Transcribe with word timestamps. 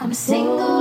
I'm 0.00 0.12
single 0.12 0.73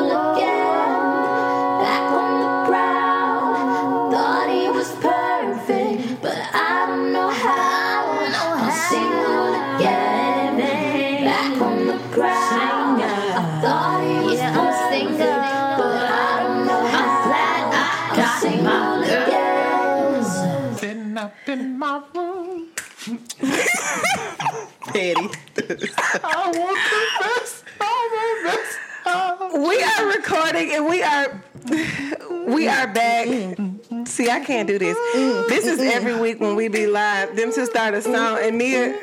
we 32.94 33.00
are 33.00 33.04
back. 33.04 33.28
Mm-hmm. 33.28 34.06
See, 34.06 34.30
I 34.30 34.40
can't 34.40 34.68
do 34.68 34.78
this. 34.78 34.98
Mm-hmm. 34.98 35.50
This 35.50 35.66
is 35.66 35.80
every 35.80 36.14
mm-hmm. 36.14 36.22
week 36.22 36.40
when 36.40 36.56
we 36.56 36.68
be 36.68 36.88
live. 36.88 37.36
Them 37.36 37.52
two 37.54 37.66
start 37.66 37.94
a 37.94 38.02
song 38.02 38.40
and 38.42 38.58
Nia. 38.58 38.98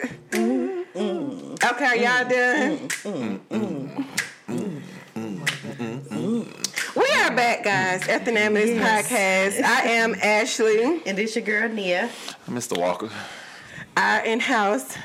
Okay, 1.63 1.85
are 1.85 1.97
y'all 1.97 2.29
done? 2.29 2.89
We 6.97 7.07
are 7.21 7.35
back, 7.35 7.65
guys, 7.65 8.09
at 8.09 8.25
the 8.25 8.33
name 8.33 8.57
of 8.57 8.63
this 8.63 8.81
podcast. 8.81 9.63
I 9.63 9.83
am 9.83 10.15
Ashley, 10.15 11.03
And 11.07 11.17
this 11.17 11.37
your 11.37 11.45
girl 11.45 11.69
Nia. 11.69 12.11
Mr. 12.49 12.79
Walker. 12.79 13.11
our 13.97 14.25
in-house 14.25 14.97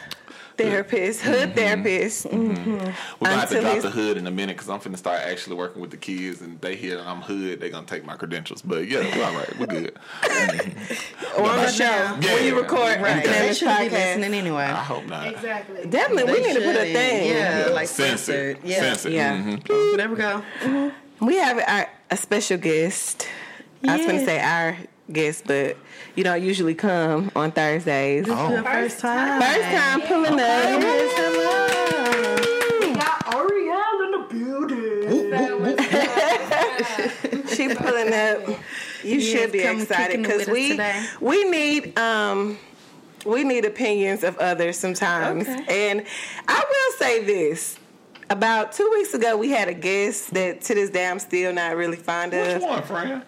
therapist, 0.58 1.22
hood 1.22 1.50
mm-hmm. 1.50 1.58
therapist. 1.58 2.26
Mm-hmm. 2.26 2.72
We're 2.72 3.30
gonna 3.30 3.40
have 3.40 3.50
to 3.50 3.56
mm-hmm. 3.56 3.64
drop 3.64 3.82
the 3.82 3.90
hood 3.90 4.18
in 4.18 4.28
a 4.28 4.32
minute 4.32 4.56
because 4.56 4.70
I'm 4.70 4.80
finna 4.80 4.98
start 4.98 5.22
actually 5.22 5.56
working 5.56 5.82
with 5.82 5.92
the 5.92 5.98
kids, 5.98 6.42
and 6.42 6.60
they 6.62 6.76
hear 6.76 6.98
that 6.98 7.08
I'm 7.08 7.22
hood, 7.22 7.60
they're 7.60 7.70
gonna 7.70 7.86
take 7.86 8.06
my 8.06 8.16
credentials. 8.16 8.62
But 8.62 8.88
yeah, 8.88 9.00
we're 9.00 9.24
all 9.24 9.34
right. 9.34 9.60
We're 9.60 9.68
good. 9.68 10.00
Or 11.38 11.50
on 11.50 11.58
the 11.58 11.70
show 11.70 11.84
Yeah. 11.84 12.34
when 12.34 12.46
you 12.46 12.58
record 12.58 13.02
Right. 13.02 13.18
at 13.18 13.24
the 13.24 13.30
name 13.30 13.36
of 13.36 13.42
They 13.42 13.48
this 13.50 13.58
should 13.58 13.78
be 13.78 13.90
listening 13.90 14.34
anyway. 14.34 14.64
I 14.64 14.84
hope 14.84 15.06
not. 15.06 15.28
Exactly. 15.28 15.86
Definitely, 15.86 16.32
we 16.32 16.40
They 16.40 16.48
need 16.48 16.60
to 16.60 16.62
put 16.62 16.76
a 16.78 16.94
thing. 16.94 17.30
Yeah, 17.30 17.70
like 17.74 17.88
Censored. 17.90 18.58
censored. 18.58 18.60
Yeah. 18.64 18.80
Censored. 18.80 19.12
Yeah. 19.12 19.38
Mhm. 19.38 19.98
There 19.98 20.10
we 20.10 20.16
go. 20.16 20.92
We 21.20 21.36
have 21.38 21.58
our, 21.60 21.90
a 22.10 22.18
special 22.18 22.58
guest. 22.58 23.28
I 23.88 23.98
was 23.98 24.06
going 24.06 24.20
to 24.20 24.26
say 24.26 24.40
our 24.40 24.78
guest, 25.12 25.44
but 25.46 25.78
you 26.16 26.24
don't 26.24 26.42
usually 26.44 26.76
come 26.76 27.32
on 27.36 27.52
Thursdays. 27.52 28.26
Oh. 28.28 28.52
Your 28.52 28.64
first 28.64 29.00
time. 29.00 29.42
First 29.42 29.62
time 29.62 30.02
pulling 30.02 30.34
up. 30.34 30.40
Yes, 30.40 31.14
hello. 31.18 32.88
We 32.88 32.94
got 32.96 33.36
Ariel 33.36 34.02
in 34.04 34.12
the 34.12 34.24
building. 34.34 35.76
She 37.56 37.74
pulling 37.74 38.14
up. 38.14 38.48
You 39.04 39.18
Yes, 39.20 39.24
should 39.24 39.52
be 39.52 39.60
excited 39.60 40.22
because 40.22 40.48
we 40.48 40.80
we 41.22 41.44
need 41.50 41.98
um 41.98 42.58
we 43.26 43.44
need 43.44 43.66
opinions 43.66 44.24
of 44.24 44.38
others 44.40 44.78
sometimes. 44.78 45.48
Okay. 45.48 45.90
And 45.92 46.06
I 46.48 46.64
will 46.70 46.98
say 47.00 47.24
this. 47.24 47.78
About 48.30 48.72
two 48.74 48.90
weeks 48.94 49.14
ago, 49.14 49.38
we 49.38 49.52
had 49.52 49.68
a 49.68 49.74
guest 49.74 50.34
that 50.34 50.62
to 50.62 50.74
this 50.74 50.90
day 50.90 51.08
I'm 51.08 51.20
still 51.20 51.54
not 51.54 51.76
really 51.78 51.98
fond 51.98 52.32
Which 52.34 52.56
of. 52.56 52.62
one, 52.64 52.82
friend? 52.84 53.22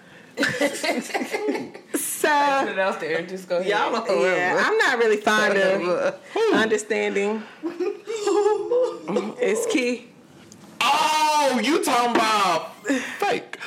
So 2.27 2.63
Put 2.63 2.73
it 2.73 2.79
out 2.79 2.99
there. 2.99 3.21
Just 3.23 3.47
go 3.47 3.57
ahead. 3.57 3.69
Y'all 3.69 3.91
know 3.91 4.23
yeah, 4.23 4.63
I'm 4.65 4.77
not 4.77 4.97
really 4.97 5.17
fond 5.17 5.57
of 5.57 5.81
whoever. 5.81 6.19
understanding. 6.53 7.43
it's 9.39 9.65
key. 9.71 10.07
Oh, 10.81 11.59
you 11.63 11.83
talking 11.83 12.15
about 12.15 12.85
fake? 12.85 13.57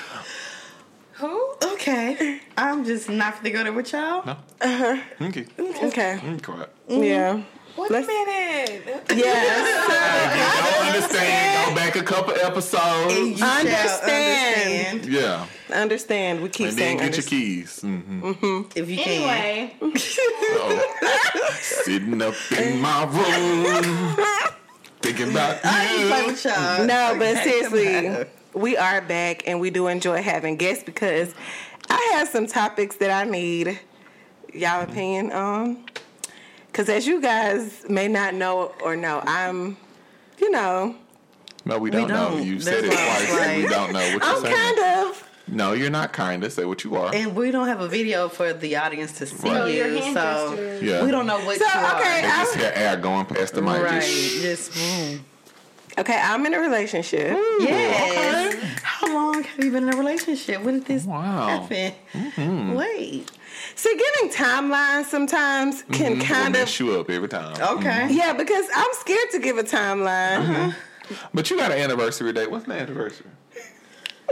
Who? 1.15 1.55
Okay. 1.63 2.41
I'm 2.57 2.85
just 2.85 3.09
not 3.09 3.37
gonna 3.37 3.51
go 3.51 3.63
there 3.65 3.73
with 3.73 3.93
y'all. 3.93 4.25
No. 4.27 4.37
Uh-huh. 4.61 5.01
Okay. 5.23 5.47
Okay. 5.59 6.19
Mm, 6.23 6.43
correct. 6.43 6.73
Yeah. 6.89 7.43
Wait 7.77 7.91
Let's- 7.91 8.07
a 8.07 8.11
minute. 8.11 8.83
Yeah. 8.87 9.05
If 9.09 9.17
you 9.17 9.23
don't 10.71 10.87
understand, 10.95 11.69
go 11.69 11.75
back 11.77 11.97
a 11.97 12.03
couple 12.03 12.35
episodes. 12.35 13.41
Understand. 13.41 15.01
understand 15.01 15.07
Yeah. 15.07 15.47
Understand. 15.75 16.43
We 16.43 16.49
keep 16.49 16.69
And 16.69 16.77
then 16.77 16.99
saying 16.99 16.99
get 16.99 17.17
your 17.17 17.25
understand. 17.25 17.43
keys. 17.43 17.81
hmm 17.81 18.63
if 18.75 18.91
you 18.91 18.97
can. 18.99 19.29
Anyway, 19.29 19.97
Sitting 21.61 22.23
up 22.23 22.35
in 22.59 22.81
my 22.83 23.05
room, 23.05 24.27
thinking 25.01 25.31
about 25.31 25.59
I 25.65 25.87
ain't 25.87 26.09
play 26.09 26.21
you. 26.23 26.27
with 26.29 26.45
y'all. 26.45 26.85
No, 26.87 27.15
but 27.19 27.37
Okay, 27.37 27.61
come 27.63 27.71
seriously, 27.71 28.27
we 28.55 28.77
are 28.77 29.01
back 29.01 29.47
and 29.47 29.61
we 29.61 29.71
do 29.71 29.87
enjoy 29.87 30.23
having 30.23 30.57
guests 30.57 30.83
because 30.85 31.35
I 31.89 32.15
have 32.15 32.29
some 32.29 32.47
topics 32.47 32.97
that 32.97 33.11
I 33.11 33.29
need 33.31 33.79
y'all 34.53 34.83
opinion 34.83 35.33
on. 35.33 35.85
Because 36.81 36.97
as 36.97 37.07
you 37.07 37.21
guys 37.21 37.85
may 37.91 38.09
not 38.09 38.33
know 38.33 38.73
or 38.83 38.97
know, 38.97 39.23
I'm, 39.27 39.77
you 40.41 40.51
know, 40.51 40.95
No, 41.67 41.77
we 41.79 41.91
don't, 41.91 42.09
know. 42.09 42.31
don't. 42.31 42.43
You 42.43 42.59
said 42.59 42.85
it 42.85 42.91
That's 42.91 42.97
why 42.97 43.03
I 43.03 43.19
was 43.21 43.29
twice, 43.29 43.49
and 43.49 43.63
we 43.63 43.69
don't 43.69 43.93
know 43.93 43.99
what 43.99 44.13
you're 44.13 44.23
I'm 44.25 44.41
saying. 44.41 44.57
kind 44.57 45.09
of. 45.11 45.29
No, 45.47 45.73
you're 45.75 45.91
not 45.91 46.15
kind 46.15 46.43
of. 46.43 46.51
Say 46.55 46.65
what 46.65 46.83
you 46.85 46.97
are. 46.97 47.15
And 47.15 47.37
we 47.37 47.51
don't 47.51 47.67
have 47.69 47.81
a 47.83 47.89
video 47.89 48.31
for 48.31 48.55
the 48.55 48.77
audience 48.77 49.13
to 49.19 49.27
see 49.27 49.47
Right. 49.51 49.75
you, 49.75 49.83
hand 49.83 50.15
so 50.15 50.57
gesture. 50.57 50.79
yeah. 50.87 51.05
we 51.05 51.11
don't 51.11 51.27
know 51.27 51.39
what 51.45 51.59
So, 51.59 51.67
you 51.67 51.71
are. 51.87 52.01
okay, 52.01 52.23
They 52.23 52.29
just 52.29 52.55
hear 52.57 52.73
air 52.75 52.97
going 52.97 53.27
past 53.27 53.53
the 53.53 53.61
mic. 53.61 53.83
right, 53.83 54.01
Just, 54.01 54.41
just 54.41 54.73
mm. 54.73 55.21
Okay, 55.99 56.19
I'm 56.19 56.47
in 56.47 56.55
a 56.55 56.61
relationship. 56.61 57.37
yes. 57.61 58.81
How 58.83 59.13
long 59.13 59.43
have 59.43 59.63
you 59.63 59.71
been 59.71 59.83
in 59.87 59.93
a 59.93 59.99
relationship? 59.99 60.63
When 60.63 60.77
did 60.79 60.87
this 60.87 61.05
Wow. 61.05 61.67
happen? 61.69 62.75
Wait. 62.75 63.31
See, 63.75 63.95
giving 63.97 64.33
timelines 64.35 65.07
sometimes 65.07 65.83
can 65.93 66.19
will 66.19 66.25
kind 66.25 66.55
of. 66.55 66.61
mess 66.61 66.81
you 66.81 66.99
up 66.99 67.11
every 67.11 67.29
time. 67.29 67.53
Okay. 67.55 67.89
Mm-hmm. 67.91 68.15
Yeah, 68.15 68.33
because 68.33 68.67
I'm 68.75 68.91
scared 68.93 69.31
to 69.33 69.39
give 69.39 69.59
a 69.59 69.63
timeline. 69.63 70.45
Mm-hmm. 70.47 71.15
But 71.35 71.51
you 71.51 71.57
got 71.57 71.73
an 71.73 71.79
anniversary 71.79 72.33
date. 72.33 72.51
What's 72.51 72.67
the 72.67 72.75
anniversary? 72.75 73.27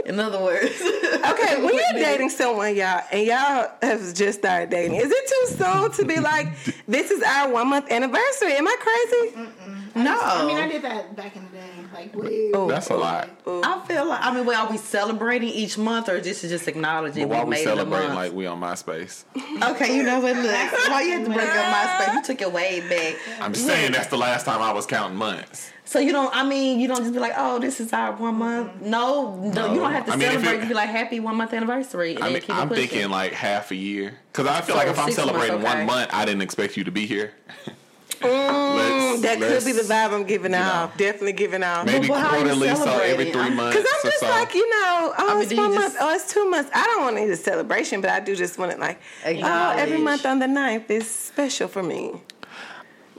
In 0.05 0.17
other 0.19 0.39
words, 0.41 0.81
Okay, 0.81 1.61
when 1.61 1.73
you're 1.73 1.93
dating 2.03 2.29
someone, 2.29 2.73
y'all, 2.75 3.01
and 3.11 3.27
y'all 3.27 3.69
have 3.81 4.13
just 4.13 4.39
started 4.39 4.69
dating, 4.69 4.95
is 4.95 5.11
it 5.11 5.27
too 5.27 5.57
soon 5.57 5.91
to 5.91 6.05
be 6.05 6.21
like, 6.21 6.47
this 6.87 7.11
is 7.11 7.21
our 7.21 7.51
one 7.51 7.67
month 7.69 7.91
anniversary? 7.91 8.53
Am 8.53 8.65
I 8.67 8.75
crazy? 8.79 9.47
no. 9.95 10.17
I 10.21 10.45
mean, 10.45 10.57
I 10.57 10.69
did 10.69 10.81
that 10.83 11.15
back 11.17 11.35
in 11.35 11.43
the 11.43 11.49
day. 11.49 11.69
Like, 11.93 12.15
way 12.15 12.51
That's 12.67 12.89
a 12.89 12.95
lot. 12.95 13.29
I 13.47 13.83
feel 13.87 14.05
like 14.07 14.21
I 14.21 14.33
mean, 14.33 14.45
well, 14.45 14.65
are 14.65 14.71
we 14.71 14.77
celebrating 14.77 15.49
each 15.49 15.77
month 15.77 16.07
or 16.09 16.21
just 16.21 16.41
just 16.41 16.67
acknowledging 16.67 17.27
But 17.27 17.35
why 17.37 17.43
we 17.43 17.45
we 17.45 17.49
made 17.51 17.61
it 17.61 17.65
a 17.67 17.69
celebrating 17.75 18.13
like 18.15 18.33
we 18.33 18.45
on 18.45 18.59
MySpace? 18.59 19.23
okay, 19.71 19.95
you 19.95 20.03
know 20.03 20.19
what? 20.19 20.35
Look, 20.35 20.89
why 20.89 21.01
you 21.03 21.11
had 21.17 21.25
to 21.25 21.31
bring 21.33 21.39
up 21.47 21.55
MySpace? 22.07 22.13
You 22.15 22.23
took 22.23 22.41
it 22.41 22.51
way 22.53 22.79
back. 22.87 23.15
I'm 23.41 23.53
just 23.53 23.65
saying 23.65 23.91
that's 23.93 24.07
the 24.07 24.17
last 24.17 24.45
time 24.45 24.61
I 24.61 24.71
was 24.71 24.85
counting 24.85 25.17
months. 25.17 25.71
So 25.85 25.97
you 25.97 26.11
don't. 26.11 26.33
I 26.35 26.43
mean, 26.43 26.79
you 26.79 26.87
don't 26.87 26.99
just 26.99 27.13
be 27.13 27.19
like, 27.19 27.33
oh, 27.35 27.57
this 27.57 27.79
is 27.79 27.91
our 27.93 28.11
one 28.15 28.35
month. 28.35 28.81
No, 28.81 29.35
no, 29.37 29.51
No. 29.51 29.73
you 29.73 29.79
don't 29.79 29.91
have 29.91 30.05
to 30.05 30.11
I 30.13 30.15
mean, 30.17 30.29
celebrate. 30.29 30.53
it- 30.57 30.61
you 30.63 30.67
be 30.67 30.73
like, 30.75 30.89
happy 30.89 31.19
one 31.19 31.35
month 31.35 31.51
anniversary. 31.53 32.13
And 32.15 32.23
I 32.23 32.29
mean, 32.29 32.41
keep 32.41 32.55
I'm 32.55 32.69
pushing. 32.69 32.87
thinking 32.87 33.09
like 33.09 33.31
half 33.33 33.71
a 33.71 33.75
year 33.75 34.13
because 34.31 34.45
I 34.45 34.61
feel 34.61 34.75
So 34.75 34.79
like 34.79 34.87
if 34.89 34.99
I'm 34.99 35.05
six 35.07 35.17
months, 35.17 35.31
celebrating 35.31 35.55
okay. 35.65 35.77
one 35.77 35.85
month, 35.87 36.11
I 36.13 36.25
didn't 36.25 36.43
expect 36.43 36.77
you 36.77 36.83
to 36.83 36.91
be 36.91 37.07
here. 37.07 37.31
Mm, 38.21 38.98
Let's- 39.11 39.21
that 39.21 39.39
could 39.39 39.65
be 39.65 39.71
the 39.71 39.81
vibe 39.81 40.13
I'm 40.13 40.23
giving 40.23 40.51
you 40.51 40.57
know. 40.59 40.91
Definitely 40.97 41.33
giving 41.33 41.63
off. 41.63 41.85
Maybe 41.85 42.07
But 42.07 42.19
how 42.19 42.29
are 42.29 42.37
you 42.39 42.43
quarterly, 42.45 42.75
so 42.75 42.99
every 42.99 43.31
three 43.31 43.49
months 43.49 43.77
Because 43.77 43.91
I'm 43.93 44.11
just 44.11 44.19
so. 44.19 44.29
like, 44.29 44.53
you 44.55 44.69
know, 44.69 45.13
oh, 45.17 45.33
mean, 45.35 45.43
it's 45.43 45.53
one 45.53 45.75
month, 45.75 45.95
oh, 45.99 46.13
it's 46.13 46.33
two 46.33 46.49
months. 46.49 46.69
I 46.73 46.83
don't 46.85 47.03
want 47.03 47.17
to 47.17 47.21
need 47.25 47.31
a 47.31 47.37
celebration, 47.37 48.01
but 48.01 48.09
I 48.09 48.19
do 48.19 48.35
just 48.35 48.57
want 48.57 48.71
it 48.71 48.79
like, 48.79 48.99
oh, 49.25 49.73
every 49.77 49.97
month 49.99 50.25
on 50.25 50.39
the 50.39 50.47
9th 50.47 50.89
is 50.89 51.09
special 51.09 51.67
for 51.67 51.83
me. 51.83 52.21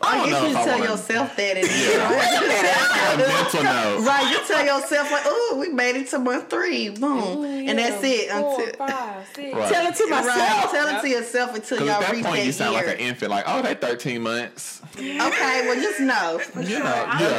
I 0.03 0.09
I 0.13 0.17
don't 0.17 0.25
guess 0.31 0.33
know 0.33 0.41
you 0.49 0.57
if 0.57 0.65
tell 0.65 0.79
wanna- 0.79 0.91
yourself 0.93 1.37
that, 1.37 1.57
and 1.59 1.67
Yeah. 1.67 1.77
you 1.77 1.93
don't 1.99 2.13
have 2.13 2.35
to 2.35 2.41
do 2.41 2.49
that. 2.49 3.15
a 3.15 3.19
mental 3.19 3.63
note. 3.65 4.07
Right, 4.07 4.31
you 4.31 4.39
tell 4.47 4.65
yourself 4.65 5.11
like, 5.13 5.23
"Oh, 5.27 5.57
we 5.61 5.69
made 5.69 5.97
it 5.97 6.09
to 6.11 6.19
month 6.19 6.49
three, 6.49 6.89
boom," 6.89 7.45
and 7.45 7.79
that's 7.79 8.03
it. 8.03 8.31
Four, 8.31 8.61
Until 8.63 8.87
five, 8.87 9.27
six. 9.37 9.55
Right. 9.57 9.73
Tell 9.73 9.87
it 9.87 9.95
to 9.97 10.07
myself. 10.09 10.37
right, 10.39 10.69
tell 10.71 10.97
it 10.97 11.01
to 11.03 11.09
yourself 11.09 11.55
until 11.55 11.79
y'all 11.81 11.91
at 11.91 12.01
that 12.01 12.13
reach 12.13 12.25
point, 12.25 12.37
that 12.39 12.47
you 12.47 12.53
sound 12.53 12.75
year. 12.77 12.87
like 12.87 12.95
an 12.95 13.01
infant. 13.01 13.31
Like, 13.31 13.45
oh, 13.47 13.61
they 13.63 13.75
13 13.75 14.23
months. 14.23 14.81
okay, 14.97 15.67
well, 15.67 15.75
just 15.75 16.01
know. 16.01 16.41
You 16.57 16.79
know, 16.79 16.85
yeah, 16.85 17.37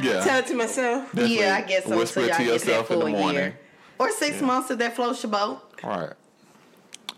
Okay, 0.00 0.08
yeah. 0.08 0.24
Tell 0.24 0.38
it 0.38 0.46
to 0.46 0.54
myself. 0.54 1.04
Definitely 1.12 1.38
yeah, 1.40 1.56
I 1.56 1.60
guess 1.68 1.84
so. 1.84 1.96
Whisper 1.98 2.20
Until 2.20 2.24
it 2.24 2.28
y'all 2.28 2.38
to 2.38 2.44
get 2.44 2.52
yourself 2.52 2.88
that 2.88 2.94
in 2.94 3.00
the 3.00 3.06
morning. 3.10 3.34
year, 3.34 3.58
or 3.98 4.10
six 4.10 4.40
months 4.40 4.70
if 4.70 4.78
that 4.78 4.96
floats 4.96 5.22
your 5.22 5.32
boat. 5.32 5.60
Right. 5.82 6.10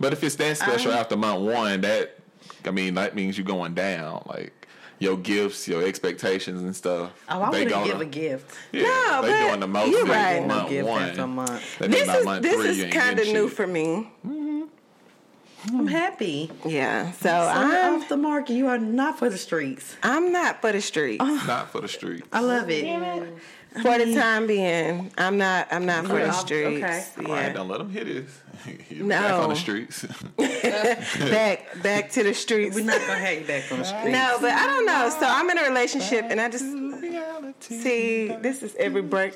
But 0.01 0.13
if 0.13 0.25
it's 0.25 0.35
that 0.37 0.57
special 0.59 0.91
Uh-huh. 0.91 1.01
after 1.01 1.17
month 1.17 1.41
one, 1.43 1.81
that 1.83 2.16
I 2.67 2.71
mean 2.71 2.95
that 2.95 3.15
means 3.15 3.37
you're 3.39 3.47
going 3.47 3.75
down. 3.75 4.25
Like 4.27 4.67
your 4.99 5.17
gifts, 5.19 5.69
your 5.69 5.83
expectations 5.87 6.63
and 6.63 6.75
stuff. 6.75 7.13
Oh, 7.29 7.43
I 7.43 7.51
they 7.51 7.65
wouldn't 7.65 7.71
gonna- 7.71 7.87
give 7.93 8.01
a 8.01 8.05
gift. 8.07 8.57
Yeah, 8.73 8.83
No, 8.83 9.23
they 9.23 9.29
but 9.33 9.49
doing 9.49 9.61
the 9.61 9.67
most 9.69 9.91
you're 9.91 10.07
big 10.07 10.15
right. 10.15 10.41
on 10.43 10.49
No 10.49 10.55
month 10.57 10.69
gift 10.71 10.89
one. 10.89 11.03
after 11.03 11.21
a 11.23 11.27
month. 11.27 11.79
That 11.79 11.91
This 11.91 12.07
by 12.07 12.17
is 12.19 12.25
month 12.25 12.43
this 12.43 12.55
three, 12.55 12.87
is 12.89 12.95
kind 12.95 13.19
of 13.19 13.27
new 13.27 13.49
shit. 13.49 13.57
for 13.57 13.67
me. 13.67 14.11
Mm-hmm. 14.27 14.63
I'm 15.79 15.87
happy. 15.89 16.51
Yeah, 16.65 17.11
so 17.13 17.29
I'm 17.31 17.71
I'm 17.73 18.01
off 18.03 18.09
the 18.09 18.17
market. 18.17 18.53
You 18.55 18.69
are 18.69 18.79
not 18.79 19.19
for 19.19 19.29
the 19.29 19.37
streets. 19.39 19.97
I'm 20.03 20.31
not 20.31 20.61
for 20.61 20.71
the 20.71 20.81
street. 20.81 21.21
Not 21.21 21.71
for 21.73 21.81
the 21.81 21.89
streets. 21.89 22.27
I 22.33 22.41
love 22.41 22.71
it. 22.71 22.85
I'm 22.87 23.33
For 23.83 23.99
the 23.99 24.05
mm-hmm. 24.05 24.19
time 24.19 24.47
being, 24.47 25.13
I'm 25.19 25.37
not. 25.37 25.69
I'm 25.71 25.85
not 25.85 26.07
for 26.07 26.19
the 26.19 26.33
streets. 26.33 26.83
okay. 26.83 27.05
All 27.19 27.35
right, 27.35 27.47
Yeah. 27.49 27.53
don't 27.53 27.69
let 27.69 27.81
him 27.81 27.91
hit 27.91 28.07
his. 28.07 28.41
No. 28.91 29.09
back 29.09 29.33
on 29.35 29.49
the 29.51 29.57
streets. 29.57 30.03
back, 30.37 31.83
back 31.83 32.11
to 32.13 32.25
the 32.25 32.33
streets. 32.33 32.75
We're 32.75 32.85
not 32.85 32.99
gonna 33.01 33.19
have 33.19 33.39
you 33.39 33.47
back 33.47 33.71
on 33.71 33.79
the 33.79 33.85
streets. 33.85 34.09
No, 34.09 34.39
but 34.41 34.51
I 34.51 34.67
don't 34.67 34.87
know. 34.87 35.09
So 35.11 35.27
I'm 35.27 35.49
in 35.51 35.59
a 35.59 35.63
relationship, 35.63 36.25
and 36.29 36.41
I 36.41 36.49
just 36.49 36.65
see 37.61 38.29
this 38.29 38.63
is 38.63 38.75
every 38.77 39.03
break. 39.03 39.35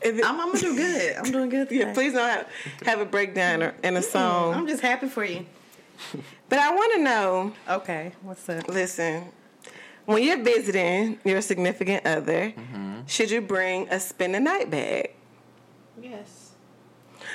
It- 0.00 0.24
I'm, 0.24 0.40
I'm 0.40 0.52
gonna 0.52 0.60
do 0.60 0.76
good. 0.76 1.16
I'm 1.16 1.32
doing 1.32 1.48
good. 1.48 1.70
yeah, 1.70 1.92
please 1.92 2.12
don't 2.12 2.28
have, 2.28 2.48
have 2.86 3.00
a 3.00 3.04
breakdown 3.04 3.62
or, 3.62 3.74
and 3.82 3.96
a 3.96 4.02
song. 4.02 4.54
I'm 4.54 4.66
just 4.66 4.82
happy 4.82 5.08
for 5.08 5.24
you. 5.24 5.44
But 6.48 6.58
I 6.58 6.74
want 6.74 6.94
to 6.94 7.02
know. 7.02 7.52
Okay, 7.68 8.12
what's 8.22 8.48
up? 8.48 8.68
Listen, 8.68 9.24
when 10.04 10.22
you're 10.22 10.42
visiting 10.42 11.18
your 11.24 11.40
significant 11.40 12.06
other, 12.06 12.52
mm-hmm. 12.52 12.93
Should 13.06 13.30
you 13.30 13.40
bring 13.40 13.88
a 13.88 14.00
spend 14.00 14.34
the 14.34 14.40
night 14.40 14.70
bag? 14.70 15.10
Yes. 16.00 16.52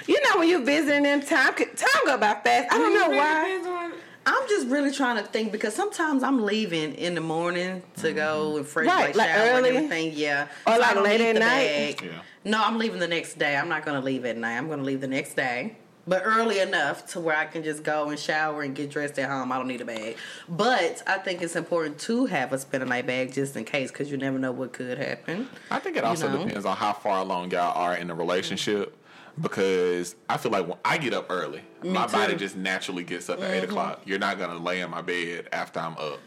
You 0.08 0.22
know, 0.24 0.40
when 0.40 0.50
you're 0.50 0.64
visiting 0.64 1.04
them, 1.04 1.22
time 1.22 1.54
time 1.54 2.02
go 2.06 2.18
by 2.18 2.36
fast. 2.44 2.72
I 2.72 2.78
don't 2.78 2.94
know 2.94 3.18
why. 3.18 3.92
I'm 4.26 4.48
just 4.50 4.68
really 4.68 4.92
trying 4.92 5.18
to 5.18 5.24
think 5.24 5.52
because 5.52 5.74
sometimes 5.74 6.22
I'm 6.24 6.44
leaving 6.46 6.94
in 6.94 7.16
the 7.16 7.22
morning 7.22 7.82
to 7.98 8.14
go 8.14 8.58
and 8.58 8.66
fresh 8.68 8.86
Right, 8.86 9.08
like, 9.08 9.16
like 9.16 9.30
shower 9.30 9.58
early? 9.58 9.70
and 9.70 9.78
everything. 9.78 10.12
Yeah, 10.16 10.48
Or 10.68 10.74
I 10.74 10.78
like 10.78 10.96
late 11.02 11.22
at 11.22 11.36
night? 11.38 12.02
Yeah. 12.04 12.22
No, 12.44 12.62
I'm 12.64 12.78
leaving 12.78 13.00
the 13.00 13.08
next 13.08 13.40
day. 13.40 13.56
I'm 13.56 13.70
not 13.70 13.86
gonna 13.86 14.02
leave 14.02 14.26
at 14.26 14.38
night. 14.38 14.58
I'm 14.58 14.68
gonna 14.70 14.84
leave 14.84 15.02
the 15.02 15.08
next 15.08 15.36
day. 15.36 15.78
But 16.10 16.24
early 16.26 16.60
enough 16.60 17.06
to 17.12 17.20
where 17.20 17.36
I 17.36 17.46
can 17.46 17.64
just 17.64 17.84
go 17.84 18.10
and 18.10 18.18
shower 18.18 18.64
and 18.64 18.76
get 18.76 18.90
dressed 18.90 19.20
at 19.20 19.30
home. 19.30 19.52
I 19.52 19.60
don't 19.60 19.68
need 19.68 19.82
a 19.82 19.86
bag. 19.86 20.18
But 20.50 21.04
I 21.06 21.20
think 21.20 21.44
it's 21.44 21.56
important 21.56 22.00
to 22.00 22.26
have 22.26 22.52
a 22.52 22.58
spend 22.58 22.82
a 22.82 22.88
night 22.88 23.06
bag 23.06 23.32
just 23.32 23.56
in 23.56 23.64
case 23.64 23.92
because 23.92 24.10
you 24.10 24.18
never 24.18 24.40
know 24.40 24.52
what 24.52 24.74
could 24.74 24.98
happen. 24.98 25.48
I 25.70 25.78
think 25.78 25.98
it 25.98 26.04
also 26.04 26.28
know? 26.28 26.44
depends 26.44 26.66
on 26.66 26.76
how 26.76 26.94
far 26.94 27.20
along 27.20 27.52
y'all 27.52 27.78
are 27.78 27.96
in 27.96 28.08
the 28.08 28.16
relationship. 28.16 28.96
Because 29.40 30.16
I 30.28 30.38
feel 30.38 30.52
like 30.52 30.68
when 30.68 30.80
I 30.84 30.98
get 30.98 31.14
up 31.14 31.28
early, 31.30 31.62
my 31.84 32.08
too. 32.08 32.12
body 32.14 32.36
just 32.36 32.58
naturally 32.58 33.04
gets 33.04 33.30
up 33.30 33.40
at 33.40 33.52
eight 33.52 33.62
mm-hmm. 33.62 33.70
o'clock. 33.70 34.02
You're 34.04 34.20
not 34.20 34.38
gonna 34.38 34.58
lay 34.58 34.82
in 34.82 34.90
my 34.90 35.02
bed 35.02 35.48
after 35.54 35.80
I'm 35.80 35.94
up. 35.94 36.20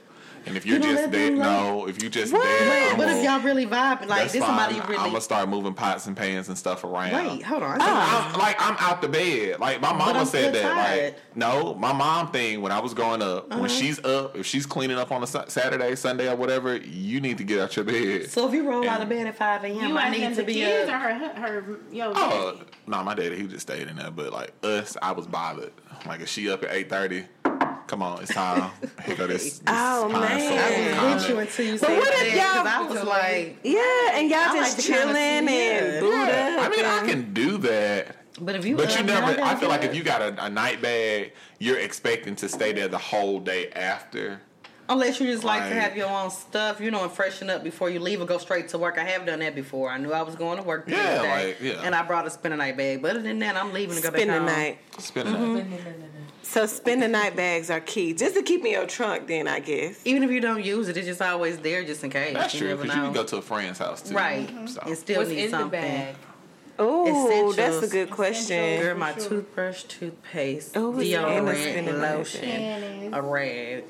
And 0.46 0.56
if 0.56 0.66
you're 0.66 0.78
don't 0.78 0.90
just 0.90 1.02
let 1.04 1.12
there, 1.12 1.26
them 1.30 1.38
lay? 1.38 1.44
no, 1.44 1.86
if 1.88 2.02
you 2.02 2.08
just 2.10 2.32
What? 2.32 2.42
there, 2.42 2.68
Wait, 2.70 2.92
I'm 2.92 2.98
what 2.98 3.08
if 3.08 3.14
gonna- 3.16 3.22
y'all 3.24 3.40
really 3.40 3.66
vibing? 3.66 4.08
Like 4.08 4.20
that's 4.22 4.32
this 4.32 4.40
fine. 4.42 4.48
somebody 4.48 4.74
you 4.76 4.82
I'm 4.82 4.88
really 4.90 5.04
gonna 5.10 5.20
start 5.20 5.48
moving 5.48 5.74
pots 5.74 6.06
and 6.06 6.16
pans 6.16 6.48
and 6.48 6.58
stuff 6.58 6.84
around. 6.84 7.12
Wait, 7.12 7.42
hold 7.42 7.62
on. 7.62 7.78
I'm, 7.80 8.32
like 8.38 8.56
I'm 8.60 8.76
out 8.78 9.00
the 9.02 9.08
bed. 9.08 9.60
Like 9.60 9.80
my 9.80 9.92
mama 9.92 10.20
I'm 10.20 10.26
said 10.26 10.54
still 10.54 10.62
that. 10.62 10.72
tired. 10.74 11.04
Like 11.14 11.36
no, 11.36 11.74
my 11.74 11.92
mom 11.92 12.30
thing 12.32 12.60
when 12.62 12.72
I 12.72 12.80
was 12.80 12.94
growing 12.94 13.22
up, 13.22 13.50
Uh-huh. 13.52 13.60
when 13.60 13.70
she's 13.70 13.98
up, 14.04 14.36
if 14.36 14.46
she's 14.46 14.66
cleaning 14.66 14.98
up 14.98 15.12
on 15.12 15.22
a 15.22 15.26
Saturday, 15.26 15.94
Sunday, 15.96 16.28
or 16.30 16.36
whatever, 16.36 16.76
you 16.76 17.20
need 17.20 17.38
to 17.38 17.44
get 17.44 17.60
out 17.60 17.76
your 17.76 17.84
bed. 17.84 18.30
So 18.30 18.48
if 18.48 18.54
you 18.54 18.68
roll 18.68 18.88
out 18.88 19.00
of 19.00 19.08
bed 19.08 19.26
at 19.26 19.36
five 19.36 19.62
a.m., 19.64 19.90
You 19.90 19.96
I 19.98 20.10
need 20.10 20.34
to 20.36 20.42
be 20.42 20.54
kids 20.54 20.90
up. 20.90 21.02
or 21.02 21.14
her, 21.14 21.28
her, 21.34 21.64
yo, 21.90 22.12
Oh, 22.16 22.52
daddy? 22.56 22.64
no, 22.86 23.02
my 23.02 23.14
daddy 23.14 23.36
he 23.36 23.46
just 23.46 23.62
stayed 23.62 23.88
in 23.88 23.96
there, 23.96 24.10
but 24.10 24.32
like 24.32 24.52
us, 24.62 24.96
I 25.00 25.12
was 25.12 25.26
bothered. 25.26 25.72
Like 26.06 26.20
if 26.20 26.28
she 26.28 26.50
up 26.50 26.62
at 26.64 26.72
eight 26.72 26.88
thirty, 26.90 27.24
come 27.92 28.00
on, 28.02 28.22
it's 28.22 28.32
time. 28.32 28.70
Here 29.04 29.14
go 29.16 29.26
this. 29.26 29.42
this 29.58 29.60
Oh, 29.66 30.08
pine 30.10 30.20
man. 30.22 30.40
sol 30.40 30.58
I 30.58 30.62
was 30.86 30.94
comment. 30.96 31.14
with 31.20 31.28
you 31.28 31.38
until 31.40 31.66
you 31.66 31.72
But 31.78 31.80
said 31.88 31.98
what 31.98 32.14
if 32.26 32.34
y'all- 32.34 32.66
I 32.66 32.86
was 32.88 33.02
like, 33.04 33.58
Yeah, 33.62 34.18
and 34.18 34.30
y'all 34.30 34.38
I 34.38 34.56
just 34.56 34.78
like 34.78 34.86
to 34.86 34.92
kinda 34.92 35.12
chilling 35.12 35.48
and. 35.48 36.00
Buddha. 36.00 36.16
Yeah, 36.16 36.56
I 36.60 36.68
mean, 36.70 36.84
I 36.86 37.06
can 37.06 37.34
do 37.34 37.58
that. 37.58 38.16
but 38.40 38.56
if 38.56 38.64
you, 38.64 38.76
But 38.78 38.96
you 38.96 39.04
never. 39.04 39.38
I 39.42 39.56
feel 39.56 39.68
like 39.68 39.82
get 39.82 39.90
if 39.90 39.96
you 39.96 40.02
got 40.02 40.22
a, 40.22 40.46
a 40.46 40.48
night 40.48 40.80
bag, 40.80 41.32
you're 41.58 41.78
expecting 41.78 42.34
to 42.36 42.48
stay 42.48 42.72
there 42.72 42.88
the 42.88 42.96
whole 42.96 43.40
day 43.40 43.68
after. 43.72 44.40
Unless 44.88 45.20
you 45.20 45.26
just 45.30 45.44
like 45.44 45.68
to 45.68 45.74
have 45.78 45.94
your 45.94 46.08
own 46.08 46.30
stuff, 46.30 46.80
you 46.80 46.90
know, 46.90 47.02
and 47.04 47.12
freshen 47.12 47.50
up 47.50 47.62
before 47.62 47.88
you 47.90 48.00
leave 48.00 48.20
or 48.22 48.24
go 48.26 48.38
straight 48.38 48.68
to 48.70 48.78
work. 48.78 48.96
I 48.98 49.04
have 49.04 49.24
done 49.26 49.38
that 49.40 49.54
before. 49.54 49.90
I 49.90 49.98
knew 49.98 50.12
I 50.12 50.22
was 50.22 50.34
going 50.34 50.56
to 50.56 50.62
work 50.64 50.86
the 50.86 50.92
Yeah, 50.92 51.22
day, 51.22 51.46
like, 51.46 51.60
yeah. 51.60 51.82
and 51.84 51.94
I 51.94 52.02
brought 52.02 52.26
a 52.26 52.30
spend 52.30 52.52
a 52.54 52.56
night 52.56 52.76
bag. 52.78 53.00
But 53.02 53.12
other 53.12 53.22
than 53.22 53.38
that, 53.40 53.54
I'm 53.56 53.72
leaving 53.74 53.96
to 53.96 54.02
go 54.02 54.08
Spend 54.08 54.28
back 54.28 54.38
the 54.38 54.38
home. 54.38 54.46
night. 54.46 54.78
Spend 54.98 55.28
Mm-hmm. 55.28 55.56
it. 55.72 56.12
So 56.52 56.66
spend 56.66 57.00
the 57.00 57.08
night 57.08 57.34
bags 57.34 57.70
are 57.70 57.81
key, 57.81 58.12
just 58.12 58.34
to 58.34 58.43
keep 58.43 58.62
in 58.62 58.72
your 58.72 58.87
trunk. 58.87 59.26
Then 59.26 59.49
I 59.49 59.60
guess. 59.60 60.02
Even 60.04 60.22
if 60.22 60.31
you 60.31 60.38
don't 60.38 60.62
use 60.62 60.87
it, 60.87 60.99
it's 60.99 61.06
just 61.06 61.22
always 61.22 61.56
there 61.60 61.82
just 61.82 62.04
in 62.04 62.10
case. 62.10 62.34
That's 62.34 62.52
you 62.52 62.60
true 62.60 62.76
because 62.76 62.94
you 62.94 63.02
can 63.02 63.12
go 63.14 63.25
to 63.25 63.38
a 63.38 63.43
friend's 63.43 63.78
house 63.78 64.02
too. 64.02 64.14
right, 64.14 64.46
mm-hmm. 64.46 64.66
So. 64.66 64.82
and 64.84 64.99
still 64.99 65.20
What's 65.20 65.31
need 65.31 65.44
in 65.44 65.50
something. 65.50 65.81
the 65.81 65.87
bag? 65.87 66.14
Oh, 66.78 67.52
that's 67.52 67.82
a 67.82 67.88
good 67.88 68.10
question. 68.10 68.82
Girl, 68.82 68.99
my 68.99 69.14
sure. 69.14 69.28
toothbrush, 69.28 69.84
toothpaste, 69.84 70.76
Oh, 70.76 70.99
it's 71.00 71.08
in 71.10 71.46
the 71.46 71.54
spend 71.54 71.87
deodorant, 71.88 71.90
the 71.90 71.99
night 71.99 72.16
lotion, 72.19 72.40
Panties. 72.43 73.10
a 73.14 73.22
rag. 73.22 73.84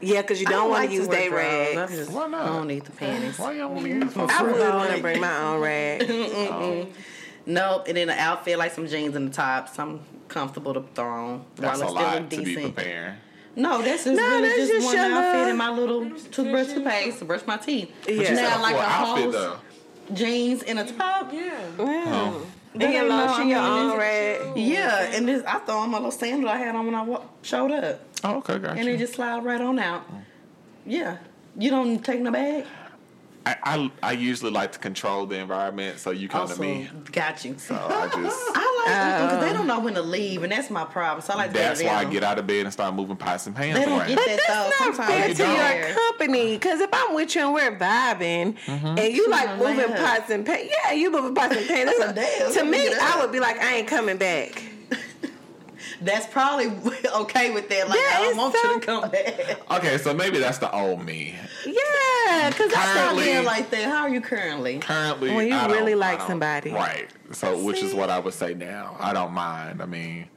Yeah, 0.00 0.22
because 0.22 0.40
you 0.40 0.48
I 0.48 0.50
don't 0.50 0.70
want 0.70 0.82
like 0.82 0.90
to 0.90 0.96
use 0.96 1.06
wear 1.06 1.16
day 1.20 1.28
drawers. 1.28 1.76
Rags. 1.76 1.96
just 1.96 2.10
Why 2.10 2.26
not? 2.26 2.42
I 2.42 2.46
don't 2.46 2.66
need 2.66 2.84
the 2.84 2.90
panties. 2.90 3.38
Why 3.38 3.52
y'all 3.52 3.68
want 3.72 3.84
to 3.84 3.88
use 3.88 4.16
my 4.16 4.24
I 4.24 4.42
would 4.42 4.58
want 4.58 4.96
to 4.96 5.00
bring 5.00 5.20
my 5.20 5.38
own 5.38 5.60
rag. 5.60 6.88
Nope, 7.44 7.86
and 7.88 7.96
then 7.96 8.08
an 8.08 8.18
outfit 8.18 8.56
like 8.56 8.72
some 8.72 8.86
jeans 8.86 9.16
and 9.16 9.28
the 9.28 9.32
top, 9.34 9.68
some 9.68 10.00
comfortable 10.32 10.74
to 10.74 10.82
throw 10.94 11.04
on 11.06 11.44
That's 11.56 11.80
while 11.80 11.88
a 11.88 11.90
still 11.90 12.02
lot 12.02 12.30
to 12.30 12.36
be 12.38 12.44
decent. 12.44 12.74
preparing. 12.74 13.14
No, 13.54 13.82
that's 13.82 14.04
just 14.04 14.16
No, 14.16 14.28
really 14.28 14.48
that's 14.48 14.56
just, 14.60 14.72
just 14.72 14.86
one 14.86 14.96
your 14.96 15.04
outfit 15.04 15.32
little- 15.34 15.48
and 15.50 15.58
my 15.58 15.70
little 15.70 16.10
toothbrush, 16.30 16.66
toothpaste 16.68 17.18
to 17.18 17.24
brush 17.26 17.46
my 17.46 17.58
teeth. 17.58 17.90
Yeah. 18.08 18.14
You 18.30 18.34
Now, 18.36 18.62
like 18.62 18.76
a 18.76 18.80
outfit 18.80 19.32
though. 19.32 19.56
jeans 20.14 20.62
and 20.62 20.78
a 20.78 20.84
top. 20.84 21.32
Yeah. 21.32 21.40
Yeah. 21.78 21.84
Oh. 22.06 22.46
That 22.74 22.84
And 22.84 22.92
your 22.94 23.02
ain't 23.02 23.10
no- 23.10 23.26
lotion, 23.26 23.42
I 23.42 23.48
your 23.50 23.58
own 23.60 23.86
it's- 23.90 23.98
rag. 23.98 24.56
Yeah, 24.56 25.12
and 25.12 25.28
this 25.28 25.42
I 25.46 25.58
throw 25.58 25.76
on 25.76 25.90
my 25.90 25.98
little 25.98 26.10
sandal 26.10 26.48
I 26.48 26.56
had 26.56 26.74
on 26.74 26.86
when 26.86 26.94
I 26.94 27.18
showed 27.42 27.70
up, 27.70 28.00
Oh, 28.24 28.36
okay, 28.36 28.58
gotcha. 28.58 28.80
and 28.80 28.88
it 28.88 28.96
just 28.96 29.12
slide 29.14 29.44
right 29.44 29.60
on 29.60 29.78
out. 29.78 30.04
Yeah, 30.86 31.18
you 31.58 31.68
don't 31.68 32.02
take 32.02 32.20
no 32.20 32.30
bag. 32.30 32.64
I, 33.44 33.56
I 33.64 33.90
I 34.02 34.12
usually 34.12 34.50
like 34.52 34.72
to 34.72 34.78
control 34.78 35.26
the 35.26 35.36
environment, 35.38 35.98
so 35.98 36.10
you 36.12 36.28
come 36.28 36.42
Also, 36.42 36.54
to 36.56 36.60
me. 36.60 36.88
got 37.10 37.44
you. 37.44 37.58
So 37.58 37.74
I 37.74 38.06
just. 38.06 38.38
I 38.54 38.84
like 38.86 39.16
people 39.16 39.26
because 39.26 39.44
they 39.46 39.52
don't 39.52 39.66
know 39.66 39.80
when 39.80 39.94
to 39.94 40.02
leave, 40.02 40.42
and 40.44 40.52
that's 40.52 40.70
my 40.70 40.84
problem. 40.84 41.22
So 41.22 41.32
I 41.32 41.36
like 41.36 41.52
That's 41.52 41.82
let 41.82 41.88
why 41.88 42.00
I 42.00 42.04
get 42.04 42.22
out 42.22 42.38
of 42.38 42.46
bed 42.46 42.64
and 42.66 42.72
start 42.72 42.94
moving 42.94 43.16
pots 43.16 43.46
and 43.46 43.54
pans 43.56 43.78
They 43.78 43.84
don't 43.84 43.98
around. 43.98 44.08
get 44.08 44.16
But 44.16 44.26
that 44.26 44.40
that's 44.46 44.78
though. 44.78 44.86
not 44.86 44.96
Sometimes 44.96 45.38
fair 45.38 45.46
to 45.46 45.86
your 45.86 45.94
company. 45.94 46.54
Because 46.54 46.80
if 46.80 46.90
I'm 46.92 47.14
with 47.14 47.34
you 47.34 47.42
and 47.42 47.54
we're 47.54 47.76
vibing, 47.78 48.56
Mm-hmm. 48.66 48.86
and 48.98 49.14
you 49.14 49.28
like 49.28 49.58
moving 49.58 49.92
pots 49.96 50.30
and 50.30 50.46
pans, 50.46 50.68
yeah, 50.84 50.92
you 50.92 51.10
moving 51.10 51.34
pots 51.34 51.56
and 51.56 51.66
pans. 51.66 51.90
That's 51.98 52.10
a 52.12 52.14
damn, 52.14 52.52
to 52.54 52.64
me 52.64 52.88
me, 52.88 52.94
I 53.00 53.20
would 53.20 53.32
be 53.32 53.40
like, 53.40 53.58
I 53.60 53.76
ain't 53.76 53.88
coming 53.88 54.16
back. 54.18 54.62
That's 56.04 56.26
probably 56.26 56.66
okay 57.14 57.50
with 57.52 57.68
that. 57.68 57.88
Like 57.88 57.98
Yeah, 57.98 58.16
I 58.16 58.20
don't 58.20 58.28
it's 58.30 58.38
want 58.38 58.54
you 58.54 58.80
to 58.80 58.86
come 58.86 59.10
back. 59.10 59.58
Okay, 59.78 59.98
so 59.98 60.12
maybe 60.12 60.38
that's 60.38 60.58
the 60.58 60.70
old 60.74 61.04
me. 61.04 61.34
Yeah, 61.66 62.50
because 62.50 62.72
I 62.72 62.82
Stop 62.82 62.84
Currently- 62.96 63.24
being 63.24 63.44
like 63.44 63.70
that. 63.70 63.84
How 63.84 64.02
are 64.02 64.08
you 64.08 64.20
currently? 64.20 64.78
Currently, 64.78 65.34
When 65.34 65.46
you 65.48 65.54
I 65.54 65.66
don't- 65.66 65.76
really 65.76 65.94
like 65.94 66.20
somebody. 66.22 66.70
right? 66.72 67.08
So, 67.32 67.62
which 67.62 67.82
is 67.82 67.94
what 67.94 68.10
I 68.10 68.18
would 68.18 68.34
say 68.34 68.52
now. 68.54 68.96
I 69.00 69.12
don't 69.12 69.32
mind. 69.32 69.80
I 69.80 69.86
mean, 69.86 70.28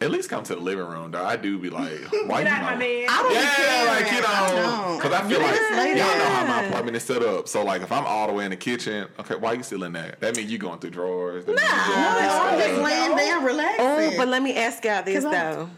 at 0.00 0.10
least 0.10 0.28
come 0.28 0.42
to 0.44 0.54
the 0.54 0.60
living 0.60 0.86
room, 0.86 1.10
though. 1.10 1.24
I 1.24 1.36
do 1.36 1.58
be 1.58 1.70
like, 1.70 1.98
why 2.26 2.42
Get 2.44 2.50
you 2.50 2.56
out 2.56 2.62
my 2.62 2.74
know? 2.74 2.78
bed. 2.80 3.06
I 3.08 3.22
don't 3.22 3.32
Yeah, 3.34 3.54
caring. 3.54 3.86
like 3.86 4.12
you 4.12 4.20
know, 4.22 4.96
because 4.96 5.12
I 5.12 5.20
feel 5.28 5.30
You 5.40 5.44
like 5.46 5.54
just 5.56 5.70
y'all 5.96 6.18
know 6.18 6.24
how 6.34 6.46
my 6.46 6.64
apartment 6.64 6.96
is 6.96 7.02
set 7.04 7.22
up. 7.22 7.48
So 7.48 7.64
like, 7.64 7.82
if 7.82 7.90
I'm 7.92 8.04
all 8.06 8.26
the 8.26 8.32
way 8.32 8.44
in 8.44 8.50
the 8.50 8.56
kitchen, 8.56 9.08
okay, 9.20 9.34
why 9.36 9.52
you 9.54 9.62
still 9.62 9.84
in 9.84 9.92
there? 9.92 10.16
That 10.20 10.36
means 10.36 10.50
you 10.50 10.58
going 10.58 10.78
through 10.78 10.90
drawers. 10.90 11.44
That 11.46 11.52
No, 11.56 11.62
doing 11.62 12.24
this 12.24 12.32
I'm 12.34 12.58
just 12.58 12.82
laying 12.82 13.16
down, 13.16 13.42
oh. 13.42 13.46
relaxing. 13.46 14.14
Oh, 14.14 14.16
but 14.18 14.28
let 14.28 14.42
me 14.42 14.56
ask 14.56 14.84
y'all 14.84 15.02
this 15.02 15.24
'Cause 15.24 15.32
I- 15.34 15.52
though. 15.54 15.70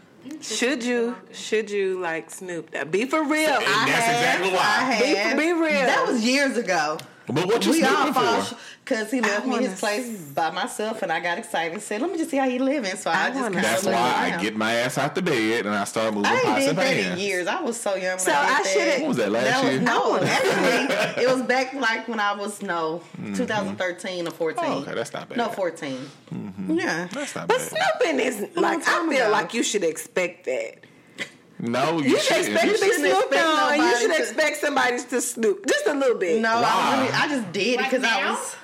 Should 0.42 0.84
you 0.84 1.16
should 1.32 1.70
you 1.70 1.98
like 2.00 2.30
Snoop? 2.30 2.70
Now, 2.74 2.84
Be 2.84 3.06
for 3.06 3.22
real. 3.24 3.48
And 3.48 3.64
I 3.64 3.86
that's 3.86 3.90
have. 4.04 4.40
exactly 4.40 4.50
I 4.50 4.54
why. 4.54 4.98
Be, 5.00 5.14
have. 5.14 5.38
be 5.38 5.52
real. 5.52 5.86
That 5.86 6.04
was 6.06 6.22
years 6.22 6.56
ago. 6.58 6.98
But 7.30 7.46
what 7.46 7.64
you 7.66 7.72
we 7.72 7.84
all 7.84 8.12
fall 8.12 8.42
for? 8.42 8.56
because 8.84 9.10
he 9.10 9.20
left 9.20 9.46
me 9.46 9.58
his 9.58 9.78
place 9.78 10.18
by 10.32 10.50
myself, 10.50 11.02
and 11.02 11.12
I 11.12 11.20
got 11.20 11.36
excited 11.38 11.74
and 11.74 11.82
said, 11.82 12.00
"Let 12.00 12.10
me 12.10 12.16
just 12.18 12.30
see 12.30 12.38
how 12.38 12.48
he 12.48 12.58
living." 12.58 12.96
So 12.96 13.10
I, 13.10 13.26
I 13.26 13.28
just 13.30 13.40
wanna 13.42 13.60
That's 13.60 13.84
why 13.84 14.32
I 14.36 14.42
get 14.42 14.56
my 14.56 14.72
ass 14.72 14.96
out 14.98 15.14
the 15.14 15.20
bed 15.22 15.66
and 15.66 15.74
I 15.74 15.84
start 15.84 16.14
moving 16.14 16.30
I 16.30 16.34
ain't 16.36 16.44
pots 16.44 16.60
did 16.60 16.68
and 16.70 16.78
that 16.78 16.96
in 17.12 17.18
years. 17.18 17.46
I 17.46 17.60
was 17.60 17.78
so 17.78 17.94
young. 17.94 18.12
When 18.12 18.18
So 18.20 18.32
I, 18.32 18.36
I 18.36 18.62
should've- 18.62 18.86
that. 18.86 19.00
What 19.00 19.08
was 19.08 19.16
that 19.18 19.30
last 19.32 19.44
That 19.44 19.64
was, 19.64 19.72
year? 19.72 19.80
no, 19.82 20.16
actually, 20.22 21.22
it 21.24 21.28
was 21.28 21.42
back 21.42 21.74
like 21.74 22.08
when 22.08 22.20
I 22.20 22.34
was 22.34 22.62
no 22.62 23.02
mm-hmm. 23.20 23.34
2013 23.34 24.26
or 24.28 24.30
14. 24.30 24.64
Oh, 24.66 24.78
okay, 24.80 24.94
that's 24.94 25.12
not 25.12 25.28
bad. 25.28 25.38
No, 25.38 25.48
14. 25.48 25.98
Mm-hmm. 26.32 26.78
Yeah, 26.78 27.08
That's 27.12 27.34
not 27.34 27.48
But 27.48 27.58
bad. 27.58 27.70
But 27.70 28.06
snooping 28.08 28.20
is 28.26 28.56
like 28.56 28.80
I 28.88 29.08
feel 29.08 29.22
ago. 29.24 29.30
like 29.30 29.54
you 29.54 29.62
should 29.62 29.84
expect 29.84 30.44
that. 30.46 30.84
No, 31.60 31.98
you, 31.98 32.10
You 32.10 32.18
should 32.20 32.36
shouldn't. 32.44 32.48
expect 32.54 32.76
to 32.78 32.84
be 32.86 32.92
snooped 32.92 33.32
expect 33.32 33.44
on. 33.46 33.78
You 33.78 33.96
should 33.98 34.10
to- 34.12 34.18
expect 34.18 34.56
somebody 34.58 34.98
to 35.02 35.20
snoop 35.20 35.66
just 35.66 35.86
a 35.86 35.94
little 35.94 36.16
bit. 36.18 36.40
no, 36.40 36.50
I, 36.50 36.62
Why? 36.62 37.00
really, 37.00 37.12
I 37.12 37.28
just 37.28 37.52
did 37.52 37.66
it 37.66 37.76
Like 37.80 37.90
because 37.90 38.04
I 38.04 38.30
was. 38.30 38.56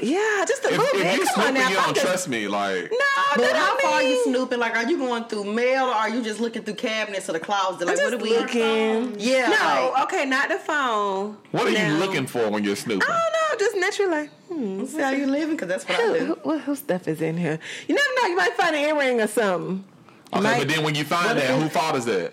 Yeah, 0.00 0.44
just 0.48 0.64
a 0.64 0.68
If, 0.68 0.78
little 0.78 1.00
if 1.00 1.02
bit. 1.02 1.16
you 1.18 1.24
Come 1.26 1.34
on 1.44 1.46
snooping, 1.46 1.54
now. 1.62 1.68
you 1.68 1.74
don't 1.76 1.94
just- 1.94 2.06
trust 2.06 2.28
me. 2.28 2.48
Like, 2.48 2.90
No, 2.90 2.98
But 3.36 3.52
how 3.56 3.76
I 3.76 3.80
far 3.82 3.92
are 3.94 4.02
you 4.02 4.08
mean, 4.08 4.24
snooping? 4.34 4.58
Like, 4.58 4.74
are 4.76 4.88
you 4.88 4.96
going 4.98 5.24
through 5.24 5.44
mail 5.44 5.84
or 5.86 5.92
are 5.92 6.08
you 6.08 6.22
just 6.22 6.40
looking 6.40 6.62
through 6.62 6.74
cabinets 6.74 7.28
or 7.28 7.32
the 7.34 7.40
closet? 7.40 7.86
Like, 7.86 7.98
I'm 7.98 8.04
what 8.04 8.14
are 8.14 8.16
we? 8.18 8.36
looking. 8.38 9.16
Yeah. 9.20 9.48
No, 9.48 9.90
like, 9.94 10.04
okay, 10.04 10.24
not 10.24 10.48
the 10.48 10.56
phone. 10.58 11.36
what 11.52 11.66
are 11.66 11.70
you 11.70 11.94
looking 11.98 12.26
for 12.26 12.48
when 12.50 12.64
you're 12.64 12.74
snooping? 12.76 13.06
I 13.08 13.12
don't 13.50 13.60
know, 13.60 13.66
just 13.66 13.76
naturally 13.76 14.10
like, 14.10 14.30
hmm, 14.48 14.84
see 14.86 15.00
how 15.00 15.10
you 15.10 15.26
living? 15.26 15.56
Because 15.56 15.68
that's 15.68 15.86
what 15.88 15.98
I 16.00 16.18
do. 16.18 16.24
who, 16.24 16.34
what, 16.42 16.60
who 16.62 16.74
stuff 16.74 17.06
is 17.06 17.20
in 17.20 17.36
here? 17.36 17.58
You 17.86 17.94
never 17.94 18.08
know, 18.22 18.28
you 18.28 18.36
might 18.36 18.54
find 18.56 18.74
an 18.74 18.82
earring 18.82 19.20
or 19.20 19.26
something. 19.26 19.84
Okay, 20.32 20.42
Might- 20.42 20.58
but 20.60 20.68
then 20.68 20.82
when 20.84 20.94
you 20.94 21.04
find 21.04 21.38
that, 21.38 21.60
who 21.60 21.68
fault 21.68 21.96
is 21.96 22.04
that? 22.06 22.32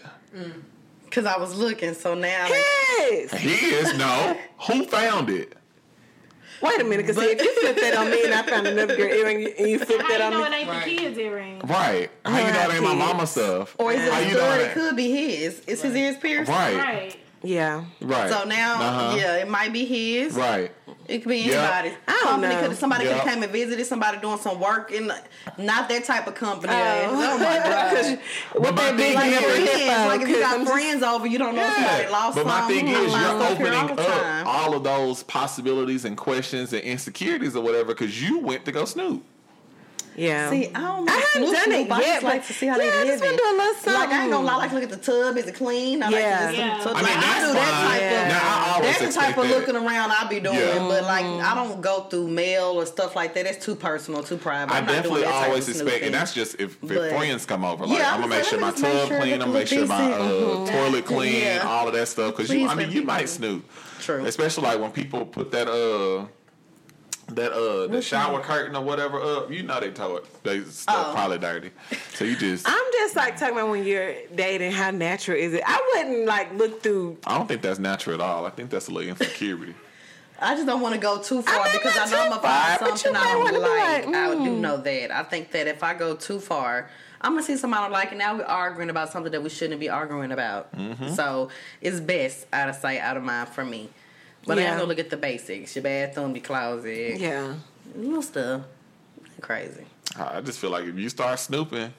Because 1.06 1.26
I 1.26 1.38
was 1.38 1.56
looking, 1.58 1.94
so 1.96 2.14
now 2.14 2.44
like, 2.44 2.52
Yes. 2.54 3.34
He 3.34 3.50
is 3.50 3.98
no. 3.98 4.38
Who 4.68 4.86
found 4.86 5.30
it? 5.30 5.54
Wait 6.62 6.82
a 6.82 6.84
minute, 6.84 7.08
because 7.08 7.18
if 7.18 7.42
you 7.42 7.60
flip 7.62 7.78
that 7.78 7.96
on 7.98 8.12
me 8.12 8.26
and 8.26 8.34
I 8.34 8.42
found 8.44 8.68
another 8.68 8.96
girl 8.96 9.08
earring 9.08 9.48
and 9.58 9.70
you 9.70 9.80
flip 9.80 10.02
How 10.02 10.08
that 10.10 10.20
you 10.20 10.26
on 10.26 10.32
know 10.32 10.40
me. 10.42 10.46
it 10.48 10.60
ain't 10.60 10.70
Right. 10.70 10.86
the 10.86 10.96
kids' 10.98 11.18
earring? 11.18 11.60
Right. 11.60 12.12
How 12.26 12.38
you 12.46 12.52
know 12.54 12.70
it 12.70 12.74
ain't 12.76 12.84
my 12.84 12.94
mama 12.96 13.26
stuff? 13.26 13.76
Or 13.80 13.94
is 13.94 14.04
it 14.06 14.12
How 14.12 14.20
a 14.20 14.24
you 14.24 14.30
store 14.32 14.42
know 14.42 14.50
that 14.58 14.64
that? 14.66 14.74
could 14.74 14.96
be 14.98 15.10
his? 15.10 15.62
Is 15.62 15.82
his 15.82 15.96
ears 15.96 16.18
pierced? 16.18 16.50
Right. 16.52 16.76
Right. 16.78 17.18
Yeah. 17.42 17.86
Right. 18.02 18.30
So 18.30 18.44
now, 18.44 18.74
Uh-huh. 18.82 19.16
yeah, 19.18 19.36
it 19.38 19.48
might 19.48 19.72
be 19.72 19.86
his. 19.86 20.34
Right. 20.34 20.72
It 21.10 21.20
could 21.24 21.30
be 21.30 21.42
anybody. 21.44 21.90
anybody's. 21.90 21.94
I 22.08 22.12
don't 22.12 22.24
company 22.26 22.56
know. 22.56 22.68
could 22.70 22.78
somebody 22.78 23.06
Yeah. 23.06 23.12
could 23.12 23.20
have 23.22 23.34
came 23.34 23.44
and 23.44 23.52
visited 23.52 23.86
somebody 23.86 24.18
doing 24.20 24.38
some 24.38 24.60
work 24.60 24.92
in 24.92 25.08
not 25.58 25.90
that 25.90 26.04
type 26.06 26.28
of 26.28 26.36
company. 26.36 26.74
Oh. 26.74 27.06
Oh, 27.10 27.38
my 27.38 27.44
god. 27.64 28.20
With 28.56 28.64
my 28.64 28.72
that 28.72 28.98
big 28.98 29.06
thing 29.08 29.16
Like, 29.16 29.32
is- 29.34 29.40
friends, 29.70 30.08
like 30.08 30.22
if 30.22 30.28
you 30.30 30.36
'cause 30.36 30.44
got 30.44 30.54
I'm 30.54 30.60
just- 30.62 30.72
friends 30.72 31.04
over, 31.04 31.28
you 31.28 31.38
don't 31.40 31.56
know 31.56 31.66
if 31.68 31.74
somebody 31.74 32.08
lost 32.10 32.36
but 32.36 32.46
my 32.46 32.60
something. 32.60 32.78
thing 32.86 32.88
is, 32.90 33.00
you're 33.02 33.10
stuff 33.10 33.58
here 33.58 33.74
all 33.74 33.84
opening 33.92 34.00
up 34.00 34.46
all 34.48 34.74
of 34.76 34.84
those 34.84 35.24
possibilities 35.24 36.06
and 36.06 36.16
questions 36.18 36.74
and 36.74 36.82
insecurities 36.84 37.56
or 37.56 37.64
whatever 37.64 37.86
because 37.94 38.22
you 38.22 38.40
went 38.40 38.66
to 38.66 38.72
go 38.72 38.86
snoop. 38.86 39.24
Yeah. 40.20 40.50
See, 40.50 40.68
I 40.76 40.80
don't 40.82 41.10
I 41.10 41.14
haven't 41.34 41.54
done 41.54 41.72
it 41.72 41.88
yet, 41.88 42.00
just 42.02 42.24
like 42.24 42.46
to 42.48 42.54
see 42.54 42.68
how 42.68 42.78
yeah, 42.78 42.84
they 42.84 42.92
I 42.92 42.96
live. 43.04 43.08
just 43.08 43.24
wanna 43.24 43.38
do 43.38 43.44
a 43.44 43.56
little 43.58 43.74
something. 43.76 43.94
Like 43.94 44.10
I 44.10 44.22
ain't 44.24 44.32
gonna 44.32 44.46
lie, 44.46 44.54
I 44.54 44.58
like 44.58 44.70
to 44.72 44.76
look 44.76 44.84
at 44.84 44.90
the 44.90 44.98
tub. 44.98 45.38
Is 45.38 45.48
it 45.48 45.56
clean? 45.56 46.04
I 46.04 46.10
Yeah. 46.10 46.16
like 46.16 46.56
to 46.56 46.58
Yeah. 46.62 46.76
just, 46.78 46.88
I 46.88 46.94
mean, 46.94 47.04
like, 47.04 47.18
I 47.18 47.22
that's 47.22 47.48
do 47.48 47.54
that 47.54 47.72
fine. 47.72 48.00
type 48.00 48.12
of. 48.12 48.28
Now, 48.28 48.42
I 48.44 48.74
always 48.76 49.00
that's 49.00 49.16
the 49.16 49.22
type 49.22 49.38
of 49.38 49.48
that. 49.48 49.58
looking 49.58 49.76
around 49.76 50.12
I 50.12 50.28
be 50.30 50.40
doing, 50.40 50.56
Yeah. 50.58 50.80
but 50.88 51.04
like 51.04 51.26
I 51.26 51.56
don't 51.56 51.82
go 51.82 52.02
through 52.10 52.28
mail 52.28 52.66
or 52.80 52.86
stuff 52.86 53.16
like 53.16 53.34
that. 53.36 53.46
That's 53.46 53.64
too 53.66 53.76
personal, 53.76 54.24
too 54.24 54.38
private. 54.38 54.74
I 54.74 54.80
I'm 54.80 54.86
not 54.86 54.92
definitely 54.94 55.24
always 55.26 55.70
of 55.70 55.76
expect, 55.76 56.04
and 56.04 56.14
that's 56.14 56.34
just 56.34 56.56
if, 56.56 56.78
if 56.84 56.90
But- 56.90 57.10
friends 57.12 57.46
come 57.46 57.64
over. 57.64 57.86
Like 57.86 57.98
Yeah, 58.00 58.14
I'm 58.14 58.22
gonna 58.22 58.36
make 58.36 58.44
sure 58.46 58.60
my 58.60 58.68
like, 58.72 58.82
let 58.82 58.84
me 58.84 58.90
just 58.92 58.94
make 58.94 59.00
tub 59.02 59.08
sure 59.10 59.20
clean. 59.22 59.34
I'm 59.34 59.40
gonna 59.40 59.54
make 59.54 59.68
sure 59.68 59.86
my 59.86 60.12
uh, 60.12 60.66
toilet 60.68 61.06
clean, 61.06 61.44
Yeah. 61.44 61.64
all 61.66 61.88
of 61.88 61.94
that 61.94 62.08
stuff. 62.08 62.36
Because 62.36 62.52
you, 62.52 62.68
I 62.68 62.76
mean, 62.76 62.92
you 62.92 63.04
might 63.04 63.30
snoop. 63.30 63.64
True. 64.02 64.26
Especially 64.26 64.64
like 64.64 64.80
when 64.80 64.92
people 64.92 65.26
put 65.26 65.52
that 65.52 65.68
uh. 65.68 66.26
That 67.32 67.54
uh 67.54 67.88
the 67.88 68.02
shower 68.02 68.42
curtain 68.42 68.76
or 68.76 68.84
whatever 68.84 69.22
up, 69.22 69.52
you 69.52 69.64
know 69.64 69.80
they 69.80 69.92
tow 69.92 70.18
it. 70.18 70.44
They 70.44 70.62
stuff 70.64 71.08
Oh. 71.10 71.14
probably 71.14 71.38
dirty. 71.38 71.72
So 72.14 72.26
you 72.26 72.36
just 72.36 72.68
I'm 72.68 72.92
just 72.94 73.16
like 73.16 73.38
talking 73.38 73.56
about 73.56 73.70
when 73.70 73.84
you're 73.84 74.14
dating, 74.36 74.72
how 74.72 74.92
natural 74.92 75.38
is 75.38 75.54
it? 75.54 75.64
I 75.66 75.80
wouldn't 75.94 76.26
like 76.26 76.54
look 76.54 76.82
through. 76.84 77.18
I 77.26 77.38
don't 77.38 77.48
think 77.48 77.62
that's 77.62 77.80
natural 77.80 78.16
at 78.16 78.22
all. 78.22 78.46
I 78.46 78.50
think 78.50 78.70
that's 78.70 78.88
a 78.88 78.92
little 78.92 79.10
insecurity. 79.10 79.76
I 80.42 80.56
just 80.56 80.66
don't 80.66 80.82
want 80.82 80.96
to 80.96 81.02
go 81.02 81.22
too 81.22 81.40
I 81.40 81.42
far 81.42 81.64
mean, 81.66 81.74
because 81.74 81.98
I 81.98 82.06
not 82.06 82.12
know 82.12 82.18
I'm 82.18 82.24
too 82.26 82.30
gonna 82.30 82.42
find 82.42 82.98
something 83.00 83.16
I 83.16 83.32
don't 83.34 83.52
be 83.52 83.58
like. 83.58 84.06
like, 84.06 84.16
I 84.16 84.34
do 84.34 84.52
mm. 84.52 84.60
know 84.60 84.78
that. 84.78 85.12
I 85.12 85.24
think 85.24 85.52
that 85.52 85.68
if 85.68 85.84
I 85.84 85.94
go 85.94 86.16
too 86.16 86.40
far, 86.40 86.90
I'm 87.22 87.34
gonna 87.34 87.44
see 87.44 87.58
somebody 87.58 87.82
I 87.82 87.84
don't 87.84 87.92
like, 87.92 88.10
and 88.12 88.20
now 88.20 88.38
we're 88.38 88.44
arguing 88.46 88.90
about 88.90 89.12
something 89.12 89.32
that 89.32 89.44
we 89.44 89.50
shouldn't 89.50 89.80
be 89.80 89.90
arguing 89.90 90.32
about. 90.32 90.74
Mm-hmm. 90.76 91.10
So 91.10 91.50
it's 91.82 92.00
best 92.00 92.48
out 92.54 92.70
of 92.70 92.76
sight, 92.76 93.02
out 93.02 93.18
of 93.18 93.24
mind 93.24 93.50
for 93.50 93.66
me. 93.66 93.90
But 94.46 94.58
I 94.58 94.62
Yeah. 94.62 94.68
am 94.72 94.78
gonna 94.78 94.88
look 94.90 95.00
at 95.00 95.10
the 95.10 95.18
basics: 95.18 95.76
your 95.76 95.84
bathroom, 95.84 96.36
your 96.36 96.44
closet, 96.44 97.20
Yeah. 97.20 97.54
little 97.96 98.22
stuff. 98.22 98.62
Crazy. 99.42 99.86
I 100.18 100.42
just 100.42 100.60
feel 100.60 100.72
like 100.72 100.86
if 100.86 100.96
you 100.98 101.08
start 101.08 101.40
snooping, 101.40 101.94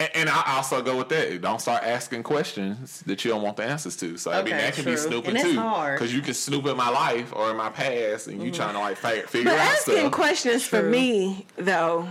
and, 0.00 0.10
and 0.14 0.28
I 0.28 0.56
also 0.56 0.82
go 0.82 0.96
with 0.96 1.08
that. 1.10 1.40
Don't 1.40 1.60
start 1.60 1.84
asking 1.84 2.24
questions 2.24 3.02
that 3.06 3.24
you 3.24 3.30
don't 3.30 3.42
want 3.42 3.56
the 3.56 3.62
answers 3.62 3.96
to. 3.98 4.16
So 4.18 4.32
I 4.32 4.42
mean, 4.42 4.52
Okay, 4.52 4.62
that 4.64 4.74
can 4.74 4.84
be 4.84 4.96
snooping 4.96 5.36
And 5.36 5.44
too, 5.44 5.54
because 5.54 6.12
you 6.12 6.22
can 6.22 6.34
snoop 6.34 6.66
in 6.66 6.76
my 6.76 6.88
life 6.88 7.32
or 7.34 7.50
in 7.50 7.56
my 7.56 7.70
past, 7.70 8.26
and 8.26 8.42
you 8.42 8.50
trying 8.50 8.74
to 8.74 8.80
like 8.80 8.96
fi- 8.96 9.22
figure 9.22 9.50
But 9.52 9.60
out 9.60 9.68
asking 9.68 9.96
stuff. 9.98 10.12
questions 10.12 10.64
for 10.66 10.82
me 10.82 11.46
though 11.56 12.08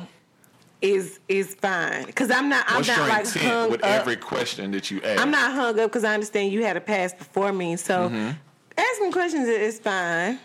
is 0.81 1.19
is 1.27 1.53
fine 1.55 2.05
because 2.05 2.31
I'm 2.31 2.49
not 2.49 2.65
I'm 2.67 2.77
What's 2.77 2.87
not 2.87 3.09
like 3.09 3.25
intent 3.25 3.45
hung 3.45 3.71
with 3.71 3.83
up. 3.83 3.89
every 3.89 4.15
question 4.15 4.71
that 4.71 4.89
you 4.89 5.01
ask? 5.01 5.21
I'm 5.21 5.31
not 5.31 5.51
hung 5.53 5.79
up 5.79 5.89
because 5.91 6.03
I 6.05 6.13
understand 6.13 6.51
you 6.53 6.63
had 6.63 6.77
a 6.77 6.81
past 6.81 7.17
before 7.17 7.51
me. 7.51 7.75
So 7.75 8.07
Mm-hmm. 8.09 8.31
Asking 8.77 9.11
questions 9.11 9.47
is 9.47 9.79
fine. 9.79 10.39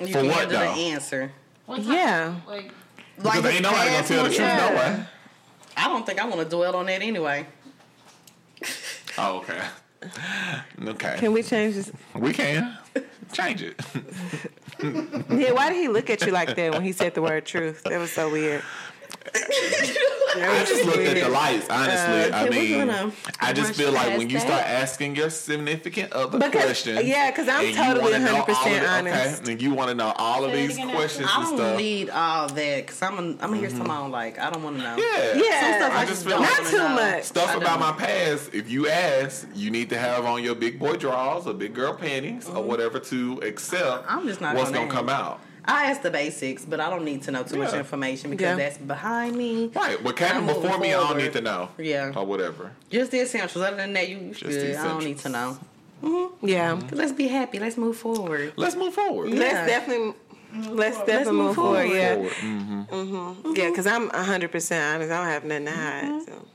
You 0.00 0.06
For 0.08 0.12
can 0.12 0.26
what, 0.26 0.50
handle 0.50 0.58
the 0.58 0.80
answer. 0.80 1.32
What 1.66 1.78
type 1.78 1.86
Yeah. 1.86 2.34
Like, 2.46 2.70
because 3.16 3.44
his 3.44 3.54
ain't 3.54 3.62
nobody 3.62 3.90
gonna 3.90 4.06
tell 4.06 4.22
the 4.24 4.28
truth 4.28 4.40
yeah. 4.40 4.68
no 4.68 4.76
way. 4.76 5.04
I 5.76 5.88
don't 5.88 6.06
think 6.06 6.20
I 6.20 6.26
want 6.26 6.40
to 6.42 6.48
dwell 6.48 6.76
on 6.76 6.86
that 6.86 7.02
anyway. 7.02 7.46
Oh, 9.18 9.38
okay. 9.38 9.62
Okay. 10.84 11.16
Can 11.16 11.32
we 11.32 11.42
change 11.42 11.74
this? 11.74 11.90
we 12.14 12.34
can 12.34 12.76
change 13.32 13.62
it. 13.62 13.80
Yeah, 15.30 15.52
why 15.52 15.70
did 15.70 15.78
he 15.78 15.88
look 15.88 16.10
at 16.10 16.20
you 16.26 16.32
like 16.32 16.54
that 16.54 16.72
when 16.72 16.82
he 16.82 16.92
said 16.92 17.14
the 17.14 17.22
word 17.22 17.46
truth? 17.46 17.82
That 17.84 17.98
was 17.98 18.12
so 18.12 18.30
weird. 18.30 18.62
I 20.60 20.64
just 20.64 20.84
looked 20.84 20.98
at 20.98 21.16
the 21.16 21.28
lights. 21.28 21.68
Honestly, 21.68 22.32
I 22.32 22.48
mean, 22.48 23.12
I 23.40 23.52
just 23.52 23.74
feel 23.74 23.92
like 23.92 24.06
past 24.08 24.18
when 24.18 24.30
you 24.30 24.38
that. 24.38 24.46
start 24.46 24.62
asking 24.64 25.16
your 25.16 25.30
significant 25.30 26.12
other 26.12 26.38
Because- 26.38 26.62
questions, 26.64 27.02
yeah, 27.04 27.30
'cause 27.30 27.48
I'm 27.48 27.72
totally 27.74 28.12
wanna 28.12 28.18
know 28.24 28.34
all 28.36 28.42
of 28.42 28.48
100% 28.48 28.80
the- 28.82 28.88
honest. 28.88 29.42
Okay, 29.42 29.52
and 29.52 29.62
you 29.62 29.74
want 29.74 29.88
to 29.90 29.94
know 29.94 30.12
all 30.16 30.44
of 30.44 30.52
Say 30.52 30.64
it 30.64 30.66
these 30.68 30.76
again, 30.76 30.90
questions 30.90 31.28
I 31.30 31.40
and 31.40 31.48
don't 31.50 31.58
stuff. 31.58 31.78
need 31.78 32.10
all 32.10 32.46
that 32.48 32.86
because 32.86 33.02
I'm 33.02 33.14
gonna, 33.16 33.28
I'm 33.32 33.38
gonna 33.50 33.56
hear 33.56 33.70
something 33.70 33.90
I 33.90 34.06
like. 34.06 34.38
I 34.38 34.50
don't 34.50 34.62
want 34.62 34.76
to 34.78 34.82
know. 34.82 34.96
yeah, 34.96 35.32
Yeah, 35.34 35.60
Some 35.60 35.72
stuff 35.80 35.92
I 35.92 35.96
I 35.96 36.00
just 36.04 36.08
just 36.10 36.24
feel 36.26 36.38
don't 36.38 36.42
not 36.42 36.70
too 36.70 36.76
know. 36.78 36.88
much. 36.90 37.22
Stuff 37.24 37.56
about 37.56 37.80
my 37.80 37.92
past, 37.92 38.50
if 38.54 38.70
you 38.70 38.88
ask, 38.88 39.46
you 39.54 39.70
need 39.70 39.90
to 39.90 39.98
have 39.98 40.24
on 40.24 40.42
your 40.42 40.54
big 40.54 40.78
boy 40.78 40.96
drawers 40.96 41.46
or 41.46 41.54
big 41.54 41.74
girl 41.74 41.94
panties 41.94 42.48
or 42.48 42.62
whatever 42.62 42.98
to 43.00 43.40
accept 43.44 43.76
Mm-hmm. 44.06 44.18
I'm 44.18 44.26
just 44.26 44.40
not 44.40 44.54
what's 44.54 44.70
gonna 44.70 44.86
gonna 44.86 44.98
come 44.98 45.08
out. 45.08 45.40
I 45.68 45.90
ask 45.90 46.02
the 46.02 46.10
basics, 46.10 46.64
but 46.64 46.80
I 46.80 46.88
don't 46.90 47.04
need 47.04 47.22
to 47.22 47.30
know 47.30 47.42
too 47.42 47.58
much 47.58 47.74
information 47.74 48.30
because 48.30 48.44
Yeah. 48.44 48.56
that's 48.56 48.78
behind 48.78 49.36
me. 49.36 49.70
Right, 49.74 50.02
what 50.02 50.16
came 50.16 50.46
before 50.46 50.62
moving 50.62 50.80
me, 50.80 50.94
I 50.94 51.08
don't 51.08 51.18
need 51.18 51.32
to 51.32 51.40
know. 51.40 51.70
Yeah. 51.78 52.12
or 52.14 52.24
whatever. 52.24 52.72
Just 52.90 53.10
the 53.10 53.20
essentials. 53.20 53.64
Other 53.64 53.76
than 53.76 53.92
that, 53.94 54.08
you 54.08 54.18
you 54.18 54.30
Just 54.30 54.44
good. 54.44 54.74
the 54.74 54.78
I 54.78 54.84
don't 54.84 54.98
need 55.04 55.18
to 55.18 55.28
essentials. 55.28 55.58
know. 56.02 56.32
Yeah. 56.42 56.76
Mm-hmm. 56.76 56.94
Let's 56.96 57.12
be 57.12 57.26
happy. 57.28 57.58
Let's 57.58 57.76
move 57.76 57.96
forward. 57.96 58.52
Let's 58.56 58.76
move 58.76 58.94
forward. 58.94 59.30
Yeah. 59.30 59.40
Let's 59.40 59.66
definitely 59.66 60.14
let's 60.68 60.98
definitely 60.98 61.32
move 61.32 61.46
move 61.46 61.54
forward. 61.56 61.86
forward. 61.88 61.96
Yeah. 61.96 62.14
Forward. 62.14 62.32
Mhm. 62.32 63.56
Yeah, 63.56 63.70
because 63.70 63.86
I'm 63.86 64.10
100% 64.10 64.94
honest. 64.94 65.10
I 65.10 65.18
don't 65.18 65.26
have 65.26 65.44
nothing 65.44 65.64
to 65.66 65.72
hide. 65.72 66.22
So. 66.26 66.46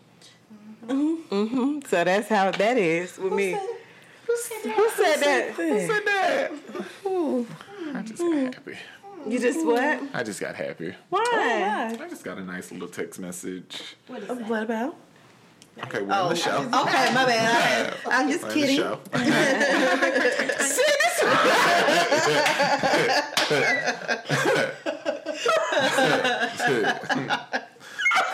hmm 0.88 1.80
So 1.90 2.04
that's 2.04 2.30
how 2.30 2.52
that 2.52 2.78
is 2.78 3.18
with 3.18 3.34
me. 3.34 3.58
Who 4.26 4.38
said 4.38 4.64
that? 4.64 4.76
Who 4.76 4.90
said 4.90 5.18
that? 5.20 5.50
Who 5.52 5.88
said 5.88 6.06
that? 6.06 6.52
I'm 7.94 8.06
just 8.06 8.20
got 8.20 8.32
mm. 8.32 8.54
happy. 8.54 8.78
You 9.28 9.40
just 9.40 9.66
what? 9.66 10.02
I 10.14 10.24
just 10.24 10.40
got 10.40 10.56
happy. 10.56 10.94
Oh, 10.94 10.96
why? 11.10 11.96
I 12.00 12.10
just 12.10 12.24
got 12.24 12.38
a 12.38 12.44
nice 12.44 12.72
little 12.72 12.88
text 12.88 13.20
message. 13.20 13.96
what 14.08 14.24
is 14.24 14.30
uh, 14.30 14.36
that? 14.36 14.48
What 14.48 14.64
about? 14.64 14.96
Okay, 15.84 16.00
we're 16.00 16.04
in 16.04 16.08
the 16.08 16.30
oh, 16.30 16.34
show. 16.34 16.58
Okay, 16.74 17.14
my 17.14 17.26
bad. 17.26 17.96
I, 18.06 18.22
I'm 18.22 18.30
just 18.30 18.44
We're 18.44 18.52
in 18.52 18.60
the 18.60 18.68
kidding. 18.68 18.82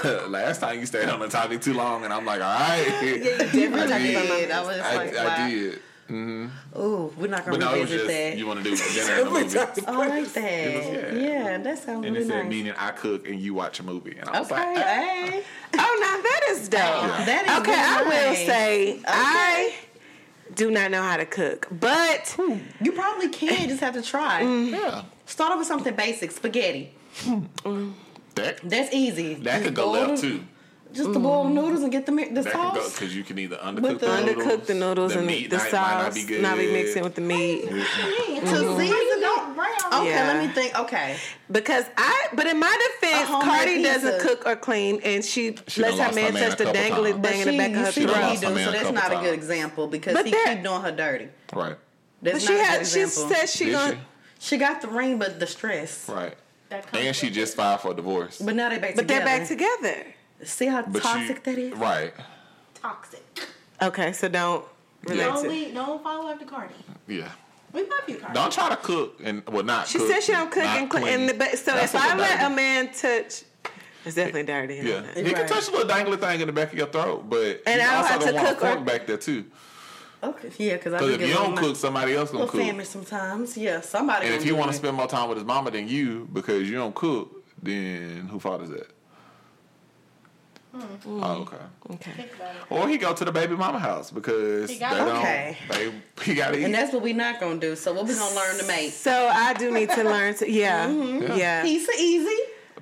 Last 0.31 0.59
time 0.59 0.79
you 0.79 0.85
stayed 0.85 1.09
on 1.09 1.19
the 1.19 1.27
topic 1.27 1.61
too 1.61 1.73
long, 1.73 2.03
and 2.03 2.13
I'm 2.13 2.25
like, 2.25 2.41
all 2.41 2.47
right. 2.47 3.21
Different 3.51 3.91
I 3.91 3.99
type 3.99 4.01
did. 4.01 4.51
of 4.51 4.57
I 4.57 4.61
was 4.61 4.79
I, 4.79 4.95
like, 4.95 5.17
I 5.17 5.25
wow. 5.25 5.47
did. 5.47 5.79
Mm-hmm. 6.09 6.79
Ooh, 6.79 7.13
we're 7.17 7.27
not 7.27 7.45
gonna 7.45 7.57
no, 7.57 7.73
it 7.75 7.81
was 7.81 7.91
revisit 7.91 8.07
just 8.07 8.07
that. 8.07 8.37
you 8.37 8.47
want 8.47 8.63
to 8.63 8.69
do 8.69 8.75
dinner 8.93 9.11
and 9.13 9.27
a 9.27 9.31
movie. 9.31 9.57
Oh, 9.87 10.01
I 10.01 10.07
like 10.07 10.33
that. 10.33 10.43
It 10.43 10.75
was- 11.11 11.21
yeah. 11.21 11.29
yeah. 11.29 11.57
that 11.57 11.77
sounds 11.79 12.05
And 12.05 12.15
it 12.15 12.19
really 12.19 12.29
said, 12.29 12.43
nice. 12.43 12.49
meaning 12.49 12.73
I 12.77 12.91
cook 12.91 13.27
and 13.27 13.39
you 13.39 13.53
watch 13.53 13.79
a 13.79 13.83
movie. 13.83 14.17
And 14.17 14.29
I 14.29 14.39
was 14.39 14.51
Okay, 14.51 14.61
like, 14.75 14.77
hey. 14.85 15.43
Oh, 15.77 15.97
now 16.01 16.21
that 16.21 16.41
is 16.51 16.69
dope. 16.69 16.79
That 16.79 17.45
is 17.45 17.59
Okay, 17.59 17.73
I 17.77 17.99
really 17.99 18.09
will 18.09 18.27
nice. 18.33 18.45
say 18.45 19.01
I 19.05 19.75
do 20.55 20.71
not 20.71 20.91
know 20.91 21.01
how 21.03 21.17
to 21.17 21.25
cook, 21.25 21.67
but 21.71 22.35
You 22.81 22.91
probably 22.93 23.29
can. 23.29 23.67
Just 23.67 23.81
have 23.81 23.93
to 23.95 24.01
try. 24.01 24.43
Mm-hmm. 24.43 24.73
yeah. 24.75 25.03
Start 25.25 25.51
off 25.51 25.57
with 25.59 25.67
something 25.67 25.93
basic, 25.93 26.31
spaghetti. 26.31 26.93
That, 28.35 28.59
That's 28.63 28.93
easy. 28.93 29.33
that 29.35 29.43
Just 29.43 29.63
could 29.65 29.75
go 29.75 29.85
boil 29.91 30.07
left 30.09 30.21
too. 30.21 30.43
Just 30.97 31.13
to 31.13 31.19
boil 31.19 31.43
the 31.43 31.49
mm. 31.51 31.53
noodles 31.53 31.83
and 31.83 31.91
get 31.91 32.05
the 32.07 32.11
mi- 32.11 32.29
the 32.29 32.41
That 32.41 32.53
sauce. 32.53 32.93
because 32.93 33.15
you 33.15 33.23
can 33.23 33.37
either 33.37 33.55
undercook 33.57 33.81
With 33.81 33.99
the, 33.99 34.05
the- 34.07 34.23
noodles. 34.25 34.45
undercook 34.45 34.65
the 34.65 34.73
noodles 34.73 35.13
the 35.13 35.19
and 35.19 35.27
meat 35.27 35.49
the 35.49 35.57
might, 35.57 35.69
sauce 35.71 35.87
might 35.93 36.03
not 36.03 36.13
be 36.15 36.23
good. 36.25 36.41
not 36.41 36.57
be 36.57 36.71
mixing 36.73 37.03
with 37.03 37.15
the 37.15 37.21
meat. 37.21 37.61
To 37.61 37.67
season 37.69 37.83
it. 38.41 39.19
don't 39.21 39.55
brown? 39.55 39.67
Okay, 39.93 40.09
Yeah. 40.09 40.27
let 40.27 40.45
me 40.45 40.53
think. 40.53 40.77
Okay, 40.79 41.17
Because 41.51 41.85
I, 41.97 42.27
but 42.33 42.47
in 42.47 42.59
my 42.59 42.89
defense, 42.99 43.23
A 43.29 43.31
homemade 43.31 43.49
Cardi 43.57 43.83
doesn't 43.83 44.21
cook 44.21 44.45
or 44.45 44.55
clean, 44.55 44.99
and 45.03 45.23
she, 45.23 45.55
She 45.67 45.81
lets 45.81 45.97
her 45.97 46.03
lost 46.05 46.15
man 46.15 46.25
her 46.27 46.31
man 46.33 46.49
touch 46.49 46.59
a 46.61 46.65
the 46.65 46.71
couple 46.73 46.81
dangly 47.03 47.23
thing 47.23 47.39
in 47.41 47.47
the 47.47 47.57
back 47.57 47.69
of 47.71 47.77
her 47.85 47.91
see 47.91 48.05
throat. 48.05 48.23
he 48.31 48.37
do, 48.37 48.47
so 48.47 48.71
that's 48.71 48.91
not 48.91 49.11
a 49.11 49.15
good 49.17 49.33
example 49.33 49.87
because 49.87 50.13
But 50.13 50.25
he 50.25 50.31
keep 50.31 50.63
doing 50.63 50.81
her 50.81 50.91
dirty. 50.91 51.29
Right. 51.53 51.75
But 52.21 52.31
That's 52.33 52.45
she 52.47 52.53
not 52.53 52.61
a 52.61 52.63
had, 52.65 52.77
good 52.79 52.87
she 52.87 53.01
example. 53.01 53.35
said 53.35 53.45
she 53.49 53.65
Did 53.65 53.71
gonna, 53.73 53.93
she? 53.93 53.99
She 54.39 54.57
got 54.57 54.81
the 54.81 54.87
ring, 54.87 55.19
but 55.19 55.39
the 55.39 55.45
stress. 55.47 56.09
Right. 56.09 56.35
And 56.93 57.15
she 57.15 57.29
just 57.29 57.55
filed 57.55 57.79
for 57.81 57.93
divorce. 57.93 58.39
But 58.39 58.55
now 58.55 58.69
they 58.69 58.77
back 58.79 58.95
but 58.95 59.03
together. 59.03 59.23
they're 59.25 59.39
back 59.39 59.47
together. 59.47 60.05
See 60.43 60.65
how 60.67 60.81
But 60.83 61.01
toxic 61.03 61.37
she, 61.37 61.51
that 61.51 61.57
is. 61.57 61.73
Right. 61.73 62.13
toxic. 62.75 63.23
Okay, 63.81 64.13
so 64.13 64.27
don't 64.27 64.63
relate 65.03 65.23
Don't 65.23 65.43
to. 65.43 65.49
we? 65.49 65.71
Don't 65.71 66.03
follow 66.03 66.29
after 66.31 66.45
Cardi. 66.45 66.73
Yeah. 67.07 67.29
We 67.73 67.81
love 67.81 67.91
you, 68.07 68.15
Cardi. 68.17 68.33
Don't 68.33 68.51
try 68.51 68.69
to 68.69 68.77
cook 68.77 69.19
and 69.23 69.43
well 69.49 69.63
not. 69.63 69.87
She 69.87 69.97
cook, 69.97 70.07
said 70.09 70.23
she 70.23 70.31
don't 70.31 70.51
cook 70.51 70.63
and 70.63 70.89
clean. 70.89 71.03
clean. 71.03 71.19
And 71.21 71.29
the, 71.29 71.33
but, 71.33 71.57
so 71.57 71.71
That's 71.73 71.93
if 71.93 71.99
a 71.99 72.03
I 72.03 72.07
little 72.15 72.19
let 72.21 72.51
a 72.51 72.55
man 72.55 72.87
touch, 72.87 73.43
it's 74.05 74.15
definitely 74.15 74.43
dirty. 74.43 74.75
you 74.75 74.81
Yeah, 74.83 75.01
that. 75.01 75.17
he 75.25 75.33
can 75.33 75.47
touch 75.47 75.67
a 75.67 75.71
little 75.71 75.87
dangly 75.87 76.19
thing 76.19 76.39
in 76.41 76.47
the 76.47 76.53
back 76.53 76.71
of 76.71 76.77
your 76.77 76.87
throat, 76.87 77.29
but 77.29 77.61
And 77.65 77.81
he's 77.81 77.89
I 77.89 77.91
don't 77.91 77.95
also 77.97 78.07
have 78.09 78.19
to 78.21 78.25
gonna 78.27 78.37
want 78.43 78.47
cook 78.47 78.63
a 78.63 78.67
or- 78.69 78.73
fork 78.75 78.85
back 78.85 79.07
there 79.07 79.17
too. 79.17 79.45
Okay, 80.23 80.49
yeah, 80.57 80.73
because 80.77 80.93
I 80.93 80.97
Because 80.99 81.13
if 81.15 81.21
you 81.21 81.33
don't 81.35 81.53
little, 81.55 81.69
cook, 81.69 81.75
somebody 81.77 82.15
else 82.15 82.31
gonna 82.31 82.47
cook. 82.47 82.59
family 82.61 82.85
sometimes. 82.85 83.55
Yeah, 83.55 83.81
somebody. 83.81 84.25
And 84.25 84.33
if 84.35 84.41
gonna 84.41 84.51
he 84.53 84.57
want 84.59 84.71
to 84.71 84.77
spend 84.77 84.97
more 84.97 85.07
time 85.07 85.29
with 85.29 85.37
his 85.37 85.45
mama 85.45 85.69
than 85.69 85.87
you 85.87 86.27
because 86.33 86.67
you 86.67 86.75
don't 86.75 86.95
cook, 86.95 87.43
then 87.61 88.27
who 88.31 88.39
fault 88.39 88.63
is 88.63 88.69
that? 88.69 88.87
Mm. 90.77 90.99
Oh, 91.05 91.09
mm. 91.09 91.41
okay. 91.41 91.57
Okay. 91.93 92.11
Think 92.11 92.35
about 92.35 92.55
it. 92.55 92.61
Or 92.69 92.87
he 92.87 92.97
go 92.97 93.13
to 93.13 93.25
the 93.25 93.31
baby 93.31 93.55
mama 93.55 93.79
house 93.79 94.11
because 94.11 94.69
He 94.69 94.77
they 94.77 94.85
don't. 94.85 95.17
Okay. 95.17 95.57
They, 95.69 95.91
he 96.23 96.35
got 96.35 96.51
to 96.51 96.59
eat. 96.59 96.63
and 96.63 96.73
that's 96.73 96.93
what 96.93 97.01
we 97.01 97.13
not 97.13 97.39
gonna 97.39 97.59
do. 97.59 97.75
So 97.75 97.93
what 97.93 98.05
we 98.05 98.13
gonna 98.13 98.35
learn 98.35 98.57
to 98.59 98.67
make? 98.67 98.91
So 98.91 99.11
I 99.27 99.53
do 99.53 99.71
need 99.71 99.89
to 99.91 100.03
learn 100.03 100.35
to 100.35 100.51
yeah. 100.51 100.87
Mm-hmm. 100.87 101.37
Yeah. 101.37 101.63
Pizza 101.63 101.91
easy. 101.99 102.37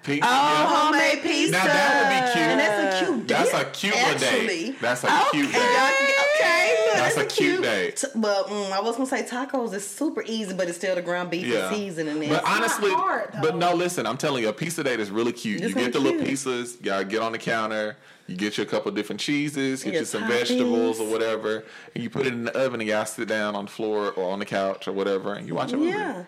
Pizza. 0.05 0.27
Oh, 0.27 0.31
yeah. 0.31 0.75
Homemade 0.81 1.23
pizza. 1.23 1.51
Now 1.51 1.65
that 1.65 1.97
would 1.99 2.09
be 2.25 2.31
cute. 2.33 2.47
And 2.47 2.59
that's 2.59 3.01
a 3.01 3.05
cute 3.05 3.27
date. 3.27 3.37
That's 3.37 3.53
a 3.53 3.65
cute 3.71 3.95
little 3.95 4.09
actually. 4.11 4.47
date. 4.47 4.81
That's 4.81 5.03
a 5.03 5.07
cute 5.31 5.49
Okay, 5.49 5.57
date. 5.57 6.15
okay, 6.35 6.85
look, 6.85 6.95
That's 6.95 7.17
it's 7.17 7.33
a 7.33 7.37
cute 7.41 7.61
date. 7.63 7.95
T- 7.97 8.07
Well, 8.15 8.43
mm, 8.45 8.71
I 8.71 8.81
was 8.81 8.95
gonna 8.97 9.07
say 9.09 9.23
tacos 9.23 9.73
is 9.73 9.85
super 9.87 10.23
easy, 10.25 10.53
but 10.53 10.67
it's 10.69 10.77
still 10.77 10.95
the 10.95 11.01
ground 11.01 11.31
beef 11.31 11.47
Yeah. 11.47 11.67
and 11.67 11.75
seasoning. 11.75 12.21
in 12.23 12.29
But 12.29 12.43
it. 12.43 12.49
honestly, 12.49 12.91
hard, 12.91 13.33
but 13.41 13.55
no, 13.55 13.73
listen, 13.73 14.05
I'm 14.05 14.17
telling 14.17 14.43
you, 14.43 14.49
a 14.49 14.53
pizza 14.53 14.83
date 14.83 14.99
is 14.99 15.09
really 15.11 15.31
cute. 15.33 15.61
It's 15.61 15.69
you 15.69 15.75
get 15.75 15.91
the 15.93 15.99
really 15.99 16.11
little 16.17 16.25
cute. 16.27 16.39
pizzas, 16.39 16.85
y'all 16.85 17.03
get 17.03 17.21
on 17.21 17.31
the 17.31 17.37
counter, 17.39 17.97
you 18.27 18.35
get 18.35 18.57
you 18.57 18.63
a 18.63 18.67
couple 18.67 18.91
different 18.91 19.19
cheeses, 19.19 19.83
get 19.83 19.93
Your 19.93 20.01
you 20.01 20.05
some 20.05 20.23
toppings. 20.23 20.27
vegetables 20.27 20.99
or 20.99 21.07
whatever, 21.09 21.63
and 21.95 22.03
you 22.03 22.09
put 22.09 22.27
it 22.27 22.33
in 22.33 22.45
the 22.45 22.57
oven 22.57 22.79
and 22.79 22.89
y'all 22.89 23.05
sit 23.05 23.27
down 23.27 23.55
on 23.55 23.65
the 23.65 23.71
floor 23.71 24.11
or 24.11 24.31
on 24.31 24.39
the 24.39 24.45
couch 24.45 24.87
or 24.87 24.91
whatever, 24.91 25.33
and 25.33 25.47
you 25.47 25.55
watch 25.55 25.73
a 25.73 25.77
movie. 25.77 25.89
yeah. 25.89 26.23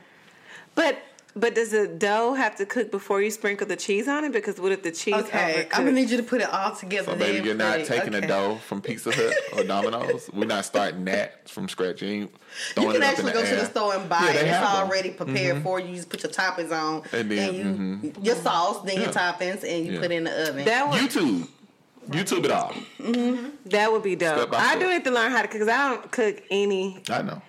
But 0.75 0.98
but 1.36 1.53
does 1.55 1.69
the 1.72 1.88
dough 1.88 2.34
have 2.34 2.55
to 2.57 2.65
cook 2.65 2.89
before 2.91 3.22
you 3.22 3.29
sprinkle 3.29 3.67
the 3.67 3.75
cheese 3.75 4.07
on 4.07 4.24
it? 4.25 4.31
Because 4.31 4.60
what 4.60 4.72
if 4.72 4.81
the 4.84 4.91
cheese 4.91 5.13
Okay, 5.15 5.65
overcooks? 5.69 5.77
I'm 5.77 5.86
gonna 5.86 5.91
need 5.91 6.10
you 6.10 6.17
to 6.17 6.24
put 6.24 6.41
it 6.41 6.50
all 6.51 6.75
together. 6.75 7.12
So 7.12 7.17
baby, 7.17 7.46
you're 7.46 7.55
not 7.55 7.86
taking 7.86 8.10
okay. 8.15 8.22
the 8.22 8.27
dough 8.27 8.55
from 8.65 8.81
Pizza 8.81 9.12
Hut 9.13 9.34
or 9.55 9.63
Domino's. 9.63 10.29
We're 10.34 10.46
not 10.46 10.65
starting 10.65 11.05
that 11.05 11.48
from 11.50 11.69
scratch. 11.69 12.01
You, 12.01 12.07
ain't 12.10 12.31
You 12.77 12.84
can 12.91 12.96
it 12.96 13.03
actually 13.03 13.34
go 13.34 13.41
the 13.41 13.48
to 13.50 13.55
the 13.55 13.65
store 13.65 13.96
and 13.96 14.10
buy 14.10 14.19
Yeah, 14.22 14.29
it. 14.31 14.36
It's 14.36 14.43
have 14.50 14.62
them. 14.62 14.72
Mm-hmm. 14.72 14.89
already 14.89 15.10
prepared 15.12 15.63
for 15.63 15.79
you. 15.79 15.88
You 15.89 15.96
just 15.96 16.10
put 16.10 16.24
your 16.24 16.31
toppings 16.31 16.72
on, 16.72 17.03
And 17.12 17.29
then, 17.31 18.01
you 18.03 18.13
your 18.22 18.36
sauce, 18.36 18.81
then 18.84 19.00
your 19.01 19.12
toppings, 19.12 19.63
and 19.63 19.86
you 19.86 19.93
Yeah. 19.93 20.00
put 20.01 20.12
it 20.12 20.15
in 20.15 20.24
the 20.25 20.50
oven. 20.50 20.65
that 20.65 20.89
would 20.89 21.00
YouTube, 21.00 21.48
YouTube 22.10 22.46
it 22.46 22.51
all. 22.51 22.74
that 23.65 23.91
would 23.91 24.03
be 24.03 24.15
Step 24.15 24.38
dope. 24.50 24.53
I 24.60 24.77
do 24.79 24.89
need 24.89 25.03
to 25.03 25.12
learn 25.12 25.31
how 25.31 25.41
to 25.41 25.48
cook 25.48 25.60
because 25.60 25.67
I 25.67 25.89
don't 25.89 26.12
cook 26.12 26.41
any. 26.50 27.03
I 27.10 27.22
know. 27.22 27.41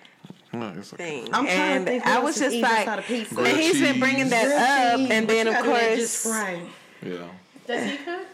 No, 0.51 0.73
it's 0.77 0.93
okay. 0.93 1.25
I'm 1.31 1.45
trying 1.45 1.85
to 1.85 1.91
think 1.91 2.05
I 2.07 2.19
was 2.19 2.39
just 2.39 2.55
like, 2.55 3.05
pizza. 3.05 3.35
and 3.35 3.45
Grilled 3.45 3.59
he's 3.59 3.79
been 3.81 3.99
bringing 3.99 4.29
that 4.29 4.45
Grilled 4.45 4.61
up, 4.61 4.99
cheese, 4.99 5.09
and 5.11 5.27
then 5.29 5.47
of 5.47 5.53
gotta 5.53 5.63
do 5.65 5.69
that 5.73 5.87
course, 5.89 5.99
just 5.99 6.25
right. 6.25 6.61
Yeah. 7.03 7.27
Does 7.67 7.83
he 7.91 7.97
cook? 7.97 8.27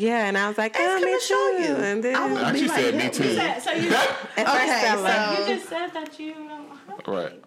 yeah, 0.00 0.26
and 0.26 0.38
I 0.38 0.48
was 0.48 0.56
like, 0.58 0.76
Ask 0.76 0.82
oh, 0.84 0.96
him 0.98 1.04
me 1.04 1.18
to 1.18 1.20
show 1.20 1.56
too. 1.56 1.62
you. 1.64 1.74
And 1.84 2.04
then 2.04 2.14
I 2.14 2.32
would 2.32 2.42
Actually 2.42 2.68
like, 2.68 2.80
said 2.80 2.94
me 2.94 3.00
help 3.02 3.12
too. 3.14 3.34
That- 3.34 3.62
So 3.62 3.70
you, 3.72 3.88
Okay, 3.88 3.96
I 4.38 5.34
so- 5.36 5.42
you 5.42 5.56
just 5.56 5.68
said 5.68 5.88
that 5.92 6.20
you 6.20 6.34
don't. 6.34 7.06
Right. 7.08 7.42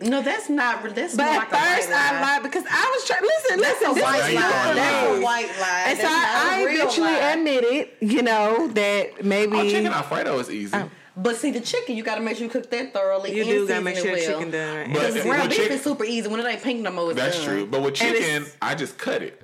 No, 0.00 0.20
that's 0.22 0.48
not. 0.48 0.82
That's 0.94 1.16
but 1.16 1.24
more 1.24 1.32
at 1.34 1.38
like 1.38 1.52
a 1.52 1.56
first 1.76 1.88
white 1.90 1.96
I 1.98 2.12
lie. 2.12 2.20
lied 2.20 2.42
because 2.42 2.64
I 2.68 2.92
was 2.94 3.04
trying. 3.06 3.22
Listen, 3.22 3.60
That's 3.60 3.80
listen, 3.80 3.90
a 3.90 3.94
this 3.94 4.02
white 4.02 4.18
Now 4.18 4.28
is 4.28 4.34
lie. 4.34 4.62
throwing 4.62 4.76
That's 4.76 5.06
a 5.06 5.10
lies. 5.12 5.22
white 5.22 5.60
lie. 5.60 5.84
And 5.86 5.98
so 5.98 6.02
That's 6.02 6.14
not 6.14 6.26
I, 6.26 6.56
a 6.58 6.60
I 6.60 6.64
real 6.64 6.74
eventually 6.74 7.06
lie. 7.06 7.32
admitted, 7.32 7.88
you 8.00 8.22
know, 8.22 8.68
that 8.68 9.24
maybe 9.24 9.56
Oh, 9.56 9.62
chicken 9.64 9.86
Alfredo 9.92 10.38
is 10.40 10.50
easy. 10.50 10.76
Oh. 10.76 10.90
But 11.16 11.36
see, 11.36 11.52
the 11.52 11.60
chicken, 11.60 11.96
you 11.96 12.02
got 12.02 12.16
to 12.16 12.20
make 12.20 12.36
sure 12.36 12.44
you 12.44 12.50
cook 12.50 12.70
that 12.70 12.92
thoroughly. 12.92 13.34
you 13.34 13.42
and 13.42 13.50
do 13.50 13.68
gotta 13.68 13.80
make 13.82 13.94
season 13.96 14.08
sure 14.10 14.18
it 14.18 14.20
the 14.26 14.30
well. 14.32 14.38
chicken 14.40 14.52
done. 14.52 14.92
But 14.92 14.98
Because 14.98 15.14
with 15.14 15.22
ground 15.24 15.48
beef 15.50 15.58
chicken- 15.58 15.72
is 15.76 15.82
super 15.82 16.04
easy. 16.04 16.28
When 16.28 16.40
it 16.40 16.46
ain't 16.46 16.62
pink 16.62 16.80
no 16.80 16.90
more, 16.90 17.10
it's 17.12 17.20
That's 17.20 17.36
done. 17.36 17.44
true. 17.46 17.66
But 17.66 17.82
with 17.82 18.00
And 18.02 18.14
it's- 18.16 18.26
chicken, 18.28 18.46
I 18.60 18.74
just 18.74 18.98
cut 18.98 19.22
it. 19.22 19.40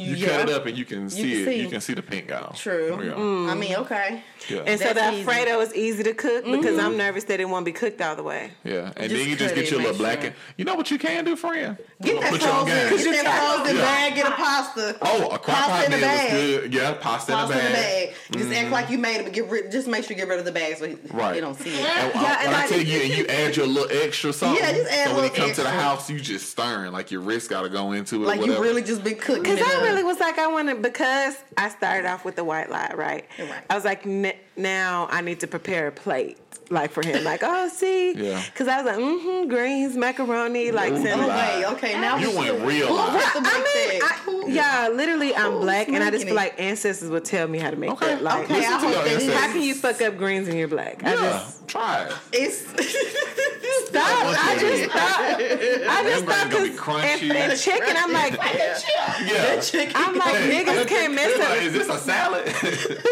You 0.00 0.14
Yeah. 0.16 0.28
cut 0.28 0.48
it 0.48 0.54
up 0.54 0.66
and 0.66 0.76
you 0.78 0.84
can 0.84 1.10
see 1.10 1.22
can 1.22 1.30
it. 1.30 1.44
see. 1.44 1.60
You 1.62 1.68
can 1.68 1.80
see 1.80 1.94
the 1.94 2.02
pink 2.02 2.30
out. 2.30 2.56
True. 2.56 2.98
Yeah. 3.02 3.12
Mm. 3.12 3.48
I 3.50 3.54
mean, 3.54 3.74
okay. 3.76 4.22
Yeah. 4.48 4.62
And 4.66 4.80
so 4.80 4.88
the 4.88 4.94
That's 4.94 5.16
easy. 5.16 5.28
Alfredo 5.28 5.60
is 5.60 5.74
easy 5.74 6.02
to 6.04 6.14
cook 6.14 6.44
because 6.44 6.78
I'm 6.78 6.90
mm-hmm. 6.90 6.96
nervous 6.96 7.24
that 7.24 7.40
it 7.40 7.44
won't 7.48 7.64
be 7.66 7.72
cooked 7.72 8.00
all 8.00 8.16
the 8.16 8.22
way. 8.22 8.50
yeah. 8.64 8.92
And 8.96 9.10
Just 9.10 9.14
then 9.14 9.28
you 9.28 9.36
just 9.36 9.54
get 9.54 9.70
your 9.70 9.80
little 9.80 9.96
black. 9.96 10.20
sure. 10.20 10.26
And, 10.28 10.34
you 10.56 10.64
know 10.64 10.74
what 10.74 10.90
you 10.90 10.98
can 10.98 11.24
do, 11.24 11.36
friend? 11.36 11.76
Get 12.02 12.20
that 12.20 12.30
Put 12.32 12.40
your 12.42 12.50
own 12.52 12.66
frozen. 12.66 12.96
game. 12.96 13.12
Get 13.12 13.24
that 13.24 13.56
frozen 13.58 13.76
Yeah. 13.76 13.82
bag. 13.82 14.14
Get 14.14 14.26
a 14.26 14.30
pasta. 14.30 14.96
Oh, 15.02 15.26
a 15.28 15.38
crock 15.38 15.42
Pasta 15.56 15.70
pot 15.70 15.84
in 15.86 15.92
a 15.92 15.96
meal 15.96 16.04
is 16.04 16.16
bag. 16.16 16.30
good. 16.30 16.74
Yeah, 16.74 16.92
pasta, 16.94 17.32
Pasta 17.32 17.54
in 17.54 17.60
a 17.60 17.66
in 17.66 17.72
the 17.72 17.78
bag. 17.78 18.08
bag. 18.08 18.14
Just 18.38 18.52
act 18.52 18.70
like 18.70 18.84
mm-hmm. 18.84 18.92
you 18.92 18.98
made 18.98 19.16
it, 19.20 19.24
but 19.24 19.32
get 19.34 19.48
rid. 19.50 19.70
Just 19.70 19.88
make 19.88 20.04
sure 20.04 20.12
you 20.16 20.16
get 20.22 20.28
rid 20.28 20.38
of 20.38 20.44
the 20.46 20.52
bags 20.52 20.78
so 20.78 20.86
he, 20.88 20.96
Right. 21.12 21.34
you 21.34 21.40
don't 21.42 21.58
see 21.58 21.70
it. 21.70 21.84
And, 21.84 22.12
Yeah, 22.14 22.20
uh, 22.22 22.36
and 22.46 22.54
I, 22.54 22.64
I- 22.64 22.66
tell 22.66 22.80
you, 22.80 23.00
and 23.00 23.16
you 23.18 23.26
add 23.26 23.56
your 23.56 23.66
little 23.66 23.90
extra 24.04 24.32
something. 24.32 24.62
Yeah, 24.62 24.72
just 24.72 24.90
add 24.90 25.04
so 25.06 25.12
a 25.12 25.14
when 25.16 25.24
you 25.24 25.30
little 25.30 25.46
come 25.46 25.54
to 25.54 25.62
the 25.62 25.70
house, 25.70 26.08
you 26.08 26.18
just 26.18 26.48
stirring 26.50 26.92
like 26.92 27.10
your 27.10 27.20
wrist 27.20 27.50
got 27.50 27.62
to 27.62 27.68
go 27.68 27.92
into 27.92 28.16
it. 28.24 28.26
Like 28.26 28.44
you 28.44 28.58
really 28.60 28.82
just 28.82 29.04
been 29.04 29.16
cooking. 29.16 29.42
Because 29.42 29.60
I 29.60 29.76
up. 29.76 29.82
Really 29.90 30.04
was 30.04 30.18
like, 30.20 30.38
I 30.38 30.46
wanted 30.48 30.82
because 30.82 31.36
I 31.56 31.68
started 31.68 32.08
off 32.08 32.24
with 32.24 32.36
the 32.36 32.44
white 32.44 32.70
lie, 32.70 32.92
right? 32.94 33.26
Right. 33.38 33.62
I 33.68 33.74
was 33.74 33.84
like, 33.84 34.06
"N- 34.06 34.32
now 34.56 35.08
I 35.10 35.20
need 35.20 35.40
to 35.40 35.46
prepare 35.46 35.86
a 35.88 35.92
plate, 35.92 36.38
like 36.70 36.90
for 36.92 37.04
him, 37.06 37.24
like, 37.24 37.40
oh, 37.42 37.68
see, 37.68 38.12
Yeah. 38.16 38.42
Because 38.46 38.68
I 38.68 38.82
was 38.82 38.86
like, 38.86 38.98
mm-hmm, 39.04 39.48
greens, 39.48 39.96
macaroni, 39.96 40.70
like, 40.72 40.92
Ooh, 40.92 41.02
cinnamon. 41.02 41.26
Oh 41.30 41.58
wait, 41.58 41.64
okay. 41.76 42.00
Now 42.00 42.16
You 42.18 42.36
went 42.36 42.60
real 42.64 42.88
Who 42.88 42.94
live. 42.94 43.12
put 43.32 43.42
the 43.44 43.48
I 43.50 43.88
mean. 43.92 44.02
I, 44.02 44.52
yeah, 44.52 44.88
literally, 44.92 45.34
I'm 45.34 45.52
Who's 45.52 45.62
black, 45.64 45.88
and 45.88 46.02
I 46.02 46.10
just 46.10 46.24
feel 46.26 46.34
like 46.34 46.58
ancestors 46.60 47.08
would 47.10 47.24
tell 47.24 47.46
me 47.48 47.58
how 47.58 47.70
to 47.70 47.76
make 47.76 47.90
Okay. 47.92 48.06
that. 48.06 48.22
Like, 48.22 48.44
Okay, 48.44 48.60
I 48.64 48.78
hope 48.78 48.82
your 48.94 49.04
they 49.04 49.14
ancestors. 49.14 49.34
how 49.34 49.52
can 49.52 49.62
you 49.62 49.74
fuck 49.74 50.00
up 50.02 50.16
greens 50.16 50.48
and 50.48 50.56
you're 50.58 50.68
black? 50.68 51.02
I 51.04 51.14
just 51.16 51.68
try 51.68 52.04
it. 52.06 52.12
It's 52.32 52.62
stop. 53.86 54.36
I 54.38 54.56
just 54.58 54.90
thought. 54.90 55.36
I 55.40 56.02
just 56.04 56.24
thought 56.24 56.50
greens 56.50 56.52
gonna 56.52 56.64
be 56.64 56.70
because 56.70 57.02
crunchy. 57.20 57.30
and, 57.30 57.52
and 57.52 57.60
chicken, 57.60 57.94
I'm 57.96 58.12
like, 58.12 58.32
Yeah. 58.34 59.60
chicken. 59.60 59.92
I'm 59.96 60.16
like, 60.16 60.34
Hey, 60.36 60.64
niggas 60.64 60.86
can't 60.86 61.14
mess 61.14 61.38
like, 61.38 61.48
up. 61.48 61.56
Is 61.62 61.72
this 61.72 61.88
a 61.88 61.98
salad? 61.98 62.54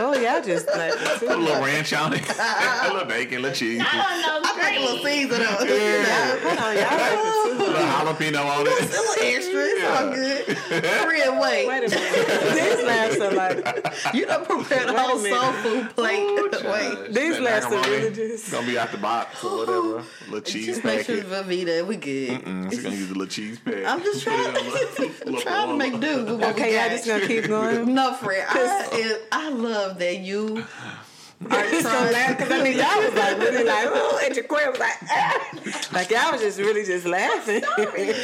Oh, 0.00 0.12
y'all 0.14 0.40
just 0.42 0.66
like. 0.68 0.92
Put 1.18 1.22
a 1.30 1.36
little 1.36 1.64
ranch 1.64 1.92
on 1.92 2.12
it. 2.12 2.20
a 2.38 2.92
little 2.92 3.08
bacon, 3.08 3.38
a 3.38 3.40
little 3.40 3.56
cheese. 3.56 3.82
I 3.84 3.84
don't 3.96 4.20
know. 4.22 4.48
I 4.48 4.52
think 4.62 4.76
a 4.78 4.80
little 4.80 5.04
season 5.04 5.42
on 5.42 5.66
it. 5.66 5.70
Yeah. 6.06 6.38
Hold 6.44 6.58
on, 6.58 6.76
y'all. 6.76 7.48
a 7.48 7.58
little 7.58 7.74
jalapeno 7.74 8.44
on 8.46 8.66
A 8.66 8.70
it. 8.70 8.90
little 8.90 9.14
extra. 9.24 9.60
It's 9.64 9.84
all 9.88 10.10
good. 10.12 11.08
Real 11.08 11.40
wait. 11.40 11.66
Wait 11.66 11.84
a 11.84 11.88
minute. 11.88 12.54
These 12.54 12.84
laughs 12.86 13.18
are 13.18 13.32
like. 13.32 14.14
You 14.14 14.26
done 14.26 14.44
prepared 14.44 14.88
a 14.88 14.92
Wait 14.92 14.96
a 14.96 15.00
whole 15.00 15.18
soul 15.18 15.52
food 15.62 15.90
plate. 15.96 16.64
wait. 16.64 17.14
These 17.14 17.34
That 17.36 17.42
laughs 17.42 17.66
are 17.66 17.70
macaroni 17.70 17.96
really 17.98 18.14
just. 18.14 18.52
Gonna 18.52 18.66
be 18.68 18.78
out 18.78 18.92
the 18.92 18.98
box 18.98 19.42
or 19.42 19.56
whatever. 19.58 19.97
Little 20.26 20.40
cheese 20.40 20.66
Just 20.66 20.84
make 20.84 21.04
sure 21.06 21.16
packet. 21.22 21.32
it's 21.32 21.48
Velveeta. 21.64 21.86
We 21.86 21.96
good. 21.96 22.40
Mm, 22.42 22.70
she's 22.70 22.82
gonna 22.82 22.94
use 22.96 23.10
a 23.10 23.14
little 23.14 23.26
cheese 23.26 23.58
pack. 23.58 23.84
I'm 23.84 24.02
just 24.02 24.22
trying, 24.22 24.40
in 24.48 24.56
a 24.56 24.60
little- 24.60 25.08
little 25.26 25.40
trying 25.40 25.68
to 25.68 25.76
make 25.90 26.00
do 26.00 26.16
with 26.24 26.28
what 26.30 26.38
we 26.38 26.44
Okay, 26.62 26.72
got. 26.74 26.88
y'all 26.88 26.96
just 26.96 27.06
gonna 27.06 27.26
keep 27.26 27.46
going. 27.46 27.94
No, 27.94 28.14
Fred. 28.14 28.44
I, 28.48 29.18
I 29.32 29.48
love 29.50 29.98
that 29.98 30.18
you 30.18 30.64
are 31.50 31.62
Just 31.70 31.84
gonna 31.84 31.98
trying. 31.98 32.12
laugh 32.12 32.36
because 32.38 32.52
I 32.52 32.62
mean 32.62 32.76
y'all 32.78 32.98
was 32.98 33.14
like 33.14 33.38
really 33.38 33.64
like 33.64 33.86
oh 33.92 34.20
and 34.24 34.34
Jaquan 34.34 34.70
was 34.72 34.80
like 34.80 34.96
ah. 35.08 35.88
like 35.92 36.10
y'all 36.10 36.32
was 36.32 36.40
just 36.40 36.58
really 36.58 36.84
just 36.84 37.06
laughing. 37.06 37.62
What 37.62 37.98
you 37.98 38.14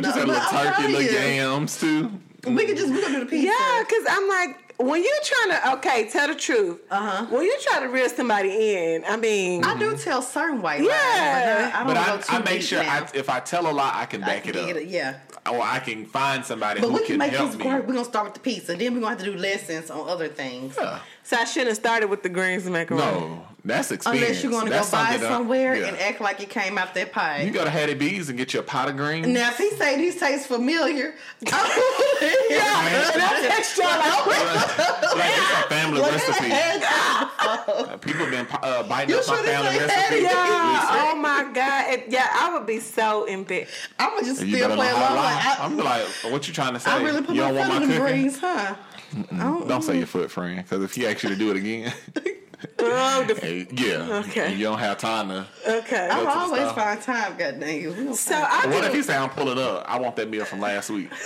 No, 0.00 0.10
said? 0.10 0.26
but 0.26 0.28
Little 0.28 0.34
turkey, 0.34 0.72
telling 0.82 0.92
little 0.92 1.02
you. 1.02 1.34
yams 1.34 1.80
too. 1.80 2.10
We 2.46 2.66
can 2.66 2.76
just 2.76 2.92
we 2.92 3.00
gonna 3.00 3.14
do 3.14 3.20
the 3.20 3.26
pizza. 3.26 3.46
yeah, 3.46 3.82
because 3.88 4.04
I'm 4.08 4.28
like 4.28 4.63
when 4.76 5.02
you're 5.02 5.12
trying 5.22 5.50
to 5.60 5.72
okay 5.74 6.08
tell 6.10 6.28
the 6.28 6.34
truth. 6.34 6.80
Uh 6.90 6.96
huh. 7.00 7.26
When 7.30 7.44
you're 7.44 7.60
trying 7.62 7.82
to 7.82 7.88
reel 7.88 8.08
somebody 8.08 8.50
in, 8.94 9.04
I 9.04 9.16
mean 9.16 9.64
I 9.64 9.78
do 9.78 9.96
tell 9.96 10.20
certain 10.22 10.60
white 10.62 10.80
lies, 10.80 10.88
Yeah. 10.88 11.70
but 11.70 11.74
I, 11.74 11.80
I 11.80 11.84
don't 11.84 11.86
But 11.86 12.06
go 12.06 12.12
I, 12.14 12.16
too 12.38 12.42
I 12.50 12.52
make 12.52 12.62
sure. 12.62 12.80
I, 12.80 13.08
if 13.14 13.28
I 13.28 13.40
tell 13.40 13.70
a 13.70 13.72
lie, 13.72 13.92
I 13.94 14.06
can 14.06 14.22
I 14.24 14.26
back 14.26 14.42
can 14.44 14.56
it 14.56 14.66
get 14.66 14.76
up, 14.76 14.82
Yeah, 14.86 15.52
or 15.52 15.62
I 15.62 15.78
can 15.78 16.06
find 16.06 16.44
somebody 16.44 16.80
but 16.80 16.88
who 16.88 16.94
we 16.94 16.98
can 17.00 17.06
can 17.06 17.18
make 17.18 17.32
help 17.32 17.50
this 17.50 17.58
me. 17.58 17.66
work. 17.66 17.86
We're 17.86 17.92
gonna 17.94 18.04
start 18.04 18.24
with 18.26 18.34
the 18.34 18.40
pizza, 18.40 18.74
then 18.74 18.94
we're 18.94 19.00
gonna 19.00 19.10
have 19.16 19.18
to 19.24 19.24
do 19.32 19.36
lessons 19.36 19.90
on 19.90 20.08
other 20.08 20.28
things. 20.28 20.76
Yeah. 20.80 20.98
So 21.24 21.36
I 21.36 21.44
shouldn't 21.44 21.68
have 21.68 21.76
started 21.76 22.08
with 22.08 22.22
the 22.22 22.28
greens 22.28 22.64
and 22.64 22.72
macaroni. 22.72 23.02
No, 23.04 23.46
that's 23.64 23.90
experience. 23.90 24.22
Unless 24.28 24.42
you're 24.42 24.52
gonna 24.52 24.70
go 24.70 24.76
buy 24.78 24.82
something 24.84 25.20
that- 25.22 25.28
somewhere 25.30 25.74
yeah. 25.74 25.86
and 25.86 25.96
act 25.98 26.20
like 26.20 26.40
it 26.40 26.50
came 26.50 26.76
out 26.78 26.94
that 26.94 27.12
pie. 27.12 27.42
You 27.42 27.50
go 27.50 27.64
to 27.64 27.70
Hattie 27.70 27.94
B's 27.94 28.28
and 28.28 28.36
get 28.38 28.52
your 28.54 28.62
pot 28.62 28.88
of 28.88 28.96
greens. 28.96 29.26
now, 29.26 29.48
if 29.50 29.56
he 29.56 29.70
say 29.70 29.96
these 29.96 30.16
taste 30.20 30.46
familiar, 30.48 31.14
Yeah. 31.42 32.86
and 32.86 33.20
that's 33.20 33.58
extra. 33.58 33.84
like 33.84 35.30
it's 35.30 35.64
a 35.64 35.68
family 35.68 36.00
Look 36.00 36.12
recipe. 36.12 36.50
at 36.52 36.80
that. 36.80 37.30
Uh, 37.38 37.96
People 37.98 38.26
been 38.30 38.46
uh, 38.62 38.82
biting 38.84 39.10
You 39.14 39.20
up 39.20 39.26
my 39.28 39.42
family 39.42 39.78
recipe. 39.78 40.22
Yeah. 40.22 40.30
Oh 40.32 41.16
my 41.16 41.50
god. 41.54 41.92
It- 41.92 42.04
yeah, 42.08 42.28
I 42.32 42.52
would 42.54 42.66
be 42.66 42.80
so 42.80 43.24
embarrassed. 43.24 43.72
I 43.98 44.14
would 44.14 44.24
just 44.24 44.42
You 44.42 44.56
still 44.56 44.68
better 44.68 44.76
play 44.76 44.88
know 44.90 44.96
how 44.96 45.08
to 45.08 45.14
along. 45.14 45.24
Like, 45.24 45.46
I, 45.60 45.64
I'm 45.64 45.76
like, 45.78 46.32
what 46.32 46.46
you 46.48 46.54
trying 46.54 46.74
to 46.74 46.80
say? 46.80 46.90
I 46.90 47.02
really 47.02 47.22
put 47.22 47.34
you 47.34 47.42
my 47.42 47.50
don't 47.52 47.62
foot 47.62 47.68
want 47.70 47.84
in 47.84 47.90
the 47.90 47.98
greens, 47.98 48.38
huh? 48.38 48.74
I 49.14 49.20
don't, 49.36 49.62
oh, 49.62 49.68
Don't 49.68 49.82
say 49.82 49.96
your 49.98 50.06
mm. 50.06 50.10
foot, 50.10 50.30
friend, 50.30 50.56
because 50.56 50.82
if 50.82 50.94
he 50.94 51.06
actually 51.06 51.36
do 51.36 51.50
it 51.50 51.56
again, 51.56 51.92
Oh, 52.78 53.24
the- 53.28 53.34
hey, 53.34 53.66
yeah, 53.72 54.22
Okay. 54.26 54.54
you 54.54 54.64
don't 54.64 54.78
have 54.78 54.96
time 54.98 55.28
to. 55.28 55.46
okay. 55.66 56.08
I 56.10 56.20
to 56.22 56.28
always 56.28 56.62
store. 56.62 56.74
find 56.74 57.00
time, 57.02 57.36
God 57.36 57.60
dang 57.60 57.80
you. 57.80 58.14
So 58.14 58.34
I 58.34 58.66
What 58.66 58.76
if 58.78 58.86
can, 58.86 58.94
he 58.94 59.02
say 59.02 59.16
I'm 59.16 59.28
pulling 59.30 59.58
up? 59.58 59.84
I 59.86 59.98
want 59.98 60.16
that 60.16 60.30
meal 60.30 60.44
from 60.46 60.60
last 60.60 60.88
week. 60.90 61.10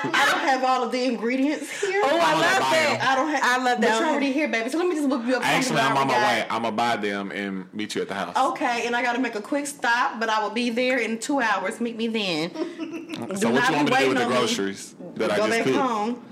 I 0.00 0.28
don't 0.30 0.40
have 0.40 0.64
all 0.64 0.82
of 0.84 0.92
the 0.92 1.04
ingredients 1.04 1.80
here. 1.80 2.00
Oh, 2.04 2.08
I 2.08 2.32
I'm 2.32 2.40
love 2.40 2.60
that. 2.70 2.98
I 3.02 3.14
don't 3.16 3.28
have. 3.30 3.42
I 3.42 3.56
love 3.64 3.80
But 3.80 3.88
that. 3.88 4.00
you're 4.00 4.08
already 4.10 4.32
here, 4.32 4.48
baby. 4.48 4.70
So 4.70 4.78
let 4.78 4.86
me 4.86 4.94
just 4.94 5.08
whip 5.08 5.26
you 5.26 5.36
up. 5.36 5.44
Actually, 5.44 5.80
I'm 5.80 5.96
I 5.96 6.00
on 6.02 6.06
my 6.06 6.14
way. 6.14 6.46
I'm 6.48 6.62
gonna 6.62 6.76
buy 6.76 6.96
them 6.96 7.32
and 7.32 7.72
meet 7.74 7.94
you 7.94 8.02
at 8.02 8.08
the 8.08 8.14
house. 8.14 8.36
Okay, 8.36 8.86
and 8.86 8.94
I 8.94 9.02
got 9.02 9.14
to 9.14 9.18
make 9.20 9.34
a 9.34 9.42
quick 9.42 9.66
stop, 9.66 10.20
but 10.20 10.28
I 10.28 10.40
will 10.42 10.50
be 10.50 10.70
there 10.70 10.98
in 10.98 11.18
two 11.18 11.40
hours. 11.40 11.80
Meet 11.80 11.96
me 11.96 12.06
then. 12.06 12.50
so 12.54 13.48
do 13.48 13.54
what 13.54 13.54
not 13.54 13.70
you 13.70 13.76
want 13.76 13.90
me 13.90 13.96
to 13.96 14.02
do 14.02 14.08
with 14.08 14.18
the 14.18 14.24
on 14.24 14.30
me. 14.30 14.36
groceries 14.36 14.94
that 15.16 15.32
I 15.32 15.36
Go 15.36 15.46
just 15.48 15.50
back 15.58 15.64
cooked? 15.64 15.76
home. 15.76 16.24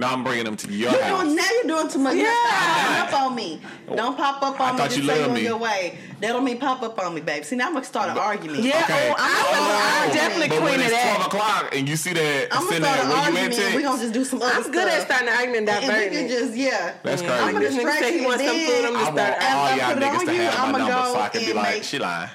Now 0.00 0.12
I'm 0.14 0.24
bringing 0.24 0.44
them 0.46 0.56
to 0.56 0.72
your 0.72 0.90
You're 0.90 1.02
house. 1.02 1.22
doing, 1.22 1.36
now 1.36 1.44
you're 1.62 1.64
doing 1.76 1.88
too 1.88 1.98
much. 1.98 2.16
Yeah. 2.16 2.22
Yeah. 2.24 3.06
Pop 3.10 3.12
up 3.12 3.20
on 3.22 3.34
me. 3.36 3.60
Don't 3.94 4.16
pop 4.16 4.42
up 4.42 4.58
I 4.60 4.70
on 4.70 4.74
me. 4.76 4.80
thought 4.80 4.96
you 4.96 5.02
say 5.04 5.14
you 5.14 5.18
loved 5.20 5.28
on 5.30 5.34
me. 5.34 5.42
your 5.42 5.56
way. 5.58 5.98
That 6.20 6.28
don't 6.32 6.44
mean 6.44 6.58
pop 6.58 6.82
up 6.82 6.98
on 6.98 7.14
me, 7.14 7.20
babe. 7.20 7.44
See, 7.44 7.56
now 7.56 7.66
I'm 7.68 7.74
gonna 7.74 7.84
start 7.84 8.08
an 8.10 8.18
argument. 8.18 8.62
Yeah, 8.64 8.82
Okay. 8.84 9.10
oh, 9.10 9.14
I, 9.18 10.04
I'm 10.04 10.10
oh. 10.10 10.14
definitely 10.14 10.48
But 10.48 10.58
queen 10.58 10.64
when 10.70 10.80
of 10.80 10.86
it's 10.86 10.90
that. 10.94 11.14
12 11.16 11.26
o'clock 11.26 11.76
and 11.76 11.88
you 11.88 11.96
see 11.96 12.12
that 12.14 12.48
I'm 12.50 12.64
gonna 12.64 12.76
start 12.84 13.04
an 13.04 13.12
argument. 13.12 13.58
at 13.58 13.74
We're 13.74 13.82
gonna 13.82 14.02
just 14.02 14.14
do 14.14 14.24
some 14.24 14.40
other 14.42 14.54
I'm 14.54 14.70
good 14.72 14.88
at 14.88 15.02
starting 15.02 15.28
an 15.28 15.34
argument 15.34 15.68
And 15.68 15.80
we 15.82 15.86
diverting 15.88 16.18
can 16.18 16.28
just 16.28 16.56
yeah. 16.56 16.94
That's 17.02 17.22
I'm 17.22 17.28
crazy. 17.28 17.52
gonna 17.52 17.68
distract 17.68 17.98
say 18.00 18.12
he 18.12 18.20
you 18.20 18.26
wants 18.26 18.44
some 18.44 18.56
then 18.56 18.66
food, 18.66 18.84
I'm 18.88 18.96
I 18.96 19.00
just 19.00 19.12
want 19.12 19.18
starting. 19.20 19.52
All 19.52 19.76
y'all 19.76 19.96
niggas 20.00 20.24
to 20.24 20.32
have 20.50 20.72
my 20.72 20.78
number 20.78 21.04
so 21.12 21.20
I 21.20 21.28
can 21.28 21.40
be 21.44 21.52
like, 21.52 21.82
she 21.84 21.98
lying. 21.98 22.30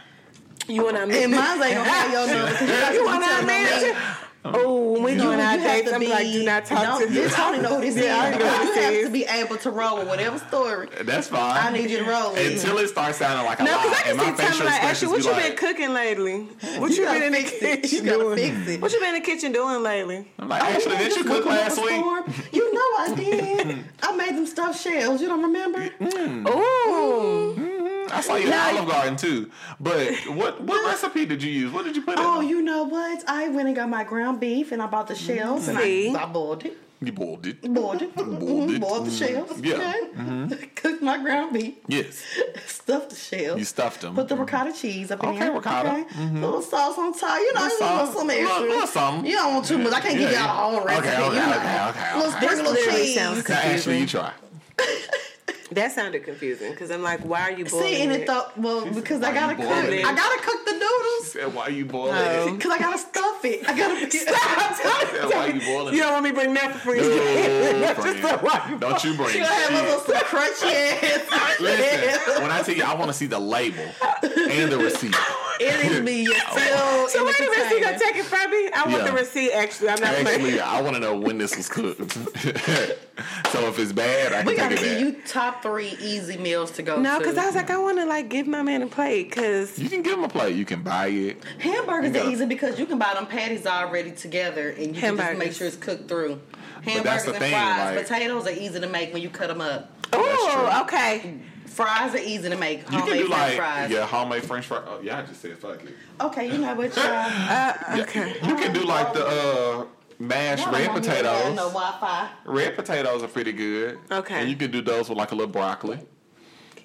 You 0.68 0.84
want 0.84 0.96
to 0.98 1.02
And 1.04 1.12
mine's 1.32 1.62
ain't 1.62 1.76
gonna 1.78 1.90
have 1.90 2.12
your 2.12 2.26
number. 2.28 2.52
'cause 2.54 2.62
You, 2.62 2.68
got 2.82 2.94
You 2.94 3.06
to 3.06 4.25
want 4.46 4.56
be 4.56 4.62
to 4.62 4.64
telling 4.64 4.64
me. 4.64 4.64
mention? 4.64 4.66
Oh, 4.66 4.92
when 4.94 5.04
we 5.04 5.12
You, 5.14 5.18
going 5.18 5.38
you 5.40 5.44
out 5.46 5.60
have 5.60 5.76
dates, 5.76 5.90
to 5.90 5.96
I'm 5.96 6.00
be. 6.02 6.08
like, 6.08 6.26
do 6.28 6.44
not 6.44 6.66
talk 6.66 6.84
don't, 6.84 7.02
to 7.02 7.10
me. 7.10 7.22
You 7.22 7.30
Tony 7.30 7.58
know 7.62 7.76
who 7.76 7.82
this 7.82 7.96
Yeah, 7.96 8.18
I 8.22 8.30
is. 8.30 8.38
know 8.40 8.46
You 8.46 8.66
this 8.76 8.76
have 8.84 8.94
is. 8.94 9.06
to 9.08 9.12
be 9.12 9.24
able 9.26 9.58
to 9.58 9.70
roll 9.72 9.98
with 10.00 10.08
whatever 10.08 10.40
story. 10.40 10.88
That's 11.04 11.28
fine. 11.28 11.58
I 11.58 11.72
need 11.78 11.90
you 11.90 12.00
to 12.00 12.06
roll 12.06 12.34
with. 12.34 12.52
Until 12.64 12.78
it 12.80 12.88
starts 12.90 13.18
sounding 13.18 13.46
like 13.46 13.60
a 13.60 13.64
No, 13.64 13.72
lie. 13.72 13.84
because 13.84 13.98
I 13.98 14.10
and 14.12 14.20
can 14.20 14.32
my 14.32 14.38
see 14.38 14.44
Tammy 14.58 14.66
like, 14.66 14.84
actually, 14.84 15.08
what 15.12 15.24
you 15.26 15.34
be 15.36 15.42
been 15.50 15.58
cooking 15.58 15.94
lately? 15.94 16.38
What 16.80 16.92
You 16.92 16.98
you, 17.04 17.06
been 17.06 17.24
in 17.24 17.32
the 17.34 17.38
fix 17.42 17.52
it. 17.54 17.62
You 17.62 17.78
kitchen 18.02 18.06
gotta 18.06 18.20
doing? 18.24 18.38
fix 18.38 18.68
it. 18.70 18.82
What 18.82 18.92
you 18.94 19.00
been 19.00 19.16
in 19.16 19.22
the 19.22 19.26
kitchen 19.26 19.52
doing 19.52 19.84
lately? 19.84 20.28
I'm 20.40 20.50
like, 20.50 20.62
actually, 20.64 20.96
Oh, 20.96 20.98
didn't 21.00 21.10
you 21.18 21.24
just 21.24 21.28
cook 21.28 21.46
woke 21.46 21.54
up 21.54 21.60
last 21.60 21.78
a 21.78 21.82
week? 21.82 22.54
You 22.54 22.74
know 22.74 22.82
I 23.00 23.14
did. 23.16 23.86
I 24.04 24.16
made 24.16 24.36
them 24.36 24.46
stuffed 24.46 24.80
shells. 24.82 25.22
You 25.22 25.28
don't 25.28 25.42
remember? 25.44 25.90
Mm. 26.00 26.48
Ooh. 26.48 27.56
Mm. 27.56 27.75
I 28.12 28.22
saw 28.22 28.36
you 28.36 28.50
at 28.52 28.74
Olive 28.76 28.88
Garden 28.90 29.16
too. 29.18 29.52
But 29.80 30.14
what 30.28 30.62
what 30.62 30.86
recipe 30.86 31.26
did 31.26 31.42
you 31.44 31.52
use? 31.52 31.72
What 31.72 31.86
did 31.86 31.96
you 31.96 32.02
put 32.04 32.18
in? 32.20 32.26
Oh, 32.26 32.40
them? 32.40 32.50
you 32.50 32.62
know 32.62 32.84
what? 32.84 33.24
I 33.28 33.48
went 33.50 33.68
and 33.68 33.76
got 33.76 33.90
my 33.90 34.04
ground 34.04 34.40
beef 34.40 34.72
and 34.72 34.82
I 34.82 34.88
bought 34.88 35.08
the 35.08 35.16
shells 35.16 35.68
and 35.68 35.78
I, 35.78 36.14
I 36.18 36.26
boiled 36.26 36.66
it. 36.66 36.78
You 37.02 37.12
boiled 37.12 37.46
it. 37.46 37.62
Boiled 37.62 38.02
it. 38.02 38.16
Boiled 38.16 38.40
Mhm, 38.70 38.76
it. 38.76 38.82
Boiled 38.82 39.06
the 39.06 39.12
Mhm. 39.12 39.18
shells. 39.28 39.62
Yeah. 39.62 39.94
Mm-hmm. 40.16 40.54
Cooked 40.76 41.02
my 41.04 41.18
ground 41.18 41.52
beef. 41.54 41.76
Yes. 41.88 42.24
Stuffed 42.68 43.10
the 43.10 43.16
shells. 43.18 43.60
You 43.60 43.66
stuffed 43.66 44.02
them. 44.02 44.16
Put 44.16 44.30
the 44.30 44.36
ricotta 44.38 44.72
cheese 44.72 45.12
up 45.12 45.22
in 45.24 45.30
Okay, 45.32 45.40
there. 45.40 45.52
ricotta. 45.52 45.90
Mm-hmm. 45.90 46.42
Little 46.42 46.62
sauce 46.62 46.98
on 46.98 47.14
top. 47.14 47.38
You 47.38 47.54
know, 47.54 47.62
Little 47.64 47.78
you 47.78 47.84
want 47.94 48.08
sauce. 48.08 48.16
some 48.18 48.28
Little- 48.28 48.46
extra. 48.48 48.70
little 48.70 48.88
something. 48.88 49.26
You 49.30 49.36
don't 49.38 49.54
want 49.56 49.66
too 49.66 49.78
much. 49.78 49.94
I 49.94 50.00
can't 50.00 50.18
give 50.18 50.32
Yeah, 50.32 50.46
y'all 50.46 50.72
the 50.72 50.78
whole 50.80 50.86
okay, 50.86 51.02
recipe. 51.02 51.08
okay, 51.10 51.26
you 51.26 51.32
know. 51.36 51.60
okay, 51.60 51.90
okay, 51.90 52.16
Little 52.16 52.32
okay. 52.34 52.46
sprinkle 52.46 52.68
of 52.68 52.74
Literally 52.74 53.02
cheese. 53.04 53.16
sounds 53.16 53.50
Now, 53.50 53.56
Ashley, 53.56 54.00
you 54.00 54.06
confusing. 54.08 54.08
try. 54.08 54.32
That 55.72 55.92
sounded 55.94 56.24
confusing 56.24 56.72
because 56.72 56.92
I'm 56.92 57.02
like, 57.02 57.22
why 57.22 57.42
are 57.42 57.52
you 57.52 57.66
boiling 57.66 57.88
See, 57.94 58.02
and 58.04 58.12
it? 58.12 58.22
it 58.22 58.28
thought, 58.28 58.56
well, 58.56 58.86
because 58.86 59.24
I 59.24 59.34
gotta 59.34 59.56
cook. 59.56 59.66
it? 59.66 60.06
I 60.06 60.14
gotta 60.16 60.42
cook 60.44 60.64
the 60.66 60.74
noodles. 60.74 61.32
Said, 61.32 61.54
why 61.56 61.64
are 61.64 61.72
you 61.72 61.86
boiling 61.86 62.16
it? 62.16 62.52
Because 62.58 62.72
I 62.72 62.78
gotta 62.78 62.98
stuff 63.00 63.44
it. 63.46 63.68
I 63.68 63.76
gotta 63.76 64.12
Said, 64.12 65.30
why 65.34 65.48
you 65.48 65.60
boiling 65.66 65.96
you 65.96 66.02
it? 66.02 66.04
don't 66.04 66.14
want 66.14 66.24
me 66.24 66.30
to 66.30 66.36
bring 66.36 66.54
that 66.54 66.72
for 66.74 66.78
free. 66.80 67.00
No, 67.02 67.08
Just 67.96 68.02
friend. 68.02 68.24
like, 68.24 68.44
why 68.44 68.68
you 68.70 68.78
Don't 68.78 69.04
you 69.04 69.14
bring 69.16 69.30
She'll 69.30 69.46
have 69.46 69.72
a 69.72 69.74
shit. 69.76 69.84
little 69.86 70.00
some 70.02 70.16
crunchy 70.18 70.72
ass. 71.04 71.60
Listen, 71.60 72.42
when 72.44 72.52
I 72.52 72.62
tell 72.62 72.76
you, 72.76 72.84
I 72.84 72.94
want 72.94 73.08
to 73.08 73.14
see 73.14 73.26
the 73.26 73.40
label 73.40 73.84
and 74.22 74.72
the 74.72 74.78
receipt. 74.78 75.16
It 75.60 75.92
is 75.92 76.02
me 76.10 76.26
still 76.26 77.08
So 77.10 77.20
in 77.20 77.26
wait 77.26 77.38
the 77.38 77.48
a 77.48 77.50
minute, 77.50 77.72
you 77.72 77.84
gonna 77.84 78.00
take 78.00 78.16
it 78.18 78.26
from 78.26 78.52
me? 78.52 78.70
I 78.72 78.82
want 78.88 78.92
Yeah. 79.04 79.04
the 79.06 79.12
receipt. 79.14 79.52
Actually, 79.52 79.90
I'm 79.90 80.02
not 80.02 80.14
playing. 80.16 80.28
Actually, 80.28 80.60
I 80.60 80.82
want 80.82 80.96
to 80.96 81.00
know 81.00 81.16
when 81.18 81.38
this 81.38 81.56
was 81.56 81.70
cooked. 81.70 82.12
so 83.52 83.68
if 83.68 83.80
it's 83.80 83.92
bad, 83.94 84.34
I 84.34 84.38
can 84.38 84.46
We 84.48 84.52
take 84.54 84.58
gotta 84.60 84.76
it 84.76 84.80
give 84.80 84.92
back. 84.92 85.00
you 85.24 85.28
top 85.28 85.62
three 85.64 85.96
easy 86.02 86.38
meals 86.38 86.72
to 86.72 86.84
go 86.84 87.00
No, 87.02 87.20
because 87.20 87.38
I 87.38 87.46
was 87.46 87.56
like, 87.56 87.70
I 87.70 87.78
want 87.78 87.98
to 88.00 88.06
like 88.06 88.30
give 88.30 88.48
my 88.48 88.62
man 88.62 88.82
a 88.82 88.88
plate 88.88 89.30
because 89.30 89.78
You 89.80 89.90
can 89.90 90.02
give 90.02 90.14
him 90.18 90.24
a 90.24 90.30
plate. 90.30 90.56
You 90.56 90.66
can 90.66 90.82
buy 90.84 91.08
it. 91.08 91.42
Hamburgers 91.60 92.12
gotta- 92.12 92.28
are 92.28 92.32
easy 92.32 92.46
because 92.46 92.78
you 92.80 92.86
can 92.86 92.98
buy 92.98 93.14
them 93.14 93.28
patties 93.28 93.66
already 93.66 94.12
together 94.12 94.70
and 94.70 94.96
you 94.96 95.02
can 95.02 95.18
just 95.18 95.38
make 95.38 95.54
sure 95.54 95.68
it's 95.68 95.76
cooked 95.78 96.08
through. 96.10 96.40
that's 96.84 96.88
Hamburgers 96.96 97.24
the 97.26 97.30
and 97.32 97.40
thing, 97.40 97.52
fries. 97.52 97.96
like- 97.96 98.08
Potatoes 98.08 98.48
are 98.48 98.52
easy 98.52 98.80
to 98.80 98.88
make 98.88 99.14
when 99.14 99.22
you 99.22 99.30
cut 99.30 99.48
them 99.48 99.62
up. 99.62 99.92
oh, 100.14 100.52
true. 100.54 100.82
okay. 100.84 101.36
Fries 101.76 102.16
are 102.16 102.20
easy 102.20 102.50
to 102.50 102.56
make. 102.56 102.80
You 102.80 102.86
can 102.86 103.00
Homemade 103.02 103.20
do 103.20 103.28
French 103.28 103.32
like 103.32 103.58
fries. 103.58 103.92
yeah, 103.92 104.06
homemade 104.06 104.44
French 104.46 104.66
fries. 104.66 104.84
Oh, 104.88 105.02
yeah, 105.02 105.20
I 105.20 105.22
just 105.24 105.42
said 105.42 105.58
fuck 105.58 105.84
it. 105.84 105.90
Okay, 106.22 106.50
you 106.50 106.58
know 106.58 106.74
what, 106.74 106.96
y'all? 106.96 107.06
Uh, 107.06 107.98
okay. 108.00 108.30
You 108.48 108.56
can 108.56 108.72
do 108.74 108.86
like 108.86 109.12
the 109.12 109.26
uh, 109.26 109.86
mashed 110.18 110.66
red 110.68 110.86
don't 110.86 110.94
want 110.94 110.96
me 110.96 111.02
to 111.04 111.10
have 111.10 111.24
potatoes. 111.26 111.56
No 111.58 111.68
Wi-Fi. 111.68 112.30
Red 112.46 112.76
potatoes 112.78 113.24
are 113.24 113.28
pretty 113.28 113.52
good. 113.52 114.00
Okay. 114.10 114.40
And 114.40 114.50
you 114.50 114.56
can 114.56 114.72
do 114.72 114.82
those 114.82 115.10
with 115.10 115.18
like 115.18 115.34
a 115.34 115.36
little 115.36 115.52
broccoli. 115.52 116.00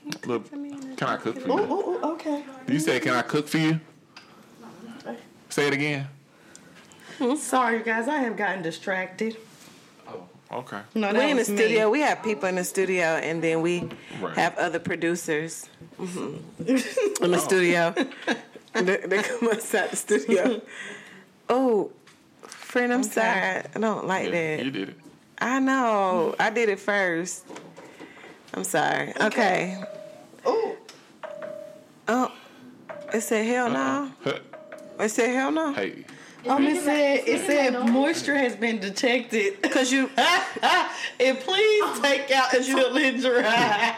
Can, 0.00 0.12
Look, 0.29 0.50
can 0.50 1.09
I 1.09 1.16
cook 1.18 1.38
for 1.38 1.46
you? 1.46 1.55
ooh, 1.55 1.72
ooh, 1.72 2.03
okay. 2.14 2.42
You 2.66 2.81
said, 2.81 3.00
can 3.03 3.14
I 3.14 3.22
cook 3.22 3.46
for 3.46 3.59
you? 3.59 3.79
Say 5.50 5.68
it 5.68 5.72
again. 5.72 6.09
Sorry, 7.37 7.79
you 7.79 7.85
guys. 7.85 8.09
I 8.09 8.18
have 8.18 8.37
gotten 8.37 8.62
distracted. 8.62 9.37
Oh, 10.52 10.58
okay. 10.58 10.80
No, 10.94 11.12
that 11.12 11.14
We 11.16 11.30
in 11.30 11.36
the 11.36 11.40
was 11.42 11.48
me. 11.48 11.56
studio. 11.56 11.90
We 11.90 12.00
have 12.00 12.22
people 12.22 12.48
in 12.48 12.56
the 12.56 12.64
studio, 12.64 13.04
and 13.04 13.42
then 13.42 13.62
we 13.62 13.88
Right. 14.20 14.34
have 14.36 14.58
other 14.58 14.78
producers 14.80 15.68
mhm, 15.98 16.38
Mm-hmm. 16.58 17.24
in 17.24 17.30
the 17.30 17.38
studio. 17.38 17.94
they, 18.74 18.96
they 18.96 19.22
come 19.22 19.48
outside 19.48 19.90
the 19.90 19.96
studio. 19.96 20.60
Oh, 21.48 21.90
friend, 22.42 22.92
I'm 22.92 23.02
sorry. 23.04 23.62
I 23.74 23.78
don't 23.78 24.06
like 24.06 24.26
Yeah, 24.26 24.56
that. 24.56 24.64
you 24.64 24.70
did 24.70 24.88
it. 24.90 24.96
I 25.38 25.58
know. 25.60 26.34
I 26.38 26.50
did 26.50 26.68
it 26.68 26.80
first. 26.80 27.44
I'm 28.52 28.64
sorry. 28.64 29.12
Okay. 29.20 29.82
Ooh. 30.46 30.76
Oh, 32.08 32.32
it 33.14 33.20
said 33.20 33.46
hell 33.46 33.70
no. 33.70 34.10
Huh. 34.24 34.38
It 34.98 35.08
said 35.10 35.30
hell 35.32 35.52
no. 35.52 35.72
Hey, 35.72 36.04
Um, 36.48 36.66
it 36.66 36.83
said 36.83 37.22
it 37.26 37.46
said 37.46 37.70
moisture 37.90 38.35
has 38.37 38.57
been 38.57 38.79
detected. 38.79 39.62
Cause 39.70 39.92
you, 39.92 40.11
and 40.16 41.38
please 41.40 42.00
take 42.00 42.31
out 42.31 42.55
until 42.55 42.96
it 42.96 43.20
dry. 43.20 43.96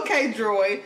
okay, 0.00 0.32
Droid. 0.32 0.82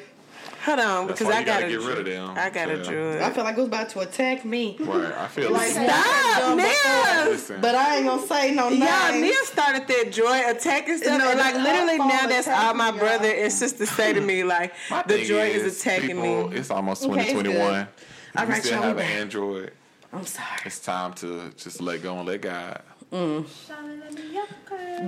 hold 0.63 0.81
on, 0.81 1.07
That's 1.07 1.21
because 1.21 1.27
why 1.33 1.37
I 1.37 1.41
you 1.41 1.47
gotta 1.47 1.63
got 1.65 1.69
get 1.71 1.81
rid 1.81 1.99
of 1.99 2.05
them. 2.07 2.31
I 2.37 2.51
got 2.51 2.71
a 2.71 2.77
Yeah. 2.77 2.83
droid. 2.83 3.23
I 3.23 3.31
feel 3.31 3.45
like 3.45 3.55
it 3.57 3.61
was 3.61 3.69
about 3.69 3.89
to 3.91 4.01
attack 4.01 4.45
me. 4.45 4.77
right. 4.81 5.13
I 5.13 5.29
feel 5.29 5.51
Like, 5.53 5.75
like 5.75 5.89
Stop, 5.91 6.57
Nia. 6.57 7.61
But 7.61 7.75
I 7.75 7.97
ain't 7.97 8.07
gonna 8.07 8.27
say 8.27 8.55
no 8.55 8.69
Y'all. 8.71 9.13
Nia 9.21 9.35
started 9.45 9.87
that 9.89 10.11
joy 10.11 10.43
attacking 10.51 10.99
stuff, 10.99 11.19
No, 11.19 11.31
and 11.31 11.39
like 11.39 11.55
literally 11.55 11.99
now, 11.99 12.27
that's 12.27 12.49
all 12.49 12.73
my 12.75 12.91
brother 12.93 13.29
y'all. 13.29 13.45
and 13.45 13.53
sister 13.53 13.85
say 13.87 14.13
to 14.15 14.21
me, 14.21 14.43
like 14.43 14.73
My 14.91 15.03
the 15.03 15.19
thing 15.19 15.27
joy 15.27 15.47
is, 15.49 15.79
attacking 15.81 16.09
people, 16.17 16.49
me. 16.49 16.57
It's 16.57 16.71
almost 16.71 17.03
2021. 17.03 17.55
good. 17.55 17.87
If 18.35 18.41
All 18.41 18.47
you 18.47 18.51
right, 18.53 18.63
still 18.65 18.83
have 18.83 18.97
an. 18.99 19.05
Android, 19.05 19.73
I'm 20.15 20.27
sorry. 20.27 20.49
it's 20.65 20.79
time 20.81 21.13
to 21.15 21.51
just 21.57 21.81
let 21.81 22.03
go 22.03 22.17
and 22.19 22.27
let 22.29 22.41
God. 22.41 22.81
But 23.11 23.19
um, 23.19 23.47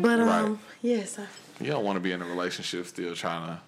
Right. 0.02 0.56
yes. 0.82 1.18
I, 1.18 1.26
You 1.64 1.70
don't 1.70 1.84
want 1.84 1.96
to 1.96 2.00
be 2.00 2.12
in 2.12 2.20
a 2.22 2.26
relationship 2.26 2.86
still 2.86 3.14
trying 3.14 3.46
to 3.48 3.58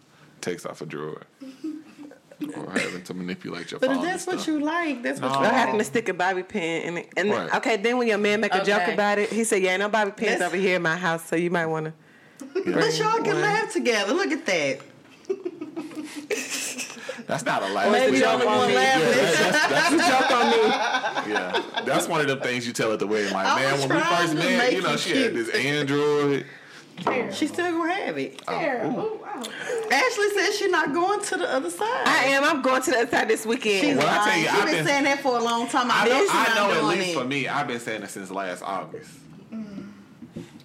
text 0.41 0.67
off 0.67 0.81
a 0.83 0.87
droid 0.87 1.23
or 2.57 2.71
having 2.73 3.03
to 3.05 3.15
manipulate 3.15 3.71
your 3.71 3.81
but 3.81 3.89
phone. 3.91 3.99
if 3.99 4.03
that's 4.05 4.27
what 4.27 4.47
you 4.47 4.61
like, 4.61 5.03
that's 5.03 5.21
what 5.21 5.29
No. 5.33 5.39
you 5.39 5.41
I 5.41 5.43
like. 5.45 5.53
happened 5.55 5.79
to 5.81 5.85
stick 5.85 6.09
a 6.09 6.15
bobby 6.15 6.43
pin 6.43 6.83
in 6.83 6.99
it, 6.99 7.09
and 7.17 7.31
Right. 7.31 7.55
okay, 7.57 7.77
then 7.77 7.99
when 7.99 8.07
your 8.09 8.19
man 8.19 8.41
make 8.41 8.55
a 8.55 8.65
joke 8.65 8.89
about 8.89 9.19
it, 9.19 9.31
he 9.31 9.43
said, 9.45 9.63
"Yeah, 9.63 9.73
ain't 9.73 9.81
no 9.81 9.89
bobby 9.89 10.13
pins 10.13 10.41
Let's- 10.41 10.43
over 10.53 10.57
here 10.57 10.77
in 10.77 10.83
my 10.83 10.97
house, 10.97 11.25
so 11.27 11.35
you 11.37 11.51
might 11.51 11.67
want 11.67 11.87
to." 11.87 11.93
But 12.55 12.97
y'all 12.99 13.15
can 13.23 13.35
One. 13.35 13.41
laugh 13.43 13.73
together. 13.73 14.13
Look 14.15 14.31
at 14.33 14.47
that. 14.47 14.81
That's 17.29 17.45
not 17.45 17.63
a 17.63 17.69
laugh. 17.73 17.93
Maybe 17.93 18.19
That's 18.21 18.43
the 18.43 18.47
only 18.49 18.57
a- 18.57 18.59
one 18.59 18.71
Yeah, 18.71 18.75
laughing. 18.77 19.53
that's, 19.53 19.91
that's, 19.91 20.09
Joke 20.09 20.31
on 20.33 20.51
me. 20.51 21.33
yeah, 21.35 21.63
that's 21.85 22.09
one 22.09 22.21
of 22.23 22.27
the 22.27 22.37
things 22.37 22.67
you 22.67 22.73
tell 22.73 22.91
at 22.93 22.99
the 22.99 23.07
wedding. 23.07 23.33
Like, 23.35 23.47
I 23.47 23.57
man, 23.61 23.79
when 23.81 23.89
we 23.91 24.01
first 24.03 24.33
to 24.33 24.39
met, 24.39 24.59
make 24.59 24.73
you 24.73 24.83
know, 24.83 24.95
it 24.95 24.99
she 25.01 25.23
had 25.23 25.35
this 25.35 25.49
Android. 25.51 26.47
She's 27.33 27.51
still 27.53 27.71
gonna 27.79 27.93
have 27.93 28.19
it. 28.19 28.43
Oh, 28.49 28.59
there. 28.59 28.85
Ooh, 28.87 29.21
wow. 29.23 29.43
Ashley 29.93 30.31
says 30.31 30.59
she's 30.59 30.71
not 30.71 30.93
going 30.93 31.21
to 31.23 31.37
the 31.37 31.49
other 31.55 31.71
side. 31.71 31.87
I 32.07 32.25
am. 32.31 32.43
I'm 32.43 32.61
going 32.61 32.83
to 32.83 32.91
the 32.91 32.97
other 33.01 33.11
side 33.11 33.29
this 33.29 33.47
weekend. 33.47 33.85
She's 33.87 33.97
Well, 33.97 34.09
I 34.09 34.29
tell 34.29 34.39
you, 34.39 34.47
lying. 34.47 34.49
I've 34.49 34.55
She's 34.57 34.65
been, 34.65 34.75
been- 34.75 34.87
saying 34.87 35.05
that 35.05 35.21
for 35.21 35.39
a 35.39 35.43
long 35.43 35.69
time. 35.69 35.91
I, 35.93 36.01
I 36.01 36.05
know 36.07 36.11
know, 36.15 36.21
she's 36.23 36.31
I 36.33 36.45
not 36.49 36.55
know 36.57 36.71
at 36.71 36.81
doing 36.81 36.99
least 36.99 37.11
it. 37.11 37.19
for 37.21 37.25
me, 37.25 37.47
I've 37.47 37.69
been 37.69 37.79
saying 37.79 38.03
it 38.03 38.11
since 38.11 38.31
last 38.33 38.63
August. 38.65 39.11
Mm. 39.53 39.87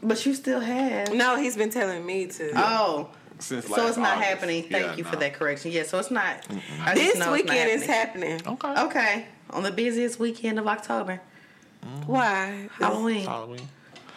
But 0.02 0.26
you 0.26 0.34
still 0.34 0.60
have. 0.62 1.14
no, 1.14 1.36
he's 1.36 1.56
been 1.56 1.70
telling 1.70 2.04
me 2.06 2.26
to. 2.28 2.52
Oh. 2.56 3.10
Since 3.44 3.68
So 3.68 3.74
last 3.74 3.88
it's 3.90 3.98
not 3.98 4.14
August. 4.18 4.30
happening. 4.30 4.64
Thank 4.64 4.86
Yeah, 4.86 4.96
you 4.96 5.04
for 5.04 5.16
that 5.18 5.34
correction. 5.34 5.72
Yeah, 5.72 5.84
so 5.84 6.00
it's 6.00 6.12
not. 6.12 6.38
I 6.84 6.94
just 6.94 6.96
this 6.96 6.96
know 6.96 7.10
it's 7.10 7.20
not 7.20 7.32
weekend 7.34 7.70
is 7.72 7.86
happening. 7.86 8.42
Okay. 8.48 8.74
Okay. 8.84 9.26
On 9.50 9.64
the 9.64 9.72
busiest 9.72 10.20
weekend 10.20 10.60
of 10.60 10.68
October. 10.68 11.22
Mm-hmm. 11.86 12.12
Why? 12.12 12.70
Halloween. 12.80 13.26
Halloween. 13.26 13.68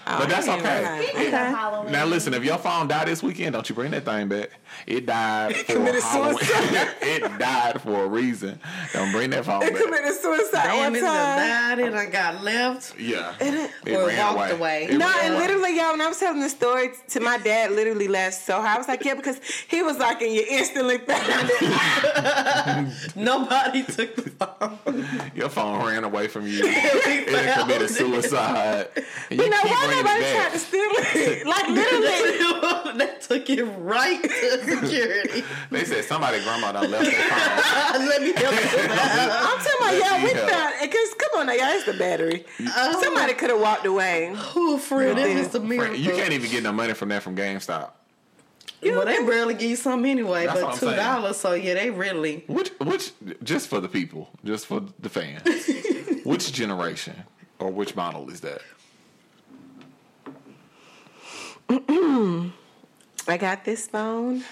Oh, 0.08 0.18
But 0.20 0.28
that's 0.28 0.46
okay. 0.46 1.10
Okay. 1.16 1.90
Now 1.90 2.06
listen, 2.06 2.32
if 2.34 2.44
your 2.44 2.58
phone 2.58 2.86
died 2.86 3.08
this 3.08 3.24
weekend, 3.24 3.54
don't 3.54 3.68
you 3.68 3.74
bring 3.74 3.90
that 3.90 4.04
thing 4.04 4.28
back. 4.28 4.50
It 4.86 5.06
died 5.06 5.56
for 5.56 5.72
Committed 5.74 6.02
Halloween. 6.02 6.38
suicide. 6.38 6.88
it 7.02 7.38
died 7.38 7.80
for 7.82 8.04
a 8.04 8.06
reason. 8.08 8.58
Don't 8.92 9.10
bring 9.12 9.30
that 9.30 9.44
phone 9.44 9.60
They 9.60 9.70
back. 9.70 9.82
committed 9.82 10.14
suicide 10.20 10.62
Damn, 10.64 10.76
one 10.92 10.96
it 10.96 11.00
died 11.00 11.78
and 11.80 11.96
I 11.96 12.06
got 12.06 12.42
left. 12.44 12.98
Yeah. 12.98 13.34
it- 13.40 13.70
It 13.84 13.96
Or 13.96 14.06
ran 14.06 14.34
walked 14.34 14.52
away. 14.52 14.84
It 14.90 14.98
No, 14.98 15.08
and 15.22 15.34
away. 15.34 15.42
literally, 15.42 15.76
y'all, 15.76 15.92
when 15.92 16.00
I 16.00 16.08
was 16.08 16.18
telling 16.18 16.40
the 16.40 16.48
story 16.48 16.90
to 17.10 17.20
my 17.20 17.38
dad, 17.38 17.72
literally 17.72 18.08
laughed 18.08 18.34
so 18.34 18.54
hard. 18.60 18.66
I 18.76 18.78
was 18.78 18.88
like, 18.88 19.04
yeah, 19.04 19.14
because 19.14 19.40
he 19.68 19.82
was 19.82 19.98
like, 19.98 20.20
and 20.22 20.32
you 20.32 20.44
instantly 20.48 20.98
found 20.98 21.22
it. 21.60 23.16
Nobody 23.16 23.82
took 23.84 24.14
the 24.16 24.30
phone. 24.30 25.06
Your 25.34 25.48
phone 25.48 25.84
ran 25.84 26.04
away 26.04 26.28
from 26.28 26.46
you. 26.46 26.60
it 26.64 27.58
committed 27.58 27.90
suicide. 27.90 28.88
And 29.30 29.38
you 29.38 29.44
You 29.44 29.50
know, 29.50 29.60
keep 29.62 29.70
why 29.70 29.86
bringing 29.86 30.04
nobody 30.04 30.32
tried 30.32 30.52
to 30.52 30.58
steal 30.58 30.80
it. 30.92 31.46
Like 31.46 31.68
literally. 31.68 32.98
that 32.98 33.20
took 33.22 33.48
it 33.50 33.64
right 33.64 34.22
to 34.22 34.65
security. 34.66 35.44
They 35.70 35.84
said 35.84 36.04
somebody 36.04 36.42
grandma 36.42 36.72
done 36.72 36.90
left 36.90 37.04
their 37.04 37.12
phone. 37.12 38.06
Let 38.08 38.22
me 38.22 38.32
help 38.32 38.54
you. 38.54 38.60
I'm 38.90 39.58
talking 39.58 39.72
about 39.80 39.92
y'all. 39.92 40.22
We 40.24 40.30
Yeah. 40.32 40.46
found 40.46 40.74
because 40.82 41.14
come 41.14 41.40
on 41.40 41.46
now, 41.46 41.52
y'all. 41.54 41.68
It's 41.70 41.84
the 41.86 41.92
battery. 41.94 42.44
Oh. 42.76 43.02
Somebody 43.02 43.34
could 43.34 43.50
have 43.50 43.60
walked 43.60 43.86
away. 43.86 44.32
Oh, 44.34 44.78
friend, 44.78 45.18
that 45.18 45.26
is 45.28 45.54
a 45.54 45.60
miracle. 45.60 45.94
Frank, 45.94 46.04
You 46.04 46.12
can't 46.12 46.32
even 46.32 46.50
get 46.50 46.62
no 46.62 46.72
money 46.72 46.94
from 46.94 47.08
that 47.10 47.22
from 47.22 47.36
GameStop. 47.36 47.90
You 48.82 48.92
well, 48.92 49.06
they 49.06 49.16
barely 49.24 49.54
give 49.54 49.70
you 49.70 49.76
some 49.76 50.04
anyway, 50.04 50.46
That's 50.46 50.60
but 50.60 50.74
two 50.76 50.94
dollars. 50.94 51.38
So 51.38 51.54
yeah, 51.54 51.74
they 51.74 51.90
really. 51.90 52.44
Which, 52.46 52.70
which, 52.80 53.12
just 53.42 53.68
for 53.68 53.80
the 53.80 53.88
people, 53.88 54.28
just 54.44 54.66
for 54.66 54.82
the 55.00 55.08
fans. 55.08 55.42
which 56.24 56.52
generation 56.52 57.14
or 57.58 57.70
which 57.70 57.96
model 57.96 58.28
is 58.30 58.40
that? 58.42 58.60
I 63.28 63.36
got 63.36 63.64
this 63.64 63.86
phone. 63.88 64.42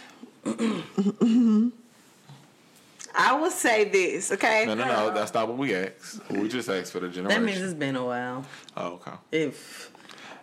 I 3.17 3.37
will 3.39 3.51
say 3.51 3.85
this, 3.85 4.33
okay? 4.33 4.65
No, 4.67 4.75
no, 4.75 4.85
no. 4.87 5.15
That's 5.15 5.33
not 5.33 5.47
what 5.49 5.57
we 5.57 5.75
asked. 5.75 6.21
We 6.31 6.49
just 6.49 6.69
asked 6.69 6.91
for 6.93 6.99
the 7.01 7.09
generation. 7.09 7.25
That 7.29 7.35
generation. 7.35 7.61
means 7.63 7.73
it's 7.73 7.79
been 7.79 7.97
a 7.97 8.05
while. 8.05 8.45
oh, 8.77 8.87
okay. 8.95 9.13
If 9.31 9.93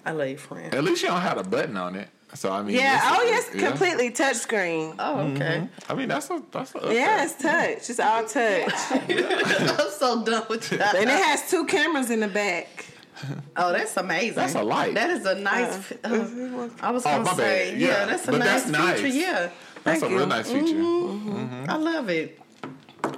I 0.06 0.12
love 0.12 0.30
you, 0.30 0.38
friend. 0.38 0.74
At 0.74 0.84
least 0.84 1.04
you 1.04 1.10
don't 1.10 1.20
have 1.22 1.38
a 1.38 1.44
button 1.44 1.76
on 1.78 1.96
it. 1.96 2.08
So 2.34 2.50
I 2.50 2.62
mean, 2.64 2.78
Yeah. 2.78 2.94
this 2.96 3.04
Oh 3.20 3.24
is- 3.26 3.30
yes, 3.30 3.50
yeah. 3.56 3.70
completely 3.70 4.10
touchscreen. 4.12 4.96
Oh, 5.00 5.20
okay. 5.20 5.68
Mm-hmm. 5.68 5.92
I 5.92 5.96
mean, 5.96 6.08
that's 6.08 6.30
a 6.30 6.42
that's 6.50 6.74
a 6.74 6.78
upgrade. 6.78 6.96
Yeah, 6.96 7.26
it's 7.26 7.36
touch. 7.36 7.90
It's 7.90 8.00
all 8.00 8.24
touch, 8.26 8.74
I'm 9.82 9.90
so 9.92 10.24
done 10.24 10.46
with 10.50 10.72
you. 10.72 10.80
and 10.80 11.10
it 11.10 11.24
has 11.26 11.50
two 11.52 11.66
cameras 11.66 12.10
in 12.10 12.22
the 12.22 12.30
back. 12.30 12.86
Oh, 13.56 13.72
that's 13.72 13.96
amazing. 13.98 14.36
That's 14.36 14.56
a 14.56 14.64
light. 14.64 14.94
That 14.96 15.10
is 15.12 15.26
a 15.26 15.36
nice. 15.36 15.76
fi- 15.78 15.98
uh, 16.04 16.70
I 16.82 16.92
was 16.92 17.06
Oh, 17.06 17.10
gonna 17.10 17.24
my 17.24 17.34
say, 17.34 17.76
yeah, 17.78 17.88
Yeah, 17.88 18.06
that's 18.06 18.28
a 18.28 18.32
but 18.32 18.38
nice 18.40 18.64
that's 18.64 18.66
feature. 18.66 19.04
nice. 19.08 19.14
Yeah, 19.16 19.50
That's 19.84 20.00
Thank 20.02 20.14
a 20.14 20.16
real 20.16 20.28
nice 20.28 20.52
feature. 20.52 20.82
I 21.72 21.76
love 21.78 22.10
it. 22.10 22.40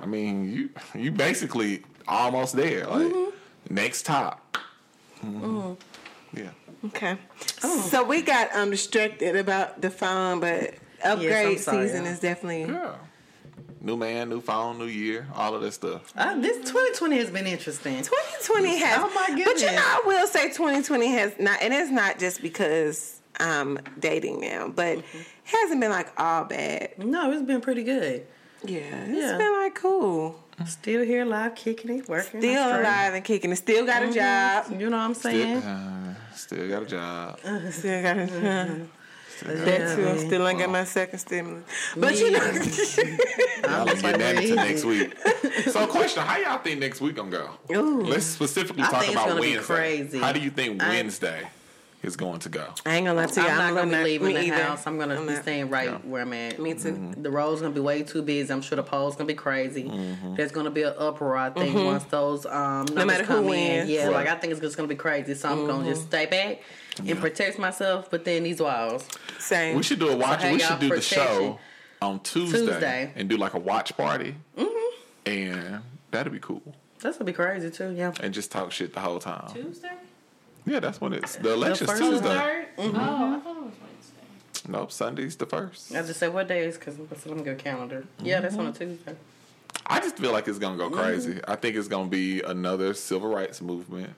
I 0.02 0.06
mean, 0.06 0.52
you 0.52 0.70
you 1.00 1.12
basically 1.12 1.84
almost 2.08 2.56
there. 2.56 2.86
Like 2.88 3.12
Mm-hmm. 3.12 3.74
next 3.76 4.06
top. 4.06 4.58
Mhm. 5.26 5.78
Yeah. 6.34 6.50
Okay. 6.86 7.18
So 7.60 8.04
we 8.04 8.22
got 8.22 8.54
um 8.56 8.70
distracted 8.72 9.36
about 9.36 9.82
the 9.82 9.90
phone, 9.90 10.40
but 10.40 10.74
upgrade 11.04 11.60
sorry, 11.60 11.88
season 11.88 12.04
y'all. 12.06 12.14
is 12.14 12.20
definitely. 12.20 12.74
Yeah. 12.74 12.96
New 13.86 13.98
man, 13.98 14.30
new 14.30 14.40
phone, 14.40 14.78
new 14.80 14.86
year, 14.86 15.28
all 15.36 15.54
of 15.56 15.62
that 15.62 15.74
stuff. 15.74 16.14
Uh, 16.16 16.40
this 16.40 16.56
2020 16.60 17.18
has 17.18 17.30
been 17.30 17.46
interesting. 17.46 17.98
2020 17.98 18.78
has. 18.80 18.98
Oh, 19.02 19.12
my 19.14 19.28
goodness! 19.28 19.46
But 19.46 19.62
you 19.62 19.76
know, 19.76 19.84
I 19.84 20.02
will 20.06 20.26
say 20.28 20.46
2020 20.48 21.08
has 21.12 21.34
not, 21.38 21.62
and 21.62 21.74
it's 21.74 21.92
not 21.92 22.18
just 22.18 22.42
because 22.42 23.20
I'm 23.42 23.78
dating 24.00 24.40
now, 24.40 24.70
but 24.70 25.00
Mm-hmm. 25.00 25.18
it 25.18 25.26
hasn't 25.44 25.82
been 25.82 25.92
like 25.92 26.14
all 26.18 26.46
bad. 26.46 26.98
No, 26.98 27.30
it's 27.34 27.42
been 27.42 27.60
pretty 27.60 27.84
good. 27.84 28.26
Yeah, 28.64 28.80
it's 28.80 29.18
Yeah. 29.18 29.38
been 29.38 29.52
like 29.62 29.76
cool. 29.76 30.40
Still 30.66 31.04
here, 31.04 31.26
live, 31.26 31.56
kicking 31.56 31.98
it, 31.98 32.08
working. 32.08 32.40
Still 32.40 32.64
I'm 32.64 32.80
alive 32.80 33.14
and 33.16 33.24
kicking. 33.26 33.52
it. 33.52 33.58
Still 33.58 33.86
got 33.86 34.04
a 34.04 34.14
job. 34.14 34.72
You 34.80 34.90
know 34.90 34.98
what 34.98 35.04
I'm 35.04 35.14
Still, 35.14 35.32
saying? 35.32 35.58
uh, 35.58 36.16
still 36.34 36.70
got 36.70 36.84
a 36.84 36.86
job. 36.86 37.40
Still 37.72 38.02
got 38.02 38.18
a 38.18 38.28
job. 38.28 38.88
Mm-hmm. 39.44 39.66
That 39.66 39.96
too. 39.96 40.08
I'm 40.08 40.20
still 40.20 40.48
ain't 40.48 40.60
got 40.60 40.70
my 40.70 40.84
second 40.86 41.20
stimulus. 41.20 41.64
But 41.98 42.18
you 42.20 42.32
know, 42.32 42.44
Y'all 42.44 43.86
just 43.86 44.02
gonna 44.02 44.18
get 44.18 44.20
that 44.20 44.36
like, 44.36 44.44
into 44.44 44.56
next 44.56 44.84
week. 44.86 45.14
So, 45.72 45.88
question: 45.88 46.24
How 46.24 46.38
y'all 46.38 46.58
think 46.60 46.80
next 46.80 47.00
week 47.02 47.16
gonna 47.16 47.30
go? 47.32 47.50
Ooh. 47.76 48.02
Let's 48.02 48.26
specifically 48.26 48.84
I 48.84 48.88
talk 48.90 49.02
think 49.02 49.14
it's 49.14 49.22
about 49.22 49.28
gonna 49.30 49.42
be 49.42 49.52
Wednesday. 49.56 49.74
crazy. 49.76 50.20
How 50.20 50.32
do 50.32 50.40
you 50.40 50.50
think 50.50 50.82
I- 50.84 50.90
Wednesday 50.90 51.48
is 52.02 52.16
going 52.18 52.40
to 52.40 52.50
go? 52.50 52.66
I 52.86 52.96
ain't 52.96 53.06
gonna 53.06 53.20
lie 53.22 53.28
to 53.28 53.42
you. 53.42 53.48
I'm 53.48 53.58
not 53.58 53.74
gonna 53.76 53.86
be 53.92 53.96
not- 53.96 54.04
leaving 54.04 54.34
the 54.34 54.42
either. 54.44 54.64
house. 54.64 54.86
I'm 54.88 54.98
gonna 54.98 55.16
I'm 55.16 55.26
be 55.28 55.34
not. 55.34 55.42
staying 55.44 55.70
right 55.70 55.90
Yeah. 55.90 55.98
where 56.00 56.22
I'm 56.24 56.34
at. 56.34 56.60
Me 56.60 56.74
too. 56.74 56.92
Mm-hmm. 56.94 57.22
The 57.24 57.30
road's 57.30 57.62
gonna 57.62 57.74
be 57.74 57.80
way 57.80 58.04
too 58.04 58.22
busy. 58.24 58.52
I'm 58.52 58.62
sure 58.62 58.76
the 58.76 58.84
polls 58.84 59.16
gonna 59.16 59.28
be 59.28 59.36
crazy. 59.36 59.90
There's 60.36 60.52
gonna 60.52 60.72
be 60.72 60.84
an 60.84 60.94
uproar. 60.98 61.38
I 61.38 61.50
think 61.52 61.76
once 61.76 62.04
those 62.06 62.46
um 62.46 62.86
numbers 62.86 62.90
Mm-hmm. 62.96 63.08
matter 63.08 63.24
who 63.24 63.34
come 63.36 63.44
in, 63.46 63.50
wins. 63.50 63.90
yeah, 63.90 64.06
Right. 64.08 64.14
like 64.14 64.28
I 64.28 64.36
think 64.36 64.52
it's 64.52 64.62
just 64.62 64.76
gonna 64.76 64.90
be 64.90 64.96
crazy. 64.96 65.34
So 65.36 65.50
I'm 65.50 65.66
gonna 65.68 65.90
just 65.90 66.04
stay 66.08 66.26
back 66.26 66.60
and 67.00 67.20
protect 67.20 67.60
myself 67.60 68.12
within 68.12 68.44
these 68.44 68.62
walls. 68.62 69.08
Same. 69.40 69.76
We 69.78 69.84
should 69.84 70.00
do 70.00 70.10
a 70.10 70.16
watch. 70.16 70.42
hey, 70.42 70.54
we 70.54 70.60
should 70.60 70.80
do 70.80 70.90
the 70.90 71.02
show 71.02 71.60
on 72.02 72.20
Tuesday, 72.20 72.60
Tuesday. 72.60 73.12
and 73.16 73.30
do 73.30 73.38
like 73.38 73.54
a 73.54 73.60
watch 73.60 73.96
party, 73.96 74.36
mm-hmm. 74.58 74.98
and 75.26 75.82
that'd 76.12 76.32
be 76.32 76.40
cool. 76.40 76.76
That's 77.00 77.18
gonna 77.18 77.26
be 77.26 77.34
crazy 77.34 77.70
too. 77.70 77.92
Yeah. 77.92 78.14
And 78.22 78.34
just 78.34 78.52
talk 78.52 78.72
shit 78.72 78.94
the 78.94 79.00
whole 79.00 79.20
time. 79.20 79.52
Tuesday? 79.54 79.92
Yeah, 80.66 80.80
that's 80.80 81.02
when 81.02 81.14
it's 81.14 81.36
the 81.36 81.52
election's 81.54 81.90
first 81.90 82.02
Oh, 82.02 82.12
the 82.12 82.20
Tuesday. 82.20 82.36
3rd? 82.36 82.66
Mm-hmm. 82.78 82.98
Mm-hmm. 82.98 82.98
Oh, 82.98 83.36
I 83.36 83.40
thought 83.40 83.58
it 83.58 83.64
was 83.64 83.74
Wednesday. 83.82 84.70
Nope, 84.70 84.92
Sunday's 84.92 85.36
the 85.36 85.46
first. 85.46 85.94
I 85.94 86.02
just 86.04 86.20
say 86.20 86.30
what 86.30 86.48
day 86.48 86.64
is 86.66 86.78
because 86.78 86.98
let 87.26 87.38
me 87.38 87.44
go 87.44 87.56
calendar. 87.56 88.06
Yeah, 88.22 88.40
that's 88.40 88.56
on 88.56 88.68
a 88.68 88.72
Tuesday. 88.72 89.16
I 89.86 90.00
just 90.00 90.18
feel 90.18 90.32
like 90.32 90.48
it's 90.48 90.60
gonna 90.60 90.78
go 90.78 90.90
crazy. 90.90 91.40
I 91.48 91.56
think 91.56 91.76
it's 91.76 91.90
gonna 91.90 92.08
be 92.08 92.42
another 92.42 92.94
civil 92.94 93.30
rights 93.30 93.62
movement. 93.62 94.14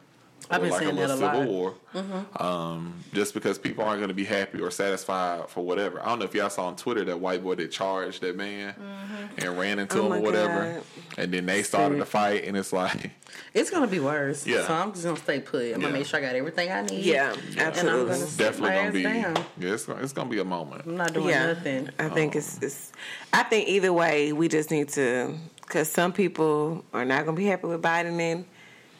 I've 0.50 0.62
been 0.62 0.70
like 0.70 0.80
saying 0.82 0.92
a 0.98 1.00
little 1.00 1.18
that 1.18 1.24
a 1.26 1.38
civil 1.38 1.40
lot. 1.40 1.50
war. 1.50 1.74
Mm-hmm. 1.94 2.44
Um, 2.44 2.94
just 3.14 3.34
because 3.34 3.58
people 3.58 3.84
aren't 3.84 4.02
gonna 4.02 4.14
be 4.14 4.26
happy 4.26 4.60
or 4.62 4.70
satisfied 4.72 5.50
for 5.50 5.64
whatever. 5.66 6.02
I 6.02 6.06
don't 6.10 6.20
know 6.20 6.26
if 6.26 6.36
y'all 6.36 6.50
saw 6.50 6.68
on 6.68 6.76
Twitter 6.76 7.04
that 7.06 7.20
white 7.20 7.42
boy 7.44 7.56
that 7.56 7.72
charged 7.72 8.22
that 8.22 8.36
man 8.36 8.74
mm-hmm. 8.74 9.46
and 9.46 9.58
ran 9.58 9.80
into 9.80 10.00
Oh 10.00 10.06
him 10.08 10.14
or 10.14 10.20
whatever. 10.22 10.74
God. 10.74 10.84
And 11.18 11.34
then 11.34 11.46
they 11.46 11.64
started 11.64 12.00
the 12.00 12.06
fight 12.06 12.44
and 12.46 12.56
it's 12.58 12.72
like 12.74 13.12
It's 13.54 13.70
gonna 13.70 13.88
be 13.88 14.00
worse. 14.00 14.46
Yeah. 14.46 14.66
So 14.68 14.74
I'm 14.74 14.92
just 14.92 15.04
gonna 15.06 15.18
stay 15.18 15.40
put. 15.40 15.62
I'm 15.62 15.68
Yeah. 15.68 15.78
gonna 15.88 15.94
make 15.94 16.06
sure 16.06 16.20
I 16.20 16.22
got 16.22 16.36
everything 16.36 16.72
I 16.72 16.82
need. 16.82 17.04
Yeah, 17.06 17.34
And 17.34 17.60
I'm 17.60 17.68
absolutely. 17.68 18.14
gonna 18.14 18.26
definitely 18.38 18.70
gonna 18.76 18.92
be 18.92 19.04
down. 19.04 19.36
yeah, 19.60 19.74
it's, 19.74 19.86
gonna- 19.86 20.04
it's 20.04 20.14
gonna 20.14 20.30
be 20.30 20.40
a 20.40 20.46
moment. 20.46 20.84
I'm 20.86 20.98
not 20.98 21.14
doing 21.14 21.30
yeah, 21.30 21.48
nothing. 21.48 21.90
I 22.00 22.10
think 22.10 22.36
it's, 22.36 22.56
um, 22.58 22.64
it's. 22.64 22.92
I 23.34 23.44
think 23.44 23.68
either 23.68 23.92
way, 23.92 24.32
we 24.34 24.48
just 24.48 24.72
need 24.72 24.90
to, 24.90 25.34
because 25.62 25.90
some 25.90 26.14
people 26.14 26.86
are 26.94 27.04
not 27.06 27.26
gonna 27.26 27.36
be 27.38 27.46
happy 27.46 27.68
with 27.68 27.82
Biden 27.82 28.20
and 28.20 28.46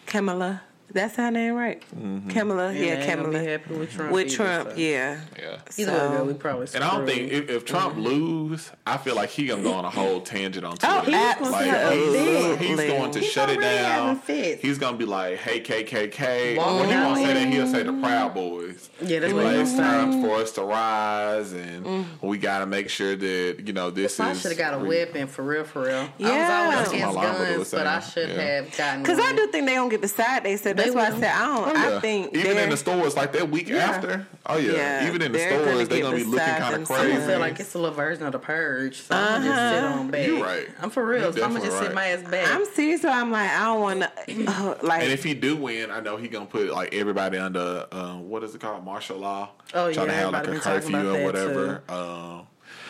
Kamala. 0.06 0.62
That's 0.92 1.16
her 1.16 1.30
name, 1.30 1.56
right? 1.56 1.82
Mm-hmm. 1.94 2.30
Kamala, 2.30 2.70
And 2.70 2.78
yeah, 2.78 2.84
they 2.84 2.92
ain't 2.92 3.08
gonna 3.08 3.24
Kamala. 3.24 3.40
be 3.40 3.46
happy 3.46 3.74
with 3.76 3.92
Trump. 3.92 4.12
With 4.14 4.28
either, 4.28 4.70
so. 4.70 4.74
yeah. 4.78 5.20
Yeah. 5.38 5.60
Either 5.78 5.92
So- 5.92 6.12
way, 6.12 6.28
we 6.28 6.34
probably. 6.34 6.68
And 6.74 6.84
I 6.84 6.96
don't 6.96 7.06
think 7.06 7.32
if, 7.32 7.50
if 7.50 7.66
Trump 7.66 7.96
mm-hmm. 7.96 8.04
lose, 8.04 8.72
I 8.88 8.98
feel 8.98 9.16
like 9.16 9.30
he 9.30 9.46
gonna 9.46 9.64
go 9.64 9.74
on 9.74 9.84
a 9.84 9.90
whole 9.90 10.22
tangent 10.22 10.66
on 10.66 10.78
oh, 10.84 11.02
Twitter. 11.02 11.18
Oh, 11.18 11.32
He's 11.32 11.36
gonna 11.36 11.50
Like, 11.52 11.66
have 11.66 11.94
he's, 11.94 12.70
he's 12.70 12.78
going 12.78 13.12
to 13.12 13.20
He's 13.20 13.30
shut 13.30 13.50
it 13.50 13.58
already 13.58 13.84
down. 13.84 14.22
He's 14.62 14.78
gonna 14.78 14.98
be 14.98 15.06
like, 15.06 15.38
"Hey 15.38 15.62
KKK." 15.62 16.58
Walking 16.58 16.80
Well, 16.80 16.84
he 16.88 16.94
out 16.94 17.06
won't 17.08 17.26
say 17.26 17.34
that. 17.34 17.48
He'll 17.48 17.68
say 17.68 17.84
the 17.84 17.94
Proud 17.94 18.34
Boys. 18.34 18.90
Yeah, 19.02 19.20
that's 19.20 19.34
He'll 19.34 19.36
what 19.36 19.46
like, 19.46 19.56
he 19.56 19.62
it's 19.62 19.76
time 19.76 20.22
for 20.22 20.36
us 20.36 20.52
to 20.54 20.64
rise, 20.64 21.52
and 21.52 21.86
mm. 21.86 22.06
we 22.22 22.38
got 22.38 22.60
to 22.60 22.66
make 22.66 22.90
sure 22.90 23.16
that 23.16 23.64
you 23.66 23.74
know 23.74 23.90
this 23.90 24.20
I 24.20 24.32
is. 24.32 24.38
I 24.38 24.42
should 24.42 24.58
have 24.58 24.72
got 24.72 24.82
a 24.82 24.86
weapon 24.86 25.28
for 25.28 25.44
real, 25.44 25.64
for 25.66 25.84
real. 25.84 26.08
Yeah. 26.18 26.30
I 26.30 26.68
was 26.68 26.76
always 26.76 26.94
against 26.94 27.16
my 27.16 27.24
guns, 27.24 27.72
but 27.72 27.88
I 27.88 28.00
should 28.00 28.30
have 28.30 28.78
gotten. 28.78 29.02
Because 29.02 29.20
I 29.20 29.34
do 29.36 29.48
think 29.48 29.68
they 29.68 29.76
don't 29.76 29.90
get 29.90 30.02
beside 30.02 30.44
they 30.44 30.58
said 30.58 30.75
that's 30.76 30.90
They 30.90 30.96
why 30.96 31.08
I 31.08 31.10
said 31.12 31.24
I 31.24 31.46
don't. 31.46 31.70
Oh, 31.70 31.74
yeah. 31.90 31.98
I 31.98 32.00
think 32.00 32.36
even 32.36 32.58
in 32.58 32.70
the 32.70 32.78
stores 32.78 33.16
like 33.16 33.32
that 33.34 33.50
week 33.50 33.68
Yeah. 33.70 33.78
after. 33.78 34.28
Oh 34.46 34.58
yeah, 34.58 34.74
Yeah, 34.74 35.08
even 35.08 35.22
in 35.22 35.32
the 35.32 35.38
they're 35.38 35.50
gonna 35.50 35.64
stores 35.72 35.90
they're 35.90 36.02
gonna 36.02 36.16
be 36.18 36.24
looking 36.24 36.40
kind 36.46 36.64
of 36.64 36.72
themselves. 36.72 37.02
I 37.02 37.06
crazy. 37.16 37.28
feel 37.28 37.40
like 37.40 37.60
it's 37.60 37.74
a 37.74 37.80
little 37.80 37.96
version 37.96 38.26
of 38.26 38.32
the 38.32 38.40
purge. 38.40 38.98
So 39.02 39.16
I'm 39.16 39.42
gonna 39.42 39.46
just 39.46 39.70
sit 39.74 39.84
Uh-huh. 39.84 40.00
on 40.00 40.12
back. 40.12 40.28
You 40.28 40.44
right. 40.44 40.68
I'm 40.82 40.90
for 40.90 41.06
real. 41.06 41.28
You 41.28 41.34
So 41.34 41.44
I'm 41.44 41.54
gonna 41.54 41.66
just 41.66 41.80
definitely 41.82 41.88
sit 41.88 41.96
my 41.96 42.08
ass 42.08 42.22
back. 42.48 42.56
I'm 42.56 42.66
serious. 42.74 43.02
So 43.02 43.10
I'm 43.10 43.32
like, 43.32 43.50
I 43.50 43.64
don't 43.66 43.82
want 43.82 44.00
to, 44.28 44.46
uh, 44.48 44.78
like. 44.84 45.04
And 45.04 45.12
if 45.12 45.24
he 45.24 45.34
do 45.34 45.56
win, 45.56 45.90
I 45.92 46.00
know 46.00 46.18
he 46.18 46.28
gonna 46.28 46.46
put 46.46 46.70
like 46.70 46.94
everybody 46.94 47.38
under 47.38 47.88
uh, 47.92 48.16
what 48.18 48.44
is 48.44 48.54
it 48.56 48.62
called, 48.62 48.84
martial 48.86 49.18
law. 49.18 49.50
Oh, 49.74 49.92
Trying 49.92 50.08
yeah, 50.08 50.12
to 50.12 50.12
have 50.14 50.34
like 50.34 50.48
a 50.48 50.48
everybody 50.50 50.52
been 50.52 50.62
talking 50.62 50.82
curfew 50.94 50.96
about 50.98 51.06
or 51.06 51.18
that, 51.18 51.26
whatever. 51.26 51.84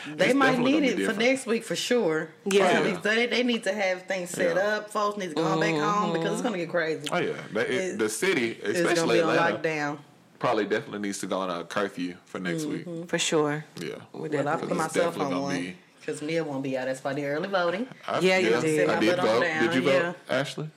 They 0.08 0.28
it's 0.28 0.36
might 0.36 0.60
need 0.60 0.84
it 0.84 0.98
be 0.98 1.06
for 1.06 1.14
next 1.14 1.46
week 1.46 1.64
for 1.64 1.76
sure. 1.76 2.30
Yeah. 2.46 2.84
So 3.02 3.10
they, 3.10 3.26
they 3.28 3.44
need 3.44 3.64
to 3.64 3.74
have 3.74 4.04
things 4.04 4.30
set 4.30 4.56
Yeah. 4.56 4.62
up. 4.78 4.90
Folks 4.92 5.18
need 5.18 5.30
to 5.30 5.36
go 5.36 5.60
back 5.60 5.74
home 5.76 6.14
because 6.14 6.34
it's 6.34 6.42
gonna 6.42 6.58
get 6.58 6.70
crazy. 6.70 7.08
Oh 7.12 7.18
yeah, 7.18 7.34
that, 7.54 7.70
it, 7.70 7.74
It- 7.94 7.98
the 8.00 8.10
city, 8.10 8.52
It's 8.52 8.80
gonna 8.82 8.90
especially 8.92 9.16
be 9.18 9.22
on 9.22 9.30
Atlanta, 9.38 9.58
lockdown. 9.58 9.98
probably 10.40 10.66
definitely 10.66 11.00
needs 11.00 11.20
to 11.20 11.28
go 11.28 11.40
on 11.40 11.50
a 11.50 11.64
curfew 11.64 12.16
for 12.26 12.40
next 12.40 12.66
week. 12.66 12.86
Mm-hmm. 12.86 13.04
for 13.06 13.18
sure. 13.18 13.66
Yeah, 13.80 13.96
We 14.14 14.22
Well, 14.22 14.26
I 14.26 14.44
definitely- 14.44 14.68
put 14.68 14.78
myself 14.78 14.94
definitely 15.16 15.26
on 15.26 15.32
gonna 15.32 15.42
one 15.42 15.62
be- 15.62 15.78
because 16.00 16.22
Nia 16.22 16.44
won't 16.44 16.62
be 16.64 16.78
out. 16.78 16.86
That's 16.86 17.04
why 17.04 17.14
the 17.14 17.26
early 17.26 17.48
voting. 17.50 17.88
I, 18.08 18.20
Yeah, 18.20 18.38
you 18.38 18.50
did. 18.50 18.62
Sit 18.62 18.90
I 18.90 19.00
did 19.00 19.16
vote. 19.20 19.42
down, 19.42 19.64
did 19.66 19.74
you 19.76 19.82
yeah. 19.90 20.00
vote, 20.04 20.16
Ashley? 20.30 20.70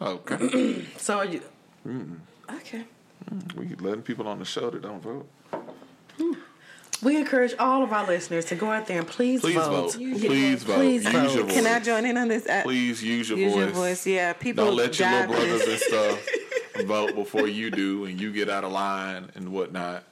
Okay, 0.00 0.84
So 0.96 1.18
are 1.18 1.24
you? 1.24 1.42
Okay. 2.48 2.84
Mm, 3.32 3.54
we 3.56 3.74
letting 3.76 4.02
people 4.02 4.26
on 4.28 4.38
the 4.38 4.44
show 4.44 4.70
that 4.70 4.80
don't 4.82 5.02
vote. 5.02 5.28
Hmm. 6.16 6.32
We 7.02 7.16
encourage 7.16 7.54
all 7.58 7.82
of 7.82 7.92
our 7.92 8.06
listeners 8.06 8.44
to 8.46 8.54
go 8.54 8.70
out 8.70 8.86
there 8.86 8.98
and 8.98 9.06
please, 9.08 9.40
Please 9.40 9.54
vote. 9.54 9.70
vote. 9.70 9.94
Please 9.94 10.62
vote. 10.64 10.74
Please 10.76 11.04
use 11.04 11.12
vote. 11.12 11.34
your 11.34 11.44
voice. 11.44 11.54
Can 11.54 11.66
I 11.66 11.80
join 11.80 12.04
in 12.04 12.18
on 12.18 12.28
this? 12.28 12.46
Uh, 12.46 12.60
Please 12.62 13.02
use 13.02 13.28
your 13.30 13.38
use 13.38 13.52
voice. 13.52 13.58
your 13.60 13.68
voice. 13.70 14.06
Yeah, 14.06 14.32
people. 14.34 14.66
Don't 14.66 14.76
let 14.76 14.98
your 14.98 15.10
little 15.10 15.34
brothers 15.34 15.62
and 15.68 15.78
stuff 15.78 16.28
vote 16.86 17.14
before 17.14 17.46
you 17.48 17.70
do, 17.70 18.04
and 18.04 18.20
you 18.20 18.32
get 18.32 18.50
out 18.50 18.64
of 18.64 18.72
line 18.72 19.30
and 19.34 19.50
whatnot. 19.52 20.04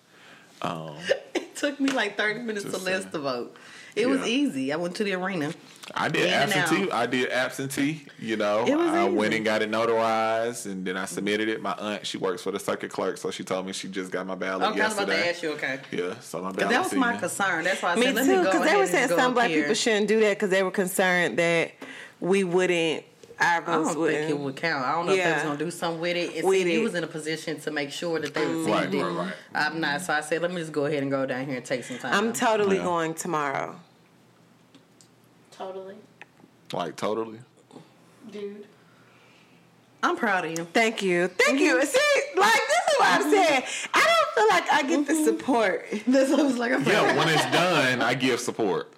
Um, 0.62 0.96
It 1.34 1.54
took 1.56 1.78
me 1.78 1.90
like 1.90 2.16
30 2.16 2.40
minutes 2.40 2.64
Just 2.64 2.78
to 2.78 2.82
list 2.84 3.00
saying. 3.02 3.12
the 3.12 3.18
vote. 3.20 3.56
It 3.94 4.06
was 4.08 4.26
easy. 4.26 4.72
I 4.72 4.76
went 4.76 4.96
to 4.96 5.04
the 5.04 5.12
arena. 5.14 5.52
I 5.94 6.08
did 6.08 6.30
absentee. 6.30 6.90
I 6.90 7.06
did 7.06 7.30
absentee. 7.30 8.06
You 8.18 8.36
know, 8.36 8.64
It 8.66 8.76
was 8.76 8.88
I 8.90 9.06
easy. 9.06 9.14
went 9.16 9.34
and 9.34 9.44
got 9.44 9.62
it 9.62 9.70
notarized, 9.70 10.66
and 10.66 10.84
then 10.84 10.96
I 10.96 11.04
submitted 11.06 11.48
it. 11.48 11.62
My 11.62 11.72
aunt, 11.72 12.06
she 12.06 12.18
works 12.18 12.42
for 12.42 12.50
the 12.50 12.58
circuit 12.60 12.90
clerk, 12.90 13.16
so 13.16 13.30
she 13.30 13.42
told 13.44 13.66
me 13.66 13.72
she 13.72 13.88
just 13.88 14.10
got 14.12 14.26
my 14.26 14.34
ballot 14.34 14.68
Okay, 14.70 14.80
I 14.80 14.84
was 14.84 14.94
about 14.94 15.06
to 15.08 15.12
yesterday. 15.12 15.30
ask 15.30 15.42
you. 15.42 15.50
Okay. 15.52 15.80
Yeah, 15.90 16.20
so 16.20 16.42
my 16.42 16.52
ballot. 16.52 16.70
that 16.70 16.82
was 16.84 16.94
my 16.94 17.16
concern. 17.16 17.64
That's 17.64 17.82
why 17.82 17.92
I 17.92 17.96
Me 17.96 18.12
said, 18.14 18.24
too, 18.24 18.42
because 18.44 18.64
they 18.70 18.76
were 18.76 18.86
saying 18.86 19.08
some 19.08 19.34
black 19.34 19.48
here. 19.50 19.62
people 19.62 19.74
shouldn't 19.74 20.08
do 20.08 20.20
that 20.20 20.30
because 20.36 20.50
they 20.50 20.62
were 20.62 20.70
concerned 20.70 21.38
that 21.38 21.72
we 22.20 22.44
wouldn't. 22.44 23.04
Our 23.40 23.46
I 23.46 23.60
don't 23.66 23.96
wouldn't. 23.98 24.18
think 24.26 24.30
it 24.30 24.38
would 24.38 24.56
count. 24.56 24.84
I 24.84 24.92
don't 24.96 25.06
know 25.06 25.12
if 25.12 25.18
they 25.18 25.22
Yeah. 25.22 25.34
was 25.34 25.42
gonna 25.44 25.58
do 25.58 25.70
something 25.70 26.00
with 26.00 26.16
it. 26.16 26.34
And 26.38 26.48
With 26.48 26.60
see, 26.64 26.72
you 26.72 26.80
it. 26.80 26.82
was 26.82 26.94
in 26.96 27.04
a 27.04 27.06
position 27.06 27.60
to 27.60 27.70
make 27.70 27.92
sure 27.92 28.18
that 28.18 28.34
they 28.34 28.44
received 28.44 28.68
Right, 28.68 28.92
it. 28.92 29.00
right, 29.00 29.12
right. 29.14 29.32
I'm 29.54 29.80
not, 29.80 30.00
so 30.02 30.12
I 30.12 30.22
said, 30.22 30.42
let 30.42 30.50
me 30.50 30.60
just 30.60 30.72
go 30.72 30.86
ahead 30.86 31.02
and 31.02 31.10
go 31.10 31.24
down 31.24 31.46
here 31.46 31.54
and 31.56 31.64
take 31.64 31.84
some 31.84 31.98
time. 31.98 32.12
I'm 32.14 32.32
totally 32.32 32.78
Yeah. 32.78 32.82
going 32.82 33.14
tomorrow. 33.14 33.76
Totally. 35.58 35.96
Like 36.72 36.94
totally. 36.94 37.40
Dude. 38.30 38.66
I'm 40.04 40.16
proud 40.16 40.44
of 40.44 40.52
you. 40.52 40.64
Thank 40.64 41.02
you. 41.02 41.26
Thank 41.26 41.58
you. 41.58 41.74
Mm-hmm. 41.74 41.86
See, 41.86 42.40
like 42.40 42.52
this 42.52 42.78
is 42.78 42.98
what 42.98 43.08
I'm 43.08 43.22
mm-hmm. 43.22 43.30
saying. 43.32 43.62
I 43.92 44.06
don't 44.06 44.34
feel 44.34 44.56
like 44.56 44.72
I 44.72 44.88
get 44.88 45.06
the 45.08 45.12
mm-hmm. 45.14 45.24
support. 45.24 45.86
That's 46.06 46.30
what 46.30 46.40
I 46.40 46.42
was 46.44 46.58
like. 46.58 46.72
I'm 46.72 46.84
Yeah, 46.84 47.16
when 47.16 47.28
it's 47.28 47.42
done, 47.52 48.02
I 48.02 48.14
give 48.14 48.38
support. 48.38 48.92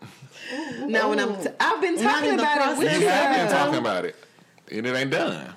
Now 0.81 1.09
when 1.09 1.19
I'm 1.19 1.41
t- 1.41 1.49
I've 1.59 1.81
been 1.81 1.97
talking 1.97 2.35
about 2.35 2.57
it 2.57 2.61
process. 2.61 2.79
with 2.79 2.93
You 2.93 3.01
you. 3.01 3.09
have 3.09 3.37
been 3.37 3.57
talking 3.57 3.79
about 3.79 4.05
it, 4.05 4.17
and 4.71 4.87
it 4.87 4.95
ain't 4.95 5.11
done. 5.11 5.55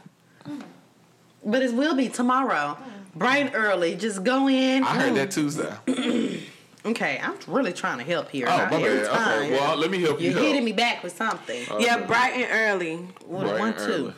But 1.43 1.61
it 1.63 1.73
will 1.73 1.95
be 1.95 2.07
tomorrow, 2.07 2.77
mm. 2.77 3.13
bright 3.15 3.47
and 3.47 3.55
early. 3.55 3.95
Just 3.95 4.23
go 4.23 4.47
in. 4.47 4.83
I 4.83 4.95
heard 4.95 5.15
that 5.15 5.29
mm. 5.29 5.33
Tuesday. 5.33 6.39
Okay, 6.85 7.19
I'm 7.23 7.35
really 7.47 7.71
trying 7.71 7.99
to 7.99 8.03
help 8.03 8.29
here. 8.29 8.45
Oh, 8.49 8.57
Not 8.57 8.71
my 8.71 8.81
every 8.81 8.99
bad. 8.99 9.09
time. 9.09 9.39
Okay, 9.43 9.51
well, 9.51 9.77
let 9.77 9.89
me 9.89 10.01
help 10.01 10.19
you. 10.19 10.25
You're 10.25 10.33
help. 10.33 10.47
hitting 10.47 10.65
me 10.65 10.73
back 10.73 11.01
with 11.01 11.15
something. 11.15 11.63
Yeah, 11.79 12.05
bright 12.05 12.33
and 12.35 12.47
early. 12.51 12.97
What, 13.25 13.43
bright 13.47 13.59
one, 13.59 13.69
and 13.73 13.77
two. 13.77 14.13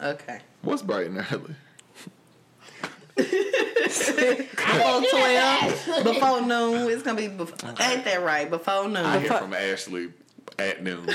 early. 0.00 0.12
Okay. 0.14 0.38
What's 0.62 0.82
bright 0.82 1.06
and 1.08 1.18
early? 1.30 1.54
Before 3.16 5.02
twelve, 5.10 6.04
before 6.04 6.40
noon. 6.42 6.90
It's 6.90 7.02
gonna 7.02 7.16
be. 7.16 7.28
Before, 7.28 7.68
ain't 7.80 8.04
that 8.04 8.22
right? 8.22 8.48
Before 8.50 8.86
noon. 8.88 8.96
I 8.96 9.18
hear 9.20 9.28
fuck- 9.28 9.42
from 9.42 9.54
Ashley 9.54 10.12
at 10.58 10.82
noon. 10.82 11.06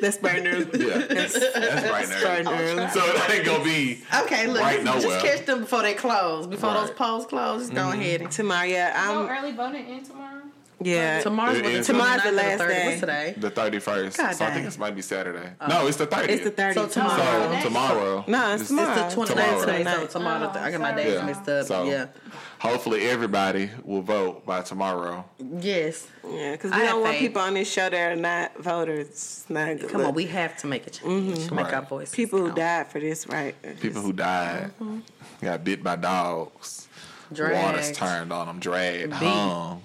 That's 0.00 0.18
bright 0.18 0.46
and. 0.46 0.70
Yeah, 0.80 0.98
that's 0.98 1.38
bright 1.38 2.08
and 2.08 2.22
Bright 2.22 2.38
and 2.40 2.48
early. 2.48 2.80
early. 2.80 2.88
So 2.90 3.00
it 3.04 3.30
ain't 3.30 3.44
gonna 3.44 3.64
be 3.64 4.02
Okay, 4.22 4.46
look, 4.46 4.62
Right 4.62 4.82
just, 4.82 5.04
nowhere. 5.04 5.20
just 5.20 5.24
catch 5.26 5.46
them 5.46 5.60
before 5.60 5.82
they 5.82 5.94
close. 5.94 6.46
Before 6.46 6.70
Right. 6.70 6.86
those 6.86 6.96
polls 6.96 7.26
close, 7.26 7.62
just 7.62 7.74
go 7.74 7.82
mm-hmm. 7.82 8.00
ahead. 8.00 8.20
And 8.22 8.30
Tomorrow, 8.30 8.64
yeah, 8.66 8.92
I'm. 8.96 9.28
early 9.28 9.52
voting 9.52 9.88
in 9.88 10.04
tomorrow? 10.04 10.31
Yeah, 10.84 11.20
Tomorrow's 11.20 11.58
It 11.58 11.62
what, 11.64 11.72
the 11.72 11.78
is. 11.78 11.86
Tomorrow's 11.86 12.22
the 12.22 12.28
29th 12.30 12.32
or 12.32 12.34
last 12.34 12.60
30th? 12.60 12.68
day. 12.68 12.86
What's 12.86 13.00
today? 13.00 13.34
the 13.38 13.50
thirty 13.50 13.78
first. 13.78 14.16
So 14.16 14.22
God 14.22 14.30
I 14.30 14.34
think 14.34 14.54
dang. 14.54 14.64
this 14.64 14.78
might 14.78 14.94
be 14.96 15.02
Saturday. 15.02 15.50
Oh. 15.60 15.66
no, 15.66 15.86
it's 15.86 15.96
the 15.96 16.06
thirtieth. 16.06 16.30
it's 16.30 16.44
the 16.56 16.62
30th. 16.62 16.74
So 16.74 16.86
tomorrow. 16.88 17.56
So 17.58 17.62
tomorrow. 17.64 18.24
No, 18.26 18.54
it's 18.54 18.68
tomorrow. 18.68 19.04
It's 19.06 19.14
the 19.14 19.20
29th 19.20 19.26
Tomorrow. 19.26 19.60
today, 19.60 19.84
so 19.84 19.90
Tonight. 19.92 20.10
tomorrow. 20.10 20.52
Oh, 20.54 20.58
I 20.58 20.70
got 20.70 20.80
my 20.80 20.88
oh, 20.92 20.92
sorry. 20.92 21.02
days 21.04 21.14
Yeah. 21.14 21.26
mixed 21.26 21.48
up. 21.48 21.66
So 21.66 21.84
yeah. 21.84 22.06
hopefully 22.58 23.02
everybody 23.08 23.70
will 23.84 24.02
vote 24.02 24.44
by 24.46 24.62
tomorrow. 24.62 25.24
Yes. 25.60 26.06
Yeah, 26.28 26.52
because 26.52 26.72
I 26.72 26.76
we 26.76 26.82
have 26.82 26.90
don't 26.92 27.00
want 27.02 27.12
faith. 27.14 27.20
people 27.28 27.42
on 27.42 27.54
this 27.54 27.70
show 27.70 27.88
that 27.90 28.12
are 28.12 28.16
not 28.16 28.56
voters. 28.62 29.08
It's 29.08 29.44
not 29.50 29.68
a 29.68 29.74
good 29.76 29.90
Come 29.90 30.00
look. 30.00 30.08
on, 30.08 30.14
we 30.14 30.26
have 30.26 30.56
to 30.58 30.66
make 30.66 30.86
a 30.86 30.90
change. 30.90 31.38
Mm-hmm. 31.38 31.54
Make 31.56 31.64
Right. 31.66 31.74
our 31.74 31.82
voices. 31.82 32.14
people 32.14 32.38
who 32.38 32.46
count. 32.46 32.56
died 32.56 32.86
for 32.88 33.00
this, 33.00 33.26
right? 33.28 33.54
People 33.80 34.02
who 34.02 34.12
died, 34.12 34.70
mm-hmm. 34.80 35.00
got 35.40 35.64
bit 35.64 35.82
by 35.82 35.96
dogs, 35.96 36.88
Dragged. 37.32 37.54
waters 37.64 37.92
turned 37.92 38.32
on 38.32 38.46
them, 38.46 38.58
dragged, 38.60 39.12
hung, 39.12 39.82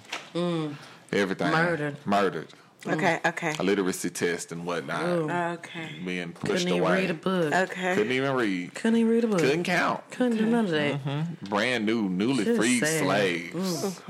everything, 1.12 1.52
Murdered. 1.52 1.98
murdered, 2.06 2.48
Okay, 2.86 3.20
okay, 3.26 3.54
a 3.60 3.64
literacy 3.64 4.10
test 4.10 4.52
and 4.52 4.66
whatnot, 4.66 5.02
oh, 5.04 5.30
okay, 5.56 5.90
being 6.06 6.32
pushed 6.32 6.52
Couldn't 6.66 6.68
even 6.70 6.84
read 6.92 7.10
a 7.10 7.14
book. 7.16 7.54
okay. 7.54 7.96
Couldn't 7.96 8.12
even 8.14 8.34
read. 8.34 8.74
Couldn't 8.76 9.00
even 9.00 9.12
read 9.12 9.24
a 9.24 9.28
book. 9.28 9.40
Couldn't 9.40 9.64
count. 9.64 10.10
Couldn't 10.12 10.38
do 10.38 10.46
none 10.46 10.66
of 10.66 10.72
that. 10.72 11.04
Mm-hmm. 11.04 11.46
Brand 11.48 11.86
new, 11.86 12.08
newly 12.08 12.46
Just 12.46 12.58
freed 12.60 12.80
sad. 12.80 13.04
slaves. 13.04 14.02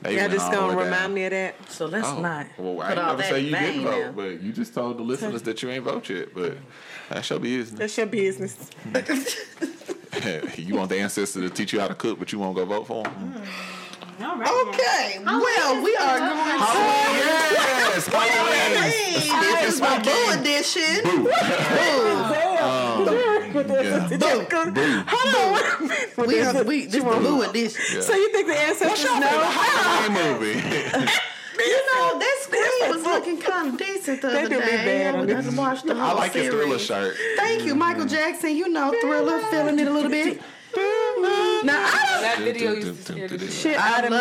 They 0.00 0.16
Y'all 0.16 0.28
just 0.28 0.52
gonna 0.52 0.76
remind 0.76 0.90
down. 0.92 1.14
me 1.14 1.24
of 1.24 1.30
that. 1.32 1.70
So 1.72 1.86
let's 1.86 2.06
Oh, 2.06 2.20
not 2.20 2.46
well, 2.56 2.80
I 2.82 2.90
put 2.90 2.98
ain't 2.98 2.98
all 3.00 3.16
never 3.16 3.22
say 3.24 3.40
you 3.40 3.50
didn't 3.50 3.82
vote, 3.82 4.04
now. 4.06 4.12
but 4.12 4.40
you 4.42 4.52
just 4.52 4.72
told 4.72 4.96
the 4.96 5.02
listeners 5.02 5.42
that 5.42 5.60
you 5.60 5.70
ain't 5.70 5.82
vote 5.82 6.08
yet. 6.08 6.32
But 6.32 6.56
that's 7.10 7.28
your 7.28 7.40
business. 7.40 7.78
That's 7.78 7.96
your 7.98 8.06
business. 8.06 8.70
you 10.56 10.76
want 10.76 10.88
the 10.90 11.00
ancestor 11.00 11.40
to 11.40 11.50
teach 11.50 11.72
you 11.72 11.80
how 11.80 11.88
to 11.88 11.96
cook, 11.96 12.18
but 12.20 12.30
you 12.32 12.38
won't 12.38 12.54
go 12.54 12.64
vote 12.64 12.86
for 12.86 13.02
them. 13.02 13.34
Mm. 13.34 13.46
All 14.20 14.36
right. 14.36 14.50
Okay, 14.74 15.18
well, 15.24 15.80
we 15.82 15.96
are 15.96 16.18
going 16.18 16.38
yes, 16.58 18.06
Halloween. 18.08 18.82
Hey, 18.82 19.12
this 19.62 19.74
is 19.74 19.80
my 19.80 19.98
boo 20.02 20.30
edition. 20.40 21.02
Boo. 21.04 21.30
Yeah. 21.30 21.84
We 26.26 26.40
are 26.42 26.64
we 26.64 26.84
this 26.86 26.94
is 26.96 27.04
the 27.04 27.10
boo 27.20 27.42
edition. 27.42 27.80
Yeah. 27.94 28.00
So 28.00 28.14
you 28.14 28.28
think 28.32 28.48
the 28.48 28.58
ancestors 28.58 29.04
know? 29.04 29.20
Halloween 29.20 30.12
movie. 30.40 30.58
You 31.58 31.80
know, 31.94 32.18
that 32.18 32.36
screen 32.42 32.90
was 32.90 33.02
looking 33.04 33.38
kind 33.38 33.68
of 33.68 33.76
decent 33.78 34.20
the 34.22 34.28
They 34.28 34.40
other 34.44 34.48
do 34.48 34.60
be 34.60 34.66
day. 34.66 34.84
bad 34.84 35.14
I 35.14 35.18
on 35.20 35.28
just 35.28 35.56
watched 35.56 35.86
the 35.86 35.94
whole 35.94 36.04
I 36.04 36.12
like 36.12 36.34
your 36.34 36.44
series. 36.44 36.60
thriller 36.60 36.78
shirt. 36.78 37.16
Thank 37.36 37.64
you, 37.64 37.74
Michael 37.74 38.06
Jackson. 38.06 38.54
You 38.56 38.68
know, 38.68 38.92
thriller, 39.00 39.40
feeling 39.50 39.78
it 39.78 39.86
a 39.88 39.90
little 39.90 40.10
bit. 40.10 40.40
Now 41.64 41.74
I 41.84 42.18
That 42.22 42.38
video 42.40 42.72
used 42.72 43.06
to 43.06 43.12
scare 43.12 43.28
the 43.28 43.38
shit. 43.38 43.52
Shit 43.52 43.80
I 43.80 43.98
out 43.98 44.04
of 44.04 44.10
me. 44.12 44.16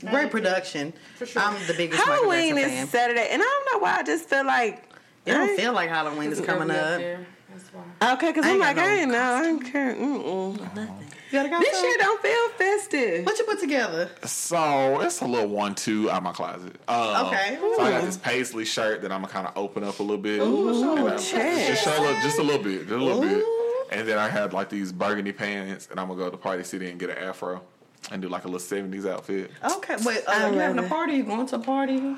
Great 0.10 0.30
production. 0.30 0.92
For 1.16 1.26
sure. 1.26 1.42
I'm 1.42 1.54
the 1.66 1.74
biggest 1.74 2.02
Halloween 2.02 2.54
Michael 2.54 2.70
is 2.70 2.74
fan. 2.78 2.86
Saturday, 2.88 3.28
and 3.30 3.42
I 3.42 3.44
don't 3.44 3.72
know 3.72 3.78
why. 3.84 3.96
I 3.98 4.02
just 4.02 4.28
feel 4.28 4.44
like 4.44 4.84
It 5.26 5.32
don't 5.32 5.56
feel 5.56 5.72
like 5.72 5.88
Halloween 5.88 6.30
is 6.32 6.40
coming 6.40 6.70
up 6.70 6.76
up. 6.76 7.00
That's 7.00 7.64
why. 7.72 8.12
okay, 8.14 8.28
because 8.28 8.44
I 8.44 8.50
I'm 8.52 8.58
like 8.60 8.76
got 8.76 8.82
no 8.86 8.88
I 8.88 8.94
ain't 8.96 9.10
know. 9.10 9.18
I 9.22 9.42
don't 9.42 9.60
care. 9.72 9.94
Mm-mm. 9.94 10.56
You 10.58 11.38
gotta 11.38 11.48
go. 11.48 11.58
This 11.60 11.74
son? 11.74 11.84
year 11.84 11.96
don't 11.98 12.22
feel 12.22 12.48
festive. 12.50 13.26
What 13.26 13.38
you 13.38 13.44
put 13.44 13.58
together? 13.60 14.10
So 14.24 15.00
it's 15.00 15.20
a 15.20 15.26
little 15.26 15.48
one-two 15.48 16.10
out 16.10 16.18
of 16.18 16.22
my 16.24 16.32
closet. 16.32 16.76
Um, 16.88 17.26
Okay. 17.26 17.56
So 17.60 17.80
I 17.82 17.90
got 17.90 18.02
this 18.02 18.16
paisley 18.18 18.64
shirt 18.64 19.02
that 19.02 19.10
I'm 19.12 19.22
gonna 19.22 19.32
kind 19.32 19.46
of 19.46 19.56
open 19.56 19.82
up 19.84 19.98
a 19.98 20.02
little 20.02 20.18
bit. 20.22 20.40
Ooh, 20.40 20.96
And 20.96 21.08
I- 21.08 21.16
chest. 21.16 21.68
just, 21.68 21.84
show 21.84 21.98
a 21.98 22.00
little, 22.00 22.20
just 22.22 22.38
a 22.38 22.42
little 22.42 22.62
bit, 22.62 22.80
just 22.82 22.92
a 22.92 22.96
little 22.96 23.20
bit. 23.22 23.44
Ooh. 23.92 23.98
And 23.98 24.08
then 24.08 24.18
I 24.18 24.28
had 24.28 24.52
like 24.52 24.68
these 24.68 24.92
burgundy 24.92 25.32
pants, 25.32 25.88
and 25.90 25.98
I'm 25.98 26.08
gonna 26.08 26.18
go 26.18 26.30
to 26.30 26.36
Party 26.36 26.64
City 26.64 26.90
and 26.90 26.98
get 26.98 27.10
an 27.10 27.18
afro 27.18 27.62
and 28.10 28.20
do 28.22 28.28
like 28.28 28.44
a 28.44 28.48
little 28.48 28.60
'70s 28.60 29.08
outfit. 29.08 29.50
Okay, 29.76 29.96
wait. 30.04 30.22
Uh, 30.26 30.32
you 30.32 30.42
love 30.46 30.54
having 30.54 30.84
a 30.84 30.88
party? 30.88 31.14
You 31.14 31.24
going 31.24 31.46
to 31.46 31.56
a 31.56 31.58
party? 31.58 32.16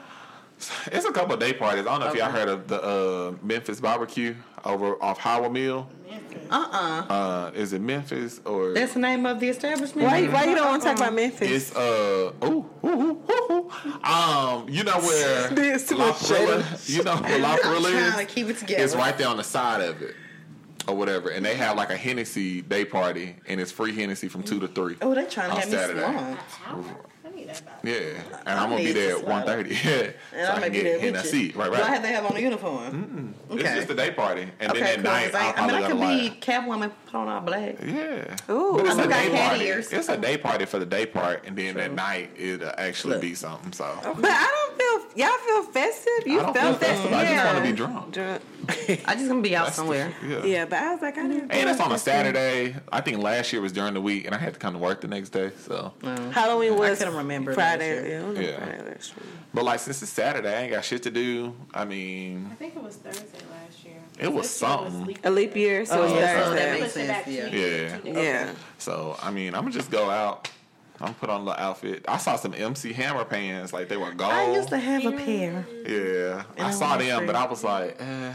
It's 0.93 1.05
a 1.05 1.13
couple 1.13 1.35
of 1.35 1.41
day 1.41 1.53
parties. 1.53 1.87
I 1.87 1.91
don't 1.91 2.01
know 2.01 2.07
if 2.09 2.15
y'all 2.15 2.31
heard 2.31 2.49
of 2.49 2.69
the 2.69 2.81
uh, 2.81 3.35
Memphis 3.43 3.81
barbecue 3.81 4.35
over 4.65 5.03
off 5.03 5.19
Howell 5.19 5.51
Mill. 5.51 5.89
Uh 6.51 6.69
uh 7.11 7.13
Uh, 7.13 7.51
is 7.55 7.73
it 7.73 7.81
Memphis 7.81 8.41
or 8.45 8.75
That's 8.75 8.93
the 8.93 9.01
name 9.01 9.25
of 9.25 9.41
the 9.41 9.49
establishment. 9.49 10.07
Why? 10.07 10.27
Why 10.27 10.45
you 10.45 10.55
don't 10.55 10.69
want 10.69 10.83
to 10.83 10.89
talk 10.89 10.99
about 10.99 11.15
Memphis? 11.15 11.51
It's 11.51 11.75
uh 11.75 12.33
ooh, 12.45 12.47
ooh, 12.85 12.89
ooh, 12.89 13.23
ooh, 13.31 13.53
ooh. 13.53 14.05
um 14.05 14.69
you 14.69 14.85
know 14.85 14.99
where 15.01 15.49
There's 15.55 15.87
too 15.87 15.97
La 15.97 16.09
much 16.09 16.17
Parrilla, 16.17 16.89
you 16.95 17.03
know 17.03 17.17
where 17.17 17.39
La 17.39 17.53
I'm 17.55 17.59
trying 17.59 17.83
to 18.13 18.21
is. 18.21 18.27
keep 18.27 18.49
it 18.49 18.59
together. 18.59 18.85
It's 18.85 18.95
right 18.95 19.17
there 19.17 19.29
on 19.29 19.39
the 19.39 19.45
side 19.45 19.81
of 19.81 20.03
it 20.03 20.15
or 20.89 20.95
whatever, 20.97 21.29
and 21.31 21.45
they 21.45 21.55
have 21.57 21.77
like 21.77 21.91
a 21.91 21.97
Hennessy 21.97 22.63
day 22.63 22.85
party, 22.85 23.37
and 23.47 23.61
it's 23.61 23.71
free 23.73 23.95
Hennessy 23.95 24.29
from 24.29 24.43
two 24.43 24.61
to 24.61 24.69
three. 24.69 24.97
Oh, 25.01 25.15
they 25.15 25.25
trying 25.27 25.51
to 25.51 25.55
on 25.57 25.61
have 25.61 25.71
me 25.71 25.77
Saturday. 25.77 26.01
slung. 26.01 26.39
I 27.25 27.31
need 27.35 27.49
that 27.49 27.65
back. 27.65 27.81
Yeah, 27.85 28.21
and 28.47 28.59
I'm 28.59 28.69
gonna 28.71 28.83
be 28.83 28.93
there 28.93 29.17
at 29.17 29.27
one 29.27 29.45
thirty. 29.47 29.71
Yeah, 29.85 30.11
And 30.35 30.47
so 30.47 30.53
I 30.53 30.57
I 30.57 30.59
may 30.59 30.63
can 30.65 30.73
be 30.73 30.79
get 30.79 30.83
there 30.85 30.93
with 30.95 31.03
Hennessy. 31.17 31.39
you. 31.41 31.53
Right, 31.55 31.71
Do 31.73 31.83
I 31.83 31.87
have 31.89 32.03
to 32.03 32.09
have 32.09 32.27
on 32.27 32.37
a 32.37 32.41
uniform? 32.41 33.35
It's 33.51 33.63
just 33.63 33.91
a 33.91 33.95
day 33.95 34.11
party, 34.11 34.49
and 34.61 34.71
Okay, 34.73 34.81
then 34.81 34.89
at 34.89 34.95
cool. 34.97 35.05
night 35.05 35.25
'cause 35.33 35.35
I, 35.35 35.51
I'll 35.51 35.65
I 35.65 35.67
mean, 35.67 35.77
I 35.77 35.89
probably 35.89 36.29
could 36.31 36.39
go 36.39 36.39
be 36.41 36.41
Catwoman, 36.41 36.93
put 37.13 37.19
on 37.19 37.29
all 37.29 37.41
black. 37.43 37.77
Yeah. 37.81 38.37
Ooh. 38.51 38.79
It's 38.81 38.97
I 38.97 39.03
a 39.05 39.09
got 39.09 39.23
day 39.23 39.37
party. 39.37 39.65
ears. 39.67 39.93
It's 39.93 40.09
a 40.09 40.17
day 40.17 40.39
party 40.39 40.65
for 40.65 40.79
the 40.79 40.87
day 40.87 41.07
part, 41.07 41.45
and 41.47 41.57
then 41.57 41.79
at 41.79 41.93
night 41.93 42.31
it'll 42.37 42.73
actually 42.79 43.15
Look. 43.15 43.23
be 43.23 43.35
something. 43.35 43.73
So 43.73 43.85
But 44.03 44.31
I 44.31 44.67
don't 44.69 44.79
feel. 44.79 44.93
Y'all 45.15 45.39
feel 45.39 45.63
festive. 45.65 46.27
You 46.27 46.41
I 46.41 46.43
don't 46.45 46.55
felt 46.55 46.79
feel 46.81 46.89
festive. 46.89 47.13
I 47.13 47.25
just 47.27 47.45
want 47.45 47.59
to 47.59 47.71
be 47.71 47.77
drunk. 47.77 48.13
Drunk. 48.13 48.43
I 49.07 49.15
just 49.15 49.29
gonna 49.29 49.43
be 49.43 49.55
out 49.55 49.65
That's 49.67 49.77
the- 49.77 49.81
somewhere. 49.83 50.15
yeah. 50.27 50.45
Yeah, 50.45 50.65
but 50.65 50.79
I 50.79 50.93
was 50.93 51.03
like, 51.03 51.19
I 51.19 51.29
didn't. 51.29 51.51
And 51.53 51.69
it's 51.69 51.81
on 51.81 51.89
a 51.89 51.95
festive. 51.99 52.13
Saturday. 52.15 52.77
I 52.91 53.01
think 53.03 53.19
last 53.23 53.53
year 53.53 53.61
was 53.61 53.73
during 53.73 53.93
the 53.95 54.01
week, 54.01 54.25
and 54.25 54.35
I 54.35 54.39
had 54.39 54.55
to 54.55 54.59
come 54.61 54.73
to 54.73 54.79
work 54.79 55.01
the 55.03 55.09
next 55.09 55.31
day. 55.31 55.51
So, 55.67 55.93
Halloween 56.33 56.77
was 56.79 56.99
couldn't 56.99 57.17
remember 57.17 57.53
Friday. 57.53 57.97
last. 58.01 58.09
Yeah, 58.09 58.19
it 58.21 58.27
was 58.29 58.39
on 58.39 58.45
Yeah. 58.45 58.57
Friday 58.65 58.89
last 58.91 59.17
year. 59.17 59.27
but 59.53 59.65
like 59.65 59.81
since 59.81 60.03
it's 60.03 60.13
Saturday, 60.13 60.49
I 60.57 60.63
ain't 60.63 60.73
got 60.73 60.85
shit 60.85 61.03
to 61.03 61.11
do. 61.11 61.55
I 61.75 61.85
mean, 61.85 62.49
I 62.51 62.55
think 62.55 62.75
it 62.77 62.83
was 62.83 62.97
Thursday 62.97 63.23
last 63.23 63.35
year. 63.35 63.62
It 64.19 64.33
was 64.33 64.43
This 64.47 64.57
something. 64.57 65.17
A 65.25 65.31
leap 65.31 65.57
year, 65.57 65.85
so 65.87 66.01
Oh, 66.01 66.05
it's 66.05 66.13
yeah, 66.15 66.45
so 66.45 66.51
Thursday. 66.51 66.65
that 66.71 66.81
makes 66.81 66.93
sense, 66.93 67.09
back 67.09 67.27
yeah. 67.27 67.47
Yeah. 67.47 67.97
two 67.99 68.03
days. 68.05 68.17
yeah. 68.17 68.53
so 68.79 69.17
I 69.23 69.31
mean, 69.31 69.55
I'm 69.55 69.63
gonna 69.63 69.71
just 69.73 69.91
go 69.91 70.11
out. 70.11 70.49
I'm 71.01 71.07
gonna 71.07 71.19
put 71.19 71.31
on 71.31 71.41
a 71.41 71.45
little 71.45 71.61
outfit. 71.61 72.05
I 72.07 72.19
saw 72.19 72.37
some 72.37 72.55
MC 72.55 72.93
Hammer 72.93 73.25
pants, 73.25 73.73
like 73.73 73.89
they 73.89 73.97
were 73.97 74.13
gold. 74.13 74.33
I 74.33 74.53
used 74.55 74.69
to 74.69 74.79
have 74.79 75.05
a 75.07 75.13
pair. 75.13 75.67
Yeah, 75.87 76.45
And 76.57 76.67
I 76.67 76.69
I 76.69 76.71
saw 76.71 76.97
them, 76.97 77.19
free. 77.19 77.27
but 77.27 77.35
I 77.35 77.47
was 77.47 77.65
like, 77.65 77.97
eh. 78.01 78.35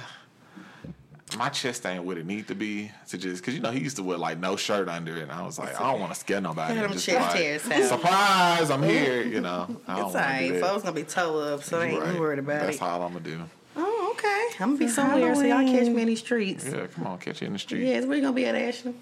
my 1.38 1.50
chest 1.50 1.86
ain't 1.86 2.04
what 2.04 2.18
it 2.18 2.26
need 2.26 2.48
to 2.48 2.56
be 2.56 2.92
to 3.10 3.18
just 3.18 3.42
because 3.42 3.54
you 3.54 3.60
know 3.62 3.72
he 3.72 3.80
used 3.80 3.98
to 3.98 4.04
wear 4.04 4.18
like 4.18 4.40
no 4.40 4.56
shirt 4.58 4.90
under 4.90 5.16
it. 5.16 5.24
And 5.24 5.32
I 5.32 5.44
was 5.46 5.60
like, 5.60 5.80
I 5.80 5.92
don't 5.92 6.00
want 6.02 6.14
to 6.14 6.20
scare 6.20 6.42
nobody. 6.42 6.74
Get 6.74 6.82
them 6.82 6.92
Just 6.94 7.06
chest 7.06 7.22
like, 7.36 7.36
hairs 7.42 7.70
out. 7.70 7.84
Surprise! 8.00 8.70
I'm 8.72 8.84
here. 8.84 9.22
You 9.24 9.42
know, 9.42 9.68
I 9.88 9.96
don't 9.98 10.06
It's 10.08 10.14
want 10.14 10.14
to 10.14 10.20
alright. 10.24 10.48
do 10.48 10.54
that. 10.60 10.62
Folks 10.70 10.84
gonna 10.84 10.96
be 10.96 11.04
toe 11.04 11.40
up, 11.40 11.64
so 11.64 11.80
I 11.80 11.86
ain't 11.86 12.02
Right. 12.02 12.20
worried 12.20 12.40
about 12.40 12.62
That's 12.62 12.78
it. 12.78 12.80
That's 12.80 12.82
all 12.82 13.04
I'm 13.04 13.14
gonna 13.14 13.24
do. 13.24 13.44
Oh, 13.80 14.14
okay. 14.18 14.64
I'm 14.64 14.70
gonna 14.72 14.78
be 14.80 14.88
somewhere, 14.88 15.36
so 15.36 15.42
y'all 15.44 15.64
catch 15.66 15.88
me 15.88 16.02
in 16.02 16.08
these 16.08 16.20
streets. 16.20 16.66
Yeah, 16.66 16.88
come 16.88 17.06
on, 17.08 17.18
catch 17.20 17.42
you 17.42 17.48
in 17.48 17.54
the 17.54 17.60
street. 17.60 17.86
Yes, 17.88 18.06
we're 18.06 18.22
gonna 18.22 18.34
be 18.34 18.46
at, 18.46 18.56
Ashley? 18.56 18.94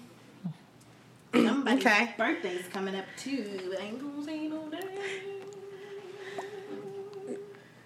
Somebody's 1.34 1.84
Okay. 1.86 2.14
birthday's 2.16 2.66
coming 2.72 2.94
up 2.96 3.04
too. 3.16 3.74
Ain't 3.78 4.00
gonna 4.00 4.24
say 4.24 4.48
no 4.48 4.68
name. 4.68 4.82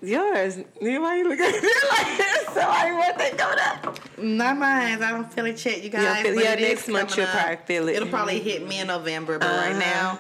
Yours. 0.03 0.57
Why 0.81 1.17
you 1.19 1.29
look 1.29 1.39
at 1.39 1.63
me 1.63 1.69
like 1.91 2.47
somebody 2.55 2.93
what 2.93 3.19
they 3.19 3.31
coming 3.33 3.59
up? 3.59 4.19
Not 4.19 4.57
mine. 4.57 5.03
I 5.03 5.11
don't 5.11 5.31
feel 5.33 5.45
it 5.47 5.65
yet, 5.65 5.83
you 5.83 5.91
don't 5.91 6.03
guys. 6.03 6.23
feel- 6.23 6.35
but 6.35 6.45
yeah, 6.45 6.53
it 6.55 6.61
is 6.61 6.69
next 6.69 6.89
month 6.89 7.11
coming 7.11 7.19
you'll 7.27 7.37
up. 7.37 7.41
probably 7.43 7.67
feel 7.67 7.89
it. 7.89 7.97
It'll 7.97 8.09
probably 8.09 8.41
hit 8.41 8.67
me 8.67 8.81
in 8.81 8.87
November, 8.87 9.39
but 9.39 9.47
right 9.49 9.71
Uh-huh. 9.73 9.79
now, 9.79 10.19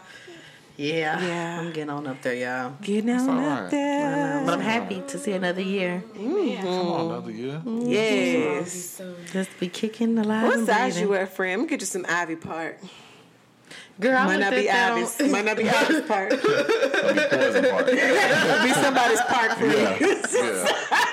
yeah, 0.80 1.20
Yeah. 1.20 1.60
I'm 1.60 1.72
getting 1.72 1.90
on 1.90 2.06
up 2.06 2.22
there, 2.22 2.34
y'all. 2.34 2.72
Getting 2.80 3.10
on 3.10 3.28
all 3.28 3.38
up 3.38 3.60
right. 3.62 3.70
there. 3.70 4.42
But 4.46 4.54
I'm 4.54 4.60
happy 4.60 5.02
to 5.08 5.18
see 5.18 5.32
another 5.32 5.60
year. 5.60 6.02
Mm-hmm. 6.14 6.62
Come 6.62 6.88
on, 6.88 7.06
another 7.10 7.30
year. 7.30 7.62
Yes. 7.66 9.00
Mm-hmm. 9.00 9.26
Just 9.32 9.50
be 9.60 9.68
kicking 9.68 10.14
the 10.14 10.24
live 10.24 10.44
What 10.44 10.66
size 10.66 11.00
you 11.00 11.08
wear, 11.08 11.26
friend? 11.26 11.52
I'm 11.52 11.58
gonna 11.60 11.70
get 11.70 11.80
you 11.80 11.86
some 11.86 12.06
Ivy 12.08 12.36
Park. 12.36 12.78
Girl, 14.00 14.24
Might 14.24 14.40
not 14.40 14.50
be 14.52 14.66
that 14.66 14.92
on- 14.92 14.98
Ivy's. 14.98 15.30
Might 15.30 15.44
not 15.44 15.56
be 15.58 15.68
Ivy's 15.68 16.00
Park. 16.08 16.30
Poison 16.30 17.64
part. 17.68 17.88
It'll 17.88 18.64
be 18.64 18.72
somebody's 18.72 19.20
park 19.28 19.52
for 19.58 19.66
Yeah, 19.66 19.98
you. 20.00 20.16
yeah. 20.32 20.64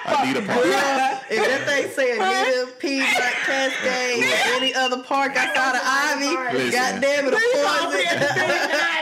I 0.08 0.26
need 0.26 0.38
a 0.38 0.42
park. 0.48 0.64
part. 0.64 1.24
If 1.30 1.44
that 1.44 1.62
thing 1.68 1.92
say 1.92 2.16
Anita, 2.16 2.72
Piedmont, 2.80 3.36
Cascade, 3.44 4.24
or 4.24 4.56
any 4.56 4.74
other 4.74 5.04
park 5.04 5.36
outside 5.36 5.76
of 5.76 5.82
Ivy, 5.84 6.32
Listen. 6.58 6.72
God 6.80 7.02
damn 7.02 7.28
it, 7.28 7.34
a 7.34 7.38
poison. 7.38 8.24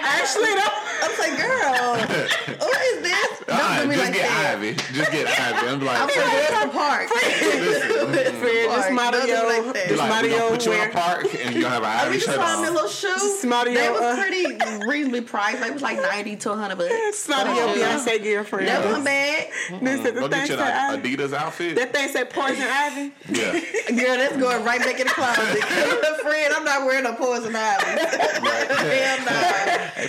Actually, 0.01 0.55
though. 0.57 0.73
I'm 1.05 1.13
like, 1.19 1.37
girl, 1.37 2.57
what 2.57 2.81
is 2.89 3.01
this? 3.03 3.34
Don't 3.47 3.59
Alright, 3.59 3.83
do 3.83 3.87
me 3.89 3.95
just 3.95 4.05
like 4.07 4.13
get 4.15 4.29
that. 4.29 4.55
Ivy. 4.57 4.73
Just 4.73 5.11
get 5.11 5.27
Ivy. 5.27 5.67
I'm 5.67 5.73
I'm 5.79 5.85
like, 5.85 5.99
like, 5.99 6.15
where's 6.15 6.63
the 6.65 6.69
park? 6.73 7.07
Friend, 7.09 7.33
just 8.15 8.81
Park. 8.81 8.93
model 8.93 9.19
Don't 9.19 9.27
do 9.27 9.33
your, 9.33 9.45
like 9.63 9.87
just 9.87 9.97
like, 9.99 10.09
model 10.09 10.23
we 10.23 10.29
gonna 10.29 10.41
your 10.41 10.49
put 10.49 10.65
you 10.65 10.71
in 10.73 10.89
a 10.89 10.91
park 10.91 11.25
and 11.45 11.55
you 11.55 11.61
gonna 11.61 11.73
have 11.75 11.83
an 11.83 11.89
I 11.89 12.01
Ivy 12.01 12.11
mean, 12.11 12.19
shirt 12.21 12.35
find 12.35 12.61
me 12.61 12.67
a 12.67 12.69
on. 12.69 12.73
little 12.73 12.89
shoes. 12.89 13.39
Smart 13.39 13.65
They 13.67 13.89
was 13.89 14.01
uh, 14.01 14.15
pretty 14.17 14.45
reasonably 14.87 15.21
priced. 15.21 15.61
Like, 15.61 15.69
it 15.69 15.73
was 15.73 15.81
like 15.83 15.97
90 16.01 16.35
to 16.37 16.49
100 16.49 16.75
bucks. 16.75 17.17
Smart 17.19 17.47
your 17.55 17.67
Beyonce 17.69 18.23
girlfriend. 18.23 18.67
That 18.67 18.83
wasn't 18.85 19.05
bad. 19.05 19.47
This 19.81 19.97
is 19.99 20.03
the 20.03 20.11
thing 20.21 20.29
get 20.29 20.49
you 20.49 20.55
say 20.57 20.71
an 20.71 20.95
Ivy. 20.95 21.15
Adidas 21.15 21.33
outfit. 21.33 21.75
That 21.75 21.93
thing 21.93 22.07
say 22.09 22.25
poison 22.25 22.65
ivy. 22.67 23.13
Yeah. 23.29 23.51
Girl, 23.89 24.17
that's 24.17 24.37
going 24.37 24.63
right 24.65 24.79
back 24.81 24.99
in 24.99 25.05
the 25.07 25.13
closet. 25.13 25.63
Friend, 26.23 26.53
I'm 26.55 26.63
not 26.63 26.85
wearing 26.87 27.03
no 27.03 27.13
poison 27.13 27.55
ivy. 27.55 27.85
Hell 27.85 29.19
no. 29.25 29.35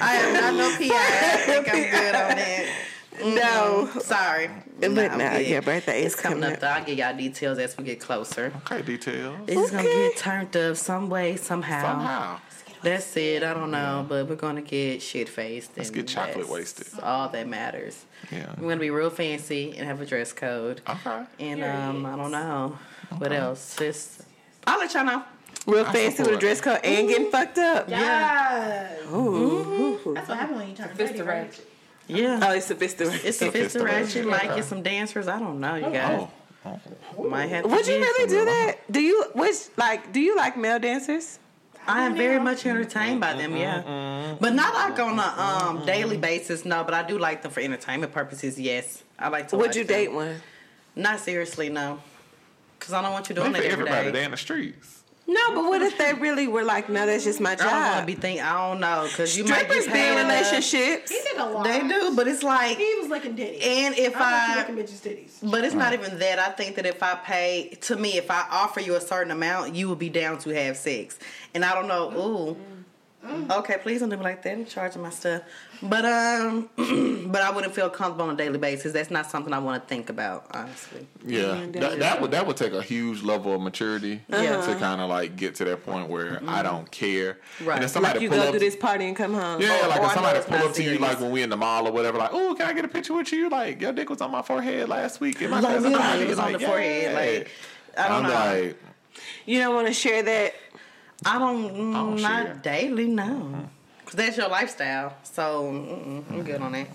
I 0.01 0.17
am 0.17 0.33
not 0.35 0.55
no 0.55 0.71
PI. 0.79 0.89
I 0.91 1.37
think 1.45 1.69
I'm 1.69 1.83
good 1.91 2.15
on 2.15 2.37
that. 2.37 2.67
No. 3.25 3.89
Sorry. 4.01 4.51
But 4.81 4.91
Nah, 4.91 5.17
now 5.17 5.37
good. 5.39 5.47
your 5.47 5.63
birthday 5.63 6.01
is 6.05 6.13
It's 6.13 6.21
coming 6.21 6.41
coming 6.41 6.55
up. 6.55 6.61
Though. 6.61 6.67
I'll 6.69 6.85
give 6.85 6.99
y'all 6.99 7.17
details 7.17 7.59
as 7.59 7.77
we 7.79 7.85
get 7.85 8.01
closer. 8.01 8.53
Okay, 8.59 8.83
details. 8.83 9.37
It's 9.47 9.55
just 9.61 9.73
gonna 9.73 9.85
get 9.85 10.17
turned 10.17 10.57
up 10.57 10.77
some 10.77 11.09
way, 11.09 11.37
somehow. 11.37 11.83
Somehow. 11.83 12.41
That's 12.83 13.17
it. 13.17 13.43
I 13.43 13.55
don't 13.55 13.71
know, 13.71 14.05
but 14.09 14.29
we're 14.29 14.37
gonna 14.37 14.63
get 14.63 15.01
shit 15.03 15.29
faced. 15.29 15.73
Let's 15.77 15.91
get 15.91 16.07
chocolate 16.07 16.37
that's 16.37 16.49
wasted. 16.49 16.89
All 17.03 17.29
that 17.31 17.49
matters. 17.49 18.05
Yeah. 18.31 18.53
We're 18.59 18.69
gonna 18.69 18.77
be 18.81 18.91
real 18.91 19.11
fancy 19.11 19.75
and 19.77 19.87
have 19.89 20.01
a 20.01 20.07
dress 20.07 20.33
code. 20.33 20.83
Okay. 20.89 21.25
And 21.41 21.65
um, 21.65 22.07
I 22.07 22.17
don't 22.17 22.31
know 22.31 22.79
what 23.19 23.33
else. 23.33 23.77
Just 23.79 24.23
I'll 24.67 24.79
let 24.79 24.93
y'all 24.95 25.05
know. 25.05 25.25
Real 25.67 25.85
I 25.87 25.93
fancy 25.93 26.23
with 26.23 26.33
a 26.33 26.37
dress 26.37 26.61
code 26.61 26.81
and 26.85 27.09
getting 27.09 27.31
fucked 27.31 27.59
up. 27.59 27.89
Yeah. 27.89 28.95
Ooh. 29.13 29.99
That's 30.15 30.29
what 30.29 30.39
happened 30.39 30.59
when 30.59 30.69
you 30.71 30.77
turn 30.77 30.95
50, 30.95 31.23
right? 31.23 31.61
Yeah. 32.09 32.41
Oh, 32.43 32.53
it's 32.53 32.67
a 32.67 32.69
sophisticated. 32.69 33.21
It's 33.25 33.39
Sophisticated. 33.39 33.71
sophisticated. 33.73 34.31
Like 34.31 34.45
Okay. 34.45 34.55
get 34.57 34.65
some 34.65 34.83
dancers. 34.83 35.29
I 35.29 35.39
don't 35.39 35.61
know, 35.61 35.75
you 35.75 35.91
guys. 35.91 36.29
Oh. 36.65 37.29
Might 37.29 37.47
have. 37.47 37.65
To 37.65 37.69
Would 37.71 37.87
you 37.87 37.95
get 37.99 38.01
really 38.01 38.29
do 38.29 38.45
that? 38.45 38.93
Do 38.93 39.01
you 39.01 39.25
which 39.35 39.57
like 39.77 40.13
do 40.13 40.21
you 40.21 40.37
like 40.37 40.57
male 40.57 40.79
dancers? 40.79 41.39
I 41.89 42.03
am 42.03 42.17
very 42.17 42.41
much 42.41 42.67
entertained 42.67 43.21
by 43.21 43.35
them, 43.35 43.57
yeah. 43.57 44.35
But 44.41 44.55
not 44.55 44.75
like 44.75 44.99
on 44.99 45.19
a 45.21 45.23
um, 45.23 45.87
daily 45.87 46.17
basis, 46.17 46.65
no. 46.65 46.83
But 46.83 46.95
I 46.95 47.05
do 47.07 47.17
like 47.19 47.43
them 47.43 47.53
for 47.53 47.61
entertainment 47.61 48.13
purposes. 48.13 48.59
Yes, 48.59 49.05
I 49.19 49.29
like 49.29 49.49
to. 49.49 49.57
Would 49.57 49.69
watch 49.69 49.77
you 49.77 49.85
them. 49.85 49.97
date 49.97 50.13
one? 50.13 50.41
Not 50.97 51.21
seriously, 51.21 51.69
no. 51.69 52.01
Cause 52.81 52.93
I 52.93 53.03
don't 53.03 53.13
want 53.13 53.29
you 53.29 53.35
doing 53.37 53.53
Wait 53.53 53.63
that 53.63 53.67
for 53.67 53.73
every 53.73 53.89
everybody 53.89 54.07
day. 54.07 54.19
they 54.19 54.25
in 54.25 54.31
the 54.33 54.37
streets. 54.37 55.03
No, 55.29 55.55
but 55.55 55.65
what 55.65 55.83
if 55.83 55.99
they 55.99 56.15
really 56.15 56.47
were 56.47 56.63
like, 56.63 56.89
no, 56.89 57.05
that's 57.05 57.25
just 57.25 57.41
my 57.41 57.57
job? 57.57 57.67
I 57.67 57.71
don't 57.71 57.81
want 57.81 57.93
to 57.95 57.99
job? 58.01 58.07
be 58.07 58.15
thinking. 58.15 58.43
I 58.45 58.69
don't 58.69 58.81
know, 58.81 59.09
cause 59.17 59.37
you 59.37 59.43
might 59.45 59.65
Strippers 59.65 59.87
get 59.87 59.93
be 59.95 60.01
in 60.01 60.17
relationships. 60.27 61.11
He 61.11 61.21
did 61.21 61.37
a 61.39 61.47
lot. 61.47 61.65
They 61.65 61.81
do, 61.81 62.15
but 62.15 62.29
it's 62.29 62.45
like, 62.45 62.77
He 62.79 62.95
was 63.01 63.09
licking 63.09 63.35
ditties. 63.35 63.61
and 63.65 63.99
if 63.99 64.15
I 64.17 64.55
I, 64.55 64.57
licking 64.59 64.77
bitches' 64.77 65.01
titties. 65.03 65.51
but 65.51 65.65
it's 65.65 65.75
not 65.75 65.93
even 65.95 66.19
that. 66.21 66.39
I 66.39 66.51
think 66.51 66.77
that 66.77 66.87
if 66.87 67.03
I 67.03 67.17
pay, 67.17 67.77
to 67.83 67.97
me, 67.97 68.17
if 68.19 68.31
I 68.31 68.47
offer 68.51 68.79
you 68.81 68.95
a 68.95 69.01
certain 69.01 69.33
amount, 69.33 69.75
you 69.75 69.89
will 69.89 69.97
be 69.97 70.09
down 70.11 70.39
to 70.39 70.51
have 70.51 70.77
sex. 70.77 71.19
And 71.55 71.65
I 71.65 71.75
don't 71.75 71.89
know. 71.89 72.13
Ooh. 72.13 72.57
Mm-hmm. 73.27 73.51
Okay, 73.51 73.79
please 73.83 73.99
don't 74.01 74.09
do 74.11 74.17
me 74.17 74.23
like 74.23 74.43
that. 74.45 74.53
I'm 74.53 74.65
charging 74.67 75.03
my 75.03 75.11
stuff, 75.11 75.43
but 75.83 76.05
um, 76.05 76.69
but 77.31 77.43
I 77.43 77.51
wouldn't 77.51 77.75
feel 77.75 77.89
comfortable 77.91 78.27
on 78.29 78.35
a 78.35 78.37
daily 78.37 78.59
basis. 78.59 78.93
That's 78.93 79.11
not 79.11 79.31
something 79.31 79.53
I 79.53 79.59
want 79.59 79.83
to 79.83 79.89
think 79.89 80.09
about, 80.11 80.47
honestly. 80.53 81.07
Yeah, 81.25 81.67
that, 81.73 81.99
that 81.99 82.21
would 82.21 82.31
that 82.33 82.47
would 82.47 82.57
take 82.57 82.73
a 82.73 82.83
huge 82.83 83.23
level 83.23 83.55
of 83.55 83.61
maturity 83.61 84.21
Yeah. 84.29 84.61
to 84.65 84.75
kind 84.77 85.01
of 85.01 85.09
like 85.09 85.37
get 85.37 85.55
to 85.57 85.65
that 85.67 85.85
point 85.85 86.09
where 86.09 86.41
I 86.47 86.63
don't 86.63 86.91
care. 86.91 87.39
Right. 87.65 87.75
And 87.75 87.83
then 87.83 87.89
somebody 87.89 88.15
Like 88.15 88.23
you 88.23 88.29
pull 88.31 88.39
go 88.39 88.47
up, 88.47 88.53
do 88.53 88.59
this 88.59 88.77
party 88.77 89.07
and 89.07 89.17
come 89.17 89.35
home. 89.35 89.61
yeah, 89.61 89.85
Or- 89.85 89.89
like 89.89 90.01
or 90.01 90.07
if 90.07 90.13
somebody 90.13 90.41
pull 90.41 90.59
not 90.59 90.67
up 90.67 90.75
to 90.75 90.83
you 90.83 90.99
like 90.99 91.21
when 91.21 91.31
we 91.31 91.43
in 91.43 91.51
the 91.51 91.57
mall 91.57 91.87
or 91.87 91.93
whatever, 91.93 92.19
like, 92.19 92.31
oh, 92.33 92.55
can 92.57 92.67
I 92.69 92.73
get 92.73 92.85
a 92.85 92.89
picture 92.89 93.15
with 93.15 93.33
you? 93.33 93.49
Like 93.49 93.81
your 93.81 93.93
dick 93.93 94.09
was 94.11 94.21
on 94.21 94.31
my 94.31 94.43
forehead 94.43 94.89
last 94.89 95.21
week. 95.21 95.41
And 95.41 95.51
my 95.51 95.61
Like, 95.61 95.75
cousin 95.75 95.93
really? 95.93 96.23
It 96.25 96.29
was 96.29 96.39
on 96.39 96.53
Like, 96.53 96.61
the 96.61 96.67
forehead, 96.67 97.13
yeah. 97.13 97.39
like, 97.39 97.51
I 97.99 98.09
don't 98.09 98.25
I'm 98.27 98.31
know. 98.31 98.63
like, 98.67 98.77
You 99.47 99.59
don't 99.61 99.75
want 99.75 99.87
to 99.89 99.93
share 99.95 100.23
that. 100.23 100.55
I 101.25 101.39
don't, 101.39 101.71
mm, 101.75 101.93
don't 101.95 102.21
not 102.21 102.45
share. 102.45 102.55
daily, 102.63 103.07
no. 103.09 103.25
Cause 103.25 103.65
that's 104.17 104.37
your 104.37 104.49
lifestyle, 104.49 105.15
so 105.23 105.69
I'm 105.69 106.43
good 106.43 106.61
on 106.61 106.73
that. 106.73 106.89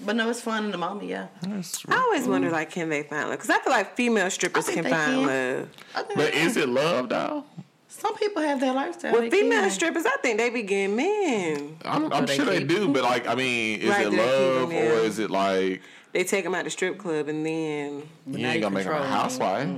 But 0.00 0.16
no, 0.16 0.28
it's 0.28 0.40
fun 0.40 0.66
in 0.66 0.70
the 0.70 0.78
moment, 0.78 1.08
yeah. 1.08 1.28
that's- 1.42 1.84
I 1.88 1.96
always 1.96 2.26
wonder, 2.26 2.50
like, 2.50 2.70
can 2.70 2.88
they 2.88 3.02
find 3.04 3.28
love? 3.28 3.38
Because 3.38 3.50
I 3.50 3.58
feel 3.60 3.72
like 3.72 3.96
female 3.96 4.30
strippers 4.30 4.68
can 4.68 4.84
find 4.84 4.92
can. 4.92 5.26
love. 5.26 5.68
But 6.14 6.34
is 6.34 6.56
it 6.56 6.68
love 6.68 7.08
though? 7.08 7.44
some 7.88 8.16
people 8.16 8.42
have 8.42 8.58
that 8.60 8.74
lifestyle? 8.74 9.12
With 9.12 9.30
they 9.30 9.40
female 9.40 9.62
can. 9.62 9.70
strippers, 9.70 10.04
I 10.04 10.16
think 10.20 10.36
they 10.38 10.50
be 10.50 10.62
getting 10.62 10.96
men. 10.96 11.76
I'm, 11.84 12.12
I'm 12.12 12.26
they 12.26 12.36
sure 12.36 12.44
they 12.44 12.58
keep- 12.58 12.68
do, 12.68 12.88
but 12.88 13.02
like, 13.04 13.26
I 13.28 13.34
mean, 13.36 13.80
is 13.80 13.88
Right, 13.88 14.06
it 14.06 14.12
love 14.12 14.68
or 14.70 14.72
yeah. 14.72 14.80
is 15.08 15.18
it 15.20 15.30
like 15.30 15.80
They 16.12 16.24
take 16.24 16.42
them 16.44 16.54
out 16.56 16.64
the 16.64 16.70
strip 16.70 16.98
club 16.98 17.28
and 17.28 17.46
then 17.46 18.02
you 18.26 18.38
now 18.38 18.48
ain't 18.48 18.56
you 18.56 18.60
gonna 18.62 18.74
make 18.74 18.84
them 18.84 18.94
a 18.94 18.98
control 18.98 19.02
them. 19.02 19.10
housewife 19.12 19.68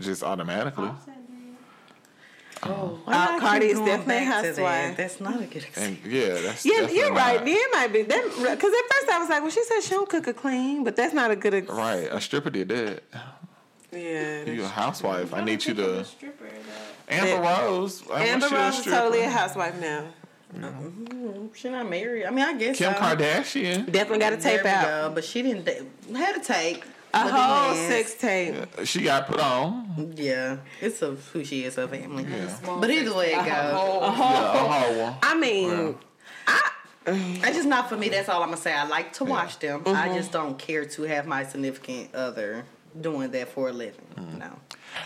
just 0.00 0.22
automatically? 0.22 0.90
Why 2.62 2.70
Uh, 2.70 2.70
y'all 2.72 3.28
keep 3.34 3.40
Cardi 3.40 3.66
is 3.66 3.74
going 3.78 3.86
definitely 3.86 4.16
a 4.16 4.18
that? 4.20 4.44
housewife. 4.44 4.96
That's 4.96 5.20
not 5.20 5.34
a 5.40 5.44
good 5.44 5.62
excuse. 5.64 5.76
And 5.86 5.98
yeah, 6.06 6.28
that's 6.40 6.64
Yeah, 6.64 6.72
definitely 6.80 6.96
you're 6.98 7.12
right. 7.12 7.36
not- 7.36 7.44
Then 7.44 7.54
it 7.56 7.70
might 7.72 7.92
be 7.92 8.02
that 8.02 8.24
because 8.24 8.40
at 8.72 8.94
first 8.94 9.08
I 9.12 9.18
was 9.20 9.28
like, 9.28 9.42
well, 9.42 9.50
she 9.50 9.62
said 9.64 9.80
she 9.82 9.90
don't 9.90 10.08
cook 10.08 10.26
or 10.28 10.32
clean, 10.32 10.84
but 10.84 10.96
that's 10.96 11.14
not 11.14 11.30
a 11.30 11.36
good. 11.36 11.54
Ex- 11.54 11.68
Right, 11.68 12.08
a 12.10 12.20
stripper 12.20 12.50
did 12.50 12.68
that. 12.68 13.02
Yeah. 13.92 14.44
You 14.44 14.64
a 14.64 14.68
housewife. 14.68 15.32
I 15.32 15.42
need 15.42 15.64
you 15.64 15.74
to. 15.74 16.00
a 16.00 16.04
stripper 16.04 16.44
that- 16.44 17.14
Amber 17.14 17.42
Rose. 17.42 18.02
I 18.12 18.24
Amber 18.26 18.46
a 18.46 18.50
Rose 18.50 18.74
is 18.74 18.80
stripper. 18.80 18.98
totally 18.98 19.22
a 19.22 19.30
housewife 19.30 19.74
now. 19.80 20.04
She 21.54 21.68
not 21.68 21.88
married. 21.88 22.24
I 22.26 22.30
mean, 22.30 22.44
I 22.44 22.54
guess 22.54 22.76
Kim 22.78 22.92
so. 22.92 22.98
Kardashian. 22.98 23.90
Definitely 23.90 24.18
got 24.18 24.32
a 24.32 24.36
tape 24.38 24.62
we 24.64 24.70
out. 24.70 24.84
go, 24.84 25.10
but 25.14 25.24
she 25.24 25.42
didn't 25.42 25.64
da- 25.64 25.82
had 26.18 26.36
a 26.36 26.40
tape. 26.40 26.84
A 27.14 27.18
whole 27.28 27.74
then- 27.74 27.90
sex 27.90 28.14
tape. 28.14 28.54
She 28.84 29.02
got 29.02 29.26
put 29.26 29.40
on. 29.40 30.12
Yeah, 30.16 30.58
it's 30.80 31.00
of 31.02 31.26
who 31.28 31.44
she 31.44 31.64
is, 31.64 31.76
her 31.76 31.88
family. 31.88 32.24
Yeah. 32.24 32.54
But 32.80 32.90
either 32.90 33.14
way 33.14 33.32
it 33.32 33.36
goes, 33.36 33.46
Yeah, 33.46 33.70
a 33.70 34.10
whole 34.10 35.02
one. 35.02 35.14
I 35.22 35.34
mean, 35.38 35.96
I 36.46 36.70
it's 37.06 37.56
just 37.56 37.68
not 37.68 37.88
for 37.88 37.96
me. 37.96 38.08
That's 38.10 38.28
all 38.28 38.42
I'm 38.42 38.48
gonna 38.50 38.60
say. 38.60 38.72
I 38.74 38.86
like 38.86 39.14
to 39.14 39.24
watch 39.24 39.58
them. 39.58 39.82
Mm-hmm. 39.82 39.96
I 39.96 40.14
just 40.16 40.30
don't 40.32 40.58
care 40.58 40.84
to 40.84 41.02
have 41.04 41.26
my 41.26 41.44
significant 41.44 42.14
other 42.14 42.64
doing 43.00 43.30
that 43.30 43.48
for 43.48 43.70
a 43.70 43.72
living. 43.72 44.04
Mm. 44.16 44.38
No, 44.38 44.50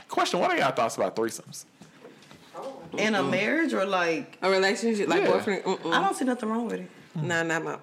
Question: 0.09 0.41
What 0.41 0.51
are 0.51 0.57
y'all 0.57 0.73
thoughts 0.73 0.97
about 0.97 1.15
threesomes? 1.15 1.65
in 2.99 3.15
a 3.15 3.23
marriage 3.23 3.73
or 3.73 3.85
like, 3.87 4.37
a 4.43 4.51
relationship 4.51 5.09
like 5.09 5.23
Yeah. 5.23 5.31
boyfriend. 5.31 5.65
Mm-mm. 5.65 5.93
I 5.95 6.01
don't 6.03 6.15
see 6.15 6.25
nothing 6.27 6.49
wrong 6.51 6.67
with 6.67 6.81
it. 6.81 6.91
Nah, 7.15 7.43
not 7.43 7.63
my. 7.65 7.77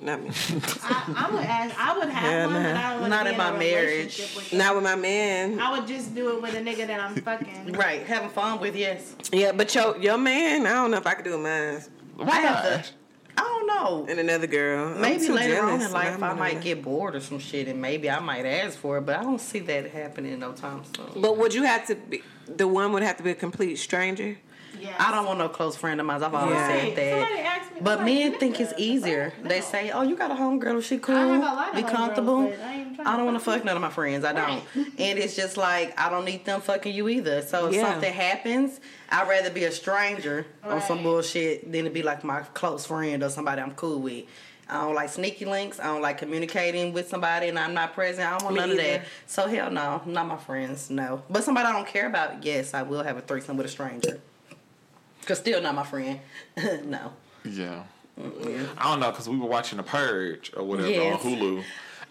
Not 0.00 0.22
me. 0.22 0.30
I, 0.82 1.26
I 1.28 1.30
would 1.34 1.44
ask. 1.44 1.78
I 1.78 1.98
would 1.98 2.08
have 2.08 2.32
Yeah, 2.32 2.46
one, 2.46 2.54
nah. 2.54 2.62
but 2.62 2.76
I 2.76 2.98
don't 2.98 3.10
Not 3.10 3.18
to 3.18 3.24
be 3.24 3.28
in 3.28 3.34
in 3.34 3.38
my 3.38 3.48
a 3.50 3.58
marriage. 3.58 4.18
with 4.34 4.52
not 4.54 4.74
with 4.74 4.84
my 4.84 4.96
man. 4.96 5.60
I 5.60 5.70
would 5.78 5.86
just 5.86 6.14
do 6.14 6.36
it 6.36 6.42
with 6.42 6.54
a 6.54 6.60
nigga 6.60 6.86
that 6.86 7.00
I'm 7.00 7.14
fucking. 7.16 7.72
Right, 7.80 8.02
having 8.06 8.30
fun 8.30 8.58
with 8.60 8.74
yes. 8.74 9.14
Yeah, 9.32 9.52
but 9.52 9.74
your 9.74 9.98
your 9.98 10.16
man, 10.18 10.66
I 10.66 10.72
don't 10.72 10.90
know 10.90 10.96
if 10.96 11.06
I 11.06 11.14
could 11.14 11.24
do 11.24 11.34
it 11.34 11.36
with 11.36 11.44
mine. 11.44 12.26
Why? 12.26 12.36
I 12.36 12.40
have 12.40 12.84
to. 12.86 12.90
I 13.36 13.42
don't 13.42 13.66
know. 13.66 14.06
And 14.08 14.18
another 14.20 14.46
girl. 14.46 14.94
Maybe 14.98 15.26
too 15.26 15.34
later 15.34 15.62
on 15.62 15.80
in 15.80 15.92
life 15.92 16.22
I 16.22 16.34
might 16.34 16.60
get 16.60 16.82
bored 16.82 17.14
or 17.16 17.20
some 17.20 17.38
shit, 17.38 17.68
and 17.68 17.80
maybe 17.80 18.10
I 18.10 18.18
might 18.20 18.44
ask 18.46 18.78
for 18.78 18.98
it. 18.98 19.02
But 19.02 19.16
I 19.18 19.22
don't 19.22 19.40
see 19.40 19.60
that 19.60 19.90
happening 19.90 20.38
no 20.38 20.52
time 20.52 20.82
soon. 20.96 21.20
But 21.22 21.36
would 21.38 21.52
you 21.54 21.62
have 21.64 21.86
to 21.88 21.94
be? 21.94 22.22
the 22.46 22.66
one 22.66 22.92
would 22.92 23.02
have 23.02 23.16
to 23.18 23.22
be 23.22 23.30
a 23.30 23.34
complete 23.34 23.76
stranger. 23.76 24.38
Yeah. 24.80 24.94
I 24.98 25.10
don't 25.12 25.26
want 25.26 25.38
no 25.38 25.48
close 25.48 25.76
friend 25.76 26.00
of 26.00 26.06
mine. 26.06 26.22
I've 26.22 26.34
always 26.34 26.54
Yeah. 26.54 26.68
said 26.68 26.96
that. 26.96 27.72
me, 27.74 27.80
But 27.82 27.98
like, 27.98 28.06
men 28.06 28.38
think 28.38 28.60
it's 28.60 28.72
easier. 28.76 29.32
no. 29.42 29.48
They 29.48 29.60
say, 29.60 29.90
"Oh, 29.90 30.02
you 30.02 30.16
got 30.16 30.30
a 30.30 30.34
homegirl. 30.34 30.78
Is 30.78 30.86
she 30.86 30.98
cool? 30.98 31.16
I 31.16 31.26
have 31.26 31.42
a 31.42 31.44
lot 31.44 31.68
of 31.70 31.74
Be 31.76 31.82
comfortable." 31.82 32.42
but 32.48 32.60
I 32.60 32.86
I 33.12 33.16
don't 33.16 33.24
want 33.26 33.38
to 33.38 33.44
fuck 33.44 33.54
fuck 33.56 33.64
none 33.64 33.76
of 33.76 33.82
my 33.82 33.90
friends. 33.90 34.24
I 34.24 34.32
don't. 34.32 34.44
Right. 34.48 34.62
And 34.98 35.18
it's 35.18 35.34
just 35.36 35.56
like 35.56 35.98
I 35.98 36.10
don't 36.10 36.24
need 36.24 36.44
them 36.44 36.60
fucking 36.60 36.94
you 36.94 37.08
either. 37.08 37.42
So 37.42 37.68
if 37.68 37.74
Yeah. 37.74 37.90
something 37.92 38.12
happens, 38.12 38.80
I'd 39.10 39.28
rather 39.28 39.50
be 39.50 39.64
a 39.64 39.72
stranger 39.72 40.46
on 40.64 40.80
some 40.82 41.02
bullshit 41.02 41.70
than 41.72 41.84
to 41.84 41.90
be 41.90 42.02
like 42.02 42.22
my 42.24 42.40
close 42.54 42.86
friend 42.86 43.22
or 43.22 43.28
somebody 43.30 43.60
I'm 43.62 43.72
cool 43.72 43.98
with. 44.00 44.24
I 44.68 44.82
don't 44.82 44.94
like 44.94 45.08
sneaky 45.08 45.46
links. 45.46 45.80
I 45.80 45.84
don't 45.86 46.00
like 46.02 46.18
communicating 46.18 46.92
with 46.92 47.08
somebody 47.08 47.48
and 47.48 47.58
I'm 47.58 47.74
not 47.74 47.92
present. 47.92 48.24
I 48.28 48.30
don't 48.38 48.44
want 48.44 48.54
Me 48.54 48.60
none 48.60 48.70
of 48.70 48.76
that. 48.76 49.02
So 49.26 49.48
hell 49.48 49.68
no, 49.70 50.00
not 50.06 50.26
my 50.28 50.36
friends. 50.36 50.90
No, 50.90 51.22
but 51.28 51.42
somebody 51.42 51.66
I 51.66 51.72
don't 51.72 51.88
care 51.88 52.06
about. 52.06 52.44
Yes, 52.44 52.72
I 52.72 52.82
will 52.82 53.02
have 53.02 53.16
a 53.16 53.20
threesome 53.20 53.56
with 53.56 53.66
a 53.66 53.70
stranger. 53.70 54.20
Cause 55.26 55.38
still 55.38 55.60
not 55.60 55.74
my 55.74 55.84
friend. 55.84 56.20
no. 56.86 57.12
Yeah. 57.44 57.84
I 58.18 58.82
don't 58.90 59.00
know 59.00 59.10
because 59.10 59.28
we 59.28 59.36
were 59.38 59.46
watching 59.46 59.76
The 59.78 59.82
Purge 59.82 60.52
or 60.56 60.64
whatever 60.64 60.88
Yes. 60.90 61.24
on 61.24 61.30
Hulu. 61.32 61.64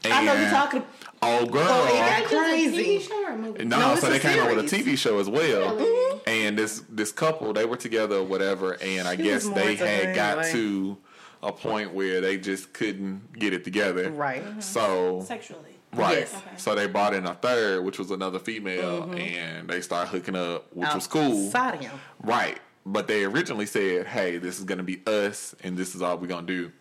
And 0.03 0.13
I 0.13 0.23
know 0.23 0.33
you're 0.33 0.43
and- 0.43 0.51
talking. 0.51 0.83
Oh, 1.21 1.45
girl. 1.45 1.65
Oh, 1.67 1.85
it 1.85 1.93
Is 1.93 1.99
got 1.99 2.19
it 2.19 2.21
just 2.21 2.33
a 2.33 2.37
crazy. 2.37 2.83
TV 2.99 3.01
show 3.07 3.23
or 3.25 3.31
a 3.31 3.37
movie? 3.37 3.65
No, 3.65 3.79
No, 3.79 3.95
so 3.95 4.09
they 4.09 4.19
came 4.19 4.39
out 4.39 4.55
with 4.55 4.73
a. 4.73 4.75
TV 4.77 4.97
show 4.97 5.19
as 5.19 5.29
well. 5.29 5.63
Oh, 5.71 5.75
really? 5.75 6.21
And 6.27 6.57
this 6.57 6.83
this 6.89 7.11
couple, 7.11 7.51
they 7.51 7.65
were 7.65 7.75
together 7.75 8.17
or 8.17 8.23
whatever, 8.23 8.77
and 8.81 9.05
I 9.07 9.17
She 9.17 9.23
guess 9.23 9.43
they 9.43 9.75
more 9.75 9.75
her 9.75 9.85
had 10.05 10.15
got 10.15 10.37
anyway. 10.39 10.51
to 10.53 10.97
a 11.43 11.51
point 11.51 11.93
where 11.93 12.21
they 12.21 12.37
just 12.37 12.71
couldn't 12.71 13.33
get 13.37 13.51
it 13.53 13.65
together. 13.65 14.09
Right. 14.11 14.43
Mm-hmm. 14.45 14.61
So 14.61 15.21
Sexually. 15.25 15.75
right. 15.93 16.19
Yes. 16.19 16.33
Okay. 16.33 16.55
So 16.55 16.73
they 16.75 16.87
brought 16.87 17.13
in 17.13 17.25
a 17.25 17.33
third, 17.35 17.83
which 17.83 17.99
was 17.99 18.11
another 18.11 18.39
female, 18.39 19.01
mm-hmm. 19.03 19.17
and 19.17 19.69
they 19.69 19.81
started 19.81 20.09
hooking 20.11 20.35
up, 20.37 20.73
which 20.73 20.93
was 20.95 21.07
cool. 21.07 21.49
Of 21.53 21.79
him. 21.81 21.91
Right. 22.23 22.59
But 22.91 23.07
they 23.07 23.23
originally 23.23 23.67
said, 23.67 24.07
hey, 24.07 24.39
this 24.39 24.57
is 24.57 24.65
going 24.65 24.79
to 24.79 24.83
be 24.83 24.99
us 25.05 25.53
and 25.63 25.77
this 25.77 25.93
is 25.93 26.01
all 26.01 26.17
we're 26.17 26.25
going 26.25 26.47
to 26.47 26.53
do. 26.53 26.71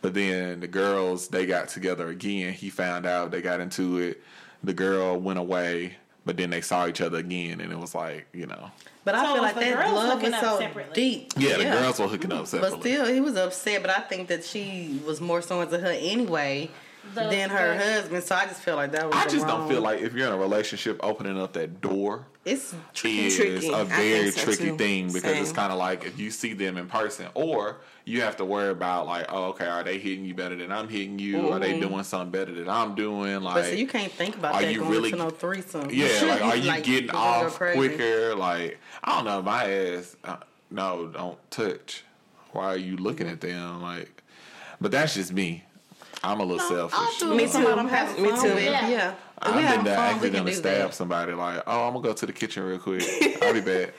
But 0.00 0.14
then 0.14 0.60
the 0.60 0.68
girls, 0.68 1.26
they 1.26 1.44
got 1.44 1.68
together 1.68 2.06
again. 2.08 2.52
He 2.52 2.70
found 2.70 3.04
out 3.04 3.32
they 3.32 3.42
got 3.42 3.58
into 3.58 3.98
it. 3.98 4.22
The 4.62 4.72
girl 4.72 5.18
went 5.18 5.40
away, 5.40 5.96
but 6.24 6.36
then 6.36 6.50
they 6.50 6.60
saw 6.60 6.86
each 6.86 7.00
other 7.00 7.18
again 7.18 7.60
and 7.60 7.72
it 7.72 7.78
was 7.78 7.96
like, 7.96 8.28
you 8.32 8.46
know. 8.46 8.70
But 9.04 9.16
I 9.16 9.32
feel 9.32 9.42
like 9.42 9.56
that 9.56 9.92
love 9.92 10.22
was 10.22 10.34
so 10.34 10.58
separately? 10.60 10.94
deep. 10.94 11.32
Yeah, 11.36 11.56
the 11.56 11.64
girls 11.64 11.98
were 11.98 12.06
hooking 12.06 12.32
up 12.32 12.46
separately. 12.46 12.76
But 12.76 12.82
still, 12.82 13.12
he 13.12 13.20
was 13.20 13.34
upset. 13.34 13.82
But 13.82 13.90
I 13.90 14.02
think 14.02 14.28
that 14.28 14.44
she 14.44 15.00
was 15.04 15.20
more 15.20 15.42
so 15.42 15.62
into 15.62 15.78
her 15.78 15.88
anyway 15.88 16.70
The- 17.14 17.28
than 17.28 17.50
her 17.50 17.76
the- 17.76 17.84
husband. 17.84 18.24
So 18.24 18.34
I 18.34 18.46
just 18.46 18.60
feel 18.60 18.76
like 18.76 18.92
that 18.92 19.06
was. 19.06 19.14
I 19.14 19.24
the 19.24 19.30
just 19.30 19.46
don't 19.46 19.68
feel 19.68 19.80
like 19.80 20.00
if 20.00 20.14
you're 20.14 20.26
in 20.26 20.32
a 20.32 20.38
relationship, 20.38 20.98
opening 21.02 21.40
up 21.40 21.52
that 21.54 21.80
door 21.80 22.26
it's 22.44 22.72
is 22.72 22.78
Tricky. 22.92 23.72
I 23.74 23.80
a 23.80 23.84
think 23.84 23.90
very 23.90 24.30
so, 24.30 24.42
tricky 24.44 24.64
too. 24.70 24.76
thing 24.76 25.12
because 25.12 25.36
it's 25.38 25.52
kind 25.52 25.72
of 25.72 25.78
like 25.78 26.04
if 26.04 26.18
you 26.18 26.30
see 26.30 26.52
them 26.52 26.76
in 26.76 26.86
person, 26.86 27.26
or 27.34 27.78
you 28.04 28.20
have 28.22 28.36
to 28.36 28.44
worry 28.44 28.70
about 28.70 29.06
like, 29.06 29.26
oh, 29.30 29.46
okay, 29.46 29.66
are 29.66 29.82
they 29.82 29.98
hitting 29.98 30.24
you 30.24 30.34
better 30.34 30.54
than 30.54 30.70
I'm 30.70 30.88
hitting 30.88 31.18
you? 31.18 31.50
Are 31.50 31.58
they 31.58 31.80
doing 31.80 32.04
something 32.04 32.30
better 32.30 32.52
than 32.52 32.68
I'm 32.68 32.94
doing? 32.94 33.40
Like, 33.40 33.54
But 33.54 33.64
so 33.66 33.70
you 33.72 33.86
can't 33.88 34.12
think 34.12 34.36
about 34.36 34.54
are 34.54 34.62
that 34.62 34.72
you 34.72 34.78
going 34.80 34.90
really- 34.90 35.10
to 35.10 35.16
no 35.16 35.30
threesome. 35.30 35.90
Yeah, 35.90 36.06
like 36.22 36.42
are 36.42 36.56
you 36.56 36.62
getting 36.82 36.92
you're 36.92 37.00
gonna 37.12 37.40
go 37.40 37.46
off 37.46 37.58
quicker? 37.58 38.34
Like 38.36 38.78
I 39.02 39.16
don't 39.16 39.24
know, 39.24 39.42
my 39.42 39.70
ass. 39.70 40.16
Uh, 40.22 40.36
no, 40.70 41.06
don't 41.08 41.50
touch. 41.50 42.04
Why 42.52 42.66
are 42.66 42.76
you 42.76 42.96
looking 42.96 43.28
at 43.28 43.40
them? 43.40 43.82
Like, 43.82 44.22
but 44.80 44.90
that's 44.92 45.14
just 45.14 45.32
me. 45.32 45.64
I'm 46.26 46.40
a 46.40 46.44
little 46.44 46.66
selfish. 46.66 46.98
I'll 46.98 47.18
do 47.18 47.34
Me 47.36 47.44
with 47.44 47.52
too. 47.52 47.68
I'm 47.68 47.88
having 47.88 48.22
Me 48.22 48.30
fun 48.30 48.42
too. 48.48 48.54
with. 48.54 48.64
Yeah. 48.64 48.88
Yeah. 48.88 49.14
I've 49.38 49.54
we 49.54 49.60
been 49.60 49.66
having 49.68 49.84
there 49.84 49.96
fun, 49.96 50.04
we 50.06 50.12
actually 50.14 50.30
gonna 50.30 50.52
stab 50.52 50.88
that. 50.88 50.94
somebody. 50.94 51.32
Like, 51.32 51.62
oh, 51.66 51.86
I'm 51.86 51.92
gonna 51.94 52.02
go 52.08 52.12
to 52.14 52.26
the 52.26 52.32
kitchen 52.32 52.62
real 52.64 52.78
quick. 52.78 53.02
I'll 53.42 53.52
be 53.54 53.60
back. 53.60 53.94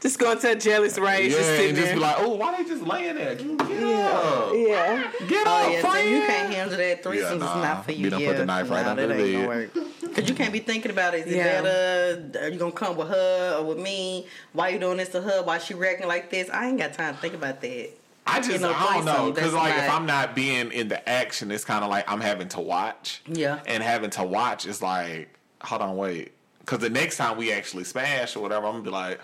Just 0.00 0.18
going 0.18 0.38
to 0.38 0.50
a 0.52 0.54
jealous 0.54 0.98
rage, 0.98 1.32
yeah, 1.32 1.38
just 1.38 1.48
and 1.48 1.74
just 1.74 1.86
there. 1.86 1.94
be 1.94 2.00
like, 2.00 2.16
oh, 2.18 2.34
why 2.34 2.62
they 2.62 2.68
just 2.68 2.82
laying 2.82 3.14
there? 3.14 3.34
Get 3.36 3.46
up. 3.62 4.52
yeah. 4.54 5.10
Get 5.26 5.46
Oh 5.46 5.66
up, 5.66 5.72
yeah, 5.72 5.80
so 5.92 5.98
you 6.00 6.20
can't 6.26 6.52
handle 6.52 6.76
that. 6.76 7.02
Threesomes 7.02 7.14
Yeah, 7.20 7.32
is 7.32 7.40
nah. 7.40 7.62
not 7.62 7.84
for 7.86 7.92
you. 7.92 8.04
You 8.04 8.10
done 8.10 8.20
yeah. 8.20 8.28
put 8.28 8.36
the 8.36 8.44
knife 8.44 8.68
right 8.70 8.84
nah, 8.84 8.90
under 8.90 9.06
that 9.06 9.16
the 9.16 9.24
ain't 9.24 9.32
gonna 9.46 9.48
bed. 9.48 9.74
work. 10.02 10.14
Cause 10.14 10.28
you 10.28 10.34
can't 10.34 10.52
be 10.52 10.58
thinking 10.58 10.90
about 10.90 11.14
it. 11.14 11.26
Is 11.26 11.32
it 11.32 11.36
Yeah. 11.36 11.62
better? 11.62 12.38
Are 12.44 12.48
you 12.50 12.58
gonna 12.58 12.72
come 12.72 12.96
with 12.98 13.08
her 13.08 13.56
or 13.58 13.64
with 13.64 13.78
me? 13.78 14.26
Why 14.52 14.68
you 14.68 14.78
doing 14.78 14.98
this 14.98 15.08
to 15.10 15.22
her? 15.22 15.42
Why 15.42 15.56
she 15.56 15.72
reacting 15.72 16.06
like 16.06 16.28
this? 16.30 16.50
I 16.50 16.66
ain't 16.68 16.78
got 16.78 16.92
time 16.92 17.14
to 17.14 17.20
think 17.22 17.32
about 17.32 17.62
that. 17.62 17.90
I 18.26 18.40
just 18.40 18.60
know, 18.60 18.72
I 18.72 18.94
don't 18.94 19.04
know 19.04 19.32
because 19.32 19.52
like 19.52 19.74
if 19.76 19.90
I'm 19.90 20.06
not 20.06 20.34
being 20.34 20.72
in 20.72 20.88
the 20.88 21.06
action, 21.08 21.50
it's 21.50 21.64
kind 21.64 21.84
of 21.84 21.90
like 21.90 22.10
I'm 22.10 22.20
having 22.20 22.48
to 22.48 22.60
watch. 22.60 23.22
Yeah. 23.26 23.60
and 23.66 23.82
having 23.82 24.10
to 24.10 24.24
watch 24.24 24.66
is 24.66 24.80
like, 24.80 25.28
hold 25.62 25.82
on, 25.82 25.96
wait, 25.96 26.32
because 26.60 26.78
the 26.78 26.90
next 26.90 27.16
time 27.18 27.36
we 27.36 27.52
actually 27.52 27.84
smash 27.84 28.36
or 28.36 28.40
whatever, 28.40 28.66
I'm 28.66 28.72
gonna 28.72 28.84
be 28.84 28.90
like, 28.90 29.20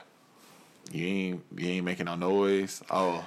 you 0.92 1.06
ain't 1.06 1.44
you 1.56 1.68
ain't 1.68 1.84
making 1.84 2.06
no 2.06 2.14
noise. 2.14 2.82
Oh. 2.90 3.24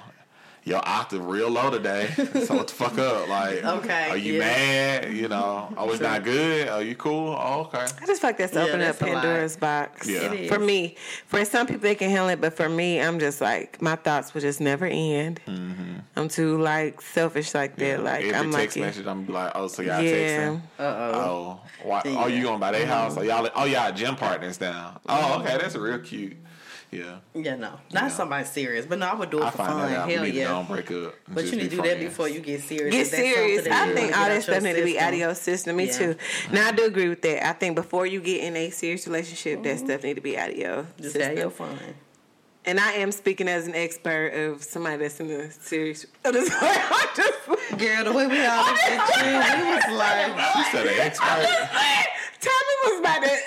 Your 0.66 0.80
octave 0.88 1.26
real 1.26 1.50
low 1.50 1.70
today, 1.70 2.08
so 2.46 2.54
what 2.54 2.68
the 2.68 2.72
fuck 2.74 2.96
up? 2.98 3.28
Like, 3.28 3.62
Okay, 3.62 4.08
are 4.08 4.16
you 4.16 4.34
yeah. 4.34 4.38
mad? 4.38 5.12
You 5.12 5.28
know, 5.28 5.70
oh, 5.76 5.90
it's 5.90 6.00
not 6.00 6.24
good. 6.24 6.68
Are 6.68 6.80
you 6.82 6.94
cool? 6.96 7.36
Oh, 7.38 7.60
okay. 7.68 7.84
I 8.00 8.06
just 8.06 8.22
feel 8.22 8.28
like 8.30 8.38
that's 8.38 8.54
Yeah, 8.54 8.62
opening 8.62 8.86
up 8.88 8.98
a 9.02 9.04
lot. 9.04 9.12
Pandora's 9.22 9.56
box. 9.58 10.08
Yeah. 10.08 10.46
For 10.48 10.58
me, 10.58 10.96
for 11.26 11.44
some 11.44 11.66
people 11.66 11.82
they 11.82 11.94
can 11.94 12.08
handle 12.08 12.30
it, 12.30 12.40
but 12.40 12.54
for 12.56 12.70
me, 12.70 12.98
I'm 12.98 13.18
just 13.18 13.42
like 13.42 13.82
my 13.82 13.94
thoughts 13.96 14.32
would 14.32 14.40
just 14.40 14.58
never 14.62 14.86
end. 14.86 15.38
Mm-hmm. 15.46 15.98
I'm 16.16 16.28
too 16.28 16.56
like 16.58 17.02
selfish 17.02 17.52
like 17.54 17.76
that. 17.76 18.02
Like 18.02 18.24
Every 18.24 18.34
I'm 18.34 18.50
text 18.50 18.76
like, 18.78 18.86
message, 18.86 19.06
I'm 19.06 19.26
like, 19.26 19.52
oh, 19.54 19.68
so 19.68 19.82
y'all 19.82 20.00
Yeah. 20.00 20.12
texting? 20.12 20.60
Uh-oh. 20.78 21.12
Oh, 21.14 21.60
why, 21.82 22.00
Yeah. 22.06 22.24
oh, 22.24 22.26
you 22.28 22.42
going 22.42 22.60
by 22.60 22.70
their 22.72 22.86
house? 22.86 23.16
Mm-hmm. 23.16 23.20
Oh, 23.20 23.22
y'all, 23.42 23.50
oh, 23.54 23.64
y'all 23.66 23.92
gym 23.92 24.16
partners 24.16 24.58
now. 24.62 24.98
Oh, 25.06 25.12
mm-hmm. 25.14 25.42
okay, 25.42 25.58
that's 25.58 25.76
real 25.76 25.98
cute. 25.98 26.38
Yeah, 26.94 27.16
Yeah, 27.34 27.56
no, 27.56 27.80
not 27.92 28.12
somebody 28.12 28.44
serious, 28.44 28.86
but 28.86 28.98
no, 28.98 29.06
I 29.06 29.14
would 29.14 29.30
do 29.30 29.40
it 29.40 29.44
I 29.46 29.50
for 29.50 29.56
find 29.58 29.72
fun. 29.72 29.90
that 29.90 29.98
out. 30.00 30.06
We 30.06 30.14
Hell 30.14 30.24
need 30.24 30.32
to 30.32 30.36
yeah. 30.38 30.48
don't 30.48 30.68
break 30.68 30.90
up. 30.90 31.14
But 31.28 31.44
you 31.46 31.52
need 31.56 31.70
to 31.70 31.76
do 31.76 31.82
that 31.82 31.98
before 31.98 32.28
you 32.28 32.40
get 32.40 32.62
serious. 32.62 32.94
get 32.94 33.06
serious. 33.08 33.66
I 33.66 33.88
you 33.88 33.94
think 33.94 34.10
wanna 34.12 34.22
all 34.22 34.28
that 34.28 34.42
stuff 34.42 34.54
your 34.54 34.62
need 34.62 34.78
to 34.78 34.84
be 34.84 34.92
system. 34.92 35.06
out 35.06 35.12
of 35.12 35.18
your 35.18 35.34
system. 35.34 35.76
Me 35.76 35.86
Yeah. 35.86 35.92
too. 35.98 36.16
Now 36.52 36.68
I 36.68 36.72
do 36.72 36.84
agree 36.84 37.08
with 37.08 37.22
that. 37.22 37.46
I 37.46 37.52
think 37.52 37.74
before 37.74 38.06
you 38.06 38.20
get 38.20 38.44
in 38.44 38.56
a 38.56 38.70
serious 38.70 39.06
relationship, 39.06 39.62
that 39.64 39.76
mm-hmm. 39.76 39.86
stuff 39.86 40.02
need 40.04 40.14
to 40.14 40.20
be 40.20 40.38
out 40.38 40.50
of 40.50 40.56
your 40.56 40.86
Just 41.00 41.16
have 41.16 41.22
system. 41.22 41.36
your 41.38 41.50
fun. 41.50 41.78
And 42.66 42.80
I 42.80 42.92
am 42.92 43.12
speaking 43.12 43.46
as 43.46 43.66
an 43.66 43.74
expert 43.74 44.28
of 44.32 44.62
somebody 44.62 44.96
that's 44.96 45.20
in 45.20 45.30
a 45.30 45.50
serious. 45.50 46.06
I'm 46.24 46.34
I'm 46.36 46.46
just, 47.14 47.38
Girl, 47.78 48.04
the 48.04 48.12
way 48.12 48.26
we 48.26 48.42
all 48.46 48.64
looked 48.64 48.84
at 48.84 49.16
you, 49.18 49.66
we 49.66 49.74
was 49.74 49.98
like, 49.98 50.56
You 50.56 50.64
said 50.72 50.86
an 50.86 51.00
expert. 51.00 51.46
Tommy 52.40 52.74
was 52.84 53.00
about 53.00 53.22
to 53.22 53.28
look. 53.28 53.38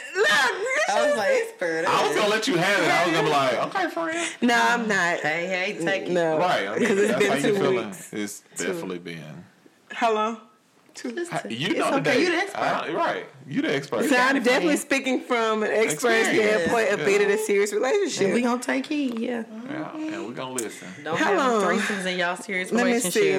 I 0.95 1.07
was 1.07 1.17
like, 1.17 1.29
expert. 1.31 1.85
I 1.88 2.07
was 2.07 2.15
gonna 2.15 2.29
let 2.29 2.47
you 2.47 2.55
have 2.55 2.79
it. 2.83 2.89
I 2.89 3.05
was 3.05 3.13
gonna 3.15 3.27
be 3.27 3.31
like, 3.33 3.75
okay, 3.75 3.89
friend. 3.89 4.29
no, 4.41 4.55
I'm 4.55 4.88
not. 4.88 5.19
hey, 5.19 5.47
hey, 5.47 5.77
take 5.83 6.03
it. 6.03 6.11
No, 6.11 6.38
Right. 6.38 6.67
I 6.67 6.71
mean, 6.71 6.79
because 6.79 6.97
it's 6.99 7.07
that's 7.11 7.19
been 7.19 7.29
how 7.31 7.35
you 7.38 7.41
two 7.53 7.59
feeling. 7.59 7.85
weeks. 7.88 8.13
It's 8.13 8.39
definitely 8.55 8.99
been. 8.99 9.43
How 9.91 10.13
long? 10.13 10.38
You 11.03 11.11
It's 11.15 11.31
know 11.31 11.91
the 11.91 11.97
okay, 11.97 12.03
date. 12.03 12.19
you 12.21 12.31
the 12.31 12.38
expert. 12.38 12.59
Uh, 12.59 12.93
right. 12.93 13.25
You're 13.47 13.61
the 13.61 13.75
expert. 13.75 14.05
So 14.09 14.17
I'm 14.17 14.38
definitely 14.41 14.69
man. 14.69 14.77
speaking 14.77 15.21
from 15.21 15.61
an 15.61 15.69
expert 15.69 16.23
standpoint 16.25 16.89
of 16.91 16.99
Yeah. 17.01 17.05
being 17.05 17.21
in 17.21 17.29
a 17.29 17.38
serious 17.38 17.71
And 17.71 17.81
we 17.83 17.88
relationship. 17.88 18.43
gonna 18.43 18.63
take 18.63 18.88
heed, 18.88 19.19
yeah. 19.19 19.43
Yeah, 19.69 19.95
and 19.95 20.25
we're 20.25 20.33
gonna 20.33 20.53
listen. 20.55 20.88
Don't 21.03 21.15
How 21.19 21.25
have 21.25 21.38
long? 21.38 21.61
no 21.61 21.67
threesomes 21.67 22.05
in 22.07 22.17
y'all 22.17 22.35
serious 22.35 22.71
Let 22.71 22.88
me 22.88 22.99
see. 22.99 23.38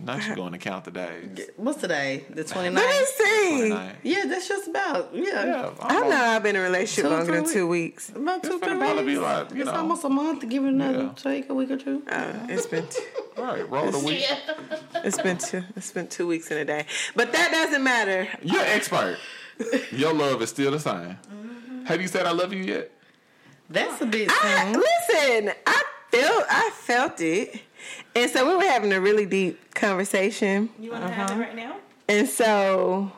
Relationships. 0.00 0.06
Now 0.06 0.18
she's 0.18 0.36
going 0.36 0.52
to 0.52 0.58
count 0.58 0.84
the 0.84 0.90
days. 0.90 1.50
What's 1.56 1.80
today? 1.80 2.24
The 2.30 2.44
29th? 2.44 2.74
Let 2.74 2.74
me 2.74 3.04
see. 3.06 4.10
Yeah, 4.10 4.24
that's 4.26 4.48
just 4.48 4.68
about, 4.68 5.10
yeah. 5.14 5.44
Yeah, 5.44 5.70
I 5.80 6.00
know 6.08 6.16
I've 6.16 6.42
been 6.42 6.56
in 6.56 6.62
a 6.62 6.64
relationship 6.64 7.04
Two, 7.04 7.10
longer 7.16 7.32
than 7.32 7.52
two 7.52 7.66
weeks. 7.68 8.10
About 8.10 8.42
two, 8.42 8.50
It's 8.56 8.64
three 8.66 8.78
gonna 8.78 9.02
be 9.02 9.16
like, 9.16 9.50
you 9.52 9.62
It's 9.62 9.66
know. 9.70 9.76
almost 9.78 10.04
a 10.04 10.08
month 10.08 10.40
to 10.40 10.46
give 10.46 10.64
it 10.64 10.68
another 10.68 11.02
Yeah. 11.04 11.12
take 11.16 11.48
a 11.50 11.54
week 11.54 11.70
or 11.70 11.76
two. 11.76 12.02
Uh, 12.08 12.32
it's 12.48 12.66
been 12.66 12.86
t- 12.86 13.00
Right, 13.36 13.68
roll 13.70 13.90
the 13.90 13.98
week. 14.00 14.24
it's 14.96 15.20
been 15.22 15.38
two 15.38 15.62
it's 15.76 15.92
been 15.92 16.08
two 16.08 16.26
weeks 16.26 16.50
in 16.50 16.58
a 16.58 16.64
day, 16.64 16.84
but 17.16 17.32
that 17.32 17.50
doesn't 17.50 17.82
matter. 17.82 18.28
You're 18.42 18.60
expert. 18.62 19.18
Your 19.92 20.12
love 20.12 20.42
is 20.42 20.50
still 20.50 20.70
the 20.72 20.80
same. 20.80 21.18
Have 21.86 22.00
you 22.00 22.08
said 22.08 22.26
I 22.26 22.32
love 22.32 22.52
you 22.52 22.62
yet? 22.62 22.90
That's 23.68 24.00
a 24.02 24.06
bit 24.06 24.28
I, 24.30 24.72
listen, 24.72 25.52
I 25.66 25.82
felt 26.10 26.44
I 26.50 26.70
felt 26.74 27.20
it, 27.20 27.60
and 28.14 28.30
so 28.30 28.46
we 28.48 28.56
were 28.56 28.70
having 28.70 28.92
a 28.92 29.00
really 29.00 29.26
deep 29.26 29.74
conversation, 29.74 30.70
You 30.78 30.92
want 30.92 31.06
to 31.06 31.10
have 31.10 31.30
it 31.30 31.32
uh-huh. 31.32 31.40
right 31.40 31.56
now? 31.56 31.76
and 32.08 32.28
so 32.28 33.12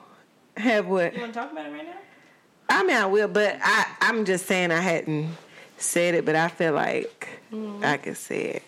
have 0.57 0.87
what? 0.87 1.15
You 1.15 1.21
want 1.21 1.33
to 1.35 1.41
talk 1.41 1.53
about 1.53 1.67
it 1.67 1.73
right 1.73 1.87
now? 1.87 1.97
I 2.69 2.85
mean, 2.85 2.97
I 2.97 3.07
will, 3.07 3.29
but 3.29 3.59
I 3.63 3.87
I'm 4.01 4.25
just 4.25 4.47
saying 4.47 4.71
I 4.71 4.81
hadn't 4.81 5.37
said 5.77 6.15
it, 6.15 6.25
but 6.25 6.37
I 6.37 6.49
feel 6.49 6.73
like 6.73 7.29
mm-hmm. 7.53 7.85
I 7.85 7.97
could 7.97 8.17
say 8.17 8.43
it. 8.45 8.63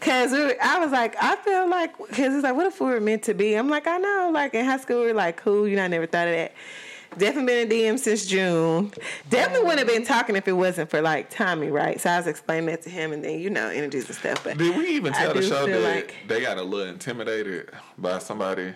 Cause 0.00 0.32
we 0.32 0.38
were, 0.38 0.56
I 0.60 0.78
was 0.80 0.90
like, 0.90 1.16
I 1.18 1.36
feel 1.36 1.68
like, 1.68 1.96
cause 1.96 2.34
it's 2.34 2.42
like, 2.42 2.54
what 2.54 2.66
if 2.66 2.78
we 2.78 2.88
were 2.88 3.00
meant 3.00 3.22
to 3.24 3.34
be? 3.34 3.54
I'm 3.54 3.70
like, 3.70 3.86
I 3.86 3.96
know, 3.96 4.30
like 4.32 4.52
in 4.52 4.66
high 4.66 4.76
school 4.76 5.00
we 5.00 5.06
were 5.06 5.14
like, 5.14 5.38
cool, 5.38 5.66
you 5.66 5.76
know, 5.76 5.84
I 5.84 5.88
never 5.88 6.06
thought 6.06 6.28
of 6.28 6.34
that. 6.34 6.52
Definitely 7.18 7.66
been 7.66 7.70
in 7.88 7.96
DM 7.96 7.98
since 7.98 8.26
June. 8.26 8.92
Definitely 9.28 9.64
wouldn't 9.66 9.80
have 9.80 9.88
been 9.88 10.04
talking 10.04 10.36
if 10.36 10.48
it 10.48 10.52
wasn't 10.52 10.90
for 10.90 11.00
like 11.02 11.30
Tommy, 11.30 11.68
right? 11.68 12.00
So 12.00 12.10
I 12.10 12.16
was 12.18 12.26
explaining 12.26 12.66
that 12.66 12.82
to 12.82 12.90
him, 12.90 13.12
and 13.12 13.22
then 13.24 13.38
you 13.40 13.50
know, 13.50 13.68
energies 13.68 14.06
and 14.06 14.16
stuff. 14.16 14.42
But 14.44 14.58
Did 14.58 14.76
we 14.76 14.88
even 14.88 15.12
I 15.14 15.18
tell 15.24 15.34
the 15.34 15.42
show 15.42 15.66
that 15.66 15.80
like- 15.80 16.14
they 16.28 16.40
got 16.40 16.58
a 16.58 16.62
little 16.62 16.92
intimidated 16.92 17.70
by 17.98 18.18
somebody 18.18 18.74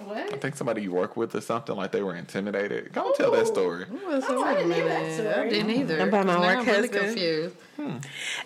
I 0.00 0.36
think 0.36 0.56
somebody 0.56 0.82
you 0.82 0.92
work 0.92 1.16
with 1.16 1.34
or 1.34 1.40
something 1.40 1.74
like 1.76 1.92
they 1.92 2.02
were 2.02 2.14
intimidated. 2.14 2.92
Go 2.92 3.12
tell 3.12 3.30
that 3.32 3.46
story. 3.46 3.86
Well, 3.90 4.20
so 4.20 4.38
Oh, 4.38 4.44
I 4.44 4.54
didn't 4.54 4.72
hear 4.72 4.88
that 4.88 5.12
story. 5.14 5.28
I 5.28 5.48
didn't 5.48 5.70
either. 5.70 5.98
About 6.00 6.26
my 6.26 6.34
Now 6.34 6.40
work 6.40 6.58
I'm 6.58 6.66
really 6.66 6.80
husband. 6.88 7.04
confused. 7.06 7.56
Hmm. 7.76 7.82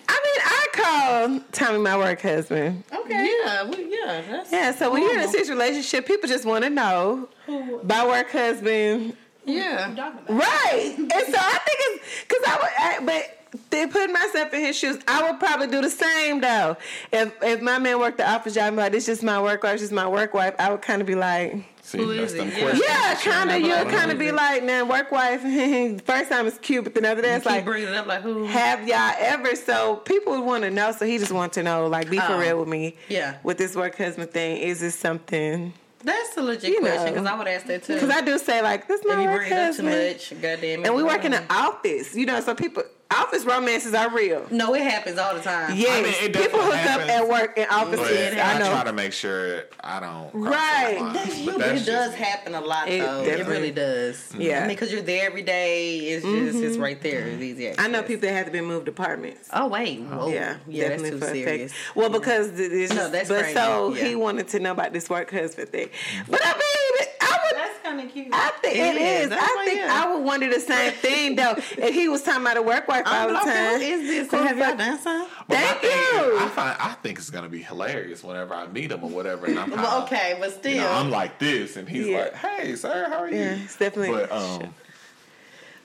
I 0.09 0.20
mean, 0.24 0.40
I 0.44 0.66
call 0.72 1.40
Tommy 1.53 1.78
my 1.78 1.96
work 1.99 2.20
husband. 2.20 2.84
Okay. 2.92 3.30
Yeah, 3.44 3.62
well, 3.64 3.80
yeah. 3.80 4.22
That's, 4.30 4.53
Yeah, 4.53 4.72
so 4.74 4.92
when 4.92 5.03
you're 5.03 5.14
in 5.14 5.20
a 5.20 5.28
serious 5.28 5.49
relationship, 5.51 6.07
people 6.07 6.28
just 6.28 6.44
want 6.44 6.64
to 6.64 6.70
know 6.70 7.28
Who? 7.46 7.82
my 7.82 8.07
work 8.07 8.30
husband. 8.30 9.16
yeah. 9.44 9.88
you 9.90 9.96
talking 9.96 10.20
about? 10.28 10.28
Right. 10.38 10.94
and 10.99 11.11
so 11.11 11.38
I 11.38 11.59
think 11.64 11.78
it's 11.80 12.05
because 12.28 12.42
I 12.46 12.57
would, 12.57 12.70
I, 12.78 13.05
but 13.05 13.38
they 13.70 13.86
put 13.86 14.11
myself 14.12 14.53
in 14.55 14.61
his 14.61 14.76
shoes. 14.76 14.99
I 15.09 15.30
would 15.30 15.38
probably 15.40 15.66
do 15.68 15.80
the 15.80 15.90
same 15.90 16.40
though. 16.40 16.76
If 17.12 17.32
if 17.42 17.61
my 17.62 17.78
man 17.78 17.99
worked 17.99 18.18
the 18.18 18.30
office 18.30 18.55
job, 18.55 18.64
I'm 18.64 18.76
like, 18.76 18.92
this 18.92 19.07
just 19.07 19.22
my 19.22 19.40
work 19.40 19.62
wife, 19.62 19.74
this 19.74 19.82
is 19.82 19.92
my 19.92 20.07
work 20.09 20.34
wife. 20.34 20.55
I 20.59 20.70
would 20.70 20.82
kind 20.82 21.01
of 21.01 21.07
be 21.07 21.14
like, 21.14 21.64
See, 21.82 21.96
Who 21.99 22.14
that's 22.14 22.32
is 22.32 22.38
them 22.38 22.49
it? 22.49 22.53
Yeah. 22.55 22.61
questions. 22.61 22.84
yeah, 22.86 23.14
that 23.14 23.24
you 23.24 23.32
kind 23.32 23.51
of. 23.51 23.61
You'll 23.62 23.99
kind 23.99 24.11
of 24.11 24.18
be 24.18 24.30
like, 24.30 24.62
man, 24.64 24.88
work 24.88 25.11
wife. 25.11 25.40
First 26.05 26.28
time 26.28 26.46
it's 26.46 26.59
cute, 26.59 26.84
but 26.84 26.94
then 26.94 27.07
other 27.07 27.22
day 27.22 27.34
it's 27.34 27.46
like. 27.46 27.64
bringing 27.64 27.88
it 27.88 27.94
up 27.94 28.07
like 28.07 28.20
who? 28.20 28.44
Have 28.44 28.86
y'all 28.86 29.14
ever? 29.18 29.57
So 29.57 29.96
people 29.96 30.34
would 30.34 30.44
want 30.44 30.64
to 30.64 30.70
know. 30.70 30.92
So 30.92 31.07
he 31.07 31.16
just 31.16 31.32
want 31.32 31.55
to 31.55 31.62
know, 31.62 31.86
like, 31.86 32.11
be 32.11 32.18
for 32.18 32.32
Oh. 32.34 32.38
real 32.38 32.59
with 32.61 32.68
me. 32.68 32.96
Yeah. 33.09 33.38
With 33.42 33.57
this 33.57 33.74
work 33.74 33.96
husband 33.96 34.32
thing, 34.32 34.59
is 34.59 34.80
this 34.80 34.94
something? 34.94 35.72
That's 36.05 36.36
a 36.36 36.42
legit 36.42 36.70
You 36.70 36.80
question 36.80 37.14
because 37.14 37.26
I 37.26 37.34
would 37.36 37.49
ask 37.49 37.66
that 37.66 37.82
too. 37.84 37.94
Because 37.94 38.11
I 38.11 38.20
do 38.20 38.36
say 38.38 38.61
like, 38.62 38.86
this 38.86 39.01
if 39.01 39.07
my 39.07 39.22
you 39.22 39.28
work 39.30 39.38
bring 39.49 39.53
it 39.53 39.55
up 39.59 39.74
too 39.76 39.82
husband. 39.84 40.07
much, 40.12 40.30
goddamn 40.42 40.80
it. 40.80 40.86
And 40.86 40.94
we 40.94 41.03
work 41.03 41.24
in 41.24 41.32
the 41.32 41.42
office, 41.53 42.14
you 42.14 42.26
know. 42.26 42.38
So 42.40 42.55
people, 42.55 42.82
office 43.11 43.44
romances 43.44 43.94
are 43.94 44.11
real. 44.11 44.46
No, 44.50 44.74
it 44.74 44.82
happens 44.82 45.18
all 45.18 45.34
the 45.34 45.40
time. 45.40 45.76
Yes, 45.76 45.98
I 45.98 46.02
mean, 46.22 46.32
people 46.32 46.59
definitely 46.61 46.76
hook 46.78 47.00
up 47.02 47.09
at 47.09 47.28
work 47.28 47.59
in 47.59 47.66
offices. 47.70 48.30
But 48.34 48.38
I 48.38 48.56
I, 48.56 48.59
try 48.59 48.84
to 48.84 48.92
make 48.92 49.12
sure 49.12 49.64
I 49.82 50.00
don't. 50.00 50.34
Right. 50.34 50.94
that 50.94 51.00
line. 51.00 51.12
That's 51.14 51.38
you. 51.38 51.59
that's 51.59 51.82
it 51.82 51.86
does 51.86 52.12
me. 52.12 52.18
happen 52.18 52.54
a 52.54 52.61
lot 52.61 52.88
It 52.88 53.00
though. 53.00 53.22
It 53.24 53.46
really 53.46 53.70
does. 53.70 54.32
Yeah. 54.36 54.56
Mm-hmm. 54.56 54.56
I 54.64 54.66
mean, 54.66 54.76
because 54.76 54.92
you're 54.92 55.02
there 55.02 55.26
every 55.26 55.42
day. 55.42 55.98
It's 56.00 56.24
just 56.24 56.59
it's 56.62 56.76
right 56.76 57.00
there. 57.00 57.26
It's 57.26 57.42
easy. 57.42 57.78
I 57.78 57.88
know 57.88 58.02
people 58.02 58.28
that 58.28 58.34
have 58.34 58.46
to 58.46 58.52
be 58.52 58.61
moved 58.61 58.88
apartments. 58.88 59.48
Oh 59.52 59.68
wait. 59.68 60.00
Whoa. 60.00 60.28
yeah, 60.28 60.56
Yeah. 60.66 60.88
That's 60.88 61.02
definitely 61.02 61.20
too 61.20 61.44
serious. 61.44 61.72
effect. 61.72 61.96
Well, 61.96 62.11
because 62.11 62.50
th- 62.52 62.70
it's 62.72 62.90
No, 62.92 62.96
just, 62.96 63.12
that's 63.12 63.28
but 63.28 63.38
crazy. 63.40 63.54
so 63.54 63.94
Yeah. 63.94 64.04
he 64.04 64.14
wanted 64.16 64.48
to 64.48 64.61
know 64.61 64.72
about 64.72 64.92
this 64.92 65.09
work 65.09 65.30
husband 65.30 65.70
thing. 65.70 65.88
But 66.28 66.40
I 66.44 66.52
mean, 66.52 66.59
I 66.61 66.90
would. 66.98 67.09
That's 67.53 67.78
kind 67.82 68.01
of 68.01 68.12
cute. 68.12 68.28
I 68.32 68.51
think 68.62 68.76
It 68.76 68.96
it 68.96 69.01
is. 69.01 69.26
is. 69.26 69.32
I 69.32 69.36
why, 69.36 69.64
think 69.64 69.78
yeah. 69.80 70.05
I 70.05 70.14
would 70.14 70.24
wonder 70.24 70.49
the 70.53 70.61
same 70.61 70.92
thing 70.92 71.36
though. 71.36 71.55
if 71.57 71.94
he 71.94 72.09
was 72.09 72.22
talking 72.22 72.42
about 72.42 72.57
a 72.57 72.62
work 72.62 72.86
wife 72.88 73.03
all 73.07 73.12
I'm 73.14 73.28
the 73.28 73.34
like, 73.34 73.44
time. 73.44 73.80
who 73.80 73.86
is 73.86 74.07
this? 74.09 74.30
So 74.30 74.42
Have 74.42 74.59
y'all 74.59 74.76
done 74.76 74.99
some? 74.99 75.26
But 75.49 75.55
my 75.55 75.57
Thank 75.57 75.80
thing 75.80 75.90
is, 75.90 76.12
you. 76.12 76.38
I 76.38 76.49
find 76.49 76.76
I 76.80 76.92
think 77.03 77.18
it's 77.18 77.30
gonna 77.30 77.49
be 77.49 77.62
hilarious 77.62 78.22
whenever 78.22 78.55
I 78.55 78.66
meet 78.66 78.92
him 78.92 79.03
or 79.05 79.11
whatever. 79.11 79.46
And 79.46 79.59
I'm 79.59 79.70
Well, 79.72 80.07
kinda- 80.07 80.22
okay, 80.24 80.36
but 80.40 80.53
still. 80.53 80.72
You 80.72 80.80
know, 80.80 80.92
I'm 80.92 81.11
like 81.11 81.38
this, 81.38 81.76
and 81.76 81.88
he's 81.88 82.07
Yeah. 82.07 82.18
like, 82.18 82.34
"Hey, 82.34 82.76
sir, 82.76 83.07
how 83.09 83.18
are 83.18 83.30
you?" 83.30 83.36
Yeah, 83.38 83.57
it's 83.64 83.76
definitely. 83.76 84.11
But 84.16 84.32
um, 84.32 84.74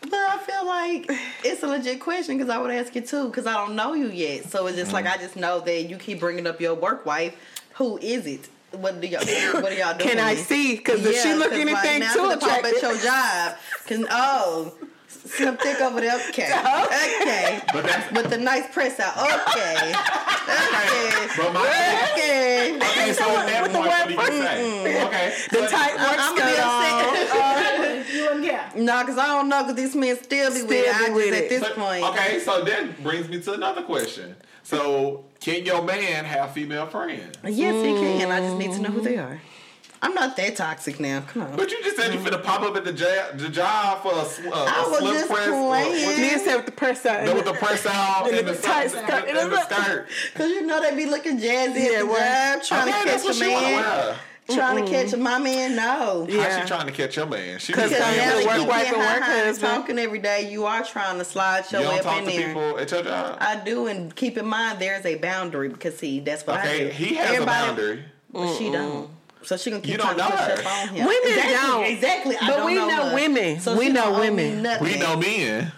But 0.02 0.14
I 0.16 0.38
feel 0.40 0.66
like 0.66 1.10
it's 1.46 1.64
a 1.64 1.68
legit 1.68 2.02
question 2.02 2.38
because 2.38 2.50
I 2.54 2.58
would 2.58 2.72
ask 2.72 2.94
you 2.94 3.02
too 3.02 3.28
because 3.30 3.46
I 3.46 3.54
don't 3.54 3.76
know 3.76 3.94
you 3.94 4.08
yet. 4.10 4.50
So 4.50 4.68
it's 4.68 4.76
just 4.78 4.92
like 4.92 5.06
Mm. 5.06 5.14
I 5.14 5.18
just 5.18 5.36
know 5.38 5.62
that 5.62 5.84
you 5.84 5.96
keep 5.98 6.20
bringing 6.20 6.46
up 6.46 6.60
your 6.60 6.74
work 6.76 7.06
wife. 7.06 7.34
Who 7.76 7.98
is 8.00 8.28
it? 8.28 8.50
What 8.76 9.00
do 9.02 9.08
y'all? 9.08 9.22
What 9.62 9.72
are 9.72 9.76
y'all 9.76 9.94
doing? 9.98 10.10
Can 10.10 10.20
I 10.20 10.36
see? 10.36 10.76
Because 10.78 11.06
if 11.06 11.22
she 11.22 11.30
Yeah, 11.30 11.36
look 11.36 11.52
'cause, 11.52 11.60
like, 11.60 11.68
anything 11.70 12.00
now 12.00 12.14
too 12.14 12.30
to 12.32 12.38
pop 12.38 12.50
at 12.52 12.60
attractive, 12.66 12.82
your 12.82 12.98
job. 13.04 13.56
Can 13.86 14.08
oh. 14.10 14.74
Some 15.26 15.56
thick 15.58 15.80
over 15.80 16.02
there, 16.02 16.16
okay, 16.30 16.52
okay, 17.22 17.62
but 17.72 17.86
that's 17.86 18.12
with 18.12 18.30
the 18.30 18.38
nice 18.38 18.72
press 18.74 19.00
out, 19.00 19.16
okay, 19.18 19.94
okay, 19.94 21.28
but 21.38 21.54
my 21.54 21.62
okay. 22.12 22.76
okay. 22.76 23.14
So 23.14 23.24
at 23.38 23.46
that 23.48 23.64
With 23.64 23.72
the 23.72 23.78
point, 23.80 23.88
what 23.90 24.08
do 24.10 24.16
wet 24.18 24.34
you 24.34 24.44
say? 24.44 25.06
Okay, 25.06 25.34
the 25.50 25.58
so- 25.60 25.68
tight 25.70 25.96
work 25.96 26.18
I'm 26.20 26.36
gonna 26.38 26.52
uh, 27.32 28.04
You 28.14 28.22
wouldn't 28.24 28.46
care. 28.46 28.70
No, 28.76 29.00
because 29.02 29.18
I 29.18 29.28
don't 29.28 29.48
know 29.50 29.64
because 29.64 29.76
these 29.78 29.96
men 29.96 30.18
still 30.22 30.50
be 30.54 30.62
with 30.64 30.68
Still 30.68 30.84
it. 30.84 30.86
Be 30.86 31.00
just 31.00 31.14
with 31.14 31.34
at 31.34 31.50
this 31.50 31.62
So- 31.64 31.74
point. 31.76 32.04
Okay, 32.06 32.40
so 32.40 32.64
that 32.66 33.02
brings 33.04 33.30
me 33.30 33.40
to 33.42 33.54
another 33.54 33.84
question. 33.84 34.36
So, 34.64 35.26
can 35.40 35.66
your 35.66 35.82
man 35.84 36.26
have 36.26 36.52
female 36.54 36.88
friends? 36.88 37.38
Yes, 37.44 37.76
he 37.76 37.92
can. 38.20 38.32
I 38.32 38.40
just 38.40 38.58
need 38.58 38.72
to 38.74 38.80
know 38.82 38.90
who 38.90 39.02
they 39.02 39.18
are. 39.18 39.42
I'm 40.02 40.14
not 40.14 40.36
that 40.36 40.58
toxic 40.58 41.00
now. 41.00 41.22
Come 41.22 41.44
on. 41.44 41.56
But 41.56 41.72
you 41.72 41.82
just 41.82 41.96
said 41.96 42.14
you 42.14 42.20
finna 42.20 42.44
pop 42.44 42.62
up 42.62 42.76
at 42.76 42.84
the, 42.84 42.92
ja- 42.92 43.32
the 43.38 43.48
job 43.48 44.02
for 44.04 44.12
a, 44.14 44.26
sl- 44.26 44.54
uh, 44.54 44.66
I 44.68 44.84
a 44.86 44.90
was 44.90 45.00
slip 45.00 45.14
just 45.14 45.30
press. 45.32 45.48
or- 45.48 45.52
playing. 45.70 46.06
what- 46.06 46.18
Me 46.18 46.34
and 46.34 46.42
said 46.42 46.56
with 46.58 46.66
the 46.66 46.72
purse 46.74 47.06
out. 47.06 47.26
Then 47.26 47.36
with 47.38 47.46
the 47.46 47.54
press 47.54 47.86
out 47.86 48.28
And 48.28 48.36
and, 48.38 48.48
the 48.50 48.52
the, 48.52 48.62
tight 48.62 48.90
skirt, 48.92 49.06
skirt. 49.08 49.30
and 49.30 49.52
the 49.52 49.62
skirt. 49.64 50.08
Because 50.34 50.50
you 50.52 50.66
know 50.66 50.82
they 50.82 50.94
be 50.94 51.06
looking 51.06 51.38
jazzy 51.40 51.76
Yeah, 51.76 51.84
at 51.84 52.00
the 52.00 52.06
well, 52.08 52.56
job, 52.60 52.64
trying 52.66 52.90
Okay, 52.90 53.00
to 53.00 53.06
that's 53.06 53.24
catch 53.24 53.24
what 53.24 53.36
a 53.36 53.46
she 53.46 53.54
wanna 53.54 53.66
man. 53.78 54.16
Wear. 54.48 54.58
Trying 54.58 54.86
to 54.86 54.92
catch 54.92 55.16
my 55.16 55.40
man, 55.40 55.76
no. 55.76 56.26
Yeah. 56.30 56.44
How 56.50 56.62
she 56.62 56.68
trying 56.68 56.86
to 56.88 56.92
catch 56.92 57.16
your 57.16 57.26
man? 57.26 57.60
She 57.60 57.74
'Cause 57.74 57.90
Because 57.90 58.00
now 58.02 58.08
what 58.08 58.16
that 58.16 58.36
she 58.36 58.42
you 58.42 58.48
work 58.48 58.58
get 58.58 58.68
wife 58.68 58.88
and 58.88 58.96
high, 59.02 59.14
work 59.16 59.24
high 59.24 59.40
husband. 59.46 59.74
talking 59.74 60.00
every 60.00 60.20
day, 60.20 60.50
you 60.52 60.66
are 60.66 60.84
trying 60.84 61.18
to 61.20 61.26
slide 61.26 61.64
your 61.72 61.82
You 61.82 61.88
don't 61.88 61.94
way 61.94 62.00
up 62.00 62.06
talk 62.06 62.18
in 62.20 62.26
to 62.26 62.32
there. 62.32 62.48
people 62.48 62.80
at 62.80 62.92
your 62.92 63.04
job. 63.04 63.38
I 63.40 63.56
do, 63.58 63.88
and 63.88 64.16
keep 64.16 64.38
in 64.38 64.46
mind 64.46 64.80
there's 64.80 65.06
a 65.06 65.16
boundary 65.16 65.70
because 65.70 65.98
see, 65.98 66.20
that's 66.20 66.46
what 66.46 66.60
I 66.60 66.78
do. 66.80 66.88
he 66.90 67.16
has 67.16 67.30
Everybody- 67.32 67.44
a 67.44 67.66
boundary. 67.68 68.06
but 68.32 68.58
she 68.58 68.72
don't. 68.72 69.10
So 69.44 69.58
she 69.58 69.70
gonna 69.72 69.82
keep 69.82 69.92
You 69.92 69.98
don't 69.98 70.12
to 70.12 70.18
know 70.18 70.30
push 70.30 70.40
her. 70.40 70.54
up 70.54 70.66
on 70.82 70.88
him. 70.90 71.06
Women 71.06 71.22
exactly, 71.26 71.54
don't. 71.54 71.84
Exactly. 71.86 72.38
I 72.38 72.48
But 72.48 72.58
don't 72.58 72.66
we 72.66 72.76
know 72.76 72.90
her. 73.10 73.14
women. 73.16 73.60
So 73.60 73.76
We 73.78 73.90
know 73.90 74.04
don't 74.06 74.16
owe 74.16 74.20
me 74.20 74.30
women. 74.30 74.78
We 74.82 74.98
know 74.98 75.18
men. 75.18 75.72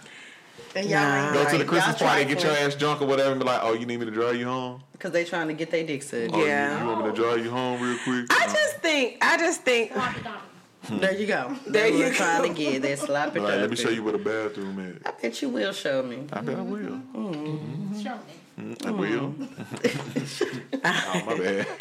And 0.76 0.88
y'all 0.90 1.00
Nah. 1.00 1.24
ain't 1.24 1.34
Go 1.34 1.50
to 1.50 1.58
the. 1.58 1.64
Christmas 1.64 1.96
party, 1.96 2.24
get 2.26 2.42
your 2.44 2.52
ass 2.52 2.74
drunk 2.74 3.00
or 3.00 3.06
whatever, 3.06 3.30
and 3.30 3.40
be 3.40 3.46
like, 3.46 3.60
"Oh, 3.62 3.72
you 3.72 3.86
need 3.86 3.98
me 3.98 4.04
to 4.06 4.12
drive 4.12 4.36
you 4.36 4.44
home? 4.44 4.82
Cause 4.98 5.12
they 5.12 5.24
trying 5.24 5.48
to 5.48 5.54
get 5.54 5.70
their 5.70 5.84
dick 5.86 6.02
sucked. 6.02 6.32
Oh, 6.32 6.44
Yeah. 6.44 6.80
you, 6.80 6.86
want 6.88 7.04
me 7.04 7.10
to 7.10 7.16
drive 7.16 7.44
you 7.44 7.50
home 7.50 7.80
real 7.80 7.98
quick?" 8.04 8.26
I 8.30 8.46
just 8.46 8.76
think. 8.78 9.18
I 9.20 9.36
just 9.36 9.62
think. 9.62 9.92
Donkey, 9.94 10.22
donkey. 10.22 10.40
Hmm. 10.86 10.98
There 10.98 11.12
you 11.12 11.26
go. 11.26 11.56
There 11.66 11.82
That's 11.82 11.96
you 11.98 12.06
I'm 12.06 12.12
trying 12.12 12.54
to 12.54 12.62
get 12.62 12.82
that 12.82 12.98
sloppy. 13.00 13.40
Like, 13.40 13.60
let 13.60 13.70
me 13.70 13.76
show 13.76 13.90
you 13.90 14.04
where 14.04 14.12
the 14.12 14.18
bathroom 14.18 14.78
is. 14.78 15.02
I 15.04 15.10
bet 15.20 15.42
you 15.42 15.48
will 15.48 15.72
show 15.72 16.02
me. 16.02 16.24
I 16.32 16.40
bet 16.40 16.56
I 16.56 16.62
will. 16.62 16.78
Mm-hmm. 16.78 17.24
Mm-hmm. 17.24 18.00
Show 18.02 18.14
me. 18.14 18.20
Mm, 18.58 18.86
I 18.86 18.90
will. 18.90 19.32
Mm. 19.32 20.60
oh, 20.84 21.22
my 21.26 21.38
bad. 21.38 21.66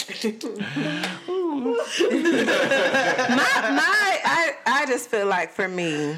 my 3.30 3.70
my 3.70 4.20
I 4.26 4.56
I 4.66 4.86
just 4.88 5.10
feel 5.10 5.28
like 5.28 5.52
for 5.52 5.68
me, 5.68 6.18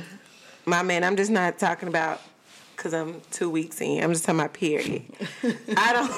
my 0.66 0.82
man. 0.82 1.04
I'm 1.04 1.16
just 1.18 1.30
not 1.30 1.60
talking 1.60 1.90
about 1.90 2.22
because 2.76 2.94
I'm 2.94 3.22
two 3.32 3.50
weeks 3.50 3.82
in. 3.82 4.02
I'm 4.04 4.14
just 4.14 4.24
talking 4.26 4.40
about 4.40 4.54
period. 4.54 5.04
I 5.76 5.94
don't. 5.94 6.12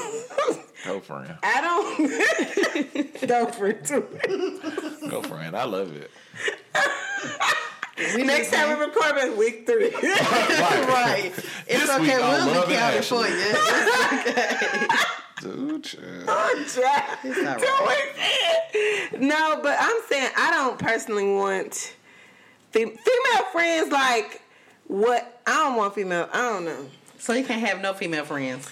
Go 0.86 1.00
for 1.00 1.24
friend. 1.26 1.38
I 1.44 1.62
don't. 1.62 3.28
Go 3.28 3.46
for 3.48 3.68
it 3.68 3.86
too. 3.86 4.08
Go 5.10 5.22
friend. 5.24 5.56
I 5.56 5.64
love 5.66 5.94
it. 5.96 6.10
We 8.16 8.24
Next 8.24 8.52
time 8.52 8.78
we 8.80 8.86
record 8.86 9.18
is 9.18 9.38
week 9.38 9.66
three. 9.66 9.90
right. 9.94 11.32
It's 11.68 11.82
This 11.82 11.90
okay. 11.90 12.02
week 12.02 12.18
We'll 12.18 12.68
be 12.68 12.76
and 12.76 12.80
counting 12.80 13.02
for 13.02 13.26
Ashley. 13.26 13.30
you. 13.30 14.88
Dude, 15.42 15.84
child. 15.84 16.24
Oh, 16.28 16.66
Jack. 16.76 17.20
It's 17.24 17.42
not 17.42 17.60
Don't 17.60 17.88
waste 17.88 18.02
it. 18.74 19.22
No, 19.22 19.60
but 19.62 19.78
I'm 19.80 19.98
saying 20.10 20.30
I 20.38 20.52
don't 20.52 20.78
personally 20.80 21.34
want 21.34 21.94
fem- 22.72 22.92
female 22.98 23.46
friends 23.52 23.92
like 23.92 24.42
what 24.88 25.42
I 25.48 25.54
don't 25.56 25.76
want 25.78 25.96
female. 25.96 26.30
I 26.34 26.38
don't 26.50 26.66
know. 26.66 26.86
So 27.20 27.34
you 27.34 27.44
can't 27.46 27.62
have 27.62 27.82
no 27.82 27.94
female 27.94 28.24
friends. 28.26 28.70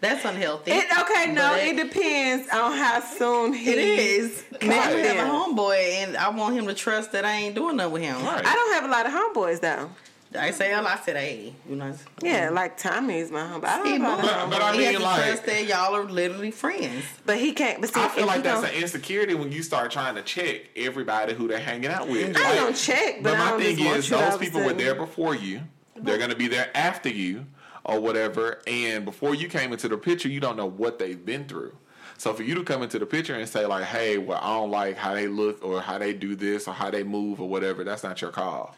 That's 0.00 0.24
unhealthy. 0.24 0.70
It, 0.70 0.84
okay, 1.00 1.32
no, 1.32 1.50
But 1.50 1.60
it 1.62 1.76
depends 1.76 2.48
on 2.50 2.72
how 2.76 3.00
soon 3.00 3.52
he. 3.52 3.70
It 3.70 3.78
is. 3.78 4.44
Cause 4.60 4.70
I 4.70 4.74
have 4.74 5.26
a 5.26 5.30
homeboy, 5.30 5.76
and 6.04 6.16
I 6.16 6.28
want 6.28 6.56
him 6.56 6.66
to 6.68 6.74
trust 6.74 7.12
that 7.12 7.24
I 7.24 7.32
ain't 7.32 7.54
doing 7.56 7.76
nothing 7.76 7.92
with 7.94 8.02
him. 8.02 8.16
Right. 8.24 8.46
I 8.46 8.54
don't 8.54 8.74
have 8.74 8.84
a 8.84 8.88
lot 8.88 9.06
of 9.06 9.12
homeboys 9.12 9.60
though. 9.60 9.90
I 10.38 10.50
say, 10.50 10.74
oh, 10.74 10.84
I 10.84 10.98
said, 10.98 11.16
hey, 11.16 11.54
you 11.66 11.74
know. 11.74 11.94
Yeah, 12.22 12.50
like 12.50 12.76
Tommy 12.76 13.16
is 13.18 13.30
my 13.30 13.40
homeboy. 13.40 13.64
I 13.64 13.76
don't 13.78 13.86
He, 13.86 13.92
have 13.94 14.02
a 14.02 14.04
lot 14.04 14.18
of 14.18 14.24
But- 14.24 14.50
but 14.50 14.62
I 14.62 14.72
he 14.72 14.78
mean, 14.78 14.86
has 14.88 14.96
to 14.98 15.02
like- 15.02 15.24
trust 15.24 15.46
that 15.46 15.66
y'all 15.66 15.96
are 15.96 16.04
literally 16.04 16.50
friends. 16.50 17.04
But 17.24 17.38
he 17.38 17.52
can't. 17.52 17.80
But 17.80 17.94
see, 17.94 18.00
I 18.00 18.08
feel 18.08 18.26
like 18.26 18.42
that's 18.42 18.62
an 18.70 18.74
insecurity 18.80 19.32
when 19.34 19.50
you 19.50 19.62
start 19.62 19.90
trying 19.90 20.16
to 20.16 20.22
check 20.22 20.68
everybody 20.76 21.32
who 21.32 21.48
they're 21.48 21.58
hanging 21.58 21.90
out 21.90 22.08
with. 22.08 22.36
I 22.36 22.40
Like, 22.42 22.54
don't 22.58 22.76
check, 22.76 23.22
but, 23.22 23.30
But 23.30 23.34
I 23.34 23.38
my 23.38 23.50
don't 23.52 23.60
thing 23.62 23.76
just 23.78 23.86
want 23.86 23.98
is, 23.98 24.10
you 24.10 24.16
those 24.18 24.36
people 24.38 24.60
were 24.62 24.74
there 24.74 24.94
before 24.94 25.34
you. 25.34 25.62
They're 25.96 26.18
going 26.18 26.30
to 26.30 26.36
be 26.36 26.46
there 26.46 26.70
after 26.76 27.08
you 27.08 27.46
or 27.84 28.00
whatever. 28.00 28.60
And 28.66 29.04
before 29.04 29.34
you 29.34 29.48
came 29.48 29.72
into 29.72 29.88
the 29.88 29.96
picture, 29.96 30.28
you 30.28 30.40
don't 30.40 30.56
know 30.56 30.66
what 30.66 30.98
they've 30.98 31.24
been 31.24 31.46
through. 31.46 31.76
So 32.16 32.34
for 32.34 32.42
you 32.42 32.54
to 32.56 32.64
come 32.64 32.82
into 32.82 32.98
the 32.98 33.06
picture 33.06 33.34
and 33.34 33.48
say 33.48 33.64
like, 33.64 33.84
"Hey, 33.84 34.18
well, 34.18 34.40
I 34.42 34.54
don't 34.58 34.70
like 34.70 34.96
how 34.96 35.14
they 35.14 35.28
look 35.28 35.64
or 35.64 35.80
how 35.80 35.98
they 35.98 36.12
do 36.12 36.34
this 36.34 36.66
or 36.66 36.74
how 36.74 36.90
they 36.90 37.04
move 37.04 37.40
or 37.40 37.48
whatever," 37.48 37.84
that's 37.84 38.02
not 38.02 38.20
your 38.20 38.32
call. 38.32 38.74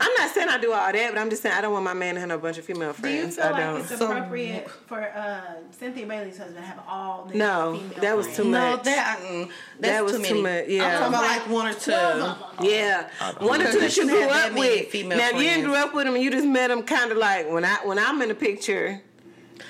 I'm 0.00 0.12
not 0.18 0.30
saying 0.30 0.48
I 0.48 0.58
do 0.58 0.72
all 0.72 0.92
that, 0.92 1.12
but 1.12 1.18
I'm 1.20 1.30
just 1.30 1.42
saying 1.42 1.54
I 1.54 1.60
don't 1.60 1.72
want 1.72 1.84
my 1.84 1.94
man 1.94 2.14
to 2.14 2.20
have 2.20 2.30
a 2.30 2.38
bunch 2.38 2.58
of 2.58 2.64
female 2.64 2.92
friends. 2.92 3.02
Do 3.02 3.08
you 3.10 3.20
friends. 3.20 3.36
feel 3.36 3.44
I 3.44 3.50
like 3.50 3.60
don't. 3.64 3.80
it's 3.80 3.98
So- 3.98 4.06
appropriate 4.10 4.70
for 4.86 5.00
uh, 5.02 5.40
Cynthia 5.78 6.06
Bailey's 6.06 6.38
husband 6.38 6.56
to 6.56 6.62
have 6.62 6.80
all 6.88 7.24
the 7.24 7.34
No, 7.38 7.76
female 7.78 8.00
that 8.02 8.16
was 8.16 8.26
friends? 8.26 8.36
too 8.38 8.44
No, 8.50 8.70
much. 8.72 8.82
that 8.84 9.18
mm, 9.20 9.50
that's 9.80 9.92
That 9.94 10.04
was 10.04 10.12
too 10.16 10.24
too 10.24 10.42
much, 10.42 10.64
yeah. 10.68 10.84
I'm 10.84 10.92
talking 10.98 11.08
about 11.08 11.22
like 11.22 11.48
one 11.48 11.66
or 11.68 11.72
two. 11.74 11.90
Twelve 11.92 12.20
of 12.42 12.56
them. 12.58 12.66
Yeah, 12.66 13.08
one 13.40 13.62
or 13.62 13.72
two 13.72 13.80
that 13.80 13.96
you 13.96 14.06
grew 14.08 14.18
have 14.18 14.30
that 14.30 14.52
up 14.52 14.58
with. 14.58 14.88
female 14.88 15.18
Now 15.18 15.26
if 15.28 15.32
you 15.34 15.40
didn't 15.40 15.52
friends. 15.62 15.64
grew 15.66 15.74
up 15.76 15.94
with 15.94 16.04
them, 16.06 16.14
and 16.14 16.22
you 16.24 16.30
just 16.30 16.46
met 16.46 16.68
them 16.68 16.82
kind 16.82 17.10
of 17.12 17.18
like 17.18 17.50
when 17.50 17.64
I 17.64 17.76
when 17.84 17.98
I'm 17.98 18.20
in 18.22 18.28
the 18.28 18.34
picture, 18.34 19.00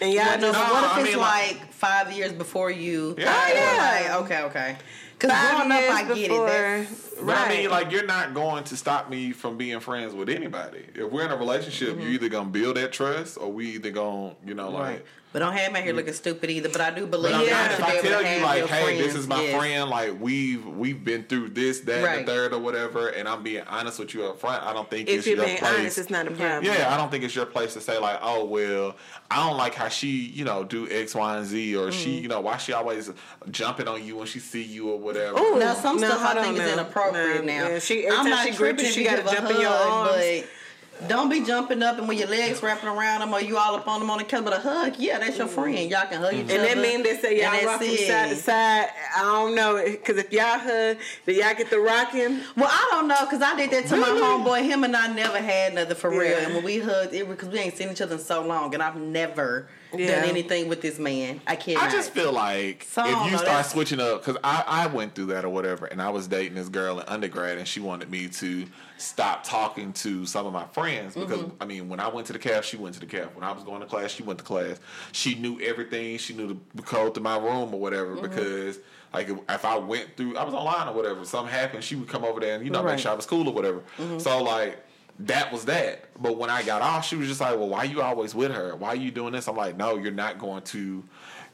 and 0.01 0.13
y'all 0.13 0.25
What, 0.27 0.41
just 0.41 0.59
if- 0.59 0.73
what 0.73 0.85
if 0.85 0.91
I 0.91 1.01
it's 1.01 1.09
mean, 1.11 1.19
like, 1.19 1.61
like- 1.61 1.73
five 1.73 2.13
years 2.13 2.33
before 2.33 2.71
you. 2.71 3.15
Yeah. 3.19 3.33
Oh, 3.33 3.53
yeah. 3.55 4.11
Like, 4.15 4.23
okay, 4.25 4.43
okay. 4.43 4.77
Because 5.19 5.33
Five 5.37 5.57
growing 5.57 5.73
up, 5.73 5.81
years 5.81 5.93
I 5.93 6.03
get 6.15 6.29
before- 6.29 6.47
it. 6.49 6.53
That's, 6.89 7.15
But 7.21 7.37
I 7.37 7.49
mean, 7.49 7.71
like, 7.71 7.91
you're 7.91 8.07
not 8.07 8.35
going 8.35 8.63
to 8.65 8.77
stop 8.77 9.11
me 9.11 9.33
from 9.33 9.57
being 9.57 9.81
friends 9.81 10.15
with 10.15 10.29
anybody. 10.29 10.85
If 10.95 11.11
we're 11.11 11.25
in 11.25 11.33
a 11.33 11.37
relationship, 11.37 11.89
Mm-hmm. 11.91 12.01
you're 12.03 12.11
either 12.13 12.29
gonna 12.29 12.49
build 12.51 12.77
that 12.77 12.93
trust, 12.93 13.37
or 13.39 13.51
we 13.53 13.71
either 13.75 13.91
gonna, 13.91 14.37
you 14.47 14.55
know, 14.55 14.71
like. 14.71 14.83
right. 14.83 15.05
But 15.31 15.41
don't 15.41 15.53
have 15.53 15.73
me 15.73 15.81
out 15.81 15.85
here 15.85 15.93
looking 15.93 16.15
stupid 16.15 16.49
either. 16.49 16.71
But 16.71 16.81
I 16.81 16.91
do 16.91 17.07
believe 17.07 17.33
But 17.33 17.41
I'm 17.41 17.45
you 17.45 17.51
not, 17.51 17.71
should 17.71 17.81
if 17.81 17.85
I 17.85 18.01
tell 18.01 18.23
you 18.39 18.43
like, 18.43 18.59
your 18.61 18.67
hey, 18.69 18.97
this 18.97 19.15
is 19.15 19.27
my 19.29 19.43
yes. 19.43 19.59
friend, 19.59 19.91
like 19.91 20.19
we've 20.19 20.65
we've 20.67 21.05
been 21.05 21.25
through 21.25 21.51
this, 21.51 21.81
that, 21.81 22.03
Right. 22.03 22.19
and 22.21 22.27
the 22.29 22.33
third, 22.33 22.55
or 22.55 22.59
whatever, 22.61 23.09
and 23.09 23.29
I'm 23.29 23.43
being 23.43 23.63
honest 23.69 23.99
with 23.99 24.15
you 24.15 24.25
up 24.25 24.41
front. 24.41 24.63
I 24.65 24.73
don't 24.73 24.89
think 24.89 25.07
If 25.09 25.19
it's 25.19 25.27
you're 25.27 25.37
your 25.37 25.45
being 25.45 25.59
place. 25.59 25.75
honest, 25.79 25.99
it's 25.99 26.09
not 26.11 26.27
a 26.27 26.31
problem. 26.31 26.65
Yeah, 26.65 26.93
I 26.93 26.97
don't 26.97 27.11
think 27.11 27.25
it's 27.25 27.37
your 27.37 27.45
place 27.45 27.75
to 27.75 27.81
say 27.83 27.99
like, 27.99 28.19
oh 28.23 28.47
well, 28.47 28.97
I 29.31 29.47
don't 29.47 29.59
like 29.59 29.75
how 29.75 29.89
she, 29.89 30.09
you 30.09 30.47
know, 30.47 30.65
do 30.65 30.89
X, 30.91 31.15
Y, 31.15 31.37
and 31.37 31.47
Z, 31.47 31.77
or 31.77 31.93
she, 31.93 32.09
Mm-hmm. 32.15 32.23
you 32.23 32.29
know, 32.29 32.41
why 32.41 32.57
she 32.57 32.73
always 32.73 33.11
jumping 33.51 33.87
on 33.87 34.03
you 34.03 34.17
when 34.17 34.27
she 34.27 34.39
see 34.39 34.63
you 34.63 34.91
or 34.91 34.99
whatever. 34.99 35.35
Oh, 35.39 35.59
Now 35.59 35.75
some 35.75 36.01
No, 36.01 36.09
stuff 36.09 36.21
I 36.23 36.33
hold 36.33 36.45
think 36.47 36.59
on 36.59 36.65
is 36.65 36.73
inappropriate 36.73 37.45
No, 37.45 37.53
now. 37.53 37.69
yeah, 37.69 37.79
she- 37.81 38.07
every 38.07 38.17
I'm 38.17 38.25
time 38.25 38.31
not 38.31 38.47
she 38.49 38.55
grip 38.55 38.79
you, 38.81 38.87
she 38.87 39.05
gotta 39.05 39.29
a 39.29 39.35
jump 39.35 39.51
in 39.51 39.61
your 39.61 39.71
hug, 39.71 39.91
arms. 39.91 40.11
But 40.17 40.47
don't 41.07 41.29
be 41.29 41.45
jumping 41.45 41.83
up 41.83 41.99
and 41.99 42.09
with 42.09 42.19
your 42.19 42.29
legs 42.29 42.63
wrapping 42.63 42.89
around 42.89 43.21
them 43.21 43.33
or 43.33 43.41
you 43.41 43.57
all 43.57 43.77
up 43.77 43.87
on 43.87 44.01
them 44.01 44.11
on 44.11 44.19
the 44.19 44.25
couch. 44.25 44.45
But 44.45 44.55
a 44.55 44.61
hug, 44.61 44.95
yeah, 44.99 45.19
that's 45.19 45.39
your 45.39 45.47
mm-hmm. 45.47 45.55
friend. 45.55 45.91
Y'all 45.91 46.07
can 46.07 46.21
hug 46.21 46.35
each 46.35 46.45
other. 46.45 46.55
And 46.55 46.65
that 46.65 46.79
mean 46.79 47.03
they 47.03 47.17
say 47.17 47.41
y'all 47.41 47.55
and 47.55 47.67
rock 47.67 47.79
from 47.79 47.89
it. 47.89 48.09
side 48.09 48.29
to 48.31 48.37
side. 48.37 48.89
I 49.17 49.23
don't 49.23 49.55
know 49.55 49.83
because 49.85 50.17
if 50.17 50.33
y'all 50.33 50.59
hug, 50.59 50.97
then 51.27 51.37
y'all 51.37 51.55
get 51.55 51.71
the 51.71 51.79
rocking. 51.79 52.41
Well, 52.57 52.71
I 52.71 52.89
don't 52.91 53.09
know 53.09 53.25
because 53.25 53.43
I 53.43 53.55
did 53.57 53.71
that 53.71 53.87
to 53.87 53.97
my 53.97 54.09
homeboy. 54.09 54.65
Him 54.65 54.85
and 54.85 54.97
I 54.97 55.13
never 55.13 55.39
had 55.39 55.75
nothing 55.75 55.97
for 55.97 56.11
real. 56.11 56.37
And 56.39 56.55
when 56.55 56.65
we 56.65 56.81
hugged, 56.81 57.15
it 57.15 57.29
because 57.29 57.49
we 57.49 57.59
ain't 57.59 57.77
seen 57.77 57.91
each 57.91 58.01
other 58.01 58.17
in 58.17 58.21
so 58.21 58.45
long, 58.45 58.75
and 58.75 58.83
I've 58.83 58.97
never 58.97 59.69
Yeah. 59.95 60.21
done 60.21 60.29
anything 60.31 60.69
with 60.69 60.81
this 60.83 60.99
man. 60.99 61.41
I 61.47 61.57
can't. 61.57 61.83
I 61.83 61.91
just 61.91 62.11
feel 62.11 62.33
like 62.33 62.85
So, 62.89 63.05
if 63.05 63.11
you 63.31 63.39
start 63.39 63.45
that's- 63.47 63.73
switching 63.73 64.01
up, 64.01 64.25
because 64.25 64.37
I, 64.45 64.65
I 64.67 64.87
went 64.89 65.15
through 65.15 65.27
that 65.27 65.45
or 65.45 65.49
whatever, 65.49 65.87
and 65.87 66.03
I 66.03 66.11
was 66.11 66.27
dating 66.29 66.55
this 66.55 66.69
girl 66.69 67.01
in 67.01 67.07
undergrad, 67.09 67.59
and 67.59 67.67
she 67.67 67.81
wanted 67.81 68.11
me 68.11 68.29
to 68.29 68.67
stop 68.99 69.45
talking 69.45 69.93
to 69.95 70.27
some 70.27 70.45
of 70.47 70.53
my 70.53 70.65
friends 70.67 71.15
because 71.15 71.39
Mm-hmm. 71.41 71.63
I 71.63 71.67
mean, 71.67 71.89
when 71.89 72.01
I 72.01 72.09
went 72.09 72.27
to 72.27 72.33
the 72.33 72.39
calf, 72.39 72.65
she 72.65 72.77
went 72.77 72.95
to 72.95 73.01
the 73.01 73.07
calf. 73.07 73.35
When 73.35 73.45
I 73.45 73.53
was 73.53 73.63
going 73.65 73.81
to 73.81 73.87
class, 73.87 74.11
she 74.11 74.23
went 74.23 74.39
to 74.41 74.45
class. 74.45 74.79
She 75.13 75.35
knew 75.37 75.61
everything. 75.61 76.19
She 76.19 76.35
knew 76.35 76.61
the 76.75 76.83
code 76.83 77.15
to 77.15 77.21
my 77.21 77.37
room 77.39 77.73
or 77.75 77.81
whatever 77.81 78.17
Mm-hmm. 78.17 78.23
because. 78.23 78.79
Like 79.11 79.31
if, 79.31 79.39
if 79.49 79.65
I 79.65 79.79
went 79.79 80.19
through, 80.19 80.37
I 80.37 80.45
was 80.45 80.53
online 80.53 80.87
or 80.87 80.93
whatever. 80.93 81.25
Something 81.25 81.51
happened, 81.51 81.83
she 81.83 81.97
would 81.97 82.09
come 82.09 82.25
over 82.27 82.41
there 82.41 82.57
and 82.57 82.63
you 82.63 82.71
know 82.71 82.83
Right. 82.83 82.93
make 82.93 83.01
sure 83.01 83.11
I 83.11 83.15
was 83.15 83.25
cool 83.25 83.49
or 83.49 83.55
whatever. 83.55 83.79
Mm-hmm. 83.97 84.19
So 84.19 84.43
like 84.43 84.85
that 85.21 85.53
was 85.53 85.65
that. 85.67 86.05
But 86.21 86.37
when 86.37 86.51
I 86.51 86.63
got 86.63 86.83
off, 86.83 87.07
she 87.07 87.17
was 87.17 87.29
just 87.29 87.41
like, 87.41 87.57
"Well, 87.57 87.69
why 87.69 87.85
you 87.85 88.03
always 88.03 88.35
with 88.35 88.53
her? 88.53 88.77
Why 88.77 88.89
are 88.89 88.97
you 88.97 89.11
doing 89.11 89.33
this?" 89.33 89.49
I'm 89.49 89.57
like, 89.57 89.77
"No, 89.77 89.97
you're 89.97 90.13
not 90.13 90.39
going 90.39 90.63
to 90.65 91.05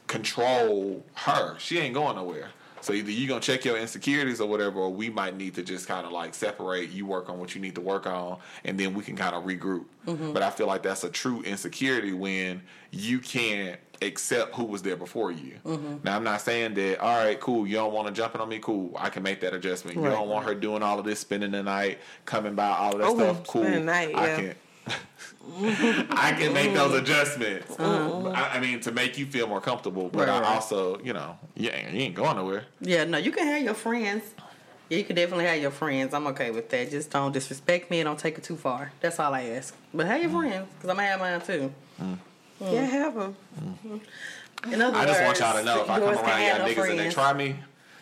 control 0.07 1.05
her. 1.13 1.57
She 1.59 1.79
ain't 1.79 1.93
going 1.93 2.15
nowhere." 2.15 2.49
So 2.85 2.93
either 2.93 3.09
you 3.09 3.27
gonna 3.27 3.41
check 3.41 3.65
your 3.65 3.77
insecurities 3.77 4.39
or 4.39 4.47
whatever, 4.47 4.79
or 4.79 4.93
we 4.93 5.09
might 5.09 5.35
need 5.35 5.55
to 5.55 5.63
just 5.63 5.87
kind 5.87 6.05
of 6.05 6.11
like 6.11 6.35
separate. 6.35 6.91
You 6.91 7.07
work 7.07 7.29
on 7.29 7.39
what 7.39 7.55
you 7.55 7.61
need 7.61 7.73
to 7.75 7.81
work 7.81 8.05
on, 8.05 8.37
and 8.63 8.79
then 8.79 8.93
we 8.93 9.03
can 9.03 9.15
kind 9.15 9.33
of 9.33 9.43
regroup. 9.43 9.85
Mm-hmm. 10.05 10.33
But 10.33 10.43
I 10.43 10.51
feel 10.51 10.67
like 10.67 10.83
that's 10.83 11.03
a 11.03 11.09
true 11.09 11.41
insecurity 11.41 12.13
when 12.13 12.61
you 12.91 13.17
can't 13.17 13.79
accept 14.01 14.55
who 14.55 14.65
was 14.65 14.81
there 14.81 14.95
before 14.95 15.31
you. 15.31 15.53
Now 16.03 16.15
I'm 16.15 16.23
not 16.23 16.41
saying 16.41 16.73
that. 16.75 16.99
All 16.99 17.17
right, 17.23 17.39
cool. 17.39 17.65
You 17.67 17.75
don't 17.75 17.93
want 17.93 18.07
to 18.07 18.13
jump 18.13 18.35
in 18.35 18.41
on 18.41 18.49
me. 18.49 18.59
Cool. 18.59 18.93
I 18.97 19.09
can 19.09 19.23
make 19.23 19.41
that 19.41 19.53
adjustment. 19.53 19.97
You 19.97 20.03
Right. 20.03 20.11
don't 20.11 20.27
want 20.29 20.45
her 20.45 20.55
doing 20.55 20.83
all 20.83 20.99
of 20.99 21.05
this, 21.05 21.19
spending 21.19 21.51
the 21.51 21.63
night, 21.63 21.99
coming 22.25 22.55
by, 22.55 22.69
all 22.69 22.93
of 22.93 22.99
that 22.99 23.07
Oh, 23.07 23.15
stuff. 23.15 23.47
Cool. 23.47 23.61
spending 23.63 23.85
the 23.85 23.91
night, 23.91 24.15
I 24.15 24.27
yeah. 24.27 24.35
can. 24.35 24.55
I 26.11 26.35
can 26.37 26.53
make 26.53 26.73
those 26.73 26.93
adjustments. 26.99 27.71
Uh-huh. 27.79 28.29
I, 28.29 28.57
I 28.57 28.59
mean, 28.59 28.79
to 28.81 28.91
make 28.91 29.17
you 29.17 29.25
feel 29.25 29.47
more 29.47 29.61
comfortable, 29.61 30.09
but 30.09 30.27
Right, 30.27 30.29
I 30.29 30.53
also, 30.55 30.99
you 31.01 31.13
know, 31.13 31.37
yeah, 31.55 31.89
you 31.91 32.01
ain't 32.01 32.15
going 32.15 32.35
nowhere. 32.37 32.65
Yeah, 32.81 33.03
no, 33.05 33.17
you 33.17 33.31
can 33.31 33.45
have 33.47 33.63
your 33.63 33.73
friends. 33.73 34.23
Yeah, 34.89 34.99
you 34.99 35.03
can 35.03 35.15
definitely 35.15 35.45
have 35.45 35.59
your 35.61 35.71
friends. 35.71 36.13
I'm 36.13 36.27
okay 36.27 36.51
with 36.51 36.69
that. 36.69 36.91
Just 36.91 37.09
don't 37.09 37.31
disrespect 37.31 37.89
me 37.89 37.99
and 38.01 38.05
don't 38.07 38.19
take 38.19 38.37
it 38.37 38.43
too 38.43 38.55
far. 38.55 38.91
That's 39.01 39.19
all 39.19 39.33
I 39.33 39.43
ask. 39.43 39.73
But 39.93 40.05
have 40.07 40.21
your 40.21 40.29
Mm. 40.29 40.39
friends, 40.49 40.67
because 40.75 40.89
I'm 40.91 40.95
gonna 40.97 41.07
have 41.07 41.19
mine 41.19 41.41
too. 41.41 41.73
Yeah, 42.59 42.85
have 42.85 43.15
them. 43.15 43.35
In 44.71 44.81
other 44.81 44.97
I 44.97 45.05
just 45.05 45.21
want 45.23 45.39
y'all 45.39 45.57
to 45.57 45.63
know 45.63 45.81
if 45.83 45.89
I 45.89 45.99
come 45.99 46.09
around 46.09 46.41
y'all 46.41 46.59
no 46.59 46.65
niggas 46.73 46.89
and 46.89 46.99
they 46.99 47.09
try 47.09 47.33
me, 47.33 47.55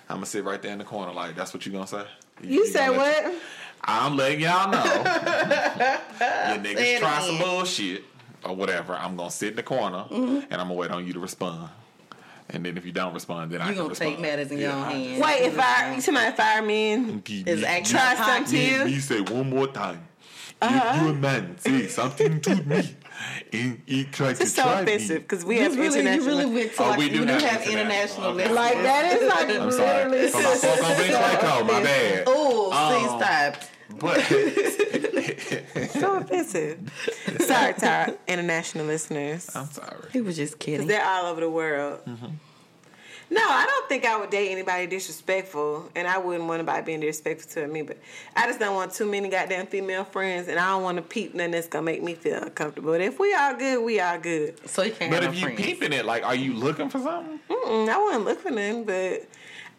I'm 0.10 0.18
gonna 0.18 0.26
sit 0.26 0.44
right 0.44 0.62
there 0.62 0.72
in 0.72 0.78
the 0.78 0.84
corner. 0.84 1.12
Like 1.12 1.36
that's 1.36 1.54
what 1.54 1.66
you 1.66 1.72
gonna 1.72 1.88
say? 1.88 2.04
You 2.42 2.66
say 2.68 2.88
gonna 2.88 2.98
what? 2.98 3.26
you- 3.34 3.40
I'm 3.86 4.16
letting 4.16 4.40
y'all 4.40 4.72
know. 4.72 4.84
your 4.84 4.94
Say 5.04 6.60
niggas 6.60 6.78
it 6.80 7.00
try 7.00 7.22
some 7.26 7.38
bullshit 7.38 8.04
or 8.46 8.56
whatever. 8.56 8.94
I'm 8.96 9.18
gonna 9.18 9.32
sit 9.32 9.50
in 9.52 9.56
the 9.58 9.64
corner 9.64 10.06
Mm-hmm. 10.10 10.36
and 10.52 10.54
I'm 10.54 10.68
gonna 10.68 10.74
wait 10.76 10.92
on 10.92 11.06
you 11.06 11.14
to 11.14 11.20
respond. 11.20 11.70
And 12.50 12.66
then 12.66 12.78
if 12.78 12.86
you 12.86 12.92
don't 12.92 13.14
respond, 13.14 13.52
then 13.52 13.62
I 13.62 13.66
You 13.66 13.70
can 13.72 13.78
gonna 13.80 13.90
respond. 13.90 14.12
take 14.12 14.20
matters 14.22 14.52
in 14.52 14.60
your 14.60 14.72
own 14.72 14.84
hands. 14.84 15.20
Wait, 15.22 15.42
if 15.42 15.60
I 15.60 16.00
somebody 16.00 16.36
fire 16.36 16.62
me 16.62 16.94
Is 16.94 17.60
You- 17.62 17.66
actually 17.66 18.00
try 18.00 18.16
something 18.16 18.46
to 18.52 18.58
you, 18.58 18.78
you. 18.80 18.86
you 18.86 19.00
say 19.02 19.20
one 19.22 19.50
more 19.50 19.68
time. 19.68 20.02
Uh-huh. 20.62 21.00
You, 21.02 21.08
you 21.08 21.12
a 21.12 21.16
man, 21.16 21.58
say 21.60 21.88
something 21.88 22.40
to 22.42 22.56
me. 22.64 22.96
And 23.52 23.82
he 23.86 24.04
tried 24.06 24.32
it's 24.32 24.40
to 24.40 24.48
so 24.48 24.80
offensive 24.80 25.22
because 25.22 25.46
we 25.46 25.58
have 25.60 25.76
really, 25.76 25.96
you 25.96 26.02
international. 26.02 26.28
really 26.28 26.46
went 26.54 26.74
to 26.74 26.84
Oh, 26.84 26.90
like, 26.90 26.98
we 27.00 27.06
we 27.06 27.12
do 27.12 27.26
do, 27.26 27.32
have 27.34 27.42
have 27.42 27.68
international. 27.68 28.38
international 28.38 28.42
Okay. 28.42 28.54
like 28.54 28.84
that 28.84 29.14
is 29.22 29.30
like 29.30 29.50
I'm 29.62 29.72
sorry. 29.72 30.10
literally. 30.10 30.30
For 30.30 30.38
my 30.42 30.56
folk 30.56 30.84
on 30.84 30.98
Big 30.98 31.12
Clayco, 31.12 31.68
my 31.68 31.84
bad. 31.84 32.24
Oh, 32.28 32.72
Um, 32.72 32.88
please 32.92 33.12
stop. 33.24 33.56
But 34.00 34.20
so 35.92 36.16
offensive. 36.18 36.80
Sorry, 37.40 37.74
to 37.76 37.88
our 37.88 38.08
international 38.28 38.86
listeners. 38.88 39.50
I'm 39.56 39.68
sorry. 39.68 40.10
He 40.12 40.22
was 40.22 40.36
just 40.36 40.58
kidding. 40.60 40.88
They're 40.88 41.06
all 41.06 41.26
over 41.28 41.42
the 41.42 41.50
world. 41.50 42.00
No, 43.34 43.42
I 43.42 43.66
don't 43.66 43.90
think 43.90 44.06
I 44.06 44.16
would 44.20 44.30
date 44.30 44.52
anybody 44.52 44.86
disrespectful, 44.86 45.90
and 45.96 46.08
I 46.08 46.20
wouldn't 46.20 46.46
want 46.48 46.60
anybody 46.60 46.84
being 46.86 47.00
disrespectful 47.00 47.64
to 47.64 47.68
me. 47.68 47.82
But 47.82 47.98
I 48.36 48.46
just 48.46 48.60
don't 48.60 48.76
want 48.76 48.94
too 48.94 49.10
many 49.10 49.28
goddamn 49.28 49.66
female 49.68 50.04
friends, 50.06 50.48
and 50.48 50.60
I 50.60 50.70
don't 50.70 50.84
want 50.84 50.98
to 50.98 51.02
peep 51.02 51.34
nothing 51.34 51.52
that's 51.52 51.68
gonna 51.68 51.84
make 51.84 52.04
me 52.04 52.14
feel 52.14 52.36
uncomfortable. 52.44 52.92
But 52.92 53.02
if 53.02 53.20
we 53.20 53.34
all 53.34 53.56
good, 53.56 53.84
we 53.84 54.00
all 54.00 54.20
good. 54.20 54.70
so 54.70 54.84
you 54.84 54.92
can't 54.92 55.12
But 55.12 55.24
have 55.24 55.34
if 55.34 55.42
no 55.42 55.48
you 55.50 55.56
friends. 55.56 55.62
peeping 55.72 55.94
it, 55.94 56.06
like, 56.06 56.24
are 56.24 56.36
you 56.36 56.54
looking 56.54 56.90
for 56.90 57.00
something? 57.00 57.40
Mm-mm, 57.50 57.90
I 57.90 57.98
wouldn't 58.04 58.26
look 58.26 58.40
for 58.42 58.52
them, 58.52 58.84
but 58.84 59.28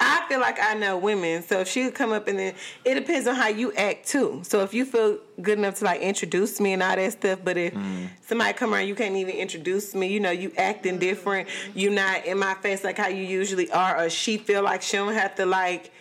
I 0.00 0.24
feel 0.28 0.40
like 0.40 0.58
I 0.60 0.74
know 0.74 0.98
women. 0.98 1.42
So 1.42 1.60
if 1.60 1.68
she 1.68 1.84
would 1.84 1.94
come 1.94 2.12
up 2.12 2.28
and 2.28 2.38
then 2.38 2.54
it 2.84 2.94
depends 2.94 3.26
on 3.28 3.34
how 3.34 3.48
you 3.48 3.72
act 3.74 4.08
too. 4.08 4.40
So 4.44 4.60
if 4.60 4.74
you 4.74 4.84
feel 4.84 5.18
good 5.40 5.58
enough 5.58 5.76
to 5.76 5.84
like 5.84 6.00
introduce 6.00 6.60
me 6.60 6.72
and 6.72 6.82
all 6.82 6.96
that 6.96 7.12
stuff, 7.12 7.40
but 7.44 7.56
if 7.56 7.74
mm. 7.74 8.08
somebody 8.26 8.52
come 8.54 8.74
around 8.74 8.88
you 8.88 8.94
can't 8.94 9.16
even 9.16 9.34
introduce 9.34 9.94
me, 9.94 10.08
you 10.08 10.20
know, 10.20 10.30
you 10.30 10.52
acting 10.56 10.98
different, 10.98 11.48
you 11.74 11.90
not 11.90 12.26
in 12.26 12.38
my 12.38 12.54
face 12.54 12.84
like 12.84 12.98
how 12.98 13.08
you 13.08 13.22
usually 13.22 13.70
are, 13.70 14.04
or 14.04 14.10
she 14.10 14.36
feel 14.38 14.62
like 14.62 14.82
she 14.82 14.96
don't 14.96 15.14
have 15.14 15.34
to 15.36 15.46
like 15.46 15.92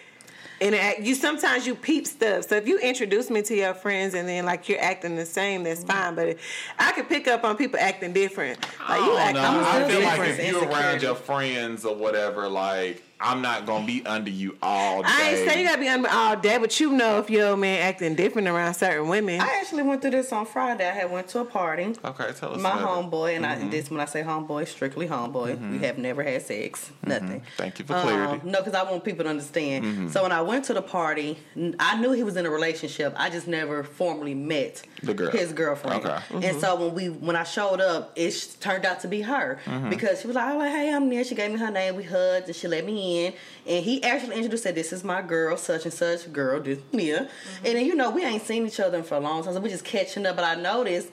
interact. 0.60 1.02
You 1.02 1.16
sometimes 1.16 1.68
you 1.68 1.76
peep 1.76 2.08
stuff. 2.08 2.48
So 2.50 2.56
if 2.56 2.68
you 2.68 2.80
introduce 2.80 3.30
me 3.30 3.42
to 3.44 3.56
your 3.56 3.74
friends 3.74 4.14
and 4.14 4.28
then 4.28 4.46
like 4.46 4.70
you're 4.70 4.82
acting 4.82 5.16
the 5.16 5.26
same, 5.26 5.64
that's 5.64 5.84
mm. 5.84 5.88
fine. 5.88 6.16
But 6.16 6.38
I 6.80 6.92
could 6.94 7.10
pick 7.10 7.28
up 7.28 7.44
on 7.44 7.58
people 7.58 7.80
acting 7.80 8.14
different. 8.14 8.60
Like 8.88 9.02
you 9.02 9.12
I 9.14 9.22
act. 9.22 9.38
I'm 9.38 9.84
I 9.84 9.90
feel 9.90 10.02
like 10.02 10.20
if 10.30 10.48
you're 10.48 10.68
around 10.68 11.02
your 11.02 11.16
friends 11.16 11.86
or 11.86 11.96
whatever, 11.96 12.48
like, 12.48 13.04
I'm 13.24 13.42
not 13.42 13.66
gonna 13.66 13.86
be 13.86 14.06
under 14.06 14.30
you 14.30 14.58
all 14.62 15.02
day. 15.02 15.08
I 15.10 15.30
ain't 15.30 15.50
say 15.50 15.62
you 15.62 15.68
gotta 15.68 15.80
be 15.82 15.88
under 15.88 16.10
all 16.10 16.36
day, 16.36 16.58
but 16.58 16.80
you 16.80 16.92
know 16.92 17.20
if 17.20 17.30
your 17.30 17.50
old 17.52 17.60
man 17.60 17.82
acting 17.82 18.16
different 18.16 18.48
around 18.48 18.74
certain 18.74 19.08
women. 19.08 19.40
I 19.40 19.60
actually 19.62 19.84
went 19.84 20.02
through 20.02 20.12
this 20.12 20.32
on 20.34 20.46
Friday. 20.46 20.88
I 20.88 20.92
had 20.94 21.10
went 21.12 21.28
to 21.30 21.40
a 21.40 21.46
party. 21.46 21.96
Okay, 22.04 22.32
tell 22.34 22.54
us. 22.54 22.62
My 22.62 22.72
about 22.80 23.12
homeboy, 23.12 23.36
and 23.36 23.46
Mm-hmm. 23.46 23.68
I 23.68 23.70
this 23.70 23.90
when 23.90 24.00
I 24.00 24.06
say 24.06 24.24
homeboy, 24.24 24.68
strictly 24.68 25.08
homeboy. 25.08 25.72
We 25.72 25.80
have 25.80 25.98
never 25.98 26.22
had 26.24 26.42
sex, 26.42 26.92
nothing. 27.06 27.44
Thank 27.58 27.80
you 27.80 27.86
for 27.86 27.94
clarity. 27.94 28.42
Um, 28.44 28.52
no, 28.52 28.60
because 28.60 28.74
I 28.74 28.84
want 28.90 29.04
people 29.04 29.24
to 29.24 29.30
understand. 29.30 29.86
Mm-hmm. 29.86 30.08
So 30.10 30.24
when 30.24 30.32
I 30.32 30.42
went 30.42 30.66
to 30.66 30.74
the 30.74 30.82
party, 30.82 31.38
I 31.80 32.00
knew 32.00 32.12
he 32.12 32.24
was 32.24 32.36
in 32.38 32.46
a 32.46 32.50
relationship. 32.50 33.14
I 33.16 33.30
just 33.30 33.48
never 33.48 33.84
formally 33.84 34.34
met 34.34 34.82
The 35.02 35.14
girl. 35.14 35.32
his 35.32 35.54
girlfriend. 35.54 36.06
Okay. 36.06 36.48
And 36.48 36.60
so 36.60 36.76
when 36.76 36.94
we 36.94 37.08
when 37.10 37.36
I 37.36 37.44
showed 37.44 37.80
up, 37.82 38.12
it 38.16 38.58
turned 38.60 38.86
out 38.86 39.00
to 39.02 39.08
be 39.08 39.22
her 39.22 39.60
Mm-hmm. 39.66 39.90
because 39.90 40.20
she 40.22 40.28
was 40.28 40.36
like, 40.36 40.46
"I 40.46 40.54
was 40.56 40.60
like, 40.64 40.72
hey, 40.72 40.94
I'm 40.94 41.10
Nia." 41.10 41.24
She 41.24 41.36
gave 41.36 41.52
me 41.52 41.60
her 41.60 41.72
name. 41.72 41.96
We 41.96 42.04
hugged 42.04 42.48
and 42.48 42.56
she 42.56 42.68
let 42.68 42.86
me 42.86 43.12
in. 43.12 43.13
And 43.22 43.84
he 43.86 44.04
actually 44.04 44.36
introduced 44.36 44.64
said, 44.64 44.76
"This 44.76 44.92
is 44.94 45.04
my 45.04 45.22
girl, 45.22 45.58
such 45.58 45.86
and 45.86 45.94
such 45.94 46.32
girl, 46.32 46.62
this 46.62 46.80
Nia." 46.92 47.22
Mm-hmm. 47.22 47.66
And 47.66 47.76
then 47.78 47.86
you 47.86 47.96
know 47.96 48.10
we 48.10 48.24
ain't 48.24 48.44
seen 48.44 48.66
each 48.68 48.80
other 48.80 49.02
for 49.04 49.16
a 49.16 49.20
long 49.20 49.44
time, 49.44 49.54
so 49.54 49.60
we're 49.60 49.70
just 49.70 49.86
catching 49.86 50.26
up. 50.26 50.36
But 50.36 50.46
I 50.46 50.56
noticed 50.56 51.10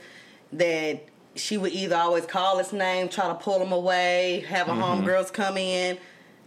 that 0.53 1.05
she 1.37 1.57
would 1.57 1.73
either 1.73 1.97
always 1.97 2.27
call 2.27 2.59
his 2.59 2.73
name, 2.73 3.09
try 3.09 3.29
to 3.29 3.35
pull 3.35 3.63
him 3.63 3.73
away, 3.73 4.45
have 4.49 4.69
a 4.69 4.73
Mm-hmm. 4.73 4.83
homegirls 5.07 5.33
come 5.33 5.57
in, 5.57 5.99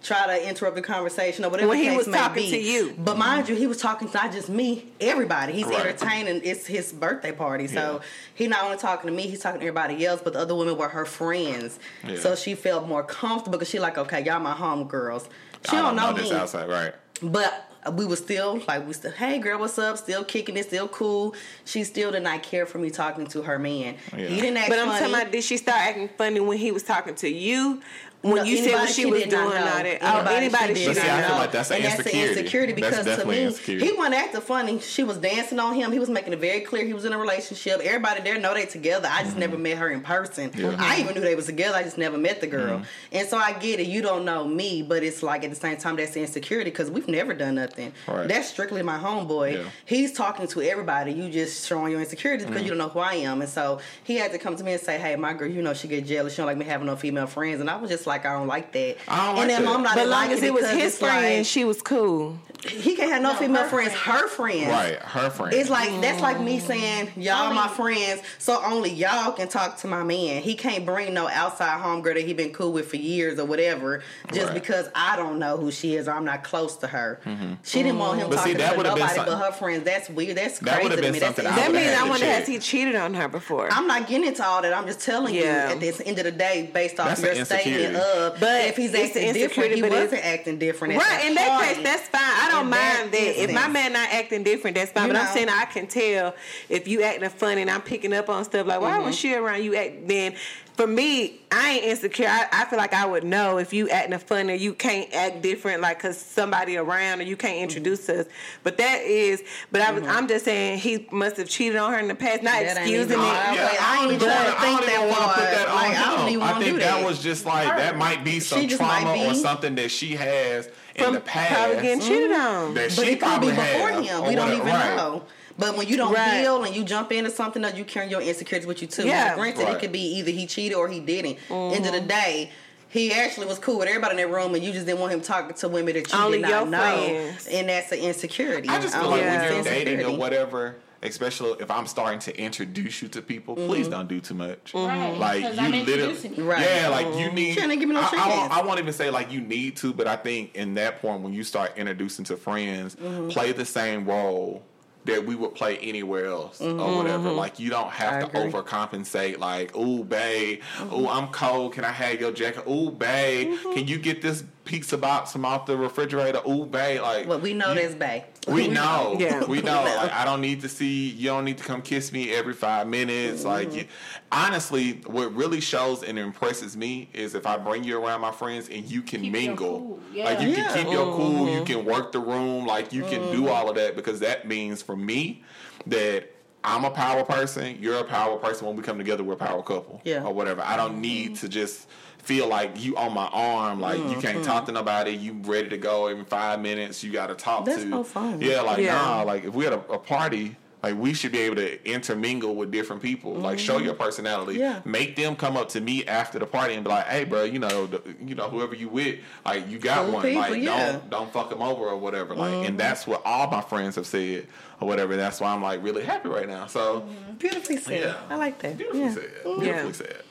try 0.04 0.28
to 0.28 0.48
interrupt 0.48 0.76
the 0.76 0.82
conversation 0.82 1.46
or 1.46 1.50
whatever 1.50 1.70
When 1.70 1.80
the 1.80 1.90
he 1.90 1.96
was 1.98 2.08
may 2.08 2.18
talking 2.18 2.44
be. 2.44 2.52
to 2.52 2.60
you. 2.62 2.94
But 2.98 3.18
mind 3.18 3.48
you, 3.50 3.56
he 3.56 3.66
was 3.68 3.78
talking 3.78 4.10
to 4.10 4.14
not 4.14 4.32
just 4.34 4.50
me, 4.50 4.92
everybody. 5.00 5.54
He's 5.54 5.66
Right. 5.66 5.86
entertaining. 5.86 6.42
It's 6.44 6.68
his 6.68 6.92
birthday 6.92 7.32
party, 7.32 7.68
so 7.68 7.74
Yeah. 8.02 8.08
he 8.36 8.48
not 8.48 8.66
only 8.66 8.78
talking 8.78 9.10
to 9.10 9.16
me, 9.16 9.24
he's 9.24 9.40
talking 9.40 9.62
to 9.62 9.66
everybody 9.66 10.06
else. 10.06 10.22
But 10.24 10.34
the 10.34 10.40
other 10.40 10.56
women 10.56 10.78
were 10.78 10.90
her 10.90 11.06
friends, 11.06 11.80
Yeah. 12.08 12.20
so 12.20 12.36
she 12.36 12.54
felt 12.54 12.88
more 12.88 13.04
comfortable 13.04 13.58
because 13.58 13.70
she 13.70 13.80
like, 13.80 13.98
okay, 13.98 14.22
y'all 14.24 14.40
my 14.42 14.54
homegirls. 14.54 15.28
She 15.70 15.78
I 15.78 15.82
don't, 15.82 15.96
know, 15.96 16.12
this 16.14 16.30
me, 16.30 16.36
outside, 16.36 16.68
right? 16.70 16.94
but 17.22 17.70
we 17.94 18.06
were 18.06 18.16
still 18.16 18.62
like 18.68 18.86
we 18.88 18.94
still 18.94 19.12
hey 19.12 19.38
girl 19.40 19.60
what's 19.60 19.78
up 19.78 19.98
still 19.98 20.24
kicking 20.24 20.56
it 20.56 20.66
still 20.66 20.88
cool 20.88 21.36
she 21.66 21.84
still 21.84 22.12
did 22.12 22.24
not 22.24 22.42
care 22.42 22.66
for 22.66 22.78
me 22.78 22.90
talking 22.90 23.28
to 23.28 23.42
her 23.42 23.60
man 23.60 23.96
Yeah. 24.18 24.26
he 24.28 24.40
didn't 24.40 24.56
act 24.58 24.70
But 24.70 24.80
I'm 24.80 24.88
funny. 24.88 25.00
talking 25.00 25.16
about 25.16 25.32
did 25.34 25.44
she 25.44 25.58
start 25.58 25.78
acting 25.80 26.10
funny 26.18 26.40
when 26.40 26.58
he 26.58 26.72
was 26.72 26.84
talking 26.84 27.14
to 27.16 27.30
you? 27.30 27.82
When 28.24 28.36
No, 28.38 28.44
you 28.44 28.58
said 28.58 28.72
what 28.72 28.74
anybody 28.90 28.94
she 28.94 29.06
was 29.06 29.24
did 29.24 29.32
not 29.34 29.38
doing, 29.50 29.56
know. 29.62 29.68
all 29.68 29.84
that. 29.84 29.98
Oh, 30.02 30.34
anybody 30.36 30.76
she 30.76 30.86
But 30.88 30.96
see, 30.96 31.02
didn't 31.02 31.10
I 31.16 31.22
feel 31.22 31.30
know. 31.30 31.38
like 31.38 31.52
that's 31.52 31.70
an 31.72 31.76
and 31.78 31.86
insecurity. 31.86 32.12
That's 32.14 32.16
an 32.16 32.38
insecurity 32.40 32.82
That's 32.82 32.98
because 33.04 33.20
to 33.22 33.28
me, 33.28 33.44
insecurity. 33.44 33.86
he 33.86 33.92
wasn't 33.92 34.16
acting 34.16 34.42
funny. 34.42 34.80
She 34.80 35.04
was 35.04 35.18
dancing 35.18 35.60
on 35.60 35.76
him. 35.76 35.92
He 35.92 36.00
was 36.00 36.10
making 36.10 36.34
it 36.34 36.40
very 36.40 36.62
clear 36.62 36.86
he 36.86 36.94
was 36.94 37.06
in 37.06 37.14
a 37.14 37.18
relationship. 37.18 37.82
Everybody 37.84 38.22
there 38.22 38.40
know 38.40 38.54
they 38.54 38.66
together. 38.66 39.10
I 39.12 39.24
just 39.24 39.38
never 39.38 39.58
met 39.58 39.78
her 39.78 39.90
in 39.92 40.02
person. 40.02 40.50
Mm-hmm. 40.50 40.60
Yeah. 40.62 40.68
Mm-hmm. 40.72 40.82
I 40.82 41.00
even 41.02 41.14
knew 41.16 41.22
they 41.22 41.36
was 41.36 41.46
together. 41.48 41.78
I 41.78 41.84
just 41.84 41.98
never 41.98 42.18
met 42.18 42.40
the 42.42 42.48
girl. 42.48 42.82
And 43.12 43.28
so 43.28 43.38
I 43.38 43.54
get 43.54 43.80
it. 43.80 43.88
You 43.88 44.02
don't 44.02 44.24
know 44.26 44.46
me, 44.48 44.82
but 44.82 45.04
it's 45.04 45.22
like 45.22 45.44
at 45.44 45.50
the 45.50 45.56
same 45.56 45.78
time 45.78 45.98
that's 45.98 46.16
insecurity 46.16 46.70
because 46.72 46.90
we've 46.90 47.08
never 47.10 47.34
done 47.34 47.56
nothing. 47.56 47.92
Right. 48.08 48.28
That's 48.28 48.48
strictly 48.48 48.84
my 48.84 48.98
homeboy. 48.98 49.56
Yeah. 49.56 49.64
He's 49.86 50.14
talking 50.14 50.48
to 50.48 50.62
everybody. 50.62 51.12
You 51.12 51.30
just 51.30 51.68
showing 51.68 51.92
your 51.92 52.00
insecurities 52.00 52.46
because 52.46 52.62
Mm-hmm. 52.62 52.64
you 52.72 52.78
don't 52.78 52.78
know 52.78 52.90
who 52.90 53.00
I 53.00 53.16
am. 53.16 53.42
And 53.42 53.50
so 53.50 53.80
he 54.06 54.16
had 54.16 54.32
to 54.32 54.38
come 54.38 54.56
to 54.56 54.64
me 54.64 54.74
and 54.74 54.82
say, 54.82 54.98
"Hey, 54.98 55.16
my 55.18 55.34
girl, 55.34 55.50
you 55.50 55.62
know 55.62 55.74
she 55.74 55.88
get 55.90 56.06
jealous. 56.06 56.34
She 56.34 56.38
don't 56.38 56.46
like 56.46 56.56
me 56.58 56.66
having 56.66 56.88
no 56.88 56.96
female 56.96 57.28
friends." 57.28 57.60
And 57.60 57.70
I 57.70 57.76
was 57.78 57.90
just 57.90 58.06
like, 58.08 58.13
"I 58.26 58.34
don't 58.34 58.48
like 58.48 58.72
that." 58.74 58.96
I 59.08 59.18
don't 59.18 59.28
and 59.30 59.38
like 59.40 59.48
then 59.50 59.66
that. 59.66 59.74
I'm 59.76 59.84
not 59.84 59.96
But 59.96 60.08
long 60.08 60.32
as 60.32 60.42
it 60.44 60.54
was 60.54 60.70
his 60.70 60.94
it's 60.94 61.02
like- 61.02 61.12
friend, 61.12 61.46
she 61.48 61.66
was 61.66 61.82
cool. 61.82 62.38
he 62.66 62.96
can't 62.96 63.12
have 63.12 63.22
no, 63.22 63.34
No, 63.34 63.40
female 63.40 63.64
her 63.64 63.68
friends. 63.70 63.94
friends. 63.94 64.22
Her 64.22 64.28
friends. 64.30 64.68
Right, 64.68 64.96
her 65.00 65.30
friend. 65.30 65.54
It's 65.54 65.70
like 65.70 65.90
that's 66.00 66.22
like 66.22 66.40
me 66.40 66.60
mm. 66.60 66.68
saying 66.68 67.12
y'all 67.18 67.44
Only- 67.50 67.56
my 67.56 67.68
friends, 67.68 68.22
so 68.40 68.62
only 68.64 68.90
y'all 68.92 69.34
can 69.34 69.50
talk 69.50 69.78
to 69.80 69.88
my 69.88 70.04
man. 70.04 70.42
He 70.42 70.56
can't 70.56 70.86
bring 70.86 71.14
no 71.14 71.28
outside 71.28 71.82
homegirl 71.82 72.14
that 72.14 72.24
he 72.26 72.34
been 72.34 72.54
cool 72.54 72.72
with 72.72 72.88
for 72.90 72.96
years 72.96 73.38
or 73.38 73.44
whatever, 73.46 74.02
just 74.32 74.46
Right. 74.46 74.54
because 74.54 74.88
I 74.96 75.18
don't 75.18 75.40
know 75.40 75.58
who 75.58 75.72
she 75.72 75.96
is 75.98 76.08
or 76.08 76.12
I'm 76.14 76.24
not 76.26 76.44
close 76.46 76.78
to 76.78 76.88
her. 76.88 77.20
Mm-hmm. 77.26 77.54
She 77.64 77.84
didn't 77.84 78.00
want 78.00 78.20
him 78.22 78.30
But 78.30 78.38
see, 78.40 78.54
talking 78.54 78.58
that 78.60 78.72
to 78.72 78.78
would've 78.78 78.96
been 78.96 79.08
nobody 79.08 79.30
but 79.32 79.38
her 79.46 79.52
friends. 79.52 79.84
That's 79.84 80.10
weird. 80.10 80.38
That's 80.38 80.60
That 80.60 80.76
crazy 80.76 80.84
would've 80.90 81.06
to 81.06 81.12
me. 81.12 81.20
That's 81.20 81.36
something 81.36 81.48
I 81.52 81.56
That 81.58 81.72
means 81.74 81.86
had 81.88 82.00
I 82.00 82.04
to 82.06 82.10
wonder 82.12 82.26
has 82.28 82.48
he 82.48 82.60
cheated 82.60 82.96
on 82.96 83.14
her 83.16 83.28
before? 83.28 83.68
I'm 83.72 83.88
not 83.88 84.08
getting 84.08 84.26
into 84.28 84.46
all 84.46 84.62
that. 84.62 84.74
I'm 84.74 84.86
just 84.88 85.02
telling 85.02 85.34
Yeah. 85.36 85.68
you 85.74 85.74
at 85.74 85.80
the 85.98 86.08
end 86.08 86.18
of 86.20 86.24
the 86.24 86.32
day, 86.32 86.70
based 86.74 86.98
off 87.00 87.10
That's 87.10 87.22
your 87.22 87.32
an 87.34 87.46
statement 87.46 87.96
But 88.40 88.66
if 88.66 88.78
he's 88.78 88.94
acting 88.94 89.34
different, 89.34 89.74
he 89.74 89.82
wasn't 89.82 90.26
acting 90.26 90.60
different. 90.60 90.96
Right, 90.98 91.26
in 91.26 91.36
that 91.36 91.48
party. 91.50 91.74
case, 91.76 91.84
that's 91.84 92.08
fine. 92.10 92.22
I 92.24 92.48
don't 92.52 92.66
In 92.66 92.70
mind 92.70 93.12
that. 93.12 93.44
If 93.44 93.54
my 93.54 93.68
man 93.68 93.94
not 93.94 94.10
acting 94.12 94.44
different, 94.44 94.76
that's 94.76 94.92
fine. 94.92 95.08
You 95.08 95.14
but 95.14 95.22
I'm 95.22 95.34
saying 95.34 95.50
I 95.50 95.66
can 95.66 95.88
tell 95.88 96.36
if 96.70 96.88
you 96.88 97.02
acting 97.04 97.30
funny 97.30 97.62
and 97.62 97.70
I'm 97.72 97.82
picking 97.82 98.14
up 98.14 98.30
on 98.30 98.44
stuff 98.46 98.68
like, 98.68 98.82
why 98.82 98.94
Mm-hmm. 98.94 99.06
was 99.06 99.18
she 99.18 99.34
around 99.36 99.64
you 99.64 99.76
act 99.76 100.08
then 100.08 100.36
for 100.76 100.88
me, 100.88 101.40
I 101.52 101.74
ain't 101.74 101.84
insecure. 101.86 102.26
I, 102.28 102.48
I 102.52 102.66
feel 102.66 102.78
like 102.80 102.94
I 102.94 103.06
would 103.06 103.24
know 103.24 103.58
if 103.60 103.74
you 103.74 103.90
acting 103.90 104.14
a 104.14 104.20
funny, 104.20 104.56
you 104.56 104.74
can't 104.74 105.14
act 105.14 105.42
different, 105.44 105.82
like 105.82 106.00
cause 106.00 106.18
somebody 106.18 106.78
around 106.78 107.20
or 107.20 107.24
you 107.24 107.38
can't 107.38 107.54
Mm-hmm. 107.54 107.64
introduce 107.64 108.10
us. 108.10 108.26
But 108.64 108.78
that 108.78 109.02
is, 109.04 109.44
but 109.72 109.82
I 109.82 109.92
was, 109.92 110.04
I'm 110.08 110.28
just 110.28 110.46
saying 110.46 110.80
he 110.80 111.08
must 111.12 111.38
have 111.38 111.48
cheated 111.48 111.76
on 111.76 111.94
her 111.94 112.00
in 112.00 112.08
the 112.08 112.16
past. 112.16 112.42
Not 112.42 112.54
That 112.54 112.78
ain't 112.78 112.80
excusing 112.80 113.20
it. 113.20 113.24
I- 113.24 113.54
Yeah, 113.56 113.76
I 113.80 113.94
ain't 114.02 114.04
don't 114.04 114.14
even 114.14 114.16
even 114.16 114.20
to 114.20 114.26
wanna- 114.26 114.44
think 114.46 114.60
I 114.60 114.66
don't 114.66 114.86
that 114.86 114.94
even 114.96 115.10
wanna 115.10 115.34
put 115.34 115.44
that 115.44 115.68
Like, 115.76 115.90
on 115.90 115.96
I 115.96 116.10
don't 116.16 116.20
him. 116.22 116.30
even 116.30 116.42
I 116.42 116.52
wanna 116.52 116.66
think 116.66 116.76
do 116.78 116.84
that 116.84 116.98
that. 116.98 117.06
was 117.06 117.22
just 117.22 117.46
like 117.46 117.68
that 117.68 117.98
might 117.98 118.24
be 118.24 118.40
some 118.40 118.62
She 118.62 118.68
just 118.68 118.82
might 118.82 119.02
trauma 119.02 119.26
or 119.32 119.34
something 119.36 119.76
that 119.76 119.92
she 119.92 120.16
has 120.16 120.68
in 120.96 121.06
From 121.06 121.14
the 121.14 121.20
past. 121.20 121.54
probably 121.54 121.82
getting 121.84 122.00
cheated 122.02 122.32
on. 122.32 122.74
That 122.74 122.96
But 122.96 123.06
she 123.06 123.12
it 123.12 123.20
could 123.20 123.42
be 123.42 123.52
probably 123.52 123.52
before 123.52 123.90
him. 123.90 123.98
We 124.02 124.08
don't 124.08 124.22
whatever. 124.50 124.54
even 124.54 124.68
Right. 124.68 124.96
know. 124.96 125.24
But 125.58 125.78
when 125.78 125.88
you 125.88 125.98
don't 125.98 126.14
Right. 126.14 126.40
heal 126.42 126.64
and 126.64 126.76
you 126.76 126.84
jump 126.84 127.12
into 127.12 127.30
something 127.30 127.62
that 127.62 127.78
you 127.78 127.86
carry 127.86 128.10
your 128.10 128.22
insecurities 128.22 128.66
with 128.68 128.82
you 128.82 128.88
too. 128.88 129.06
Yeah. 129.08 129.36
Granted, 129.36 129.64
Right. 129.66 129.76
it 129.76 129.80
could 129.80 129.92
be 129.92 130.18
either 130.18 130.32
he 130.32 130.46
cheated 130.48 130.76
or 130.78 130.88
he 130.88 131.00
didn't. 131.00 131.38
Mm-hmm. 131.50 131.76
End 131.76 131.86
of 131.86 131.92
the 131.94 132.02
day. 132.02 132.52
He 132.90 133.12
actually 133.12 133.48
was 133.48 133.58
cool 133.58 133.80
with 133.80 133.88
everybody 133.88 134.12
in 134.12 134.18
that 134.30 134.36
room, 134.36 134.54
and 134.54 134.64
you 134.64 134.72
just 134.72 134.86
didn't 134.86 135.00
want 135.00 135.14
him 135.14 135.22
talking 135.22 135.56
to 135.56 135.68
women 135.68 135.96
that 135.96 136.12
you 136.14 136.20
Only 136.20 136.40
did 136.42 136.50
your 136.50 136.66
not 136.66 136.70
know, 136.98 137.04
friends. 137.06 137.48
and 137.48 137.68
that's 137.70 137.92
an 137.92 137.98
insecurity. 138.00 138.70
I 138.70 138.80
just 138.80 138.94
feel 138.94 139.04
don't 139.04 139.12
like 139.14 139.22
know, 139.26 139.40
when 139.40 139.54
you're 139.54 139.64
dating 139.64 140.06
or 140.06 140.16
whatever, 140.16 140.76
especially 141.02 141.56
if 141.60 141.72
I'm 141.72 141.88
starting 141.88 142.20
to 142.20 142.40
introduce 142.40 143.02
you 143.02 143.08
to 143.10 143.22
people, 143.24 143.56
please 143.56 143.88
don't 143.88 144.08
do 144.08 144.20
too 144.20 144.36
much. 144.36 144.74
Right, 144.76 145.10
Like 145.18 145.42
you 145.42 145.48
I'm 145.48 145.56
literally, 145.72 145.80
introducing 145.80 146.36
you. 146.36 146.44
Right. 146.44 146.62
yeah, 146.70 146.88
like 146.90 147.08
you 147.18 147.32
need. 147.32 147.56
Shouldn't 147.56 147.80
give 147.80 147.90
me 147.90 147.96
no 147.96 148.02
I, 148.02 148.10
I, 148.16 148.28
won't, 148.38 148.52
I 148.58 148.62
won't 148.62 148.80
even 148.80 148.94
say 148.94 149.10
like 149.10 149.32
you 149.32 149.42
need 149.42 149.76
to, 149.78 149.92
but 149.92 150.08
I 150.08 150.16
think 150.16 150.56
in 150.56 150.76
that 150.76 151.02
point 151.02 151.22
when 151.22 151.34
you 151.34 151.44
start 151.44 151.72
introducing 151.78 152.26
to 152.26 152.38
friends, 152.38 152.96
Mm-hmm. 152.96 153.30
play 153.30 153.54
the 153.54 153.66
same 153.66 154.06
role 154.06 154.62
that 155.06 155.26
we 155.26 155.36
would 155.36 155.54
play 155.54 155.78
anywhere 155.80 156.28
else 156.28 156.62
or 156.62 156.74
whatever. 156.96 157.32
Like 157.32 157.60
you 157.60 157.70
don't 157.70 157.84
Mm-hmm. 157.90 158.04
I 158.04 158.06
have 158.06 158.32
to 158.32 158.38
agree. 158.40 158.52
overcompensate. 158.52 159.38
Like, 159.40 159.76
ooh, 159.76 160.04
babe, 160.04 160.62
Mm-hmm. 160.78 160.94
ooh, 160.96 161.08
I'm 161.10 161.28
cold. 161.28 161.74
Can 161.74 161.84
I 161.86 161.92
have 161.92 162.20
your 162.20 162.32
jacket? 162.32 162.64
Ooh, 162.68 162.90
babe, 162.92 163.58
can 163.74 163.88
you 163.88 163.98
get 163.98 164.22
this 164.22 164.44
pizza 164.66 164.98
box 164.98 165.32
from 165.34 165.44
out 165.46 165.66
the 165.66 165.76
refrigerator? 165.78 166.42
Ooh, 166.48 166.66
babe, 166.66 167.02
like. 167.02 167.28
But 167.28 167.42
we 167.42 167.54
know 167.54 167.70
you- 167.74 167.82
that's 167.82 167.96
Bay. 167.96 168.26
We 168.48 168.68
know. 168.68 169.16
Yeah. 169.20 169.46
We 169.46 169.62
know. 169.62 169.84
Like 169.84 170.12
I 170.12 170.26
don't 170.26 170.42
need 170.42 170.62
to 170.62 170.70
see 170.70 171.10
you 171.10 171.28
don't 171.28 171.46
need 171.46 171.58
to 171.60 171.64
come 171.64 171.82
kiss 171.82 172.12
me 172.12 172.32
every 172.32 172.54
five 172.54 172.88
minutes. 172.88 173.40
Mm-hmm. 173.40 173.48
Like 173.48 173.74
you, 173.74 173.86
honestly, 174.32 175.02
what 175.06 175.34
really 175.34 175.62
shows 175.62 176.04
and 176.04 176.20
impresses 176.20 176.76
me 176.76 177.10
is 177.14 177.36
if 177.36 177.46
I 177.46 177.58
bring 177.58 177.84
you 177.84 178.04
around 178.04 178.22
my 178.22 178.32
friends 178.32 178.70
and 178.70 178.90
you 178.90 179.02
can 179.02 179.22
Keep 179.22 179.32
mingle. 179.32 179.80
cool. 179.80 180.00
Yeah. 180.12 180.26
Like 180.26 180.42
you 180.42 180.50
Yeah. 180.50 180.74
can 180.74 180.84
keep 180.84 180.94
your 180.94 181.16
cool, 181.16 181.48
you 181.48 181.56
mm-hmm. 181.58 181.64
can 181.66 181.86
work 181.86 182.12
the 182.12 182.20
room, 182.20 182.66
like 182.66 182.92
you 182.92 183.04
can 183.04 183.22
do 183.32 183.42
mm-hmm. 183.42 183.50
all 183.50 183.70
of 183.70 183.76
that 183.76 183.96
because 183.96 184.20
that 184.20 184.48
means 184.48 184.82
for 184.82 184.96
me 184.96 185.44
that 185.88 186.30
I'm 186.66 186.86
a 186.86 186.92
power 186.92 187.24
person, 187.26 187.78
you're 187.82 187.98
a 187.98 188.06
power 188.06 188.38
person. 188.38 188.68
When 188.68 188.78
we 188.78 188.84
come 188.84 188.98
together, 188.98 189.24
we're 189.24 189.34
a 189.34 189.38
power 189.38 189.62
couple. 189.62 190.02
Yeah. 190.06 190.24
Or 190.24 190.34
whatever. 190.34 190.62
I 190.62 190.78
don't 190.78 191.02
need 191.02 191.36
to 191.38 191.50
just 191.50 191.88
feel 192.24 192.48
like 192.48 192.82
you 192.82 192.96
on 192.96 193.14
my 193.14 193.28
arm, 193.28 193.80
like 193.80 194.00
you 194.00 194.20
can't 194.20 194.38
mm-hmm. 194.38 194.44
talk 194.44 194.66
to 194.66 194.72
nobody, 194.72 195.12
you 195.12 195.34
ready 195.44 195.70
to 195.70 195.78
go 195.78 196.08
in 196.08 196.24
five 196.26 196.60
minutes, 196.62 197.04
you 197.04 197.12
gotta 197.12 197.36
talk 197.36 197.66
That's 197.66 197.84
to 197.84 197.86
no 197.86 198.04
fun. 198.04 198.42
Yeah, 198.42 198.62
like 198.62 198.80
Yeah. 198.80 198.96
nah, 198.96 199.24
like 199.24 199.44
if 199.44 199.54
we 199.54 199.66
had 199.66 199.74
a, 199.74 199.80
a 199.92 200.00
party, 200.00 200.56
like 200.82 200.98
we 200.98 201.14
should 201.14 201.32
be 201.32 201.40
able 201.40 201.56
to 201.56 201.86
intermingle 201.90 202.56
with 202.56 202.72
different 202.72 203.02
people. 203.02 203.36
Like 203.36 203.58
show 203.58 203.76
mm-hmm. 203.76 203.86
your 203.86 203.94
personality. 203.94 204.60
Yeah. 204.60 204.82
Make 204.84 205.16
them 205.16 205.36
come 205.36 205.56
up 205.56 205.70
to 205.70 205.82
me 205.82 206.06
after 206.06 206.40
the 206.40 206.46
party 206.46 206.74
and 206.76 206.84
be 206.84 206.90
like, 206.90 207.06
"Hey, 207.08 207.24
bro, 207.24 207.44
you 207.46 207.60
know, 207.60 207.88
the, 207.88 208.02
you 208.22 208.36
know, 208.36 208.50
whoever 208.50 208.76
you 208.76 208.90
with, 208.90 209.20
like 209.46 209.70
you 209.70 209.80
got 209.80 210.04
Cool 210.06 210.14
one. 210.14 210.24
people, 210.24 210.42
like 210.42 210.62
yeah. 210.62 210.92
don't 210.92 211.10
don't 211.10 211.34
fuck 211.34 211.50
them 211.50 211.62
over 211.62 211.86
or 211.86 211.98
whatever." 211.98 212.36
Like, 212.36 212.54
and 212.54 212.66
mm-hmm. 212.66 212.78
that's 212.78 213.08
what 213.08 213.22
all 213.26 213.50
my 213.50 213.62
friends 213.62 213.96
have 213.96 214.06
said 214.06 214.48
or 214.82 214.88
whatever. 214.88 215.16
That's 215.16 215.40
why 215.40 215.54
I'm 215.54 215.62
like 215.62 215.82
really 215.82 216.04
happy 216.04 216.28
right 216.28 216.48
now. 216.48 216.68
So 216.68 217.08
Beautifully 217.38 217.78
said. 217.78 218.02
Yeah. 218.02 218.16
I 218.30 218.36
like 218.36 218.60
that. 218.60 218.78
beautifully 218.78 219.04
yeah. 219.04 219.14
said. 219.14 219.32
Beautifully 219.44 219.68
Yeah. 219.68 219.92
said. 219.92 220.24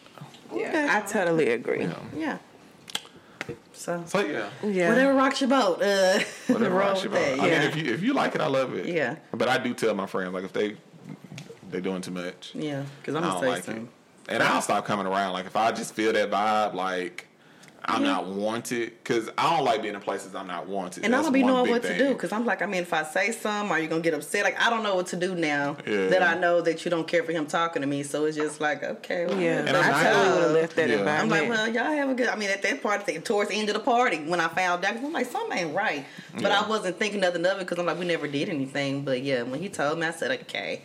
Yeah, 0.55 1.01
I 1.03 1.07
totally 1.07 1.51
agree. 1.51 1.83
Yeah. 1.83 1.99
Yeah. 2.17 2.39
So 3.73 4.03
So 4.07 4.21
yeah. 4.21 4.49
Yeah. 4.63 4.89
whatever 4.91 5.15
rocks 5.15 5.41
your 5.41 5.51
boat. 5.51 5.83
Uh, 5.83 6.21
Whatever 6.47 6.77
rocks 6.77 7.03
your 7.03 7.13
boat. 7.13 7.19
that, 7.37 7.41
I 7.41 7.47
yeah. 7.49 7.59
mean, 7.61 7.69
if 7.69 7.77
you 7.77 7.93
if 7.93 8.03
you 8.03 8.13
like 8.13 8.35
it, 8.35 8.41
I 8.41 8.47
love 8.47 8.75
it. 8.75 8.87
Yeah. 8.87 9.17
But 9.33 9.49
I 9.49 9.59
do 9.59 9.75
tell 9.75 9.95
my 9.95 10.07
friends 10.07 10.33
like 10.33 10.45
if 10.45 10.53
they 10.53 10.77
they 11.71 11.81
doing 11.81 12.03
too 12.03 12.11
much. 12.13 12.53
yeah, 12.55 12.85
because 13.01 13.15
I'm 13.15 13.23
gonna 13.23 13.41
say 13.41 13.49
like 13.49 13.65
something. 13.65 13.85
it. 14.29 14.35
And 14.35 14.43
I'll 14.43 14.63
stop 14.63 14.85
coming 14.85 15.07
around. 15.07 15.33
Like 15.33 15.47
if 15.47 15.57
I 15.57 15.73
just 15.73 15.95
feel 15.95 16.13
that 16.13 16.31
vibe, 16.31 16.75
like 16.75 17.27
I'm 17.85 18.03
not 18.05 18.27
wanted, 18.27 18.93
because 19.03 19.29
I 19.37 19.55
don't 19.57 19.65
like 19.65 19.83
being 19.83 19.95
in 19.95 20.01
places 20.01 20.35
I'm 20.35 20.47
not 20.47 20.69
wanted. 20.69 21.05
And 21.05 21.15
I 21.15 21.19
That's 21.19 21.27
don't 21.27 21.33
be 21.33 21.43
knowing 21.43 21.65
big 21.65 21.73
what 21.73 21.83
to 21.83 21.99
do 21.99 22.13
because 22.13 22.31
I'm 22.33 22.47
like, 22.47 22.63
I 22.63 22.67
mean, 22.67 22.83
if 22.83 22.93
I 22.93 23.03
say 23.03 23.33
something, 23.33 23.71
are 23.73 23.79
you 23.81 23.89
gonna 23.89 24.01
get 24.03 24.15
upset? 24.15 24.45
Like, 24.45 24.61
I 24.61 24.71
don't 24.71 24.83
know 24.83 24.95
what 24.95 25.09
to 25.09 25.17
do 25.17 25.35
now 25.35 25.77
Yeah. 25.87 26.09
that 26.09 26.23
I 26.23 26.39
know 26.39 26.61
that 26.61 26.85
you 26.85 26.91
don't 26.91 27.09
care 27.09 27.23
for 27.25 27.33
him 27.33 27.47
talking 27.47 27.83
to 27.83 27.89
me. 27.89 28.03
So 28.05 28.25
it's 28.27 28.37
just 28.37 28.61
like, 28.61 28.85
okay, 28.85 29.27
well, 29.27 29.41
Yeah, 29.41 29.65
And 29.67 29.77
I'm 29.77 29.95
I 29.95 30.03
totally 30.05 30.35
would 30.35 30.43
have 30.43 30.53
left 30.53 30.77
that 30.77 30.89
Yeah. 30.91 31.21
I'm 31.21 31.29
like, 31.29 31.49
well, 31.49 31.69
y'all 31.69 31.85
have 31.85 32.09
a 32.11 32.15
good. 32.15 32.29
I 32.29 32.37
mean, 32.37 32.51
at 32.51 32.63
that 32.63 32.83
party, 32.83 33.19
towards 33.19 33.51
the 33.51 33.57
end 33.57 33.69
of 33.69 33.75
the 33.75 33.81
party, 33.81 34.19
when 34.19 34.41
I 34.41 34.49
found 34.49 34.85
out, 34.85 34.97
I'm 34.97 35.13
like, 35.13 35.27
something 35.27 35.59
ain't 35.59 35.75
right. 35.75 36.05
But 36.35 36.43
Yeah. 36.45 36.61
I 36.61 36.69
wasn't 36.69 36.99
thinking 36.99 37.21
nothing 37.21 37.45
of 37.47 37.57
it 37.57 37.61
because 37.61 37.79
I'm 37.79 37.87
like, 37.87 37.99
we 37.99 38.07
never 38.07 38.29
did 38.29 38.49
anything. 38.49 39.05
But 39.05 39.23
yeah, 39.23 39.43
when 39.43 39.61
he 39.61 39.69
told 39.69 39.99
me, 39.99 40.07
I 40.07 40.13
said, 40.13 40.31
okay. 40.43 40.83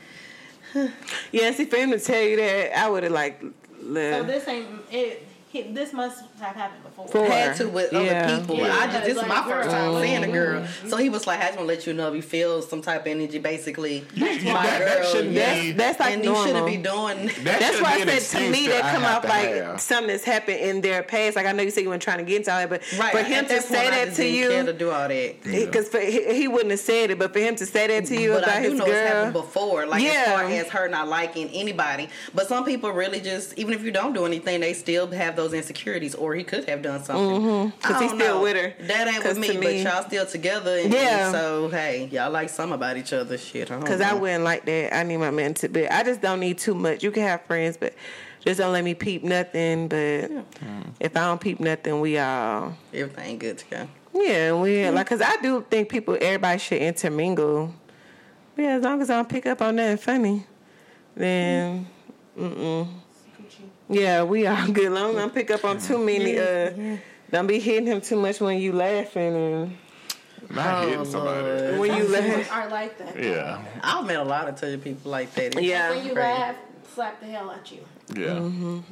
yeah, 1.32 1.52
see, 1.52 1.66
for 1.66 1.78
him 1.78 1.92
to 1.92 2.00
tell 2.00 2.22
you 2.22 2.38
that, 2.38 2.78
I 2.78 2.90
would 2.90 3.04
have 3.04 3.12
like 3.12 3.42
Left. 3.80 4.18
So 4.18 4.24
this 4.24 4.48
ain't 4.48 4.68
it. 4.92 5.28
He- 5.64 5.72
This 5.74 5.94
must 5.94 6.24
have 6.40 6.56
happened 6.56 6.84
before. 6.84 7.08
For- 7.08 7.26
had 7.26 7.56
to 7.58 7.68
with 7.68 7.92
Yeah. 7.94 8.00
other 8.00 8.38
people. 8.40 8.58
Yeah. 8.58 8.78
I 8.80 8.88
just 8.88 9.06
this 9.06 9.18
is 9.18 9.24
my 9.24 9.40
Like, 9.40 9.46
first 9.50 9.70
girl. 9.70 9.94
time 9.94 10.04
seeing 10.04 10.24
a 10.24 10.28
girl, 10.28 10.66
so 10.88 10.98
he 10.98 11.10
was 11.10 11.28
like, 11.28 11.40
"I 11.40 11.46
just 11.48 11.58
want 11.58 11.70
to 11.70 11.76
let 11.76 11.86
you 11.88 11.94
know 11.94 12.10
if 12.10 12.16
you 12.16 12.22
feel 12.22 12.62
some 12.62 12.82
type 12.82 13.02
of 13.02 13.08
energy, 13.08 13.40
basically." 13.40 14.06
You- 14.14 14.28
you- 14.28 14.54
my 14.54 14.66
that, 14.66 14.80
that 14.80 15.02
girl, 15.02 15.12
shouldn't 15.12 15.34
yes. 15.34 15.62
be. 15.62 15.72
That's 15.74 16.00
like 16.00 16.14
and 16.14 16.26
you 16.26 16.36
shouldn't 16.36 16.66
be 16.66 16.78
doing. 16.78 17.28
that 17.44 17.60
That's 17.60 17.82
why 17.82 17.94
I 18.08 18.18
said 18.20 18.40
to 18.40 18.50
me 18.50 18.68
that 18.68 18.86
I 18.86 18.92
come 18.94 19.04
have 19.04 19.24
off 19.26 19.30
like 19.30 19.50
have. 19.56 19.82
something 19.82 20.08
that's 20.08 20.24
happened 20.24 20.60
in 20.60 20.82
their 20.82 21.04
past. 21.04 21.36
Like 21.36 21.46
I 21.46 21.52
know 21.52 21.64
you 21.64 21.72
said 21.72 21.84
you 21.84 21.90
weren't 21.90 22.02
trying 22.02 22.18
to 22.20 22.24
get 22.24 22.38
into 22.38 22.52
all 22.52 22.60
that, 22.60 22.70
but 22.70 22.82
Right. 22.98 23.12
for 23.12 23.24
him 23.24 23.46
at 23.46 23.50
to 23.50 23.62
say 23.62 23.90
that 23.90 24.16
to 24.16 24.22
didn't 24.24 24.50
care 24.52 24.64
to 24.66 24.74
do 24.74 24.92
all 24.92 25.08
that. 25.08 25.44
because 25.44 25.92
he, 25.94 26.34
he 26.34 26.48
wouldn't 26.48 26.72
have 26.72 26.80
said 26.80 27.12
it, 27.12 27.20
but 27.20 27.34
for 27.34 27.40
him 27.40 27.56
to 27.56 27.66
say 27.66 27.88
that 27.88 28.06
to 28.08 28.16
you 28.20 28.32
But 28.32 28.44
about 28.44 28.56
I 28.58 28.62
do 28.64 28.70
his 28.72 28.80
know 28.80 28.86
it's 28.86 28.94
happened 29.08 29.34
girl, 29.34 29.42
before, 29.44 29.86
like 29.86 30.04
as 30.04 30.28
far 30.28 30.44
as 30.46 30.68
her 30.70 30.88
not 30.88 31.08
liking 31.08 31.50
anybody. 31.54 32.10
But 32.34 32.48
some 32.48 32.64
people 32.66 32.92
really 32.92 33.20
just, 33.20 33.54
even 33.58 33.74
if 33.74 33.84
you 33.84 33.92
don't 33.92 34.14
do 34.14 34.26
anything, 34.26 34.62
they 34.62 34.74
still 34.74 35.08
have 35.12 35.36
those 35.36 35.47
insecurities, 35.54 36.16
or 36.16 36.34
he 36.36 36.44
could 36.44 36.68
have 36.70 36.82
done 36.82 37.04
something. 37.04 37.42
Mm-hmm. 37.42 37.80
'Cause 37.82 37.96
I 37.96 38.02
he's 38.04 38.12
still 38.12 38.36
know. 38.36 38.42
with 38.42 38.56
her. 38.58 38.74
That 38.88 39.08
ain't 39.08 39.24
with 39.24 39.38
me, 39.38 39.58
me- 39.58 39.84
but 39.84 39.94
y'all 39.94 40.04
still 40.04 40.26
together. 40.26 40.78
And, 40.78 40.94
Yeah. 40.94 41.32
So 41.32 41.70
hey, 41.70 42.10
y'all 42.12 42.32
like 42.32 42.50
some 42.50 42.72
about 42.72 42.98
each 42.98 43.14
other. 43.14 43.38
Shit. 43.38 43.70
because 43.70 44.02
I 44.02 44.12
don't 44.12 44.22
wouldn't 44.22 44.44
like 44.44 44.66
that. 44.66 44.96
I 44.96 45.04
need 45.04 45.18
my 45.18 45.32
man 45.32 45.54
to 45.56 45.70
be. 45.70 45.88
I 45.88 46.04
just 46.04 46.22
don't 46.22 46.40
need 46.40 46.58
too 46.58 46.76
much. 46.76 47.04
You 47.04 47.12
can 47.12 47.24
have 47.24 47.42
friends, 47.44 47.78
but 47.78 47.94
just 48.46 48.60
don't 48.60 48.72
let 48.74 48.84
me 48.84 48.94
peep 48.94 49.24
nothing. 49.24 49.88
But 49.88 50.32
if 51.00 51.16
I 51.16 51.26
don't 51.26 51.42
peep 51.42 51.60
nothing, 51.60 52.00
we 52.00 52.18
all. 52.18 52.76
everything 52.94 53.38
good 53.40 53.58
to 53.60 53.66
go. 53.66 53.88
Yeah, 54.14 54.54
we 54.54 54.90
like 54.90 55.06
because 55.06 55.22
I 55.22 55.38
do 55.42 55.64
think 55.70 55.90
people, 55.90 56.18
everybody 56.20 56.58
should 56.60 56.82
intermingle. 56.82 57.74
Yeah, 58.58 58.78
as 58.78 58.84
long 58.84 59.00
as 59.02 59.10
I 59.12 59.18
don't 59.18 59.30
pick 59.30 59.46
up 59.46 59.62
on 59.62 59.76
nothing 59.76 59.98
funny, 59.98 60.46
then 61.16 61.86
Yeah, 63.90 64.24
we 64.24 64.46
all 64.48 64.68
good. 64.72 64.92
Long 64.92 65.14
don't 65.16 65.34
pick 65.34 65.50
up 65.52 65.64
on 65.66 65.80
too 65.80 65.98
many. 65.98 66.38
Uh, 66.38 66.98
don't 67.32 67.48
be 67.48 67.60
hitting 67.60 67.88
him 67.88 68.02
too 68.02 68.16
much 68.18 68.40
when 68.42 68.58
you 68.60 68.74
laughing 68.74 69.36
and 69.36 69.78
Not 70.50 70.84
Oh, 70.86 70.88
hitting 70.90 71.06
somebody. 71.06 71.42
Lord. 71.42 71.80
when 71.80 71.98
you 71.98 72.08
laugh. 72.10 72.52
Are 72.52 72.70
like 72.70 72.98
that. 73.00 73.18
Yeah. 73.22 73.64
I've 73.84 74.06
met 74.06 74.18
a 74.18 74.24
lot 74.24 74.48
of 74.48 74.56
touchy 74.56 74.78
people 74.78 75.12
like 75.12 75.34
that. 75.36 75.56
It's 75.56 75.62
Yeah. 75.62 75.90
When 75.90 76.00
you 76.06 76.14
crazy. 76.14 76.20
laugh, 76.30 76.56
slap 76.94 77.20
the 77.20 77.28
hell 77.28 77.50
out 77.50 77.72
you. 77.72 77.80
Yeah. 78.16 78.50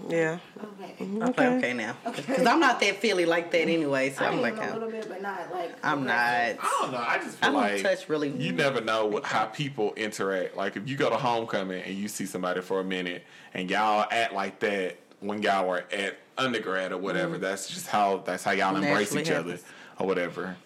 Yeah. 0.09 0.39
Okay. 0.61 0.95
I'm 0.99 1.19
like, 1.19 1.39
okay 1.39 1.73
now. 1.73 1.95
Because 2.03 2.45
I'm 2.45 2.59
not 2.59 2.79
that 2.81 2.97
feely 2.97 3.25
like 3.25 3.49
that 3.51 3.61
anyway, 3.61 4.09
so 4.11 4.25
I 4.25 4.29
I'm 4.29 4.41
like, 4.41 4.57
a 4.57 4.73
little 4.73 4.91
bit, 4.91 5.07
but 5.07 5.21
not 5.21 5.51
like. 5.53 5.73
I'm 5.83 6.05
not. 6.05 6.15
I 6.15 6.77
don't 6.81 6.91
know. 6.91 6.97
I 6.97 7.17
just 7.19 7.37
feel 7.37 7.49
I 7.49 7.51
don't 7.51 7.61
like 7.61 7.81
touch 7.81 8.09
really. 8.09 8.29
you 8.29 8.51
never 8.51 8.81
know 8.81 9.05
what, 9.05 9.23
how 9.23 9.45
people 9.45 9.93
interact. 9.93 10.57
Like 10.57 10.75
if 10.75 10.87
you 10.89 10.97
go 10.97 11.09
to 11.09 11.15
homecoming 11.15 11.81
and 11.83 11.95
you 11.95 12.07
see 12.07 12.25
somebody 12.25 12.61
for 12.61 12.81
a 12.81 12.83
minute 12.83 13.23
and 13.53 13.69
y'all 13.69 14.05
act 14.11 14.33
like 14.33 14.59
that 14.59 14.97
when 15.21 15.41
y'all 15.41 15.67
were 15.67 15.85
at 15.91 16.17
undergrad 16.37 16.91
or 16.91 16.97
whatever. 16.97 17.37
That's 17.37 17.67
just 17.67 17.87
how 17.87 18.17
that's 18.17 18.43
how 18.43 18.51
y'all 18.51 18.75
embrace 18.75 19.09
Mm-hmm. 19.09 19.17
Naturally 19.17 19.53
each 19.53 19.57
other 19.59 19.59
or 19.99 20.07
whatever. 20.07 20.57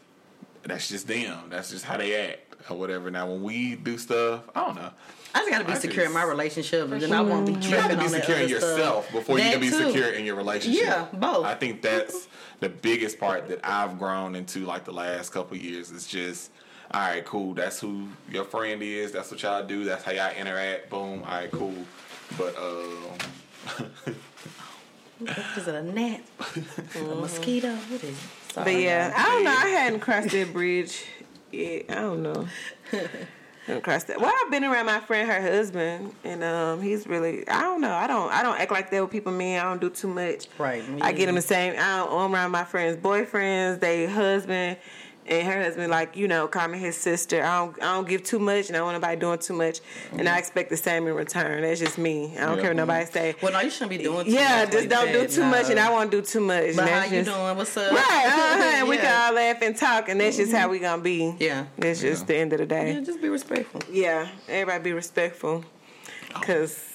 That's 0.63 0.89
just 0.89 1.07
them. 1.07 1.49
That's 1.49 1.69
just 1.69 1.85
how 1.85 1.97
they 1.97 2.29
act 2.29 2.55
or 2.69 2.77
whatever. 2.77 3.09
Now 3.11 3.27
when 3.27 3.43
we 3.43 3.75
do 3.75 3.97
stuff, 3.97 4.43
I 4.55 4.65
don't 4.65 4.75
know. 4.75 4.91
I 5.35 5.39
just 5.39 5.51
gotta 5.51 5.65
be 5.65 5.71
I 5.73 5.75
secure 5.77 6.05
in 6.05 6.11
my 6.13 6.23
relationship, 6.23 6.91
and 6.91 7.01
then 7.01 7.11
I 7.13 7.21
won't 7.21 7.45
be 7.45 7.53
tripping 7.53 7.69
You 7.71 7.77
have 7.77 7.91
to 7.91 7.97
be 7.97 8.07
secure 8.07 8.37
in 8.37 8.49
yourself 8.49 9.05
stuff. 9.09 9.11
before 9.19 9.37
you 9.37 9.43
can 9.45 9.59
be 9.59 9.69
too. 9.69 9.85
secure 9.87 10.09
in 10.11 10.25
your 10.25 10.35
relationship. 10.35 10.83
Yeah, 10.83 11.05
both. 11.13 11.45
I 11.45 11.53
think 11.55 11.81
that's 11.81 12.27
the 12.59 12.69
biggest 12.69 13.19
part 13.19 13.47
that 13.49 13.59
I've 13.63 13.99
grown 13.99 14.35
into 14.35 14.65
like 14.65 14.85
the 14.85 14.91
last 14.93 15.31
couple 15.31 15.55
of 15.57 15.63
years. 15.63 15.91
Is 15.91 16.07
just 16.07 16.51
all 16.91 17.01
right, 17.01 17.23
cool. 17.25 17.53
That's 17.53 17.79
who 17.79 18.07
your 18.31 18.43
friend 18.45 18.81
is. 18.81 19.11
That's 19.11 19.29
what 19.29 19.41
y'all 19.43 19.63
do. 19.63 19.83
That's 19.83 20.03
how 20.03 20.11
y'all 20.11 20.35
interact. 20.35 20.89
Boom. 20.89 21.23
All 21.23 21.29
right, 21.29 21.51
cool. 21.51 21.75
But 22.37 22.55
uh, 22.59 23.83
Is 25.57 25.67
it 25.67 25.75
a 25.75 25.83
gnat? 25.83 26.21
A 26.95 26.99
mosquito? 27.15 27.75
What 27.75 28.03
is 28.03 28.09
it? 28.09 28.15
Sorry, 28.53 28.63
But 28.73 28.81
yeah. 28.81 29.13
I 29.15 29.23
don't 29.25 29.43
know. 29.43 29.51
I 29.51 29.67
hadn't 29.69 29.99
crossed 29.99 30.29
that 30.31 30.51
bridge. 30.53 31.05
yet. 31.51 31.85
I 31.89 31.95
don't 31.95 32.23
know. 32.23 32.47
That. 33.69 34.19
Well, 34.19 34.33
I've 34.43 34.51
been 34.51 34.63
around 34.63 34.87
my 34.87 34.99
friend, 34.99 35.29
her 35.29 35.41
husband, 35.41 36.13
and 36.23 36.43
um, 36.43 36.81
he's 36.81 37.05
really. 37.05 37.47
I 37.47 37.61
don't 37.61 37.81
know. 37.81 37.93
I 37.93 38.07
don't. 38.07 38.31
I 38.31 38.41
don't 38.41 38.59
act 38.59 38.71
like 38.71 38.89
that 38.89 39.01
with 39.01 39.11
people. 39.11 39.31
Me, 39.31 39.57
I 39.57 39.63
don't 39.63 39.79
do 39.79 39.89
too 39.89 40.07
much. 40.07 40.47
Right, 40.57 40.87
me 40.89 41.01
I 41.01 41.11
get 41.11 41.27
them 41.27 41.35
the 41.35 41.41
same. 41.41 41.73
I 41.73 41.97
don't, 41.97 42.11
I'm 42.11 42.33
around 42.33 42.51
my 42.51 42.63
friends' 42.63 42.97
boyfriends, 42.97 43.79
they 43.79 44.07
husband, 44.07 44.77
and 45.29 45.47
her 45.47 45.63
husband. 45.63 45.89
Like 45.91 46.17
you 46.17 46.27
know, 46.27 46.47
call 46.47 46.67
me 46.67 46.77
his 46.79 46.97
sister. 46.97 47.41
I 47.43 47.57
don't. 47.59 47.81
I 47.81 47.93
don't 47.95 48.07
give 48.07 48.23
too 48.23 48.39
much, 48.39 48.67
and 48.67 48.75
I 48.75 48.79
don't 48.79 48.87
want 48.87 48.95
nobody 49.01 49.19
doing 49.19 49.39
too 49.39 49.53
much, 49.53 49.79
and 50.11 50.27
I 50.27 50.37
expect 50.37 50.69
the 50.69 50.77
same 50.77 51.07
in 51.07 51.13
return. 51.13 51.61
That's 51.61 51.79
just 51.79 51.97
me. 51.97 52.35
I 52.37 52.41
don't 52.47 52.55
Yeah. 52.57 52.61
care 52.61 52.69
what 52.71 52.77
nobody 52.77 53.05
say. 53.05 53.35
Well, 53.41 53.53
no, 53.53 53.61
you 53.61 53.69
shouldn't 53.69 53.91
be 53.91 53.97
doing. 53.99 54.25
Too 54.25 54.31
Yeah, 54.31 54.63
much 54.65 54.71
just 54.73 54.79
like 54.81 54.89
don't 54.89 55.11
do 55.13 55.27
too 55.27 55.41
no. 55.41 55.47
much, 55.47 55.69
and 55.69 55.79
I 55.79 55.89
won't 55.91 56.11
do 56.11 56.21
too 56.21 56.39
much. 56.41 56.75
But 56.75 56.89
how 56.89 56.99
that's 57.01 57.11
you 57.11 57.23
doing? 57.23 57.57
What's 57.57 57.77
up? 57.77 57.91
Right, 57.91 58.23
uh-huh, 58.27 58.63
and 58.79 58.87
we 58.89 58.97
can 58.97 59.21
all 59.27 59.33
laugh 59.33 59.61
and 59.61 59.77
talk, 59.77 60.09
and 60.09 60.19
that's 60.19 60.37
just 60.37 60.51
how 60.51 60.67
we 60.69 60.79
gonna 60.79 61.01
be. 61.01 61.35
Yeah. 61.39 61.65
That's 61.77 62.01
just 62.01 62.27
the 62.27 62.35
end 62.35 62.51
of 62.53 62.59
the 62.59 62.65
day. 62.65 62.93
Yeah, 62.93 62.99
day. 62.99 63.05
just 63.05 63.21
be 63.21 63.29
respectful. 63.29 63.81
Yeah, 63.91 64.27
everybody 64.47 64.83
be 64.83 64.93
respectful, 64.93 65.63
cause, 66.41 66.88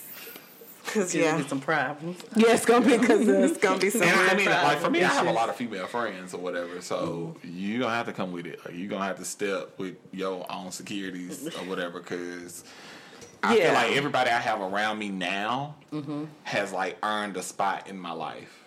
cause 0.95 1.15
Yeah. 1.15 1.23
yeah, 1.25 1.39
Get 1.39 1.49
some 1.51 1.61
problems. 1.61 2.23
yeah, 2.37 2.53
it's 2.55 2.65
gonna 2.65 2.87
be 2.87 2.97
cause 3.07 3.27
it's 3.29 3.59
gonna 3.65 3.79
be 3.79 3.91
some. 3.91 4.03
and 4.03 4.31
I 4.31 4.35
mean, 4.35 4.47
like 4.47 4.79
for 4.79 4.91
me, 4.91 5.03
I 5.03 5.09
have 5.09 5.27
a 5.27 5.33
lot 5.33 5.49
of 5.49 5.57
female 5.57 5.87
friends 5.87 6.33
or 6.35 6.39
whatever. 6.41 6.81
So 6.81 7.37
you 7.43 7.81
gonna 7.81 7.95
have 7.95 8.07
to 8.07 8.13
come 8.13 8.33
with 8.33 8.47
it. 8.47 8.65
Like, 8.65 8.75
you 8.75 8.89
gonna 8.89 9.05
have 9.05 9.19
to 9.19 9.25
step 9.25 9.79
with 9.79 9.97
your 10.13 10.47
own 10.51 10.71
securities 10.73 11.47
or 11.57 11.65
whatever. 11.69 12.01
Because 12.01 12.65
I 13.43 13.57
Yeah. 13.57 13.65
feel 13.65 13.75
like 13.75 13.97
everybody 13.97 14.31
I 14.31 14.39
have 14.41 14.61
around 14.61 14.99
me 14.99 15.11
now 15.11 15.75
mm-hmm. 15.93 16.25
has 16.45 16.73
like 16.73 16.97
earned 17.03 17.37
a 17.37 17.43
spot 17.43 17.89
in 17.89 17.99
my 17.99 18.13
life. 18.13 18.65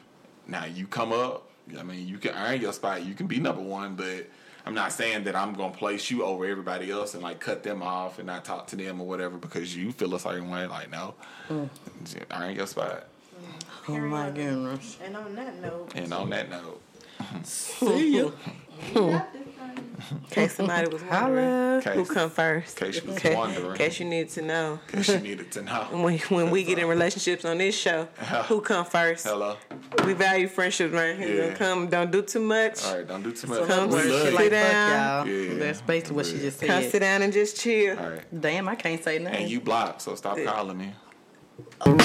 Now 0.47 0.65
you 0.65 0.85
come 0.87 1.11
up. 1.11 1.49
I 1.77 1.83
mean, 1.83 2.07
you 2.07 2.17
can 2.17 2.33
earn 2.33 2.61
your 2.61 2.71
spot. 2.73 3.03
You 3.05 3.13
can 3.13 3.27
be 3.27 3.39
number 3.39 3.61
one, 3.61 3.95
but 3.95 4.27
I'm 4.67 4.73
not 4.73 4.91
saying 4.91 5.23
that 5.23 5.35
I'm 5.35 5.53
gonna 5.53 5.73
place 5.73 6.11
you 6.11 6.25
over 6.25 6.45
everybody 6.45 6.91
else 6.91 7.13
and 7.13 7.23
like 7.23 7.39
cut 7.39 7.63
them 7.63 7.81
off 7.81 8.19
and 8.19 8.27
not 8.27 8.43
talk 8.43 8.67
to 8.67 8.75
them 8.75 8.99
or 8.99 9.07
whatever 9.07 9.37
because 9.37 9.73
you 9.73 9.93
feel 9.93 10.13
a 10.13 10.19
certain 10.19 10.49
way. 10.49 10.67
Like 10.67 10.91
no, 10.91 11.13
mm. 11.47 11.69
Just 12.03 12.17
earn 12.31 12.53
your 12.53 12.67
spot. 12.67 13.05
Oh 13.87 13.97
my 13.97 14.29
goodness. 14.29 14.97
And 15.01 15.15
on 15.15 15.35
that 15.35 15.61
note, 15.61 15.93
And 15.95 16.13
on 16.13 16.29
that 16.31 16.49
note. 16.49 16.81
See 17.43 18.17
ya. 18.17 18.31
you 18.93 19.01
hmm. 19.01 19.11
got 19.11 19.33
this 19.33 19.41
thing. 19.43 19.47
In 20.11 20.29
case 20.29 20.53
somebody 20.53 20.87
was 20.89 21.03
wondering 21.03 21.81
Holla. 21.81 21.95
who 21.95 22.05
come 22.05 22.29
first. 22.29 22.79
In 22.81 22.87
case 22.91 23.03
you 23.03 23.11
was 23.11 23.25
In 23.25 23.37
wondering. 23.37 23.77
case 23.77 23.99
you 23.99 24.05
need 24.05 24.29
to 24.29 24.41
know. 24.41 24.79
Cause 24.87 25.09
you 25.09 25.19
needed 25.19 25.51
to 25.53 25.61
know. 25.63 25.87
When, 25.91 26.17
when 26.19 26.51
we 26.51 26.63
get 26.63 26.77
in 26.79 26.87
relationships 26.87 27.43
on 27.45 27.57
this 27.57 27.77
show, 27.77 28.07
uh-huh. 28.19 28.43
who 28.43 28.61
come 28.61 28.85
first? 28.85 29.25
Hello. 29.25 29.57
We 30.05 30.13
value 30.13 30.47
friendships 30.47 30.93
right 30.93 31.17
here. 31.17 31.49
Yeah. 31.49 31.53
Come, 31.55 31.87
don't 31.87 32.11
do 32.11 32.21
too 32.21 32.39
much. 32.39 32.83
All 32.85 32.97
right, 32.97 33.07
don't 33.07 33.23
do 33.23 33.31
too 33.31 33.47
much. 33.47 33.67
Come 33.67 33.89
we 33.89 33.99
sit 33.99 34.11
love 34.11 34.21
Shit 34.23 34.33
like 34.33 34.51
down. 34.51 35.25
fuck 35.25 35.27
y'all. 35.27 35.35
Yeah. 35.35 35.53
That's 35.59 35.81
basically 35.81 36.15
what 36.15 36.25
she 36.27 36.37
just 36.39 36.59
said. 36.59 36.69
Come 36.69 36.83
sit 36.83 36.99
down 36.99 37.21
and 37.23 37.33
just 37.33 37.57
chill. 37.59 37.97
All 37.97 38.09
right. 38.11 38.41
Damn, 38.41 38.67
I 38.67 38.75
can't 38.75 39.03
say 39.03 39.19
nothing. 39.19 39.41
And 39.41 39.49
you 39.49 39.59
blocked, 39.59 40.03
so 40.03 40.15
stop 40.15 40.37
Yeah. 40.37 40.45
calling 40.45 40.77
me. 40.77 40.93
Oh. 41.85 41.97